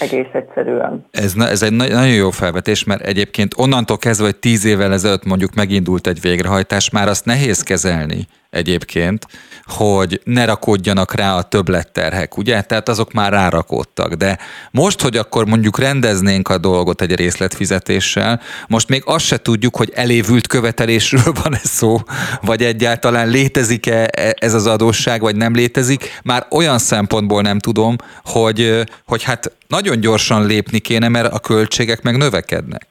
egész 0.00 0.32
egyszerűen. 0.32 1.06
Ez, 1.10 1.34
ez 1.38 1.62
egy 1.62 1.72
nagyon 1.72 2.14
jó 2.14 2.30
felvetés, 2.30 2.84
mert 2.84 3.06
egyébként 3.06 3.54
onnantól 3.56 3.96
kezdve, 3.98 4.24
hogy 4.24 4.36
tíz 4.36 4.64
évvel 4.64 4.92
ezelőtt 4.92 5.24
mondjuk 5.24 5.54
megindult 5.54 6.06
egy 6.06 6.20
végrehajtás, 6.20 6.90
már 6.90 7.08
azt 7.08 7.24
nehéz 7.24 7.62
kezelni 7.62 8.26
egyébként, 8.54 9.26
hogy 9.64 10.20
ne 10.24 10.44
rakódjanak 10.44 11.14
rá 11.14 11.34
a 11.36 11.42
többletterhek, 11.42 12.36
ugye? 12.36 12.62
Tehát 12.62 12.88
azok 12.88 13.12
már 13.12 13.32
rárakódtak. 13.32 14.12
De 14.12 14.38
most, 14.70 15.02
hogy 15.02 15.16
akkor 15.16 15.46
mondjuk 15.46 15.78
rendeznénk 15.78 16.48
a 16.48 16.58
dolgot 16.58 17.00
egy 17.00 17.14
részletfizetéssel, 17.14 18.40
most 18.68 18.88
még 18.88 19.02
azt 19.06 19.24
se 19.24 19.36
tudjuk, 19.36 19.76
hogy 19.76 19.90
elévült 19.94 20.46
követelésről 20.46 21.32
van 21.42 21.54
ez 21.54 21.68
szó, 21.68 21.96
vagy 22.42 22.62
egyáltalán 22.62 23.28
létezik-e 23.28 24.08
ez 24.38 24.54
az 24.54 24.66
adósság, 24.66 25.20
vagy 25.20 25.36
nem 25.36 25.54
létezik. 25.54 26.20
Már 26.24 26.46
olyan 26.50 26.78
szempontból 26.78 27.42
nem 27.42 27.58
tudom, 27.58 27.96
hogy, 28.24 28.84
hogy 29.06 29.22
hát 29.22 29.52
nagyon 29.68 30.00
gyorsan 30.00 30.46
lépni 30.46 30.78
kéne, 30.78 31.08
mert 31.08 31.32
a 31.32 31.38
költségek 31.38 32.02
meg 32.02 32.16
növekednek. 32.16 32.86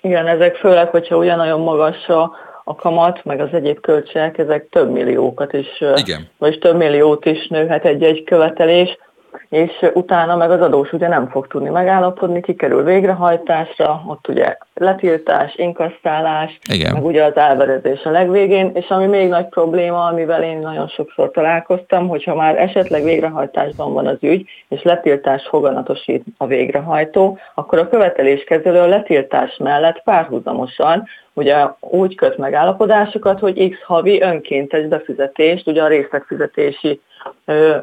Igen, 0.00 0.26
ezek 0.26 0.56
főleg, 0.56 0.88
hogyha 0.88 1.16
olyan 1.16 1.36
nagyon 1.36 1.60
magas 1.60 2.06
a 2.06 2.30
a 2.64 2.74
kamat, 2.74 3.24
meg 3.24 3.40
az 3.40 3.52
egyéb 3.52 3.80
költségek, 3.80 4.38
ezek 4.38 4.68
több 4.68 4.90
milliókat 4.90 5.52
is, 5.52 5.80
Igen. 5.94 6.28
vagyis 6.38 6.58
több 6.58 6.76
milliót 6.76 7.24
is 7.24 7.46
nőhet 7.46 7.84
egy-egy 7.84 8.24
követelés, 8.24 8.98
és 9.48 9.86
utána 9.92 10.36
meg 10.36 10.50
az 10.50 10.60
adós 10.60 10.92
ugye 10.92 11.08
nem 11.08 11.28
fog 11.28 11.46
tudni 11.46 11.68
megállapodni, 11.68 12.40
kikerül 12.40 12.84
végrehajtásra, 12.84 14.02
ott 14.06 14.28
ugye 14.28 14.56
letiltás, 14.74 15.54
inkasszálás, 15.56 16.58
Igen. 16.72 16.92
meg 16.92 17.04
ugye 17.04 17.24
az 17.24 17.36
elverezés 17.36 18.02
a 18.04 18.10
legvégén, 18.10 18.70
és 18.74 18.88
ami 18.88 19.06
még 19.06 19.28
nagy 19.28 19.48
probléma, 19.48 20.04
amivel 20.04 20.42
én 20.42 20.58
nagyon 20.58 20.88
sokszor 20.88 21.30
találkoztam, 21.30 22.08
hogyha 22.08 22.34
már 22.34 22.58
esetleg 22.58 23.04
végrehajtásban 23.04 23.92
van 23.92 24.06
az 24.06 24.18
ügy, 24.20 24.48
és 24.68 24.82
letiltás 24.82 25.46
foganatosít 25.48 26.24
a 26.36 26.46
végrehajtó, 26.46 27.38
akkor 27.54 27.78
a 27.78 27.88
követeléskezelő 27.88 28.78
a 28.78 28.86
letiltás 28.86 29.56
mellett 29.56 30.02
párhuzamosan 30.02 31.08
ugye 31.34 31.66
úgy 31.80 32.14
köt 32.14 32.38
megállapodásokat, 32.38 33.38
hogy 33.38 33.70
x 33.70 33.82
havi 33.82 34.20
önkéntes 34.20 34.86
befizetést, 34.86 35.66
ugye 35.66 35.82
a 35.82 35.88
részletfizetési 35.88 37.00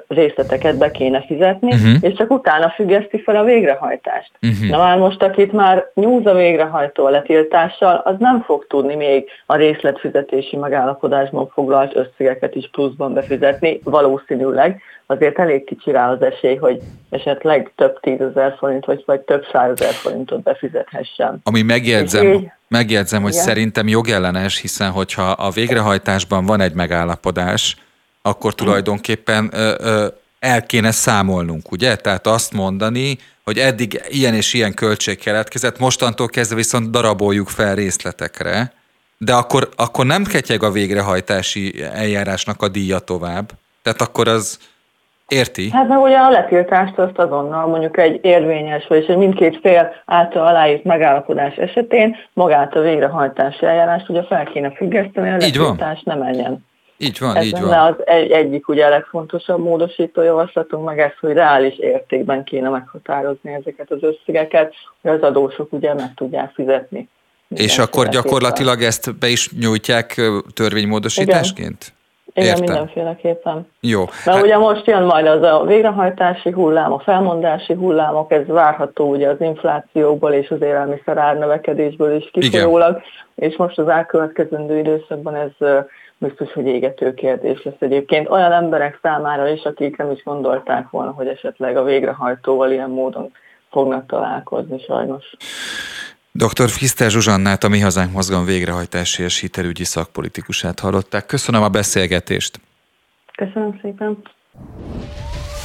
részleteket 0.08 0.78
be 0.78 0.92
kéne 0.92 1.24
fizetni, 1.28 1.74
uh-huh. 1.74 1.96
és 2.02 2.14
csak 2.14 2.32
utána 2.32 2.70
függeszti 2.70 3.22
fel 3.22 3.36
a 3.36 3.44
végrehajtást. 3.44 4.32
Uh-huh. 4.42 4.70
Na 4.70 4.78
már 4.78 4.98
most, 4.98 5.24
akit 5.24 5.52
már 5.52 5.86
nyúz 5.94 6.26
a 6.26 6.34
végrehajtó 6.34 7.06
a 7.06 7.10
letiltással, 7.10 8.02
az 8.06 8.16
nem 8.20 8.42
fog 8.42 8.66
tudni 8.68 8.96
még 8.96 9.30
a 9.46 9.56
részletfizetési 9.56 10.58
megállapodásban 10.58 11.50
foglalt 11.50 11.96
összegeket 11.96 12.56
is 12.56 12.70
pluszban 12.72 13.14
befizetni, 13.14 13.80
valószínűleg, 13.84 14.82
azért 15.06 15.40
elég 15.40 15.64
kicsi 15.64 15.92
rá 15.92 16.12
az 16.12 16.22
esély, 16.22 16.56
hogy 16.56 16.80
esetleg 17.10 17.72
több 17.76 18.00
tízezer 18.00 18.56
forint, 18.58 18.86
vagy, 18.86 19.04
vagy 19.06 19.20
több 19.20 19.46
százezer 19.52 19.94
forintot 19.94 20.42
befizethessen. 20.42 21.40
Ami 21.44 21.62
megjegyzem, 21.62 22.34
így, 22.34 22.52
megjegyzem 22.68 23.22
hogy 23.22 23.32
igen? 23.32 23.44
szerintem 23.44 23.88
jogellenes, 23.88 24.62
hiszen 24.62 24.92
hogyha 24.92 25.32
a 25.32 25.50
végrehajtásban 25.50 26.46
van 26.46 26.62
egy 26.62 26.74
megállapodás, 26.74 27.76
akkor 28.22 28.54
tulajdonképpen 28.54 29.50
ö, 29.54 29.74
ö, 29.78 30.08
el 30.40 30.66
kéne 30.66 30.92
számolnunk, 30.92 31.72
ugye? 31.72 31.96
Tehát 31.96 32.28
azt 32.28 32.54
mondani, 32.54 33.18
hogy 33.44 33.58
eddig 33.58 34.02
ilyen 34.08 34.34
és 34.34 34.54
ilyen 34.54 34.74
költség 34.74 35.20
keletkezett, 35.20 35.80
mostantól 35.80 36.28
kezdve 36.28 36.56
viszont 36.56 36.90
daraboljuk 36.90 37.50
fel 37.50 37.76
részletekre, 37.76 38.74
de 39.18 39.34
akkor, 39.34 39.70
akkor 39.76 40.06
nem 40.06 40.24
ketyeg 40.24 40.64
a 40.64 40.72
végrehajtási 40.72 41.84
eljárásnak 41.94 42.62
a 42.62 42.68
díja 42.68 43.00
tovább. 43.00 43.52
Tehát 43.84 44.02
akkor 44.02 44.28
az, 44.28 44.60
Érti? 45.32 45.70
Hát 45.70 45.88
meg 45.88 46.00
ugye 46.00 46.18
a 46.18 46.30
letiltást 46.30 46.98
azt 46.98 47.18
azonnal 47.18 47.68
mondjuk 47.68 47.98
egy 47.98 48.20
érvényes, 48.22 48.88
vagyis 48.88 49.08
egy 49.08 49.18
mindkét 49.18 49.60
fél 49.62 49.94
által 50.06 50.48
aláírt 50.48 50.84
megállapodás 50.84 51.56
esetén 51.56 52.16
magát 52.34 52.76
a 52.76 52.82
végrehajtási 52.82 53.66
eljárást 53.66 54.10
ugye 54.10 54.24
fel 54.24 54.46
kéne 54.46 54.72
függeszteni, 54.72 55.30
a 55.30 55.38
letiltás 55.38 56.02
nem 56.04 56.20
menjen. 56.20 56.66
Így 57.02 57.20
van, 57.20 57.36
Ez 57.36 57.46
így 57.46 57.62
van. 57.62 57.74
az 57.74 57.96
egy, 58.06 58.32
egyik 58.32 58.68
ugye 58.68 58.90
legfontosabb 58.90 59.60
módosító 59.60 60.22
javaslatunk, 60.22 60.86
meg 60.86 61.00
ez, 61.00 61.12
hogy 61.20 61.34
reális 61.34 61.78
értékben 61.78 62.44
kéne 62.44 62.70
meghatározni 62.70 63.54
ezeket 63.54 63.92
az 63.92 64.00
összegeket, 64.02 64.74
hogy 65.02 65.12
az 65.12 65.22
adósok 65.22 65.74
ugye 65.74 65.94
meg 65.94 66.14
tudják 66.16 66.52
fizetni. 66.54 67.10
És 67.48 67.78
akkor 67.78 68.08
gyakorlatilag 68.08 68.82
ezt 68.82 69.18
be 69.18 69.28
is 69.28 69.52
nyújtják 69.60 70.22
törvénymódosításként? 70.54 71.78
Igen. 71.82 72.00
Igen, 72.34 72.48
Értem. 72.48 72.64
mindenféleképpen. 72.64 73.68
Jó. 73.80 74.00
Mert 74.00 74.38
hát... 74.38 74.44
ugye 74.44 74.58
most 74.58 74.86
jön 74.88 75.04
majd 75.04 75.28
az 75.28 75.42
a 75.42 75.64
végrehajtási 75.66 76.52
hullám, 76.52 76.94
a 76.94 77.00
felmondási 77.00 77.74
hullámok, 77.74 78.32
ez 78.32 78.48
várható 78.48 79.10
ugye 79.10 79.28
az 79.28 79.42
inflációból 79.42 80.32
és 80.32 80.50
az 80.50 80.62
élelmiszer 80.62 81.18
árnövekedésből 81.18 82.16
is 82.16 82.30
kifolyólag, 82.32 83.02
és 83.36 83.56
most 83.56 83.78
az 83.78 83.88
elkövetkezendő 83.88 84.78
időszakban 84.78 85.36
ez 85.36 85.68
biztos, 86.22 86.54
hogy 86.54 86.66
égető 86.66 87.14
kérdés 87.14 87.64
lesz 87.64 87.80
egyébként 87.80 88.30
olyan 88.30 88.52
emberek 88.52 89.00
számára 89.02 89.48
is, 89.48 89.64
akik 89.64 89.98
nem 89.98 90.12
is 90.12 90.24
gondolták 90.24 90.90
volna, 90.90 91.12
hogy 91.12 91.28
esetleg 91.28 91.78
a 91.78 91.84
végrehajtóval 91.84 92.72
ilyen 92.72 92.90
módon 92.90 93.32
fognak 93.70 94.06
találkozni 94.06 94.80
sajnos. 94.80 95.26
Dr. 96.32 96.70
Fiszter 96.70 97.10
Zsuzsannát, 97.10 97.64
a 97.64 97.70
Mi 97.70 97.80
Hazánk 97.80 98.12
Mozgalom 98.12 98.46
végrehajtási 98.46 99.24
és 99.24 99.40
hitelügyi 99.40 99.84
szakpolitikusát 99.84 100.80
hallották. 100.80 101.26
Köszönöm 101.26 101.64
a 101.64 101.70
beszélgetést. 101.70 102.60
Köszönöm 103.36 103.80
szépen. 103.82 104.18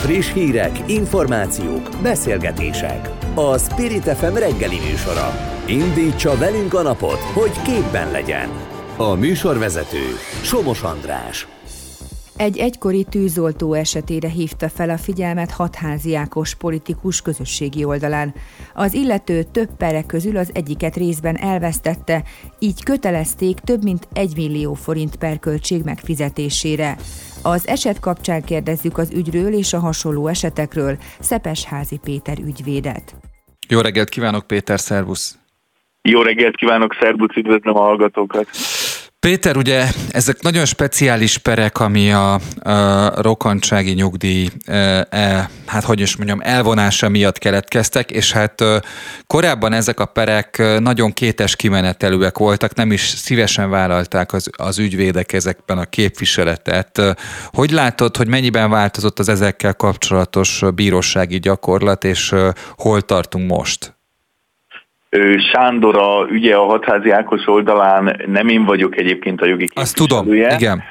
Friss 0.02 0.32
hírek, 0.32 0.78
információk, 0.86 1.88
beszélgetések. 2.02 3.08
A 3.34 3.58
Spirit 3.58 4.02
FM 4.02 4.34
reggeli 4.34 4.78
műsora. 4.90 5.28
Indítsa 5.66 6.36
velünk 6.38 6.74
a 6.74 6.82
napot, 6.82 7.20
hogy 7.20 7.62
képben 7.62 8.10
legyen. 8.10 8.65
A 8.98 9.14
műsorvezető 9.14 10.04
Somos 10.42 10.82
András. 10.82 11.46
Egy 12.36 12.58
egykori 12.58 13.04
tűzoltó 13.04 13.72
esetére 13.72 14.28
hívta 14.28 14.68
fel 14.68 14.90
a 14.90 14.96
figyelmet 14.96 15.50
hatházi 15.50 16.14
Ákos 16.14 16.54
politikus 16.54 17.22
közösségi 17.22 17.84
oldalán. 17.84 18.34
Az 18.74 18.94
illető 18.94 19.42
több 19.52 19.68
perek 19.78 20.06
közül 20.06 20.36
az 20.36 20.50
egyiket 20.54 20.96
részben 20.96 21.36
elvesztette, 21.36 22.22
így 22.58 22.82
kötelezték 22.84 23.58
több 23.58 23.82
mint 23.82 24.08
egy 24.12 24.36
millió 24.36 24.74
forint 24.74 25.16
per 25.16 25.38
költség 25.38 25.82
megfizetésére. 25.84 26.96
Az 27.42 27.68
eset 27.68 28.00
kapcsán 28.00 28.42
kérdezzük 28.44 28.98
az 28.98 29.12
ügyről 29.12 29.52
és 29.52 29.72
a 29.72 29.78
hasonló 29.78 30.26
esetekről 30.26 30.96
Szepesházi 31.20 31.98
Péter 32.04 32.38
ügyvédet. 32.38 33.14
Jó 33.68 33.80
reggelt 33.80 34.08
kívánok, 34.08 34.46
Péter, 34.46 34.80
szervusz! 34.80 35.38
Jó 36.02 36.22
reggelt 36.22 36.56
kívánok, 36.56 36.96
szervusz, 37.00 37.36
üdvözlöm 37.36 37.76
a 37.76 37.80
hallgatókat! 37.80 38.48
Péter, 39.20 39.56
ugye 39.56 39.88
ezek 40.08 40.42
nagyon 40.42 40.64
speciális 40.64 41.38
perek, 41.38 41.80
ami 41.80 42.12
a, 42.12 42.34
a 42.62 43.22
rokontsági 43.22 43.92
nyugdíj, 43.92 44.48
e, 44.66 45.50
hát 45.66 45.84
hogy 45.84 46.00
is 46.00 46.16
mondjam, 46.16 46.40
elvonása 46.42 47.08
miatt 47.08 47.38
keletkeztek, 47.38 48.10
és 48.10 48.32
hát 48.32 48.62
korábban 49.26 49.72
ezek 49.72 50.00
a 50.00 50.04
perek 50.04 50.62
nagyon 50.78 51.12
kétes 51.12 51.56
kimenetelőek 51.56 52.38
voltak, 52.38 52.74
nem 52.74 52.92
is 52.92 53.00
szívesen 53.00 53.70
vállalták 53.70 54.32
az, 54.32 54.50
az 54.56 54.78
ügyvédek 54.78 55.32
ezekben 55.32 55.78
a 55.78 55.84
képviseletet. 55.84 57.16
Hogy 57.44 57.70
látod, 57.70 58.16
hogy 58.16 58.28
mennyiben 58.28 58.70
változott 58.70 59.18
az 59.18 59.28
ezekkel 59.28 59.74
kapcsolatos 59.74 60.62
bírósági 60.74 61.38
gyakorlat, 61.38 62.04
és 62.04 62.34
hol 62.76 63.02
tartunk 63.02 63.50
most? 63.50 63.95
Sándor 65.52 65.96
a 65.96 66.26
ügye 66.30 66.56
a 66.56 66.64
hatházi 66.64 67.10
Ákos 67.10 67.46
oldalán, 67.46 68.22
nem 68.26 68.48
én 68.48 68.64
vagyok 68.64 68.96
egyébként 68.96 69.40
a 69.40 69.46
jogi 69.46 69.68
Azt 69.74 69.96
tudom, 69.96 70.32
igen. 70.32 70.82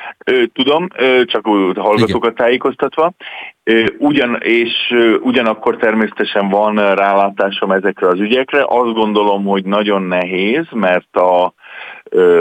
Tudom, 0.53 0.87
csak 1.25 1.45
hallgatókat 1.75 2.31
igen. 2.31 2.35
tájékoztatva. 2.35 3.11
Ugyan, 3.97 4.37
és 4.41 4.71
ugyanakkor 5.21 5.75
természetesen 5.75 6.49
van 6.49 6.75
rálátásom 6.75 7.71
ezekre 7.71 8.07
az 8.07 8.19
ügyekre. 8.19 8.65
Azt 8.67 8.93
gondolom, 8.93 9.45
hogy 9.45 9.63
nagyon 9.63 10.01
nehéz, 10.01 10.65
mert 10.71 11.15
a 11.15 11.53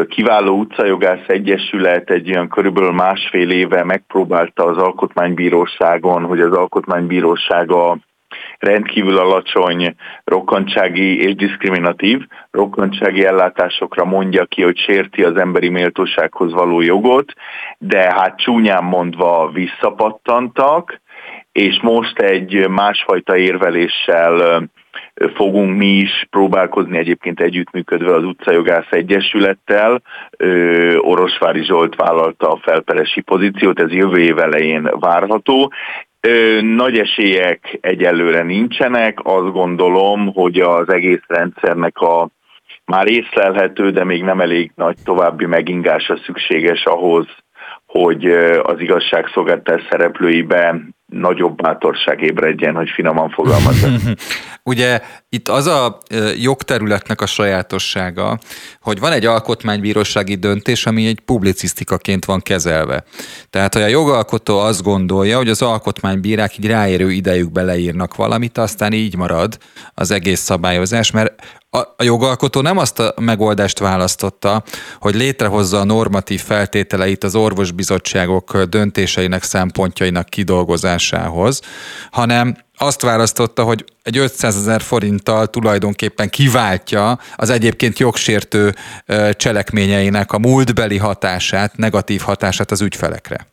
kiváló 0.08 0.58
utcajogász 0.58 1.24
egyesület 1.26 2.10
egy 2.10 2.30
olyan 2.30 2.48
körülbelül 2.48 2.92
másfél 2.92 3.50
éve 3.50 3.84
megpróbálta 3.84 4.64
az 4.64 4.76
alkotmánybíróságon, 4.76 6.24
hogy 6.24 6.40
az 6.40 6.52
alkotmánybírósága 6.52 7.98
rendkívül 8.64 9.18
alacsony 9.18 9.94
rokkantsági 10.24 11.22
és 11.22 11.34
diszkriminatív 11.34 12.20
rokkantsági 12.50 13.24
ellátásokra 13.24 14.04
mondja 14.04 14.44
ki, 14.44 14.62
hogy 14.62 14.78
sérti 14.78 15.22
az 15.22 15.36
emberi 15.36 15.68
méltósághoz 15.68 16.52
való 16.52 16.80
jogot, 16.80 17.32
de 17.78 18.12
hát 18.12 18.38
csúnyán 18.38 18.84
mondva 18.84 19.50
visszapattantak, 19.52 21.00
és 21.52 21.78
most 21.82 22.18
egy 22.18 22.68
másfajta 22.68 23.36
érveléssel 23.36 24.68
fogunk 25.34 25.76
mi 25.76 25.86
is 25.86 26.26
próbálkozni 26.30 26.98
egyébként 26.98 27.40
együttműködve 27.40 28.14
az 28.14 28.24
utcajogász 28.24 28.90
egyesülettel. 28.90 30.02
Orosvári 30.98 31.64
Zsolt 31.64 31.96
vállalta 31.96 32.48
a 32.48 32.60
felperesi 32.62 33.20
pozíciót, 33.20 33.80
ez 33.80 33.90
jövő 33.90 34.20
év 34.20 34.38
elején 34.38 34.90
várható, 35.00 35.72
nagy 36.60 36.98
esélyek 36.98 37.78
egyelőre 37.80 38.42
nincsenek, 38.42 39.18
azt 39.22 39.52
gondolom, 39.52 40.32
hogy 40.32 40.60
az 40.60 40.88
egész 40.88 41.22
rendszernek 41.26 41.98
a 41.98 42.28
már 42.84 43.06
észlelhető, 43.08 43.90
de 43.90 44.04
még 44.04 44.22
nem 44.22 44.40
elég 44.40 44.72
nagy 44.74 44.96
további 45.04 45.46
megingása 45.46 46.16
szükséges 46.24 46.84
ahhoz, 46.84 47.26
hogy 47.86 48.24
az 48.62 48.80
igazságszolgáltás 48.80 49.82
szereplőibe 49.90 50.80
nagyobb 51.14 51.56
bátorság 51.56 52.20
ébredjen, 52.20 52.74
hogy 52.74 52.88
finoman 52.94 53.30
fogalmazok. 53.30 53.90
Ugye 54.62 55.00
itt 55.28 55.48
az 55.48 55.66
a 55.66 55.98
jogterületnek 56.36 57.20
a 57.20 57.26
sajátossága, 57.26 58.38
hogy 58.80 59.00
van 59.00 59.12
egy 59.12 59.26
alkotmánybírósági 59.26 60.34
döntés, 60.34 60.86
ami 60.86 61.06
egy 61.06 61.20
publicisztikaként 61.20 62.24
van 62.24 62.40
kezelve. 62.40 63.04
Tehát, 63.50 63.74
hogy 63.74 63.82
a 63.82 63.86
jogalkotó 63.86 64.58
azt 64.58 64.82
gondolja, 64.82 65.36
hogy 65.36 65.48
az 65.48 65.62
alkotmánybírák 65.62 66.58
így 66.58 66.66
ráérő 66.66 67.10
idejükbe 67.10 67.62
leírnak 67.62 68.14
valamit, 68.14 68.58
aztán 68.58 68.92
így 68.92 69.16
marad 69.16 69.58
az 69.94 70.10
egész 70.10 70.40
szabályozás, 70.40 71.10
mert 71.10 71.42
a 71.74 72.02
jogalkotó 72.04 72.60
nem 72.60 72.78
azt 72.78 72.98
a 72.98 73.14
megoldást 73.20 73.78
választotta, 73.78 74.62
hogy 74.98 75.14
létrehozza 75.14 75.78
a 75.78 75.84
normatív 75.84 76.40
feltételeit 76.40 77.24
az 77.24 77.34
orvosbizottságok 77.34 78.62
döntéseinek 78.62 79.42
szempontjainak 79.42 80.28
kidolgozásához, 80.28 81.60
hanem 82.10 82.56
azt 82.76 83.02
választotta, 83.02 83.62
hogy 83.62 83.84
egy 84.02 84.18
500 84.18 84.56
ezer 84.56 84.80
forinttal 84.80 85.46
tulajdonképpen 85.46 86.28
kiváltja 86.28 87.18
az 87.36 87.50
egyébként 87.50 87.98
jogsértő 87.98 88.74
cselekményeinek 89.30 90.32
a 90.32 90.38
múltbeli 90.38 90.98
hatását, 90.98 91.76
negatív 91.76 92.20
hatását 92.20 92.70
az 92.70 92.80
ügyfelekre. 92.80 93.46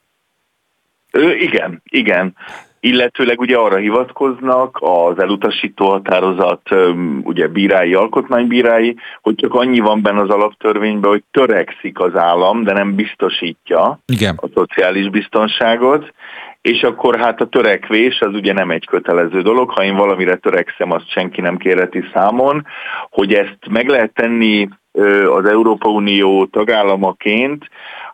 Ö, 1.11 1.31
igen, 1.31 1.81
igen 1.83 2.35
illetőleg 2.83 3.39
ugye 3.39 3.57
arra 3.57 3.75
hivatkoznak 3.75 4.77
az 4.81 5.19
elutasító 5.19 5.89
határozat 5.89 6.69
ugye 7.23 7.47
bírái, 7.47 7.93
alkotmánybírái, 7.93 8.95
hogy 9.21 9.35
csak 9.35 9.53
annyi 9.53 9.79
van 9.79 10.01
benne 10.01 10.21
az 10.21 10.29
alaptörvényben, 10.29 11.09
hogy 11.09 11.23
törekszik 11.31 11.99
az 11.99 12.15
állam, 12.15 12.63
de 12.63 12.73
nem 12.73 12.95
biztosítja 12.95 13.99
Igen. 14.05 14.39
a 14.41 14.47
szociális 14.53 15.09
biztonságot, 15.09 16.13
és 16.61 16.81
akkor 16.83 17.19
hát 17.19 17.41
a 17.41 17.47
törekvés 17.47 18.19
az 18.19 18.33
ugye 18.33 18.53
nem 18.53 18.71
egy 18.71 18.85
kötelező 18.85 19.41
dolog, 19.41 19.69
ha 19.69 19.83
én 19.83 19.95
valamire 19.95 20.35
törekszem, 20.35 20.91
azt 20.91 21.09
senki 21.09 21.41
nem 21.41 21.57
kérheti 21.57 22.03
számon, 22.13 22.65
hogy 23.09 23.33
ezt 23.33 23.57
meg 23.69 23.87
lehet 23.87 24.13
tenni 24.13 24.67
az 25.35 25.45
Európa 25.45 25.89
Unió 25.89 26.45
tagállamaként, 26.45 27.65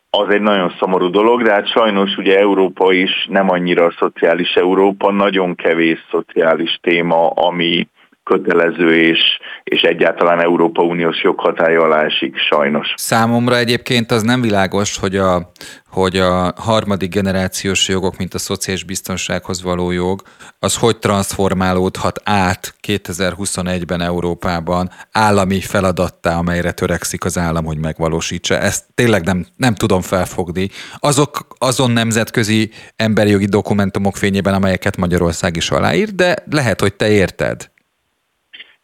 az 0.10 0.30
egy 0.30 0.42
nagyon 0.42 0.74
szomorú 0.80 1.10
dolog, 1.10 1.44
de 1.44 1.52
hát 1.52 1.72
sajnos 1.72 2.18
ugye 2.18 2.40
Európa 2.40 2.94
is 2.94 3.28
nem 3.30 3.50
annyira 3.50 3.92
szociális 4.00 4.54
Európa, 4.56 5.12
nagyon 5.12 5.56
kevés 5.56 6.06
szociális 6.12 6.80
téma, 6.82 7.28
ami 7.30 7.88
kötelező 8.28 8.96
és, 8.96 9.20
és 9.64 9.82
egyáltalán 9.82 10.40
Európa 10.42 10.82
Uniós 10.82 11.22
joghatája 11.24 11.82
alá 11.82 12.04
esik, 12.04 12.38
sajnos. 12.38 12.94
Számomra 12.96 13.58
egyébként 13.58 14.12
az 14.12 14.24
nem 14.24 14.42
világos, 14.42 14.98
hogy 14.98 15.16
a, 15.16 15.52
hogy 15.90 16.18
a 16.18 16.54
harmadik 16.58 17.14
generációs 17.14 17.88
jogok, 17.88 18.18
mint 18.18 18.34
a 18.34 18.38
szociális 18.38 18.84
biztonsághoz 18.84 19.64
való 19.64 19.92
jog, 19.92 20.22
az 20.60 20.78
hogy 20.78 20.98
transformálódhat 20.98 22.22
át 22.24 22.76
2021-ben 22.88 24.02
Európában 24.02 24.90
állami 25.12 25.60
feladattá, 25.60 26.38
amelyre 26.38 26.72
törekszik 26.72 27.26
az 27.26 27.38
állam, 27.38 27.66
hogy 27.66 27.78
megvalósítsa. 27.78 28.58
Ezt 28.58 28.86
tényleg 28.96 29.24
nem, 29.24 29.46
nem 29.56 29.76
tudom 29.76 30.02
felfogni. 30.02 30.70
Azok 31.00 31.48
azon 31.58 31.92
nemzetközi 31.92 32.70
emberi 32.96 33.30
jogi 33.30 33.46
dokumentumok 33.46 34.18
fényében, 34.18 34.54
amelyeket 34.54 34.98
Magyarország 34.98 35.56
is 35.56 35.72
aláír, 35.72 36.10
de 36.16 36.36
lehet, 36.50 36.82
hogy 36.82 36.94
te 36.94 37.10
érted. 37.10 37.70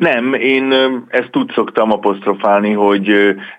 Nem, 0.03 0.33
én 0.33 0.73
ezt 1.07 1.35
úgy 1.35 1.51
szoktam 1.53 1.91
apostrofálni, 1.91 2.71
hogy 2.71 3.09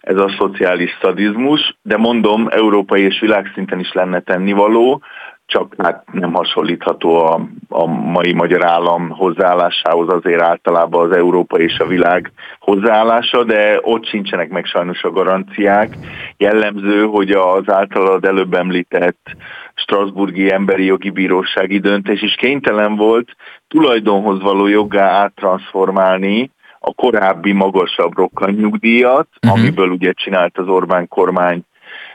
ez 0.00 0.16
a 0.16 0.34
szociális 0.38 0.98
szadizmus, 1.02 1.76
de 1.82 1.96
mondom, 1.96 2.48
európai 2.50 3.02
és 3.02 3.20
világszinten 3.20 3.78
is 3.80 3.92
lenne 3.92 4.20
tennivaló, 4.20 5.02
csak 5.46 5.74
hát 5.78 6.04
nem 6.12 6.32
hasonlítható 6.32 7.14
a, 7.16 7.40
a 7.68 7.86
mai 7.86 8.32
magyar 8.32 8.64
állam 8.64 9.08
hozzáállásához 9.10 10.08
azért 10.08 10.40
általában 10.40 11.10
az 11.10 11.16
Európa 11.16 11.58
és 11.58 11.78
a 11.78 11.86
világ 11.86 12.32
hozzáállása, 12.58 13.44
de 13.44 13.78
ott 13.82 14.06
sincsenek 14.06 14.48
meg 14.48 14.64
sajnos 14.64 15.02
a 15.02 15.10
garanciák. 15.10 15.96
Jellemző, 16.36 17.04
hogy 17.04 17.30
az 17.30 17.68
általad 17.70 18.24
előbb 18.24 18.54
említett 18.54 19.36
Strasburgi 19.74 20.52
Emberi 20.52 20.84
Jogi 20.84 21.10
Bírósági 21.10 21.78
döntés 21.78 22.22
is 22.22 22.34
kénytelen 22.34 22.96
volt 22.96 23.36
tulajdonhoz 23.74 24.40
való 24.40 24.66
joggá 24.66 25.10
áttranszformálni 25.10 26.50
a 26.78 26.94
korábbi 26.94 27.52
magasabb 27.52 28.16
rokkanyugdíjat, 28.16 29.28
uh-huh. 29.42 29.60
amiből 29.60 29.88
ugye 29.88 30.12
csinált 30.12 30.58
az 30.58 30.68
Orbán 30.68 31.08
kormány 31.08 31.62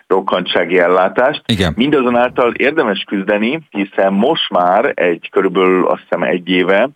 rokkantsági 0.08 0.80
ellátást. 0.80 1.42
Igen. 1.46 1.74
Mindazonáltal 1.76 2.54
érdemes 2.54 3.04
küzdeni, 3.08 3.60
hiszen 3.70 4.14
most 4.14 4.50
már 4.50 4.92
egy 4.96 5.30
körülbelül 5.32 5.88
azt 5.88 6.02
hiszem 6.02 6.24
egy 6.24 6.50
éve 6.50 6.90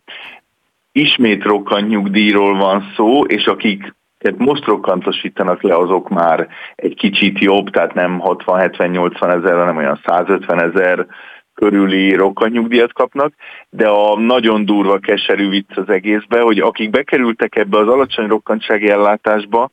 ismét 0.92 1.44
rokkantnyugdíjról 1.44 2.58
van 2.58 2.92
szó, 2.96 3.24
és 3.24 3.46
akik 3.46 3.94
tehát 4.18 4.40
most 4.40 4.66
rokkantosítanak 4.66 5.62
le, 5.62 5.76
azok 5.76 6.10
már 6.10 6.48
egy 6.76 6.96
kicsit 6.96 7.40
jobb, 7.40 7.70
tehát 7.70 7.94
nem 7.94 8.22
60-70-80 8.26 9.44
ezer, 9.44 9.58
hanem 9.58 9.78
olyan 9.78 10.00
150 10.06 10.62
ezer 10.62 11.06
körüli 11.54 12.16
rokkanyugdíjat 12.16 12.94
kapnak, 12.94 13.34
de 13.70 13.88
a 13.88 14.20
nagyon 14.20 14.66
durva 14.66 14.98
keserű 14.98 15.50
vicc 15.50 15.78
az 15.78 15.90
egészbe, 15.90 16.42
hogy 16.42 16.60
akik 16.60 16.90
bekerültek 16.90 17.56
ebbe 17.56 17.78
az 17.78 17.88
alacsony 17.88 18.28
rokkantsági 18.28 18.90
ellátásba, 18.90 19.72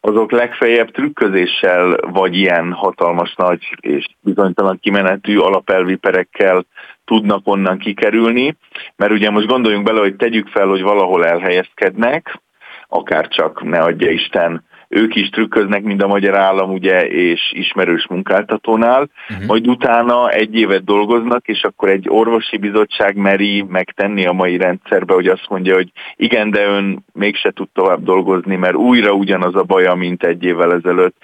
azok 0.00 0.32
legfeljebb 0.32 0.90
trükközéssel, 0.90 1.96
vagy 2.00 2.36
ilyen 2.36 2.72
hatalmas 2.72 3.34
nagy 3.34 3.76
és 3.80 4.06
bizonytalan 4.20 4.78
kimenetű 4.80 5.38
alapelvi 5.38 5.96
perekkel 5.96 6.64
tudnak 7.04 7.40
onnan 7.44 7.78
kikerülni, 7.78 8.56
mert 8.96 9.12
ugye 9.12 9.30
most 9.30 9.46
gondoljunk 9.46 9.84
bele, 9.84 10.00
hogy 10.00 10.16
tegyük 10.16 10.48
fel, 10.48 10.66
hogy 10.66 10.82
valahol 10.82 11.26
elhelyezkednek, 11.26 12.40
akár 12.88 13.28
csak 13.28 13.62
ne 13.62 13.78
adja 13.78 14.10
Isten 14.10 14.64
ők 14.88 15.14
is 15.14 15.28
trükköznek, 15.28 15.82
mint 15.82 16.02
a 16.02 16.06
magyar 16.06 16.34
állam, 16.34 16.72
ugye, 16.72 17.06
és 17.06 17.52
ismerős 17.54 18.06
munkáltatónál, 18.06 19.10
uh-huh. 19.28 19.46
majd 19.46 19.68
utána 19.68 20.30
egy 20.30 20.54
évet 20.54 20.84
dolgoznak, 20.84 21.46
és 21.46 21.62
akkor 21.62 21.88
egy 21.88 22.06
orvosi 22.08 22.56
bizottság 22.56 23.16
meri 23.16 23.64
megtenni 23.68 24.26
a 24.26 24.32
mai 24.32 24.56
rendszerbe, 24.56 25.14
hogy 25.14 25.26
azt 25.26 25.48
mondja, 25.48 25.74
hogy 25.74 25.90
igen, 26.16 26.50
de 26.50 26.64
ön 26.64 27.04
mégse 27.12 27.50
tud 27.50 27.68
tovább 27.72 28.02
dolgozni, 28.02 28.56
mert 28.56 28.74
újra 28.74 29.12
ugyanaz 29.12 29.54
a 29.54 29.62
baja, 29.62 29.94
mint 29.94 30.22
egy 30.22 30.44
évvel 30.44 30.72
ezelőtt. 30.72 31.16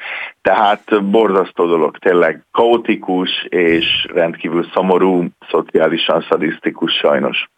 Tehát 0.43 1.05
borzasztó 1.05 1.67
dolog, 1.67 1.99
tényleg 1.99 2.45
kaotikus 2.51 3.47
és 3.49 4.07
rendkívül 4.15 4.67
szomorú, 4.75 5.27
szociálisan 5.51 6.27
szadisztikus 6.29 6.93
sajnos. 6.93 7.49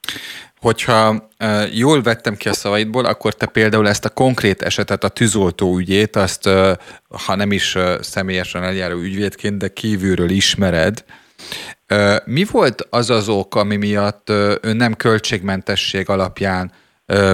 Hogyha 0.67 1.29
jól 1.73 2.03
vettem 2.03 2.37
ki 2.37 2.49
a 2.49 2.53
szavaidból, 2.53 3.05
akkor 3.05 3.35
te 3.35 3.47
például 3.47 3.89
ezt 3.89 4.05
a 4.05 4.09
konkrét 4.09 4.63
esetet, 4.63 5.05
a 5.05 5.09
tűzoltó 5.09 5.79
ügyét, 5.79 6.17
azt, 6.17 6.49
ha 7.27 7.35
nem 7.35 7.53
is 7.53 7.77
személyesen 8.01 8.63
eljáró 8.63 8.99
ügyvédként, 8.99 9.59
de 9.59 9.69
kívülről 9.69 10.31
ismered. 10.31 11.05
Mi 12.25 12.45
volt 12.51 12.87
az 12.91 13.11
az 13.11 13.29
ok, 13.29 13.55
ami 13.55 13.77
miatt 13.77 14.29
ön 14.61 14.77
nem 14.77 14.95
költségmentesség 14.95 16.09
alapján 16.09 16.73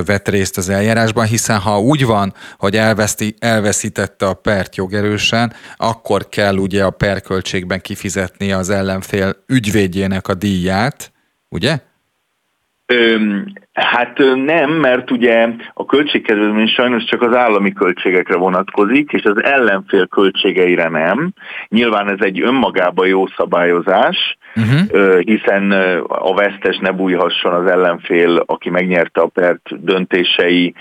vett 0.04 0.28
részt 0.28 0.56
az 0.56 0.68
eljárásban, 0.68 1.26
hiszen 1.26 1.58
ha 1.58 1.80
úgy 1.80 2.04
van, 2.04 2.34
hogy 2.56 2.76
elveszti, 2.76 3.34
elveszítette 3.38 4.26
a 4.26 4.34
pert 4.34 4.76
jogerősen, 4.76 5.52
akkor 5.76 6.28
kell 6.28 6.56
ugye 6.56 6.84
a 6.84 6.90
perköltségben 6.90 7.80
kifizetni 7.80 8.52
az 8.52 8.70
ellenfél 8.70 9.36
ügyvédjének 9.46 10.28
a 10.28 10.34
díját, 10.34 11.12
ugye? 11.48 11.90
Hát 13.72 14.18
nem, 14.44 14.70
mert 14.70 15.10
ugye 15.10 15.48
a 15.74 15.84
költségkedvezmény 15.84 16.66
sajnos 16.66 17.04
csak 17.04 17.22
az 17.22 17.34
állami 17.34 17.72
költségekre 17.72 18.36
vonatkozik, 18.36 19.12
és 19.12 19.22
az 19.22 19.42
ellenfél 19.42 20.06
költségeire 20.06 20.88
nem. 20.88 21.32
Nyilván 21.68 22.08
ez 22.08 22.18
egy 22.20 22.40
önmagában 22.40 23.06
jó 23.06 23.26
szabályozás, 23.26 24.36
uh-huh. 24.54 25.18
hiszen 25.18 25.70
a 26.06 26.34
vesztes 26.34 26.78
ne 26.78 26.90
bújhasson 26.90 27.52
az 27.52 27.70
ellenfél, 27.70 28.42
aki 28.46 28.70
megnyerte 28.70 29.20
a 29.20 29.26
pert 29.26 29.84
döntései, 29.84 30.74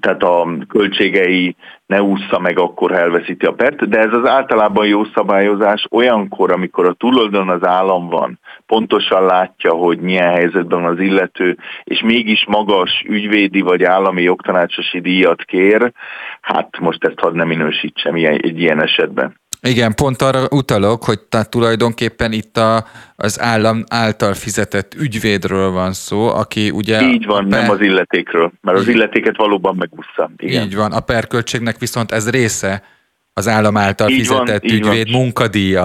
tehát 0.00 0.22
a 0.22 0.48
költségei 0.68 1.56
ne 1.86 2.02
ússza 2.02 2.38
meg, 2.38 2.58
akkor 2.58 2.92
elveszíti 2.92 3.46
a 3.46 3.52
pert, 3.52 3.88
de 3.88 3.98
ez 3.98 4.12
az 4.12 4.28
általában 4.28 4.86
jó 4.86 5.04
szabályozás 5.04 5.86
olyankor, 5.90 6.52
amikor 6.52 6.86
a 6.86 6.92
túloldalon 6.92 7.48
az 7.48 7.64
állam 7.64 8.08
van, 8.08 8.38
pontosan 8.66 9.24
látja, 9.24 9.72
hogy 9.72 9.98
milyen 9.98 10.32
helyzetben 10.32 10.84
az 10.84 10.98
illető, 10.98 11.56
és 11.84 12.00
mégis 12.00 12.44
magas 12.46 13.04
ügyvédi 13.08 13.60
vagy 13.60 13.82
állami 13.82 14.22
jogtanácsosi 14.22 15.00
díjat 15.00 15.42
kér, 15.44 15.92
hát 16.40 16.78
most 16.78 17.04
ezt 17.04 17.20
hadd 17.20 17.34
nem 17.34 17.48
minősítsem 17.48 18.14
egy 18.14 18.60
ilyen 18.60 18.82
esetben. 18.82 19.44
Igen, 19.66 19.94
pont 19.94 20.22
arra 20.22 20.46
utalok, 20.50 21.04
hogy 21.04 21.20
tehát 21.20 21.50
tulajdonképpen 21.50 22.32
itt 22.32 22.56
a, 22.56 22.84
az 23.16 23.40
állam 23.40 23.84
által 23.88 24.34
fizetett 24.34 24.94
ügyvédről 24.94 25.70
van 25.70 25.92
szó, 25.92 26.28
aki 26.28 26.70
ugye... 26.70 27.02
Így 27.02 27.26
van, 27.26 27.48
per... 27.48 27.60
nem 27.60 27.70
az 27.70 27.80
illetékről, 27.80 28.52
mert 28.60 28.78
az 28.78 28.88
illetéket 28.88 29.36
valóban 29.36 29.76
megúszza. 29.78 30.30
Igen. 30.36 30.64
Így 30.64 30.76
van, 30.76 30.92
a 30.92 31.00
perköltségnek 31.00 31.78
viszont 31.78 32.12
ez 32.12 32.30
része 32.30 32.82
az 33.32 33.48
állam 33.48 33.76
által 33.76 34.08
így 34.08 34.16
fizetett 34.16 34.62
van, 34.62 34.72
ügyvéd 34.72 35.10
van. 35.10 35.20
munkadíja. 35.20 35.84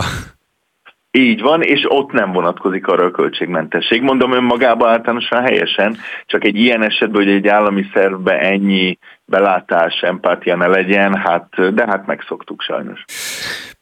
Így 1.11 1.41
van, 1.41 1.61
és 1.61 1.85
ott 1.87 2.11
nem 2.11 2.31
vonatkozik 2.31 2.87
arra 2.87 3.05
a 3.05 3.11
költségmentesség. 3.11 4.01
Mondom 4.01 4.33
önmagában 4.33 4.89
általánosan 4.89 5.41
helyesen, 5.43 5.97
csak 6.25 6.43
egy 6.43 6.55
ilyen 6.55 6.83
esetben, 6.83 7.23
hogy 7.23 7.31
egy 7.31 7.47
állami 7.47 7.85
szervbe 7.93 8.39
ennyi 8.39 8.97
belátás, 9.25 10.01
empátia 10.01 10.55
ne 10.55 10.67
legyen, 10.67 11.15
hát, 11.15 11.73
de 11.73 11.85
hát 11.87 12.05
megszoktuk 12.05 12.61
sajnos. 12.61 13.03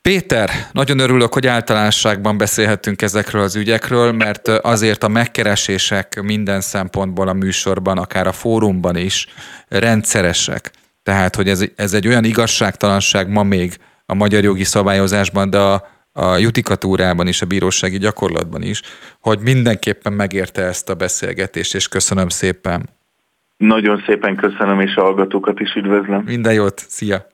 Péter, 0.01 0.49
nagyon 0.71 0.99
örülök, 0.99 1.33
hogy 1.33 1.47
általánosságban 1.47 2.37
beszélhetünk 2.37 3.01
ezekről 3.01 3.41
az 3.41 3.55
ügyekről, 3.55 4.11
mert 4.11 4.47
azért 4.47 5.03
a 5.03 5.07
megkeresések 5.07 6.21
minden 6.21 6.61
szempontból 6.61 7.27
a 7.27 7.33
műsorban, 7.33 7.97
akár 7.97 8.27
a 8.27 8.31
fórumban 8.31 8.95
is 8.95 9.27
rendszeresek. 9.67 10.71
Tehát, 11.03 11.35
hogy 11.35 11.49
ez, 11.49 11.65
ez 11.75 11.93
egy 11.93 12.07
olyan 12.07 12.23
igazságtalanság 12.23 13.29
ma 13.29 13.43
még 13.43 13.77
a 14.05 14.13
magyar 14.13 14.43
jogi 14.43 14.63
szabályozásban, 14.63 15.49
de 15.49 15.57
a, 15.57 15.87
a 16.11 16.37
jutikatúrában 16.37 17.27
is, 17.27 17.41
a 17.41 17.45
bírósági 17.45 17.97
gyakorlatban 17.97 18.61
is, 18.61 18.81
hogy 19.19 19.39
mindenképpen 19.39 20.13
megérte 20.13 20.61
ezt 20.61 20.89
a 20.89 20.93
beszélgetést, 20.93 21.75
és 21.75 21.87
köszönöm 21.87 22.29
szépen. 22.29 22.89
Nagyon 23.57 24.03
szépen 24.05 24.35
köszönöm, 24.35 24.79
és 24.79 24.95
a 24.95 25.01
hallgatókat 25.01 25.59
is 25.59 25.73
üdvözlöm. 25.73 26.23
Minden 26.25 26.53
jót, 26.53 26.85
szia! 26.87 27.27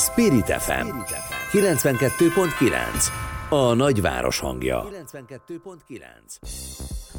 Spirit 0.00 0.46
FM 0.46 0.86
92.9 1.52 3.06
A 3.48 3.74
nagyváros 3.74 4.38
hangja 4.38 4.88
92.9 5.08 6.00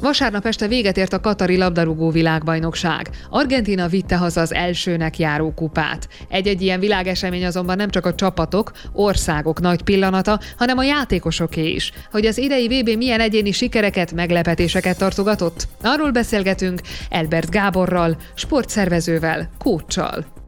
Vasárnap 0.00 0.46
este 0.46 0.68
véget 0.68 0.96
ért 0.96 1.12
a 1.12 1.20
Katari 1.20 1.56
labdarúgó 1.56 2.10
világbajnokság. 2.10 3.10
Argentina 3.30 3.88
vitte 3.88 4.16
haza 4.16 4.40
az 4.40 4.52
elsőnek 4.54 5.18
járó 5.18 5.52
kupát. 5.54 6.08
Egy-egy 6.28 6.62
ilyen 6.62 6.80
világesemény 6.80 7.46
azonban 7.46 7.76
nem 7.76 7.90
csak 7.90 8.06
a 8.06 8.14
csapatok, 8.14 8.72
országok 8.92 9.60
nagy 9.60 9.82
pillanata, 9.82 10.40
hanem 10.56 10.78
a 10.78 10.84
játékosoké 10.84 11.70
is. 11.70 11.92
Hogy 12.10 12.26
az 12.26 12.38
idei 12.38 12.66
VB 12.66 12.96
milyen 12.96 13.20
egyéni 13.20 13.52
sikereket, 13.52 14.12
meglepetéseket 14.12 14.98
tartogatott? 14.98 15.68
Arról 15.82 16.10
beszélgetünk 16.10 16.80
Elbert 17.08 17.50
Gáborral, 17.50 18.16
sportszervezővel, 18.34 19.48
kócsal. 19.58 20.40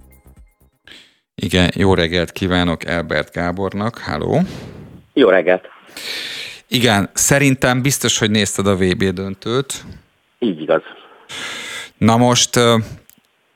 Igen, 1.35 1.71
jó 1.77 1.95
reggelt 1.95 2.33
kívánok 2.33 2.85
Elbert 2.85 3.33
Gábornak. 3.33 3.99
Háló! 3.99 4.41
Jó 5.13 5.29
reggelt! 5.29 5.65
Igen, 6.69 7.11
szerintem 7.13 7.83
biztos, 7.83 8.19
hogy 8.19 8.31
nézted 8.31 8.67
a 8.67 8.77
VB 8.77 9.05
döntőt. 9.05 9.85
Így 10.39 10.61
igaz. 10.61 10.83
Na 11.99 12.17
most 12.17 12.55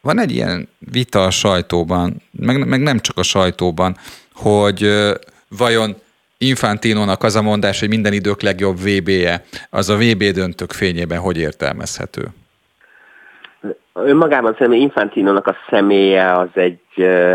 van 0.00 0.18
egy 0.18 0.30
ilyen 0.30 0.68
vita 0.78 1.24
a 1.24 1.30
sajtóban, 1.30 2.22
meg, 2.30 2.66
meg 2.66 2.80
nem 2.80 2.98
csak 2.98 3.18
a 3.18 3.22
sajtóban, 3.22 3.96
hogy 4.32 4.90
vajon 5.48 5.96
Infantinónak 6.38 7.22
az 7.22 7.36
a 7.36 7.42
mondás, 7.42 7.80
hogy 7.80 7.88
minden 7.88 8.12
idők 8.12 8.42
legjobb 8.42 8.78
VB-je, 8.78 9.44
az 9.70 9.88
a 9.88 9.96
VB 9.96 10.24
döntők 10.24 10.72
fényében 10.72 11.18
hogy 11.18 11.36
értelmezhető? 11.36 12.28
Önmagában 14.04 14.52
szerintem 14.52 14.80
Infantinónak 14.80 15.46
a 15.46 15.56
személye 15.70 16.32
az 16.32 16.48
egy, 16.52 16.78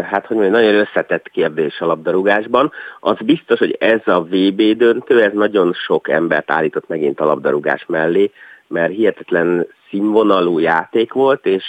hát 0.04 0.26
hogy 0.26 0.38
mondjam, 0.38 0.62
nagyon 0.62 0.80
összetett 0.80 1.30
kérdés 1.30 1.80
a 1.80 1.86
labdarúgásban. 1.86 2.72
Az 3.00 3.18
biztos, 3.20 3.60
hogy 3.60 3.76
ez 3.80 4.00
a 4.06 4.24
VB 4.24 4.62
döntő, 4.62 5.22
ez 5.22 5.34
nagyon 5.34 5.74
sok 5.74 6.10
embert 6.10 6.52
állított 6.52 6.88
megint 6.88 7.20
a 7.20 7.26
labdarúgás 7.26 7.86
mellé, 7.88 8.32
mert 8.68 8.94
hihetetlen 8.94 9.68
színvonalú 9.90 10.60
játék 10.60 11.14
volt, 11.14 11.46
és 11.46 11.66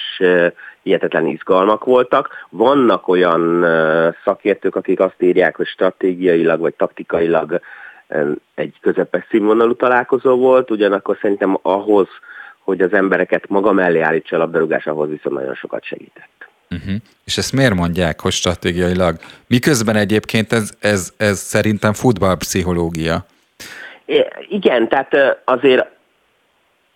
hihetetlen 0.83 1.27
izgalmak 1.27 1.85
voltak. 1.85 2.29
Vannak 2.51 3.09
olyan 3.09 3.67
szakértők, 4.25 4.77
akik 4.77 5.01
azt 5.01 5.23
írják, 5.23 5.57
hogy 5.57 5.67
stratégiailag 5.67 6.61
vagy 6.61 6.75
taktikailag 6.75 7.61
egy 8.55 8.75
közepes 8.81 9.27
színvonalú 9.31 9.75
találkozó 9.75 10.37
volt, 10.37 10.71
ugyanakkor 10.71 11.19
szerintem 11.21 11.59
ahhoz, 11.63 12.09
hogy 12.65 12.81
az 12.81 12.93
embereket 12.93 13.49
maga 13.49 13.73
mellé 13.73 14.01
állítsa 14.01 14.37
a 14.37 14.39
labdarúgás, 14.39 14.87
ahhoz 14.87 15.09
viszont 15.09 15.37
nagyon 15.37 15.55
sokat 15.55 15.85
segített. 15.85 16.49
Uh-huh. 16.71 16.95
És 17.25 17.39
ezt 17.39 17.53
miért 17.53 17.75
mondják, 17.75 18.21
hogy 18.21 18.33
stratégiailag? 18.33 19.17
Miközben 19.47 19.97
egyébként 19.97 20.53
ez, 20.53 20.73
ez, 20.81 21.13
ez 21.17 21.39
szerintem 21.39 21.93
futballpszichológia. 21.93 23.27
Igen, 24.49 24.89
tehát 24.89 25.41
azért 25.45 25.87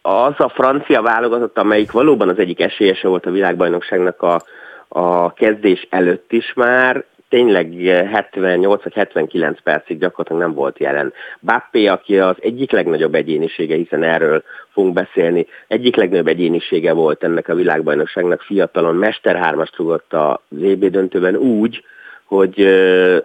az 0.02 0.34
a 0.36 0.48
francia 0.48 1.02
válogatott, 1.02 1.58
amelyik 1.58 1.90
valóban 1.90 2.28
az 2.28 2.38
egyik 2.38 2.60
esélyese 2.60 3.08
volt 3.08 3.26
a 3.26 3.30
világbajnokságnak 3.30 4.22
a, 4.22 4.42
a 4.88 5.32
kezdés 5.32 5.86
előtt 5.90 6.32
is 6.32 6.52
már, 6.54 7.04
tényleg 7.28 7.72
78 8.12 8.82
vagy 8.82 8.94
79 8.94 9.62
percig 9.62 9.98
gyakorlatilag 9.98 10.42
nem 10.42 10.55
volt 10.55 10.78
jelen. 10.78 11.12
Bappé, 11.40 11.86
aki 11.86 12.18
az 12.18 12.36
egyik 12.40 12.70
legnagyobb 12.70 13.14
egyénisége, 13.14 13.76
hiszen 13.76 14.02
erről 14.02 14.42
fogunk 14.72 14.94
beszélni, 14.94 15.46
egyik 15.68 15.96
legnagyobb 15.96 16.26
egyénisége 16.26 16.92
volt 16.92 17.24
ennek 17.24 17.48
a 17.48 17.55
világbajnokságnak 17.55 18.42
fiatalon, 18.42 18.94
mesterhármast 18.94 19.76
rúgott 19.76 20.12
a 20.12 20.42
VB 20.48 20.84
döntőben 20.84 21.36
úgy, 21.36 21.84
hogy 22.24 22.68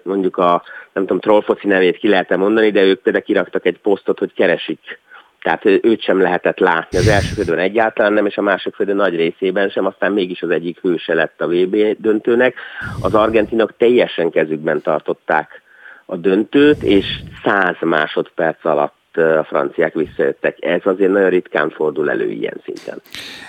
mondjuk 0.04 0.38
a, 0.38 0.64
nem 0.94 1.04
tudom, 1.04 1.20
trollfoci 1.20 1.68
nevét 1.68 1.98
ki 1.98 2.08
lehet 2.08 2.38
mondani, 2.38 2.70
de 2.72 2.84
ők 2.84 3.02
például 3.02 3.24
kiraktak 3.24 3.66
egy 3.66 3.78
posztot, 3.78 4.20
hogy 4.20 4.34
keresik 4.34 5.00
tehát 5.44 5.66
őt 5.66 6.02
sem 6.02 6.22
lehetett 6.22 6.60
látni. 6.60 6.98
Az 6.98 7.08
első 7.08 7.34
fődön 7.34 7.58
egyáltalán 7.58 8.14
nem, 8.14 8.26
és 8.26 8.38
a 8.38 8.42
másik 8.42 8.76
fődön 8.76 8.96
nagy 8.96 9.16
részében 9.16 9.70
sem, 9.70 9.86
aztán 9.86 10.12
mégis 10.12 10.42
az 10.42 10.50
egyik 10.50 10.80
hőse 10.82 11.14
lett 11.14 11.42
a 11.42 11.48
VB 11.48 11.76
döntőnek. 11.98 12.56
Az 13.02 13.14
argentinok 13.14 13.78
teljesen 13.78 14.30
kezükben 14.30 14.82
tartották 14.82 15.62
a 16.06 16.16
döntőt, 16.16 16.84
és 16.84 17.06
száz 17.44 17.76
másodperc 17.80 18.66
alatt 18.66 19.18
a 19.18 19.44
franciák 19.44 19.94
visszajöttek. 19.94 20.58
Ez 20.60 20.82
azért 20.84 21.12
nagyon 21.12 21.30
ritkán 21.30 21.70
fordul 21.70 22.10
elő 22.10 22.30
ilyen 22.30 22.62
szinten. 22.64 23.02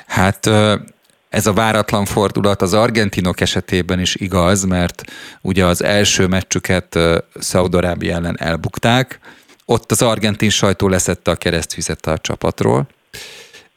Hát 0.07 0.51
ez 1.29 1.47
a 1.47 1.53
váratlan 1.53 2.05
fordulat 2.05 2.63
az 2.63 2.75
argentinok 2.75 3.41
esetében 3.41 4.01
is 4.01 4.15
igaz, 4.15 4.65
mert 4.65 5.03
ugye 5.43 5.65
az 5.65 5.83
első 5.83 6.27
meccsüket 6.27 6.99
Szaudarábia 7.35 8.15
ellen 8.15 8.37
elbukták, 8.39 9.19
ott 9.67 9.91
az 9.91 10.03
argentin 10.03 10.51
sajtó 10.51 10.89
leszette 10.89 11.31
a 11.31 11.35
keresztvizet 11.35 12.07
a 12.07 12.19
csapatról, 12.19 12.87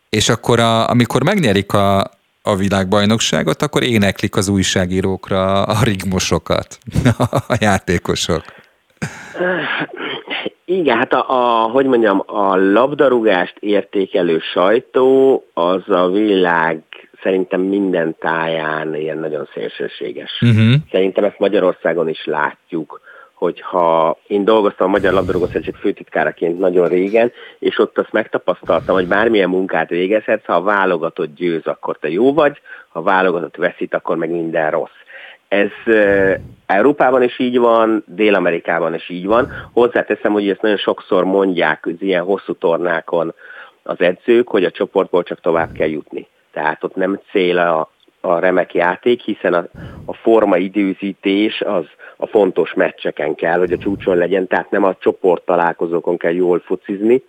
és 0.09 0.29
akkor 0.29 0.59
a, 0.59 0.89
amikor 0.89 1.23
megnyerik 1.23 1.73
a, 1.73 1.99
a 2.41 2.55
világbajnokságot, 2.55 3.61
akkor 3.61 3.83
éneklik 3.83 4.35
az 4.35 4.47
újságírókra 4.47 5.63
a 5.63 5.83
rigmosokat, 5.83 6.77
a 7.47 7.57
játékosok. 7.59 8.43
Igen, 10.65 10.97
hát 10.97 11.13
a, 11.13 11.25
a, 11.29 11.69
hogy 11.69 11.85
mondjam, 11.85 12.23
a 12.25 12.55
labdarúgást 12.55 13.55
értékelő 13.59 14.39
sajtó 14.53 15.43
az 15.53 15.89
a 15.89 16.09
világ 16.09 16.81
szerintem 17.23 17.61
minden 17.61 18.15
táján 18.19 18.95
ilyen 18.95 19.17
nagyon 19.17 19.49
szélsőséges. 19.53 20.31
Uh-huh. 20.41 20.73
Szerintem 20.91 21.23
ezt 21.23 21.39
Magyarországon 21.39 22.09
is 22.09 22.25
látjuk 22.25 23.01
hogyha 23.37 24.17
én 24.27 24.45
dolgoztam 24.45 24.87
a 24.87 24.91
Magyar 24.91 25.13
Labdarúgó 25.13 25.45
Szövetség 25.45 25.75
főtitkáraként 25.75 26.59
nagyon 26.59 26.87
régen, 26.87 27.31
és 27.59 27.79
ott 27.79 27.97
azt 27.97 28.11
megtapasztaltam, 28.11 28.95
hogy 28.95 29.07
bármilyen 29.07 29.49
munkát 29.49 29.89
végezhetsz, 29.89 30.45
ha 30.45 30.53
a 30.53 30.61
válogatott 30.61 31.35
győz, 31.35 31.65
akkor 31.65 31.97
te 31.97 32.09
jó 32.09 32.33
vagy, 32.33 32.61
ha 32.89 32.99
a 32.99 33.03
válogatott 33.03 33.55
veszít, 33.55 33.93
akkor 33.93 34.17
meg 34.17 34.29
minden 34.29 34.71
rossz. 34.71 34.89
Ez 35.47 35.69
Európában 36.65 37.23
is 37.23 37.39
így 37.39 37.59
van, 37.59 38.03
Dél-Amerikában 38.07 38.93
is 38.93 39.09
így 39.09 39.25
van. 39.25 39.51
Hozzáteszem, 39.73 40.31
hogy 40.31 40.49
ezt 40.49 40.61
nagyon 40.61 40.77
sokszor 40.77 41.23
mondják 41.23 41.85
az 41.85 41.95
ilyen 41.99 42.23
hosszú 42.23 42.53
tornákon 42.53 43.33
az 43.83 43.99
edzők, 43.99 44.47
hogy 44.47 44.63
a 44.63 44.71
csoportból 44.71 45.23
csak 45.23 45.41
tovább 45.41 45.71
kell 45.71 45.87
jutni. 45.87 46.27
Tehát 46.51 46.83
ott 46.83 46.95
nem 46.95 47.19
cél 47.31 47.57
a, 47.57 47.91
a 48.21 48.39
remek 48.39 48.73
játék, 48.73 49.21
hiszen 49.21 49.53
a, 49.53 49.65
a 50.05 50.13
forma 50.13 50.57
időzítés 50.57 51.61
az 51.61 51.85
a 52.17 52.27
fontos 52.27 52.73
meccseken 52.73 53.35
kell, 53.35 53.59
hogy 53.59 53.71
a 53.71 53.77
csúcson 53.77 54.17
legyen, 54.17 54.47
tehát 54.47 54.71
nem 54.71 54.83
a 54.83 54.95
csoport 54.99 55.45
találkozókon 55.45 56.17
kell 56.17 56.33
jól 56.33 56.59
focizni, 56.59 57.23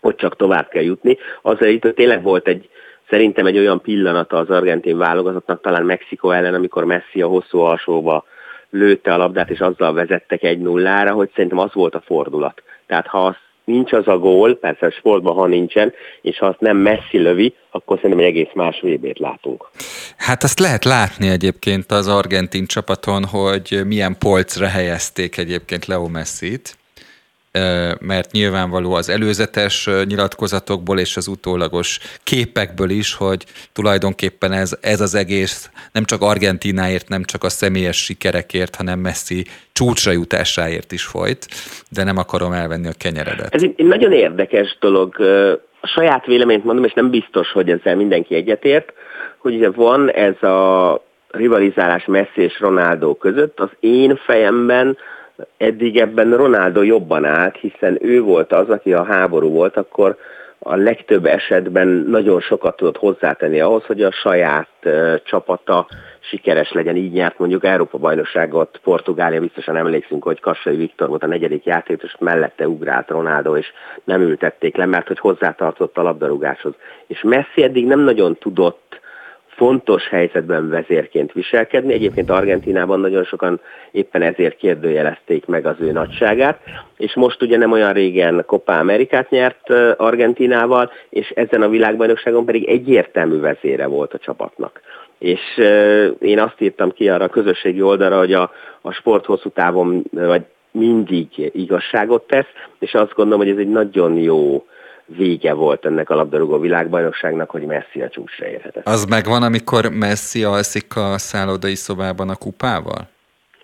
hogy 0.00 0.14
csak 0.14 0.36
tovább 0.36 0.68
kell 0.68 0.82
jutni. 0.82 1.18
Azért 1.42 1.84
itt 1.84 1.94
tényleg 1.94 2.22
volt 2.22 2.48
egy, 2.48 2.68
szerintem 3.08 3.46
egy 3.46 3.58
olyan 3.58 3.80
pillanata 3.80 4.36
az 4.36 4.50
argentin 4.50 4.98
válogatottnak, 4.98 5.60
talán 5.60 5.84
Mexikó 5.84 6.30
ellen, 6.30 6.54
amikor 6.54 6.84
Messi 6.84 7.22
a 7.22 7.26
hosszú 7.26 7.58
alsóba 7.58 8.24
lőtte 8.70 9.12
a 9.12 9.16
labdát, 9.16 9.50
és 9.50 9.60
azzal 9.60 9.92
vezettek 9.92 10.42
egy 10.42 10.58
nullára, 10.58 11.12
hogy 11.12 11.30
szerintem 11.34 11.58
az 11.58 11.72
volt 11.72 11.94
a 11.94 12.00
fordulat. 12.00 12.62
Tehát 12.86 13.06
ha 13.06 13.24
azt 13.24 13.49
nincs 13.70 13.92
az 13.92 14.06
a 14.08 14.18
gól, 14.18 14.54
persze 14.54 14.86
a 14.86 14.90
sportban, 14.90 15.34
ha 15.34 15.46
nincsen, 15.46 15.92
és 16.20 16.38
ha 16.38 16.46
azt 16.46 16.60
nem 16.60 16.76
messzi 16.76 17.18
lövi, 17.18 17.54
akkor 17.70 17.96
szerintem 17.96 18.26
egy 18.26 18.30
egész 18.30 18.52
más 18.54 18.80
vb 18.80 19.18
látunk. 19.18 19.70
Hát 20.16 20.42
azt 20.42 20.58
lehet 20.58 20.84
látni 20.84 21.28
egyébként 21.28 21.92
az 21.92 22.08
argentin 22.08 22.66
csapaton, 22.66 23.24
hogy 23.24 23.80
milyen 23.86 24.16
polcra 24.18 24.66
helyezték 24.66 25.36
egyébként 25.36 25.86
Leo 25.86 26.08
Messi-t, 26.08 26.78
mert 28.00 28.32
nyilvánvaló 28.32 28.92
az 28.92 29.08
előzetes 29.08 29.88
nyilatkozatokból 30.04 30.98
és 30.98 31.16
az 31.16 31.28
utólagos 31.28 31.98
képekből 32.24 32.90
is, 32.90 33.14
hogy 33.14 33.44
tulajdonképpen 33.72 34.52
ez, 34.52 34.76
ez 34.80 35.00
az 35.00 35.14
egész 35.14 35.70
nem 35.92 36.04
csak 36.04 36.22
Argentináért, 36.22 37.08
nem 37.08 37.24
csak 37.24 37.44
a 37.44 37.48
személyes 37.48 38.04
sikerekért, 38.04 38.76
hanem 38.76 38.98
Messi 38.98 39.46
csúcsra 39.72 40.12
jutásáért 40.12 40.92
is 40.92 41.02
folyt, 41.02 41.46
de 41.90 42.04
nem 42.04 42.16
akarom 42.16 42.52
elvenni 42.52 42.88
a 42.88 42.92
kenyeredet. 42.98 43.54
Ez 43.54 43.62
egy 43.62 43.84
nagyon 43.86 44.12
érdekes 44.12 44.76
dolog. 44.80 45.20
A 45.80 45.86
saját 45.86 46.26
véleményt 46.26 46.64
mondom, 46.64 46.84
és 46.84 46.92
nem 46.92 47.10
biztos, 47.10 47.52
hogy 47.52 47.70
ezzel 47.70 47.96
mindenki 47.96 48.34
egyetért, 48.34 48.92
hogy 49.38 49.54
ugye 49.54 49.70
van 49.70 50.10
ez 50.10 50.42
a 50.42 51.04
rivalizálás 51.28 52.04
Messi 52.04 52.40
és 52.40 52.60
Ronaldo 52.60 53.14
között. 53.14 53.60
Az 53.60 53.70
én 53.80 54.16
fejemben 54.16 54.96
eddig 55.56 55.98
ebben 55.98 56.36
Ronaldo 56.36 56.82
jobban 56.82 57.24
állt, 57.24 57.56
hiszen 57.56 57.98
ő 58.00 58.22
volt 58.22 58.52
az, 58.52 58.68
aki 58.68 58.92
a 58.92 59.04
háború 59.04 59.50
volt, 59.50 59.76
akkor 59.76 60.16
a 60.62 60.76
legtöbb 60.76 61.26
esetben 61.26 61.88
nagyon 61.88 62.40
sokat 62.40 62.76
tudott 62.76 62.96
hozzátenni 62.96 63.60
ahhoz, 63.60 63.84
hogy 63.84 64.02
a 64.02 64.12
saját 64.12 64.68
uh, 64.84 65.14
csapata 65.24 65.86
sikeres 66.20 66.72
legyen. 66.72 66.96
Így 66.96 67.12
nyert 67.12 67.38
mondjuk 67.38 67.64
Európa-bajnokságot, 67.64 68.80
Portugália, 68.82 69.40
biztosan 69.40 69.76
emlékszünk, 69.76 70.22
hogy 70.22 70.40
Kassai 70.40 70.76
Viktor 70.76 71.08
volt 71.08 71.22
a 71.22 71.26
negyedik 71.26 71.64
játék, 71.64 72.02
és 72.02 72.16
mellette 72.18 72.68
ugrált 72.68 73.08
Ronaldo, 73.08 73.56
és 73.56 73.66
nem 74.04 74.20
ültették 74.20 74.76
le, 74.76 74.86
mert 74.86 75.06
hogy 75.06 75.18
hozzátartott 75.18 75.98
a 75.98 76.02
labdarúgáshoz. 76.02 76.72
És 77.06 77.22
Messi 77.22 77.62
eddig 77.62 77.86
nem 77.86 78.00
nagyon 78.00 78.36
tudott 78.36 78.89
fontos 79.60 80.08
helyzetben 80.08 80.68
vezérként 80.68 81.32
viselkedni. 81.32 81.92
Egyébként 81.92 82.30
Argentinában 82.30 83.00
nagyon 83.00 83.24
sokan 83.24 83.60
éppen 83.90 84.22
ezért 84.22 84.56
kérdőjelezték 84.56 85.46
meg 85.46 85.66
az 85.66 85.74
ő 85.78 85.92
nagyságát, 85.92 86.60
és 86.96 87.14
most 87.14 87.42
ugye 87.42 87.56
nem 87.56 87.72
olyan 87.72 87.92
régen 87.92 88.44
Copa 88.46 88.78
Amerikát 88.78 89.30
nyert 89.30 89.70
Argentinával, 89.96 90.90
és 91.10 91.30
ezen 91.34 91.62
a 91.62 91.68
világbajnokságon 91.68 92.44
pedig 92.44 92.68
egyértelmű 92.68 93.40
vezére 93.40 93.86
volt 93.86 94.14
a 94.14 94.18
csapatnak. 94.18 94.80
És 95.18 95.40
én 96.20 96.38
azt 96.40 96.60
írtam 96.60 96.92
ki 96.92 97.08
arra 97.08 97.24
a 97.24 97.28
közösségi 97.28 97.82
oldalra, 97.82 98.18
hogy 98.18 98.32
a, 98.32 98.50
a 98.80 98.92
sport 98.92 99.24
hosszú 99.24 99.48
távon, 99.48 100.04
vagy 100.12 100.42
mindig 100.70 101.50
igazságot 101.52 102.26
tesz, 102.26 102.52
és 102.78 102.94
azt 102.94 103.14
gondolom, 103.14 103.40
hogy 103.40 103.52
ez 103.52 103.58
egy 103.58 103.70
nagyon 103.70 104.16
jó 104.16 104.64
vége 105.16 105.52
volt 105.52 105.84
ennek 105.84 106.10
a 106.10 106.14
labdarúgó 106.14 106.58
világbajnokságnak, 106.58 107.50
hogy 107.50 107.62
Messi 107.62 108.02
a 108.02 108.08
csúcsra 108.08 108.46
érhetett. 108.46 108.86
Az 108.86 109.04
megvan, 109.04 109.42
amikor 109.42 109.88
Messi 109.88 110.44
alszik 110.44 110.96
a 110.96 111.18
szállodai 111.18 111.74
szobában 111.74 112.28
a 112.28 112.36
kupával? 112.36 113.08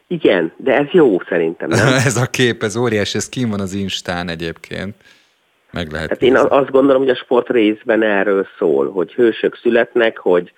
Igen, 0.06 0.52
de 0.56 0.76
ez 0.76 0.86
jó 0.90 1.20
szerintem, 1.28 1.68
nem? 1.68 1.86
ez 2.06 2.16
a 2.16 2.26
kép, 2.26 2.62
ez 2.62 2.76
óriás, 2.76 3.14
ez 3.14 3.28
kim 3.28 3.50
van 3.50 3.60
az 3.60 3.74
Instán 3.74 4.28
egyébként. 4.28 4.94
Meg 5.70 5.92
lehet 5.92 6.08
hát 6.08 6.22
én 6.22 6.36
azt 6.36 6.70
gondolom, 6.70 7.02
hogy 7.02 7.10
a 7.10 7.16
sport 7.16 7.48
részben 7.48 8.02
erről 8.02 8.46
szól, 8.58 8.90
hogy 8.90 9.12
hősök 9.12 9.56
születnek, 9.56 10.18
hogy 10.18 10.52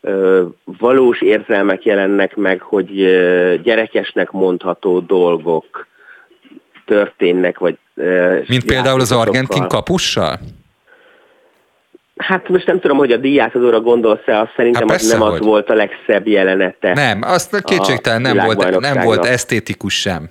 ö, 0.00 0.44
valós 0.64 1.20
érzelmek 1.20 1.84
jelennek 1.84 2.36
meg, 2.36 2.60
hogy 2.60 3.00
ö, 3.00 3.54
gyerekesnek 3.62 4.30
mondható 4.30 5.00
dolgok 5.00 5.86
történnek, 6.84 7.58
vagy 7.58 7.78
mint 8.46 8.64
például 8.64 9.00
az 9.00 9.12
argentin 9.12 9.68
kapussal? 9.68 10.38
Hát 12.16 12.48
most 12.48 12.66
nem 12.66 12.80
tudom, 12.80 12.96
hogy 12.96 13.12
a 13.12 13.16
díjátadóra 13.16 13.80
gondolsz-e, 13.80 14.40
azt 14.40 14.52
szerintem 14.56 14.88
hát 14.88 15.00
az 15.00 15.10
nem 15.10 15.20
hogy. 15.20 15.32
az 15.32 15.38
volt 15.38 15.70
a 15.70 15.74
legszebb 15.74 16.26
jelenete. 16.26 16.92
Nem, 16.92 17.22
azt 17.22 17.62
kétségtelen 17.62 18.20
nem 18.20 18.44
volt, 18.44 18.80
nem 18.80 19.04
volt 19.04 19.24
esztétikus 19.24 20.00
sem. 20.00 20.28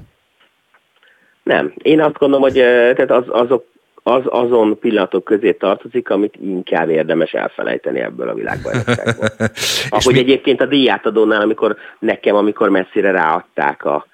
Nem. 1.44 1.74
Én 1.78 2.02
azt 2.02 2.18
gondolom, 2.18 2.44
hogy 2.44 2.54
tehát 2.96 3.12
az, 3.12 3.24
azok, 3.28 3.66
az 4.04 4.22
azon 4.26 4.80
pillanatok 4.80 5.24
közé 5.24 5.52
tartozik, 5.52 6.10
amit 6.10 6.36
inkább 6.42 6.90
érdemes 6.90 7.32
elfelejteni 7.32 8.00
ebből 8.00 8.30
a 8.30 8.34
világbajnokságból. 8.34 9.28
Ahogy 9.90 10.14
mi... 10.14 10.20
egyébként 10.20 10.62
a 10.62 10.66
díjátadónál, 10.66 11.42
amikor 11.42 11.76
nekem, 12.00 12.36
amikor 12.36 12.70
messzire 12.70 13.12
ráadták 13.12 13.86
a, 13.86 14.06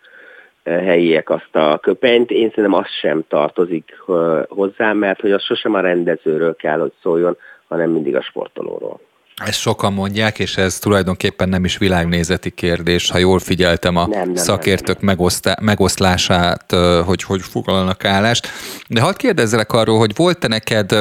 helyiek 0.67 1.29
azt 1.29 1.55
a 1.55 1.79
köpenyt. 1.81 2.31
Én 2.31 2.49
szerintem 2.49 2.73
az 2.73 2.87
sem 3.01 3.23
tartozik 3.27 4.03
hozzá, 4.47 4.93
mert 4.93 5.21
hogy 5.21 5.31
az 5.31 5.43
sosem 5.43 5.73
a 5.73 5.79
rendezőről 5.79 6.55
kell, 6.55 6.79
hogy 6.79 6.93
szóljon, 7.01 7.37
hanem 7.67 7.89
mindig 7.89 8.15
a 8.15 8.21
sportolóról. 8.21 8.99
Ezt 9.45 9.59
sokan 9.59 9.93
mondják, 9.93 10.39
és 10.39 10.57
ez 10.57 10.79
tulajdonképpen 10.79 11.49
nem 11.49 11.63
is 11.63 11.77
világnézeti 11.77 12.49
kérdés, 12.49 13.11
ha 13.11 13.17
jól 13.17 13.39
figyeltem 13.39 13.95
a 13.95 14.07
nem, 14.07 14.25
nem, 14.25 14.35
szakértők 14.35 15.01
nem, 15.01 15.15
nem. 15.15 15.65
megoszlását, 15.65 16.71
hogy 17.05 17.23
hogy 17.23 17.41
foglalnak 17.41 18.05
állást. 18.05 18.47
De 18.89 19.01
hadd 19.01 19.17
kérdezzelek 19.17 19.71
arról, 19.71 19.97
hogy 19.97 20.15
volt-e 20.15 20.47
neked, 20.47 20.91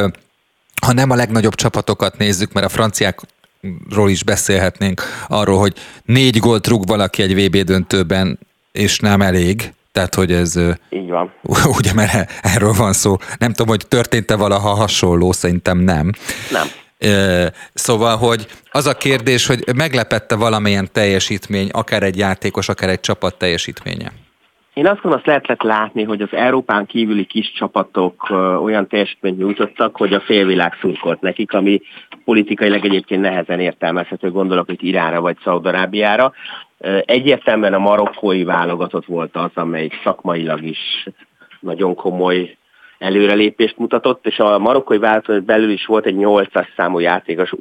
ha 0.86 0.92
nem 0.92 1.10
a 1.10 1.14
legnagyobb 1.14 1.54
csapatokat 1.54 2.18
nézzük, 2.18 2.52
mert 2.52 2.66
a 2.66 2.68
franciákról 2.68 4.10
is 4.10 4.24
beszélhetnénk 4.24 5.02
arról, 5.28 5.58
hogy 5.58 5.72
négy 6.04 6.38
gólt 6.38 6.66
rúg 6.66 6.86
valaki 6.86 7.22
egy 7.22 7.46
VB 7.46 7.56
döntőben, 7.56 8.38
és 8.76 8.98
nem 8.98 9.20
elég, 9.20 9.72
tehát, 9.92 10.14
hogy 10.14 10.32
ez... 10.32 10.56
Így 10.90 11.10
van. 11.10 11.32
Ugye, 11.78 11.94
mert 11.94 12.30
erről 12.42 12.72
van 12.72 12.92
szó. 12.92 13.16
Nem 13.38 13.52
tudom, 13.52 13.68
hogy 13.68 13.86
történt-e 13.88 14.36
valaha 14.36 14.74
hasonló, 14.74 15.32
szerintem 15.32 15.78
nem. 15.78 16.12
Nem. 16.50 16.66
Szóval, 17.74 18.16
hogy 18.16 18.46
az 18.70 18.86
a 18.86 18.94
kérdés, 18.94 19.46
hogy 19.46 19.64
meglepette 19.76 20.36
valamilyen 20.36 20.88
teljesítmény, 20.92 21.68
akár 21.72 22.02
egy 22.02 22.18
játékos, 22.18 22.68
akár 22.68 22.88
egy 22.88 23.00
csapat 23.00 23.38
teljesítménye? 23.38 24.12
Én 24.74 24.86
azt 24.86 24.94
gondolom, 24.94 25.18
azt 25.18 25.26
lehetett 25.26 25.62
látni, 25.62 26.02
hogy 26.02 26.20
az 26.20 26.28
Európán 26.32 26.86
kívüli 26.86 27.24
kis 27.24 27.52
csapatok 27.52 28.30
olyan 28.62 28.88
teljesítményt 28.88 29.38
nyújtottak, 29.38 29.96
hogy 29.96 30.12
a 30.12 30.20
félvilág 30.20 30.72
szurkolt 30.80 31.20
nekik, 31.20 31.52
ami 31.52 31.80
politikailag 32.26 32.84
egyébként 32.84 33.20
nehezen 33.20 33.60
értelmezhető, 33.60 34.30
gondolok 34.30 34.72
itt 34.72 34.82
Iránra 34.82 35.20
vagy 35.20 35.36
Szaudarábiára. 35.44 36.32
Egyértelműen 37.04 37.74
a 37.74 37.78
marokkói 37.78 38.44
válogatott 38.44 39.04
volt 39.04 39.36
az, 39.36 39.50
amelyik 39.54 40.00
szakmailag 40.04 40.62
is 40.62 41.08
nagyon 41.60 41.94
komoly 41.94 42.56
előrelépést 42.98 43.78
mutatott, 43.78 44.26
és 44.26 44.38
a 44.38 44.58
marokkai 44.58 44.98
válogatott 44.98 45.42
belül 45.42 45.70
is 45.70 45.86
volt 45.86 46.06
egy 46.06 46.16
8-as 46.18 46.66
számú 46.76 46.98
játékos 46.98 47.52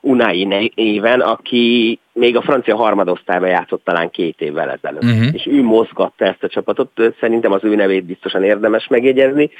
Unai 0.00 0.72
éven, 0.74 1.20
aki 1.20 1.98
még 2.12 2.36
a 2.36 2.42
francia 2.42 2.76
harmadosztályban 2.76 3.48
játszott 3.48 3.84
talán 3.84 4.10
két 4.10 4.40
évvel 4.40 4.70
ezelőtt. 4.70 5.02
Uh-huh. 5.02 5.34
És 5.34 5.46
ő 5.46 5.62
mozgatta 5.62 6.24
ezt 6.24 6.42
a 6.42 6.48
csapatot, 6.48 6.90
szerintem 7.20 7.52
az 7.52 7.64
ő 7.64 7.74
nevét 7.74 8.04
biztosan 8.04 8.44
érdemes 8.44 8.86
megjegyezni. 8.86 9.50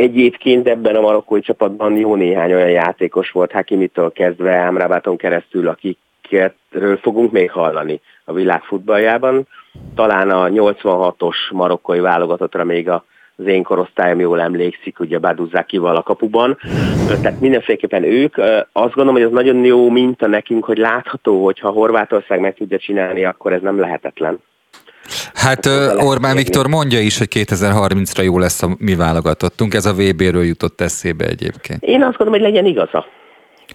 Egyébként 0.00 0.68
ebben 0.68 0.96
a 0.96 1.00
marokkói 1.00 1.40
csapatban 1.40 1.96
jó 1.96 2.14
néhány 2.14 2.52
olyan 2.52 2.70
játékos 2.70 3.30
volt, 3.30 3.52
Hakimitől 3.52 4.12
kezdve 4.12 4.66
Amrabaton 4.66 5.16
keresztül, 5.16 5.68
akikről 5.68 6.96
fogunk 6.96 7.32
még 7.32 7.50
hallani 7.50 8.00
a 8.24 8.32
világ 8.32 8.62
futballjában. 8.62 9.46
Talán 9.94 10.30
a 10.30 10.48
86-os 10.48 11.36
marokkói 11.52 12.00
válogatottra 12.00 12.64
még 12.64 12.88
a 12.88 13.04
az 13.36 13.46
én 13.46 13.62
korosztályom 13.62 14.20
jól 14.20 14.40
emlékszik, 14.40 15.00
ugye 15.00 15.18
Baduzákival 15.18 15.96
a 15.96 16.02
kapuban. 16.02 16.58
Tehát 17.22 17.40
mindenféleképpen 17.40 18.04
ők. 18.04 18.36
Azt 18.72 18.94
gondolom, 18.94 19.14
hogy 19.14 19.22
ez 19.22 19.30
nagyon 19.30 19.64
jó 19.64 19.90
minta 19.90 20.26
nekünk, 20.26 20.64
hogy 20.64 20.78
látható, 20.78 21.44
hogy 21.44 21.58
ha 21.58 21.70
Horvátország 21.70 22.40
meg 22.40 22.54
tudja 22.54 22.78
csinálni, 22.78 23.24
akkor 23.24 23.52
ez 23.52 23.62
nem 23.62 23.80
lehetetlen. 23.80 24.38
Hát 25.34 25.66
Orbán 25.96 26.36
Viktor 26.36 26.66
mondja 26.66 27.00
is, 27.00 27.18
hogy 27.18 27.28
2030-ra 27.30 28.24
jó 28.24 28.38
lesz 28.38 28.62
a 28.62 28.68
mi 28.78 28.94
válogatottunk. 28.94 29.74
Ez 29.74 29.86
a 29.86 29.92
VB-ről 29.92 30.44
jutott 30.44 30.80
eszébe 30.80 31.24
egyébként. 31.24 31.82
Én 31.82 32.02
azt 32.02 32.16
gondolom, 32.16 32.40
hogy 32.40 32.50
legyen 32.50 32.66
igaza. 32.66 33.06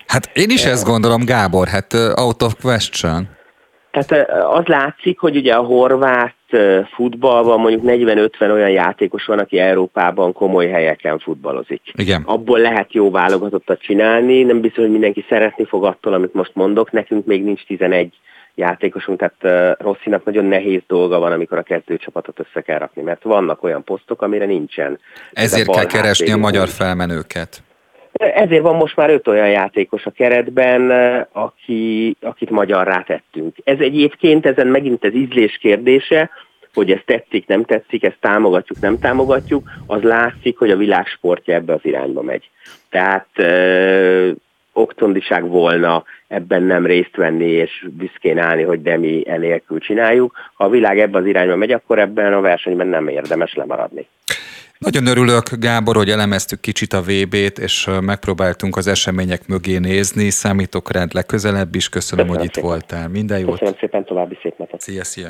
Hát 0.07 0.29
én 0.33 0.49
is 0.49 0.65
ezt 0.65 0.85
gondolom, 0.85 1.25
Gábor, 1.25 1.67
hát 1.67 1.93
out 2.15 2.41
of 2.41 2.55
question. 2.61 3.27
Tehát 3.91 4.29
az 4.51 4.65
látszik, 4.65 5.19
hogy 5.19 5.35
ugye 5.35 5.53
a 5.53 5.63
horvát 5.63 6.35
futballban 6.95 7.59
mondjuk 7.59 7.83
40-50 7.85 8.51
olyan 8.51 8.69
játékos 8.69 9.25
van, 9.25 9.39
aki 9.39 9.59
Európában 9.59 10.33
komoly 10.33 10.67
helyeken 10.67 11.19
futballozik. 11.19 11.81
Igen. 11.93 12.23
Abból 12.25 12.59
lehet 12.59 12.93
jó 12.93 13.11
válogatottat 13.11 13.81
csinálni, 13.81 14.43
nem 14.43 14.61
biztos, 14.61 14.83
hogy 14.83 14.91
mindenki 14.91 15.25
szeretni 15.29 15.65
fog 15.65 15.85
attól, 15.85 16.13
amit 16.13 16.33
most 16.33 16.51
mondok, 16.53 16.91
nekünk 16.91 17.25
még 17.25 17.43
nincs 17.43 17.65
11 17.65 18.13
játékosunk, 18.55 19.19
tehát 19.19 19.77
Rosszinak 19.81 20.23
nagyon 20.25 20.45
nehéz 20.45 20.81
dolga 20.87 21.19
van, 21.19 21.31
amikor 21.31 21.57
a 21.57 21.63
kezdőcsapatot 21.63 22.39
össze 22.39 22.61
kell 22.61 22.77
rakni, 22.77 23.01
mert 23.01 23.23
vannak 23.23 23.63
olyan 23.63 23.83
posztok, 23.83 24.21
amire 24.21 24.45
nincsen. 24.45 24.99
Ezért 25.33 25.69
kell 25.69 25.85
keresni 25.85 26.31
a 26.31 26.37
magyar 26.37 26.67
felmenőket. 26.67 27.63
Ezért 28.13 28.61
van 28.61 28.75
most 28.75 28.95
már 28.95 29.09
öt 29.09 29.27
olyan 29.27 29.49
játékos 29.49 30.05
a 30.05 30.11
keretben, 30.11 30.91
aki, 31.31 32.15
akit 32.21 32.49
magyarrá 32.49 33.01
tettünk. 33.01 33.55
Ez 33.63 33.79
egyébként, 33.79 34.45
ezen 34.45 34.67
megint 34.67 35.03
az 35.03 35.13
ízlés 35.13 35.57
kérdése, 35.57 36.29
hogy 36.73 36.91
ez 36.91 36.99
tetszik, 37.05 37.47
nem 37.47 37.63
tetszik, 37.63 38.03
ezt 38.03 38.17
támogatjuk, 38.19 38.79
nem 38.79 38.99
támogatjuk, 38.99 39.69
az 39.85 40.01
látszik, 40.01 40.57
hogy 40.57 40.71
a 40.71 40.77
világsportja 40.77 41.53
ebbe 41.53 41.73
az 41.73 41.79
irányba 41.81 42.21
megy. 42.21 42.49
Tehát 42.89 43.27
oktondiság 44.75 45.47
volna 45.47 46.03
ebben 46.27 46.63
nem 46.63 46.85
részt 46.85 47.15
venni 47.15 47.49
és 47.49 47.87
büszkén 47.91 48.37
állni, 48.37 48.63
hogy 48.63 48.81
de 48.81 48.97
mi 48.97 49.23
enélkül 49.27 49.79
csináljuk. 49.79 50.35
Ha 50.53 50.63
a 50.63 50.69
világ 50.69 50.99
ebbe 50.99 51.17
az 51.17 51.25
irányba 51.25 51.55
megy, 51.55 51.71
akkor 51.71 51.99
ebben 51.99 52.33
a 52.33 52.41
versenyben 52.41 52.87
nem 52.87 53.07
érdemes 53.07 53.53
lemaradni. 53.53 54.07
Nagyon 54.77 55.05
örülök, 55.05 55.49
Gábor, 55.59 55.95
hogy 55.95 56.09
elemeztük 56.09 56.59
kicsit 56.59 56.93
a 56.93 57.01
VB-t, 57.01 57.59
és 57.59 57.89
megpróbáltunk 58.01 58.75
az 58.77 58.87
események 58.87 59.47
mögé 59.47 59.77
nézni. 59.77 60.29
Számítok 60.29 60.91
rád 60.91 61.13
legközelebb 61.13 61.75
is. 61.75 61.89
Köszönöm, 61.89 62.25
Köszönöm 62.25 62.45
hogy 62.45 62.53
szépen. 62.53 62.69
itt 62.69 62.69
voltál. 62.69 63.09
Minden 63.09 63.39
jót. 63.39 63.51
Köszönöm 63.51 63.73
szépen, 63.79 64.05
további 64.05 64.37
szép 64.41 64.57
napot. 64.57 64.81
Szia, 64.81 65.03
szia. 65.03 65.29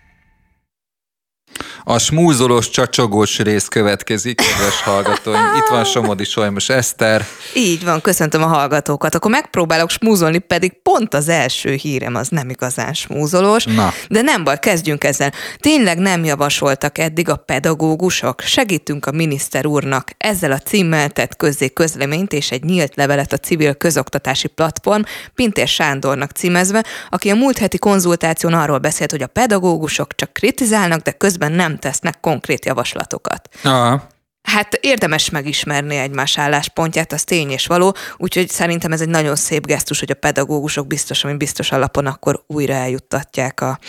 A 1.83 1.97
smúzolós, 1.97 2.69
csacsogós 2.69 3.39
rész 3.39 3.67
következik, 3.67 4.35
kedves 4.35 4.81
hallgatóim. 4.81 5.39
Itt 5.57 5.67
van 5.69 5.83
Somodi 5.83 6.23
Solymos 6.23 6.69
Eszter. 6.69 7.25
Így 7.55 7.83
van, 7.83 8.01
köszöntöm 8.01 8.43
a 8.43 8.47
hallgatókat. 8.47 9.15
Akkor 9.15 9.31
megpróbálok 9.31 9.89
smúzolni, 9.89 10.37
pedig 10.37 10.81
pont 10.83 11.13
az 11.13 11.29
első 11.29 11.73
hírem 11.73 12.15
az 12.15 12.27
nem 12.27 12.49
igazán 12.49 12.93
smúzolós. 12.93 13.65
Na. 13.65 13.93
De 14.09 14.21
nem 14.21 14.43
baj, 14.43 14.59
kezdjünk 14.59 15.03
ezzel. 15.03 15.31
Tényleg 15.59 15.97
nem 15.97 16.23
javasoltak 16.23 16.97
eddig 16.97 17.29
a 17.29 17.35
pedagógusok? 17.35 18.41
Segítünk 18.41 19.05
a 19.05 19.11
miniszter 19.11 19.65
úrnak. 19.65 20.11
Ezzel 20.17 20.51
a 20.51 20.57
címmel 20.57 21.09
tett 21.09 21.35
közzé 21.35 21.69
közleményt 21.69 22.33
és 22.33 22.51
egy 22.51 22.63
nyílt 22.63 22.95
levelet 22.95 23.33
a 23.33 23.37
civil 23.37 23.73
közoktatási 23.73 24.47
platform 24.47 25.01
Pintér 25.35 25.67
Sándornak 25.67 26.31
címezve, 26.31 26.85
aki 27.09 27.29
a 27.29 27.35
múlt 27.35 27.57
heti 27.57 27.77
konzultáción 27.77 28.53
arról 28.53 28.77
beszélt, 28.77 29.11
hogy 29.11 29.21
a 29.21 29.27
pedagógusok 29.27 30.15
csak 30.15 30.33
kritizálnak, 30.33 31.01
de 31.01 31.11
közben 31.11 31.51
nem 31.51 31.70
tesznek 31.79 32.19
konkrét 32.19 32.65
javaslatokat. 32.65 33.49
Aha. 33.63 34.09
Hát 34.41 34.77
érdemes 34.81 35.29
megismerni 35.29 35.95
egymás 35.95 36.37
álláspontját, 36.37 37.13
az 37.13 37.23
tény 37.23 37.49
és 37.49 37.67
való, 37.67 37.95
úgyhogy 38.17 38.49
szerintem 38.49 38.91
ez 38.91 39.01
egy 39.01 39.09
nagyon 39.09 39.35
szép 39.35 39.65
gesztus, 39.65 39.99
hogy 39.99 40.11
a 40.11 40.15
pedagógusok 40.15 40.87
biztos, 40.87 41.23
ami 41.23 41.37
biztos 41.37 41.71
alapon 41.71 42.05
akkor 42.05 42.43
újra 42.47 42.73
eljuttatják 42.73 43.61
a, 43.61 43.79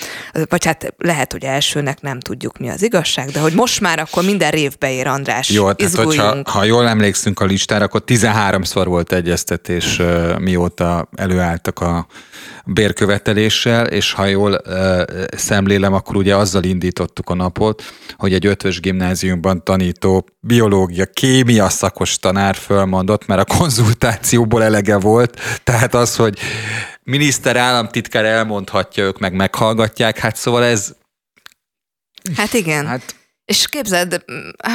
vagy 0.49 0.65
hát 0.65 0.95
lehet, 0.99 1.33
hogy 1.33 1.45
elsőnek 1.45 2.01
nem 2.01 2.21
tudjuk 2.21 2.59
mi 2.59 2.69
az 2.69 2.83
igazság, 2.83 3.29
de 3.29 3.41
hogy 3.41 3.53
most 3.53 3.81
már 3.81 3.99
akkor 3.99 4.25
minden 4.25 4.51
révbe 4.51 4.93
ér 4.93 5.07
András. 5.07 5.51
Jó, 5.51 5.73
tehát 5.73 5.95
hogyha, 5.95 6.37
ha 6.45 6.65
jól 6.65 6.89
emlékszünk 6.89 7.41
a 7.41 7.45
listára, 7.45 7.85
akkor 7.85 8.03
13-szor 8.07 8.85
volt 8.87 9.13
egyeztetés, 9.13 10.01
mióta 10.39 11.09
előálltak 11.15 11.81
a 11.81 12.07
bérköveteléssel, 12.67 13.87
és 13.87 14.13
ha 14.13 14.27
jól 14.27 14.61
uh, 14.67 15.03
szemlélem, 15.37 15.93
akkor 15.93 16.17
ugye 16.17 16.37
azzal 16.37 16.65
indítottuk 16.65 17.31
a 17.31 17.35
napot, 17.35 17.83
hogy 18.17 18.33
egy 18.33 18.47
ötvös 18.47 18.81
gimnáziumban 18.81 19.65
tanító 19.65 20.27
biológia, 20.41 21.07
kémia 21.07 21.69
szakos 21.69 22.19
tanár 22.19 22.55
fölmondott, 22.55 23.27
mert 23.27 23.51
a 23.51 23.57
konzultációból 23.59 24.65
elege 24.65 24.99
volt, 24.99 25.41
tehát 25.65 25.95
az, 25.95 26.17
hogy 26.17 26.39
miniszter, 27.03 27.57
államtitkár 27.57 28.25
elmondhatja, 28.25 29.05
ők 29.05 29.19
meg 29.19 29.33
meghallgatják, 29.33 30.19
hát 30.19 30.37
szóval 30.37 30.65
ez... 30.65 30.95
Hát 32.37 32.53
igen. 32.53 32.87
Hát 32.87 33.15
és 33.45 33.69
képzeld, 33.69 34.25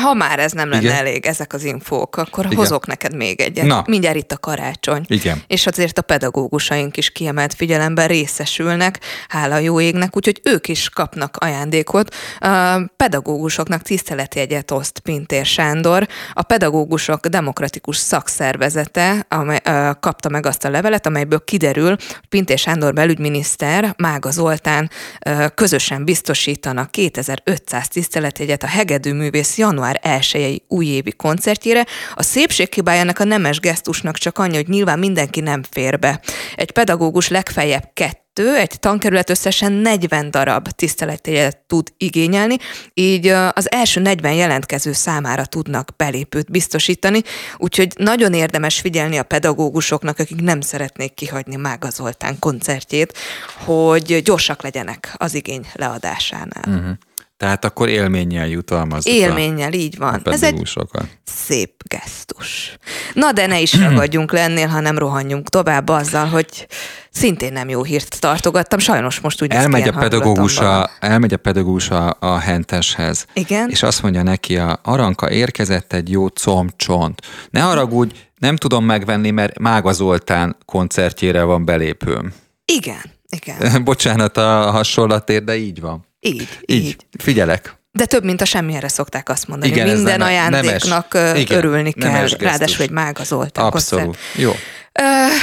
ha 0.02 0.14
már 0.14 0.40
ez 0.40 0.52
nem 0.52 0.70
lenne 0.70 0.82
Igen. 0.82 0.96
elég, 0.96 1.26
ezek 1.26 1.54
az 1.54 1.64
infók, 1.64 2.18
akkor 2.18 2.46
Igen. 2.46 2.58
hozok 2.58 2.88
neked 2.88 3.16
még 3.16 3.42
egyet. 3.42 3.66
Na. 3.66 3.84
Mindjárt 3.88 4.18
itt 4.18 4.32
a 4.32 4.38
karácsony. 4.38 5.06
Igen. 5.08 5.44
És 5.48 5.68
azért 5.68 5.98
a 5.98 6.02
pedagógusaink 6.02 6.98
is 6.98 7.10
kiemelt 7.10 7.54
figyelemben 7.54 8.08
részesülnek, 8.08 9.00
hála 9.28 9.58
jó 9.58 9.82
égnek, 9.82 10.16
úgyhogy 10.16 10.42
ők 10.44 10.68
is 10.68 10.90
kapnak 10.90 11.38
ajándékot. 11.38 12.16
A 12.40 12.80
pedagógusoknak 12.98 13.82
tiszteletjegyet 13.82 14.72
oszt 14.72 15.00
Pintér 15.00 15.46
Sándor. 15.46 16.08
A 16.34 16.42
pedagógusok 16.42 17.28
demokratikus 17.28 17.98
szakszervezete 17.98 19.26
amely, 19.30 19.62
uh, 19.66 19.90
kapta 20.00 20.30
meg 20.30 20.46
azt 20.46 20.66
a 20.66 20.70
levelet, 20.70 21.06
amelyből 21.06 21.44
kiderül, 21.44 21.90
hogy 21.90 22.28
Pintér 22.30 22.58
Sándor 22.58 22.94
belügyminiszter, 22.94 23.94
Mága 23.98 24.32
Zoltán 24.32 24.90
uh, 25.26 25.46
közösen 25.56 26.06
biztosítanak 26.06 26.92
2500 26.92 27.88
tiszteletjegyet 27.88 28.57
a 28.64 28.68
Hegedű 28.68 29.14
művész 29.14 29.58
január 29.58 30.00
1 30.04 30.64
újévi 30.68 31.12
koncertjére. 31.12 31.86
A 32.14 32.24
szépség 32.24 32.74
hibájának 32.74 33.20
a 33.20 33.24
nemes 33.24 33.60
gesztusnak 33.60 34.18
csak 34.18 34.38
annyi, 34.38 34.56
hogy 34.56 34.68
nyilván 34.68 35.00
mindenki 35.00 35.40
nem 35.40 35.64
fér 35.70 36.00
be. 36.00 36.20
Egy 36.56 36.72
pedagógus 36.72 37.28
legfeljebb 37.28 37.90
kettő 37.94 38.26
egy 38.56 38.80
tankerület 38.80 39.30
összesen 39.30 39.72
40 39.72 40.32
darab 40.32 40.68
tiszteletjegyet 40.68 41.58
tud 41.68 41.94
igényelni, 41.98 42.56
így 42.94 43.28
az 43.28 43.72
első 43.72 44.02
40 44.02 44.34
jelentkező 44.34 44.94
számára 44.94 45.46
tudnak 45.46 45.90
belépőt 45.98 46.52
biztosítani, 46.52 47.22
úgyhogy 47.58 47.94
nagyon 47.98 48.34
érdemes 48.34 48.80
figyelni 48.80 49.18
a 49.18 49.24
pedagógusoknak, 49.24 50.20
akik 50.20 50.42
nem 50.42 50.62
szeretnék 50.62 51.14
kihagyni 51.14 51.56
Mága 51.56 51.90
Zoltán 51.90 52.40
koncertjét, 52.40 53.18
hogy 53.66 54.22
gyorsak 54.24 54.62
legyenek 54.62 55.14
az 55.18 55.34
igény 55.34 55.66
leadásánál. 55.74 56.64
Uh-huh. 56.68 56.98
Tehát 57.38 57.66
akkor 57.66 57.90
élménnyel 57.90 58.48
jutalmazzuk 58.48 59.14
Élménnyel, 59.14 59.74
így 59.74 59.98
van. 59.98 60.22
Ez 60.24 60.44
egy 60.44 60.78
szép 61.24 61.82
gesztus. 61.88 62.78
Na 63.14 63.32
de 63.32 63.46
ne 63.46 63.60
is 63.60 63.74
ragadjunk 63.74 64.32
lennél, 64.32 64.68
hanem 64.68 64.98
rohanjunk 64.98 65.50
tovább 65.50 65.90
azzal, 65.90 66.26
hogy 66.26 66.68
szintén 67.12 67.54
nem 67.54 67.70
jó 67.70 67.84
hírt 67.84 68.20
tartogattam. 68.20 68.80
Sajnos 68.80 69.20
most 69.20 69.42
úgy 69.42 69.52
elmegy 69.52 69.88
a 69.88 69.92
pedagógus 69.92 70.58
a, 70.60 70.90
elmegy 71.00 71.34
a 71.34 71.38
pedagógus 71.38 71.90
a, 71.90 72.18
a 72.20 72.38
henteshez. 72.38 73.26
Igen. 73.34 73.70
És 73.70 73.84
azt 73.84 74.02
mondja 74.02 74.24
neki, 74.24 74.58
a 74.58 74.80
Aranka 74.84 75.32
érkezett 75.32 75.94
egy 75.94 76.10
jó 76.10 76.28
combcsont. 76.28 77.22
Ne 77.50 77.60
haragudj, 77.60 78.16
nem 78.38 78.56
tudom 78.56 78.86
megvenni, 78.86 79.30
mert 79.30 79.60
Mága 79.60 79.92
Zoltán 79.92 80.58
koncertjére 80.66 81.44
van 81.44 81.66
belépőm. 81.66 82.34
Igen, 82.66 83.02
igen. 83.30 83.84
Bocsánat 83.84 84.38
a 84.38 84.72
hasonlatért, 84.72 85.44
de 85.44 85.58
így 85.58 85.82
van. 85.82 86.06
Így, 86.28 86.48
így. 86.66 86.86
így. 86.86 86.96
Figyelek. 87.18 87.76
De 87.92 88.06
több, 88.06 88.24
mint 88.24 88.42
a 88.42 88.46
semmire 88.46 88.88
szokták 88.88 89.30
azt 89.30 89.48
mondani. 89.48 89.72
Igen, 89.72 89.88
Minden 89.88 90.18
nem, 90.18 90.28
ajándéknak 90.28 91.14
nemes, 91.14 91.40
igen, 91.40 91.58
örülni 91.58 91.92
kell, 91.92 92.28
ráadásul 92.28 92.82
egy 92.84 92.90
Mága 92.90 93.24
Zoltán 93.24 93.66
Abszolút. 93.66 94.06
Koncert. 94.06 94.24
Jó. 94.36 94.52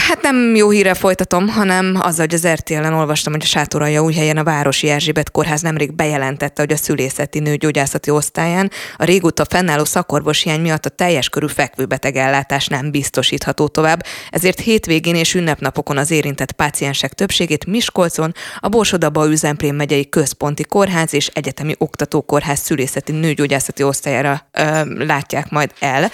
Hát 0.08 0.22
nem 0.22 0.54
jó 0.54 0.70
híre 0.70 0.94
folytatom, 0.94 1.48
hanem 1.48 1.98
azzal, 2.00 2.26
hogy 2.26 2.34
az 2.34 2.46
RTL-en 2.46 2.92
olvastam, 2.92 3.32
hogy 3.32 3.42
a 3.42 3.46
Sátoralja 3.46 4.02
új 4.02 4.14
helyen 4.14 4.36
a 4.36 4.44
Városi 4.44 4.88
Erzsébet 4.88 5.30
Kórház 5.30 5.60
nemrég 5.60 5.94
bejelentette, 5.94 6.62
hogy 6.62 6.72
a 6.72 6.76
szülészeti 6.76 7.38
nőgyógyászati 7.38 8.10
osztályán 8.10 8.70
a 8.96 9.04
régóta 9.04 9.44
fennálló 9.48 9.84
hiány 10.42 10.60
miatt 10.60 10.86
a 10.86 10.88
teljes 10.88 11.28
körű 11.28 11.46
fekvőbeteg 11.46 12.16
ellátás 12.16 12.66
nem 12.66 12.90
biztosítható 12.90 13.68
tovább, 13.68 14.04
ezért 14.30 14.60
hétvégén 14.60 15.14
és 15.14 15.34
ünnepnapokon 15.34 15.96
az 15.96 16.10
érintett 16.10 16.52
páciensek 16.52 17.12
többségét 17.12 17.66
Miskolcon, 17.66 18.34
a 18.58 18.68
Borsodaba 18.68 19.26
üzemplén 19.26 19.74
megyei 19.74 20.08
központi 20.08 20.64
kórház 20.64 21.14
és 21.14 21.26
egyetemi 21.26 21.74
oktatókórház 21.78 22.58
szülészeti 22.58 23.12
nőgyógyászati 23.12 23.82
osztályára 23.82 24.46
ö, 24.52 25.04
látják 25.04 25.50
majd 25.50 25.70
el. 25.80 26.10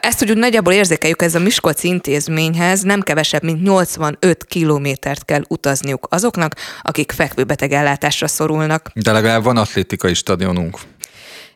Ezt 0.00 0.22
úgy 0.22 0.36
nagyjából 0.36 0.72
érzékeljük, 0.72 1.22
ez 1.22 1.34
a 1.34 1.38
Miskolci 1.38 1.88
intézmény 1.88 2.40
intézményhez 2.40 2.82
nem 2.82 3.00
kevesebb, 3.00 3.42
mint 3.42 3.62
85 3.62 4.44
kilométert 4.44 5.24
kell 5.24 5.42
utazniuk 5.48 6.06
azoknak, 6.10 6.54
akik 6.82 7.12
fekvőbeteg 7.12 7.72
ellátásra 7.72 8.28
szorulnak. 8.28 8.90
De 8.94 9.12
legalább 9.12 9.42
van 9.44 9.56
atlétikai 9.56 10.14
stadionunk. 10.14 10.78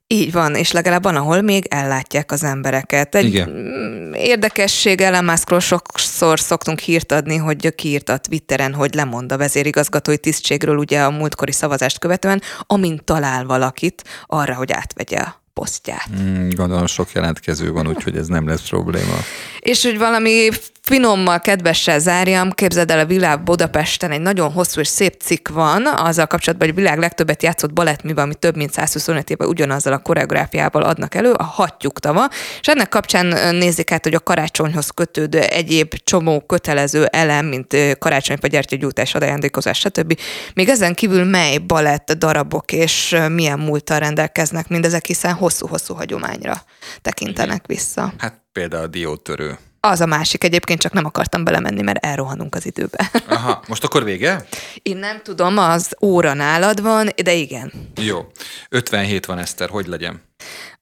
Így 0.06 0.32
van, 0.32 0.55
és 0.55 0.73
legalább 0.73 1.02
van, 1.02 1.16
ahol 1.16 1.40
még 1.40 1.66
ellátják 1.70 2.32
az 2.32 2.44
embereket. 2.44 3.15
Egy 3.15 3.24
Igen. 3.24 3.48
Mm, 3.48 4.12
érdekesség, 4.12 5.01
Elon 5.01 5.24
Muskról 5.24 5.61
sokszor 5.61 6.40
szoktunk 6.40 6.78
hírt 6.78 7.12
adni, 7.12 7.36
hogy 7.36 7.74
kiírt 7.74 8.09
a 8.09 8.19
Twitteren, 8.19 8.74
hogy 8.74 8.94
lemond 8.94 9.32
a 9.32 9.36
vezérigazgatói 9.36 10.19
tisztségről 10.19 10.77
ugye 10.77 11.01
a 11.02 11.11
múltkori 11.11 11.52
szavazást 11.52 11.98
követően, 11.98 12.43
amint 12.61 13.05
talál 13.05 13.44
valakit 13.44 14.02
arra, 14.27 14.55
hogy 14.55 14.73
átvegye 14.73 15.19
posztját. 15.55 16.09
Mm, 16.20 16.48
gondolom 16.48 16.86
sok 16.86 17.12
jelentkező 17.12 17.72
van, 17.72 17.89
úgyhogy 17.89 18.16
ez 18.16 18.26
nem 18.26 18.47
lesz 18.48 18.68
probléma. 18.68 19.16
És 19.64 19.82
hogy 19.82 19.98
valami 19.98 20.48
finommal, 20.82 21.40
kedvessel 21.40 21.98
zárjam, 21.98 22.50
képzeld 22.50 22.90
el 22.90 22.98
a 22.98 23.06
világ 23.06 23.42
Budapesten 23.42 24.10
egy 24.10 24.20
nagyon 24.20 24.52
hosszú 24.52 24.80
és 24.80 24.88
szép 24.88 25.14
cikk 25.20 25.48
van, 25.48 25.86
azzal 25.86 26.26
kapcsolatban, 26.26 26.68
hogy 26.68 26.76
a 26.76 26.80
világ 26.80 26.98
legtöbbet 26.98 27.42
játszott 27.42 27.72
balettműben, 27.72 28.24
ami 28.24 28.34
több 28.34 28.56
mint 28.56 28.72
125 28.72 29.30
éve 29.30 29.46
ugyanazzal 29.46 29.92
a 29.92 29.98
koreográfiával 29.98 30.82
adnak 30.82 31.14
elő, 31.14 31.32
a 31.32 31.42
hattyúk 31.42 32.00
tava, 32.00 32.28
és 32.60 32.66
ennek 32.66 32.88
kapcsán 32.88 33.54
nézik 33.56 33.92
át, 33.92 34.04
hogy 34.04 34.14
a 34.14 34.20
karácsonyhoz 34.20 34.88
kötődő 34.88 35.40
egyéb 35.40 35.94
csomó 36.04 36.40
kötelező 36.40 37.04
elem, 37.04 37.46
mint 37.46 37.76
karácsony 37.98 38.36
vagy 38.40 38.50
gyertyagyújtás, 38.50 39.14
ajándékozás, 39.14 39.78
stb. 39.78 40.18
Még 40.54 40.68
ezen 40.68 40.94
kívül 40.94 41.24
mely 41.24 41.58
balett 41.58 42.12
darabok 42.12 42.72
és 42.72 43.16
milyen 43.28 43.58
múltal 43.58 43.98
rendelkeznek 43.98 44.68
mindezek, 44.68 45.06
hiszen 45.06 45.34
hosszú-hosszú 45.34 45.94
hagyományra 45.94 46.62
tekintenek 47.02 47.66
vissza. 47.66 48.12
Hát 48.18 48.43
például 48.55 48.82
a 48.82 48.86
diótörő. 48.86 49.59
Az 49.81 50.01
a 50.01 50.06
másik 50.06 50.44
egyébként, 50.44 50.81
csak 50.81 50.93
nem 50.93 51.05
akartam 51.05 51.44
belemenni, 51.44 51.82
mert 51.82 52.05
elrohanunk 52.05 52.55
az 52.55 52.66
időbe. 52.66 53.10
Aha, 53.28 53.62
most 53.68 53.85
akkor 53.85 54.05
vége? 54.05 54.47
Én 54.82 54.97
nem 54.97 55.20
tudom, 55.22 55.59
az 55.59 55.97
óra 56.01 56.32
nálad 56.32 56.82
van, 56.82 57.09
de 57.24 57.32
igen. 57.32 57.72
Jó. 57.97 58.26
57 58.68 59.26
van, 59.26 59.39
Eszter, 59.39 59.68
hogy 59.68 59.86
legyen? 59.86 60.22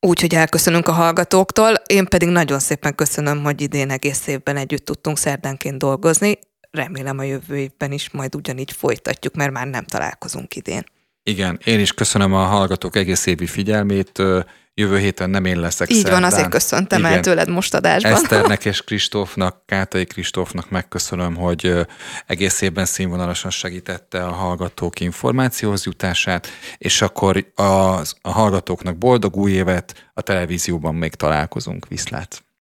Úgy, 0.01 0.20
hogy 0.20 0.35
elköszönünk 0.35 0.89
a 0.89 0.93
hallgatóktól, 0.93 1.74
én 1.86 2.07
pedig 2.07 2.28
nagyon 2.28 2.59
szépen 2.59 2.94
köszönöm, 2.94 3.43
hogy 3.43 3.61
idén 3.61 3.90
egész 3.90 4.27
évben 4.27 4.57
együtt 4.57 4.85
tudtunk 4.85 5.19
szerdánként 5.19 5.78
dolgozni. 5.78 6.39
Remélem 6.70 7.19
a 7.19 7.23
jövő 7.23 7.57
évben 7.57 7.93
is 7.93 8.11
majd 8.11 8.35
ugyanígy 8.35 8.73
folytatjuk, 8.73 9.35
mert 9.35 9.53
már 9.53 9.66
nem 9.66 9.85
találkozunk 9.85 10.57
idén. 10.57 10.85
Igen, 11.23 11.61
én 11.65 11.81
is 11.81 11.93
köszönöm 11.93 12.35
a 12.35 12.44
hallgatók 12.44 12.97
egész 12.97 13.27
évi 13.27 13.47
figyelmét 13.47 14.23
jövő 14.74 14.99
héten 14.99 15.31
nem 15.31 15.44
én 15.44 15.61
leszek 15.61 15.90
Így 15.90 15.97
szerdán. 15.97 16.20
van, 16.20 16.31
azért 16.31 16.49
köszöntem 16.49 17.01
Igen. 17.01 17.12
el 17.12 17.20
tőled 17.20 17.49
most 17.49 17.74
adásban. 17.74 18.12
Eszternek 18.12 18.65
és 18.65 18.82
Kristófnak, 18.86 19.66
Kátai 19.66 20.05
Kristófnak 20.05 20.70
megköszönöm, 20.70 21.36
hogy 21.36 21.86
egész 22.27 22.61
évben 22.61 22.85
színvonalasan 22.85 23.51
segítette 23.51 24.24
a 24.24 24.32
hallgatók 24.32 25.01
információhoz 25.01 25.85
jutását, 25.85 26.49
és 26.78 27.03
akkor 27.03 27.53
a, 27.55 27.62
a 28.20 28.31
hallgatóknak 28.31 28.99
boldog 28.99 29.36
új 29.36 29.53
évet, 29.53 30.11
a 30.15 30.20
televízióban 30.20 30.94
még 30.94 31.15
találkozunk. 31.15 31.89
Viszlát! 31.89 32.43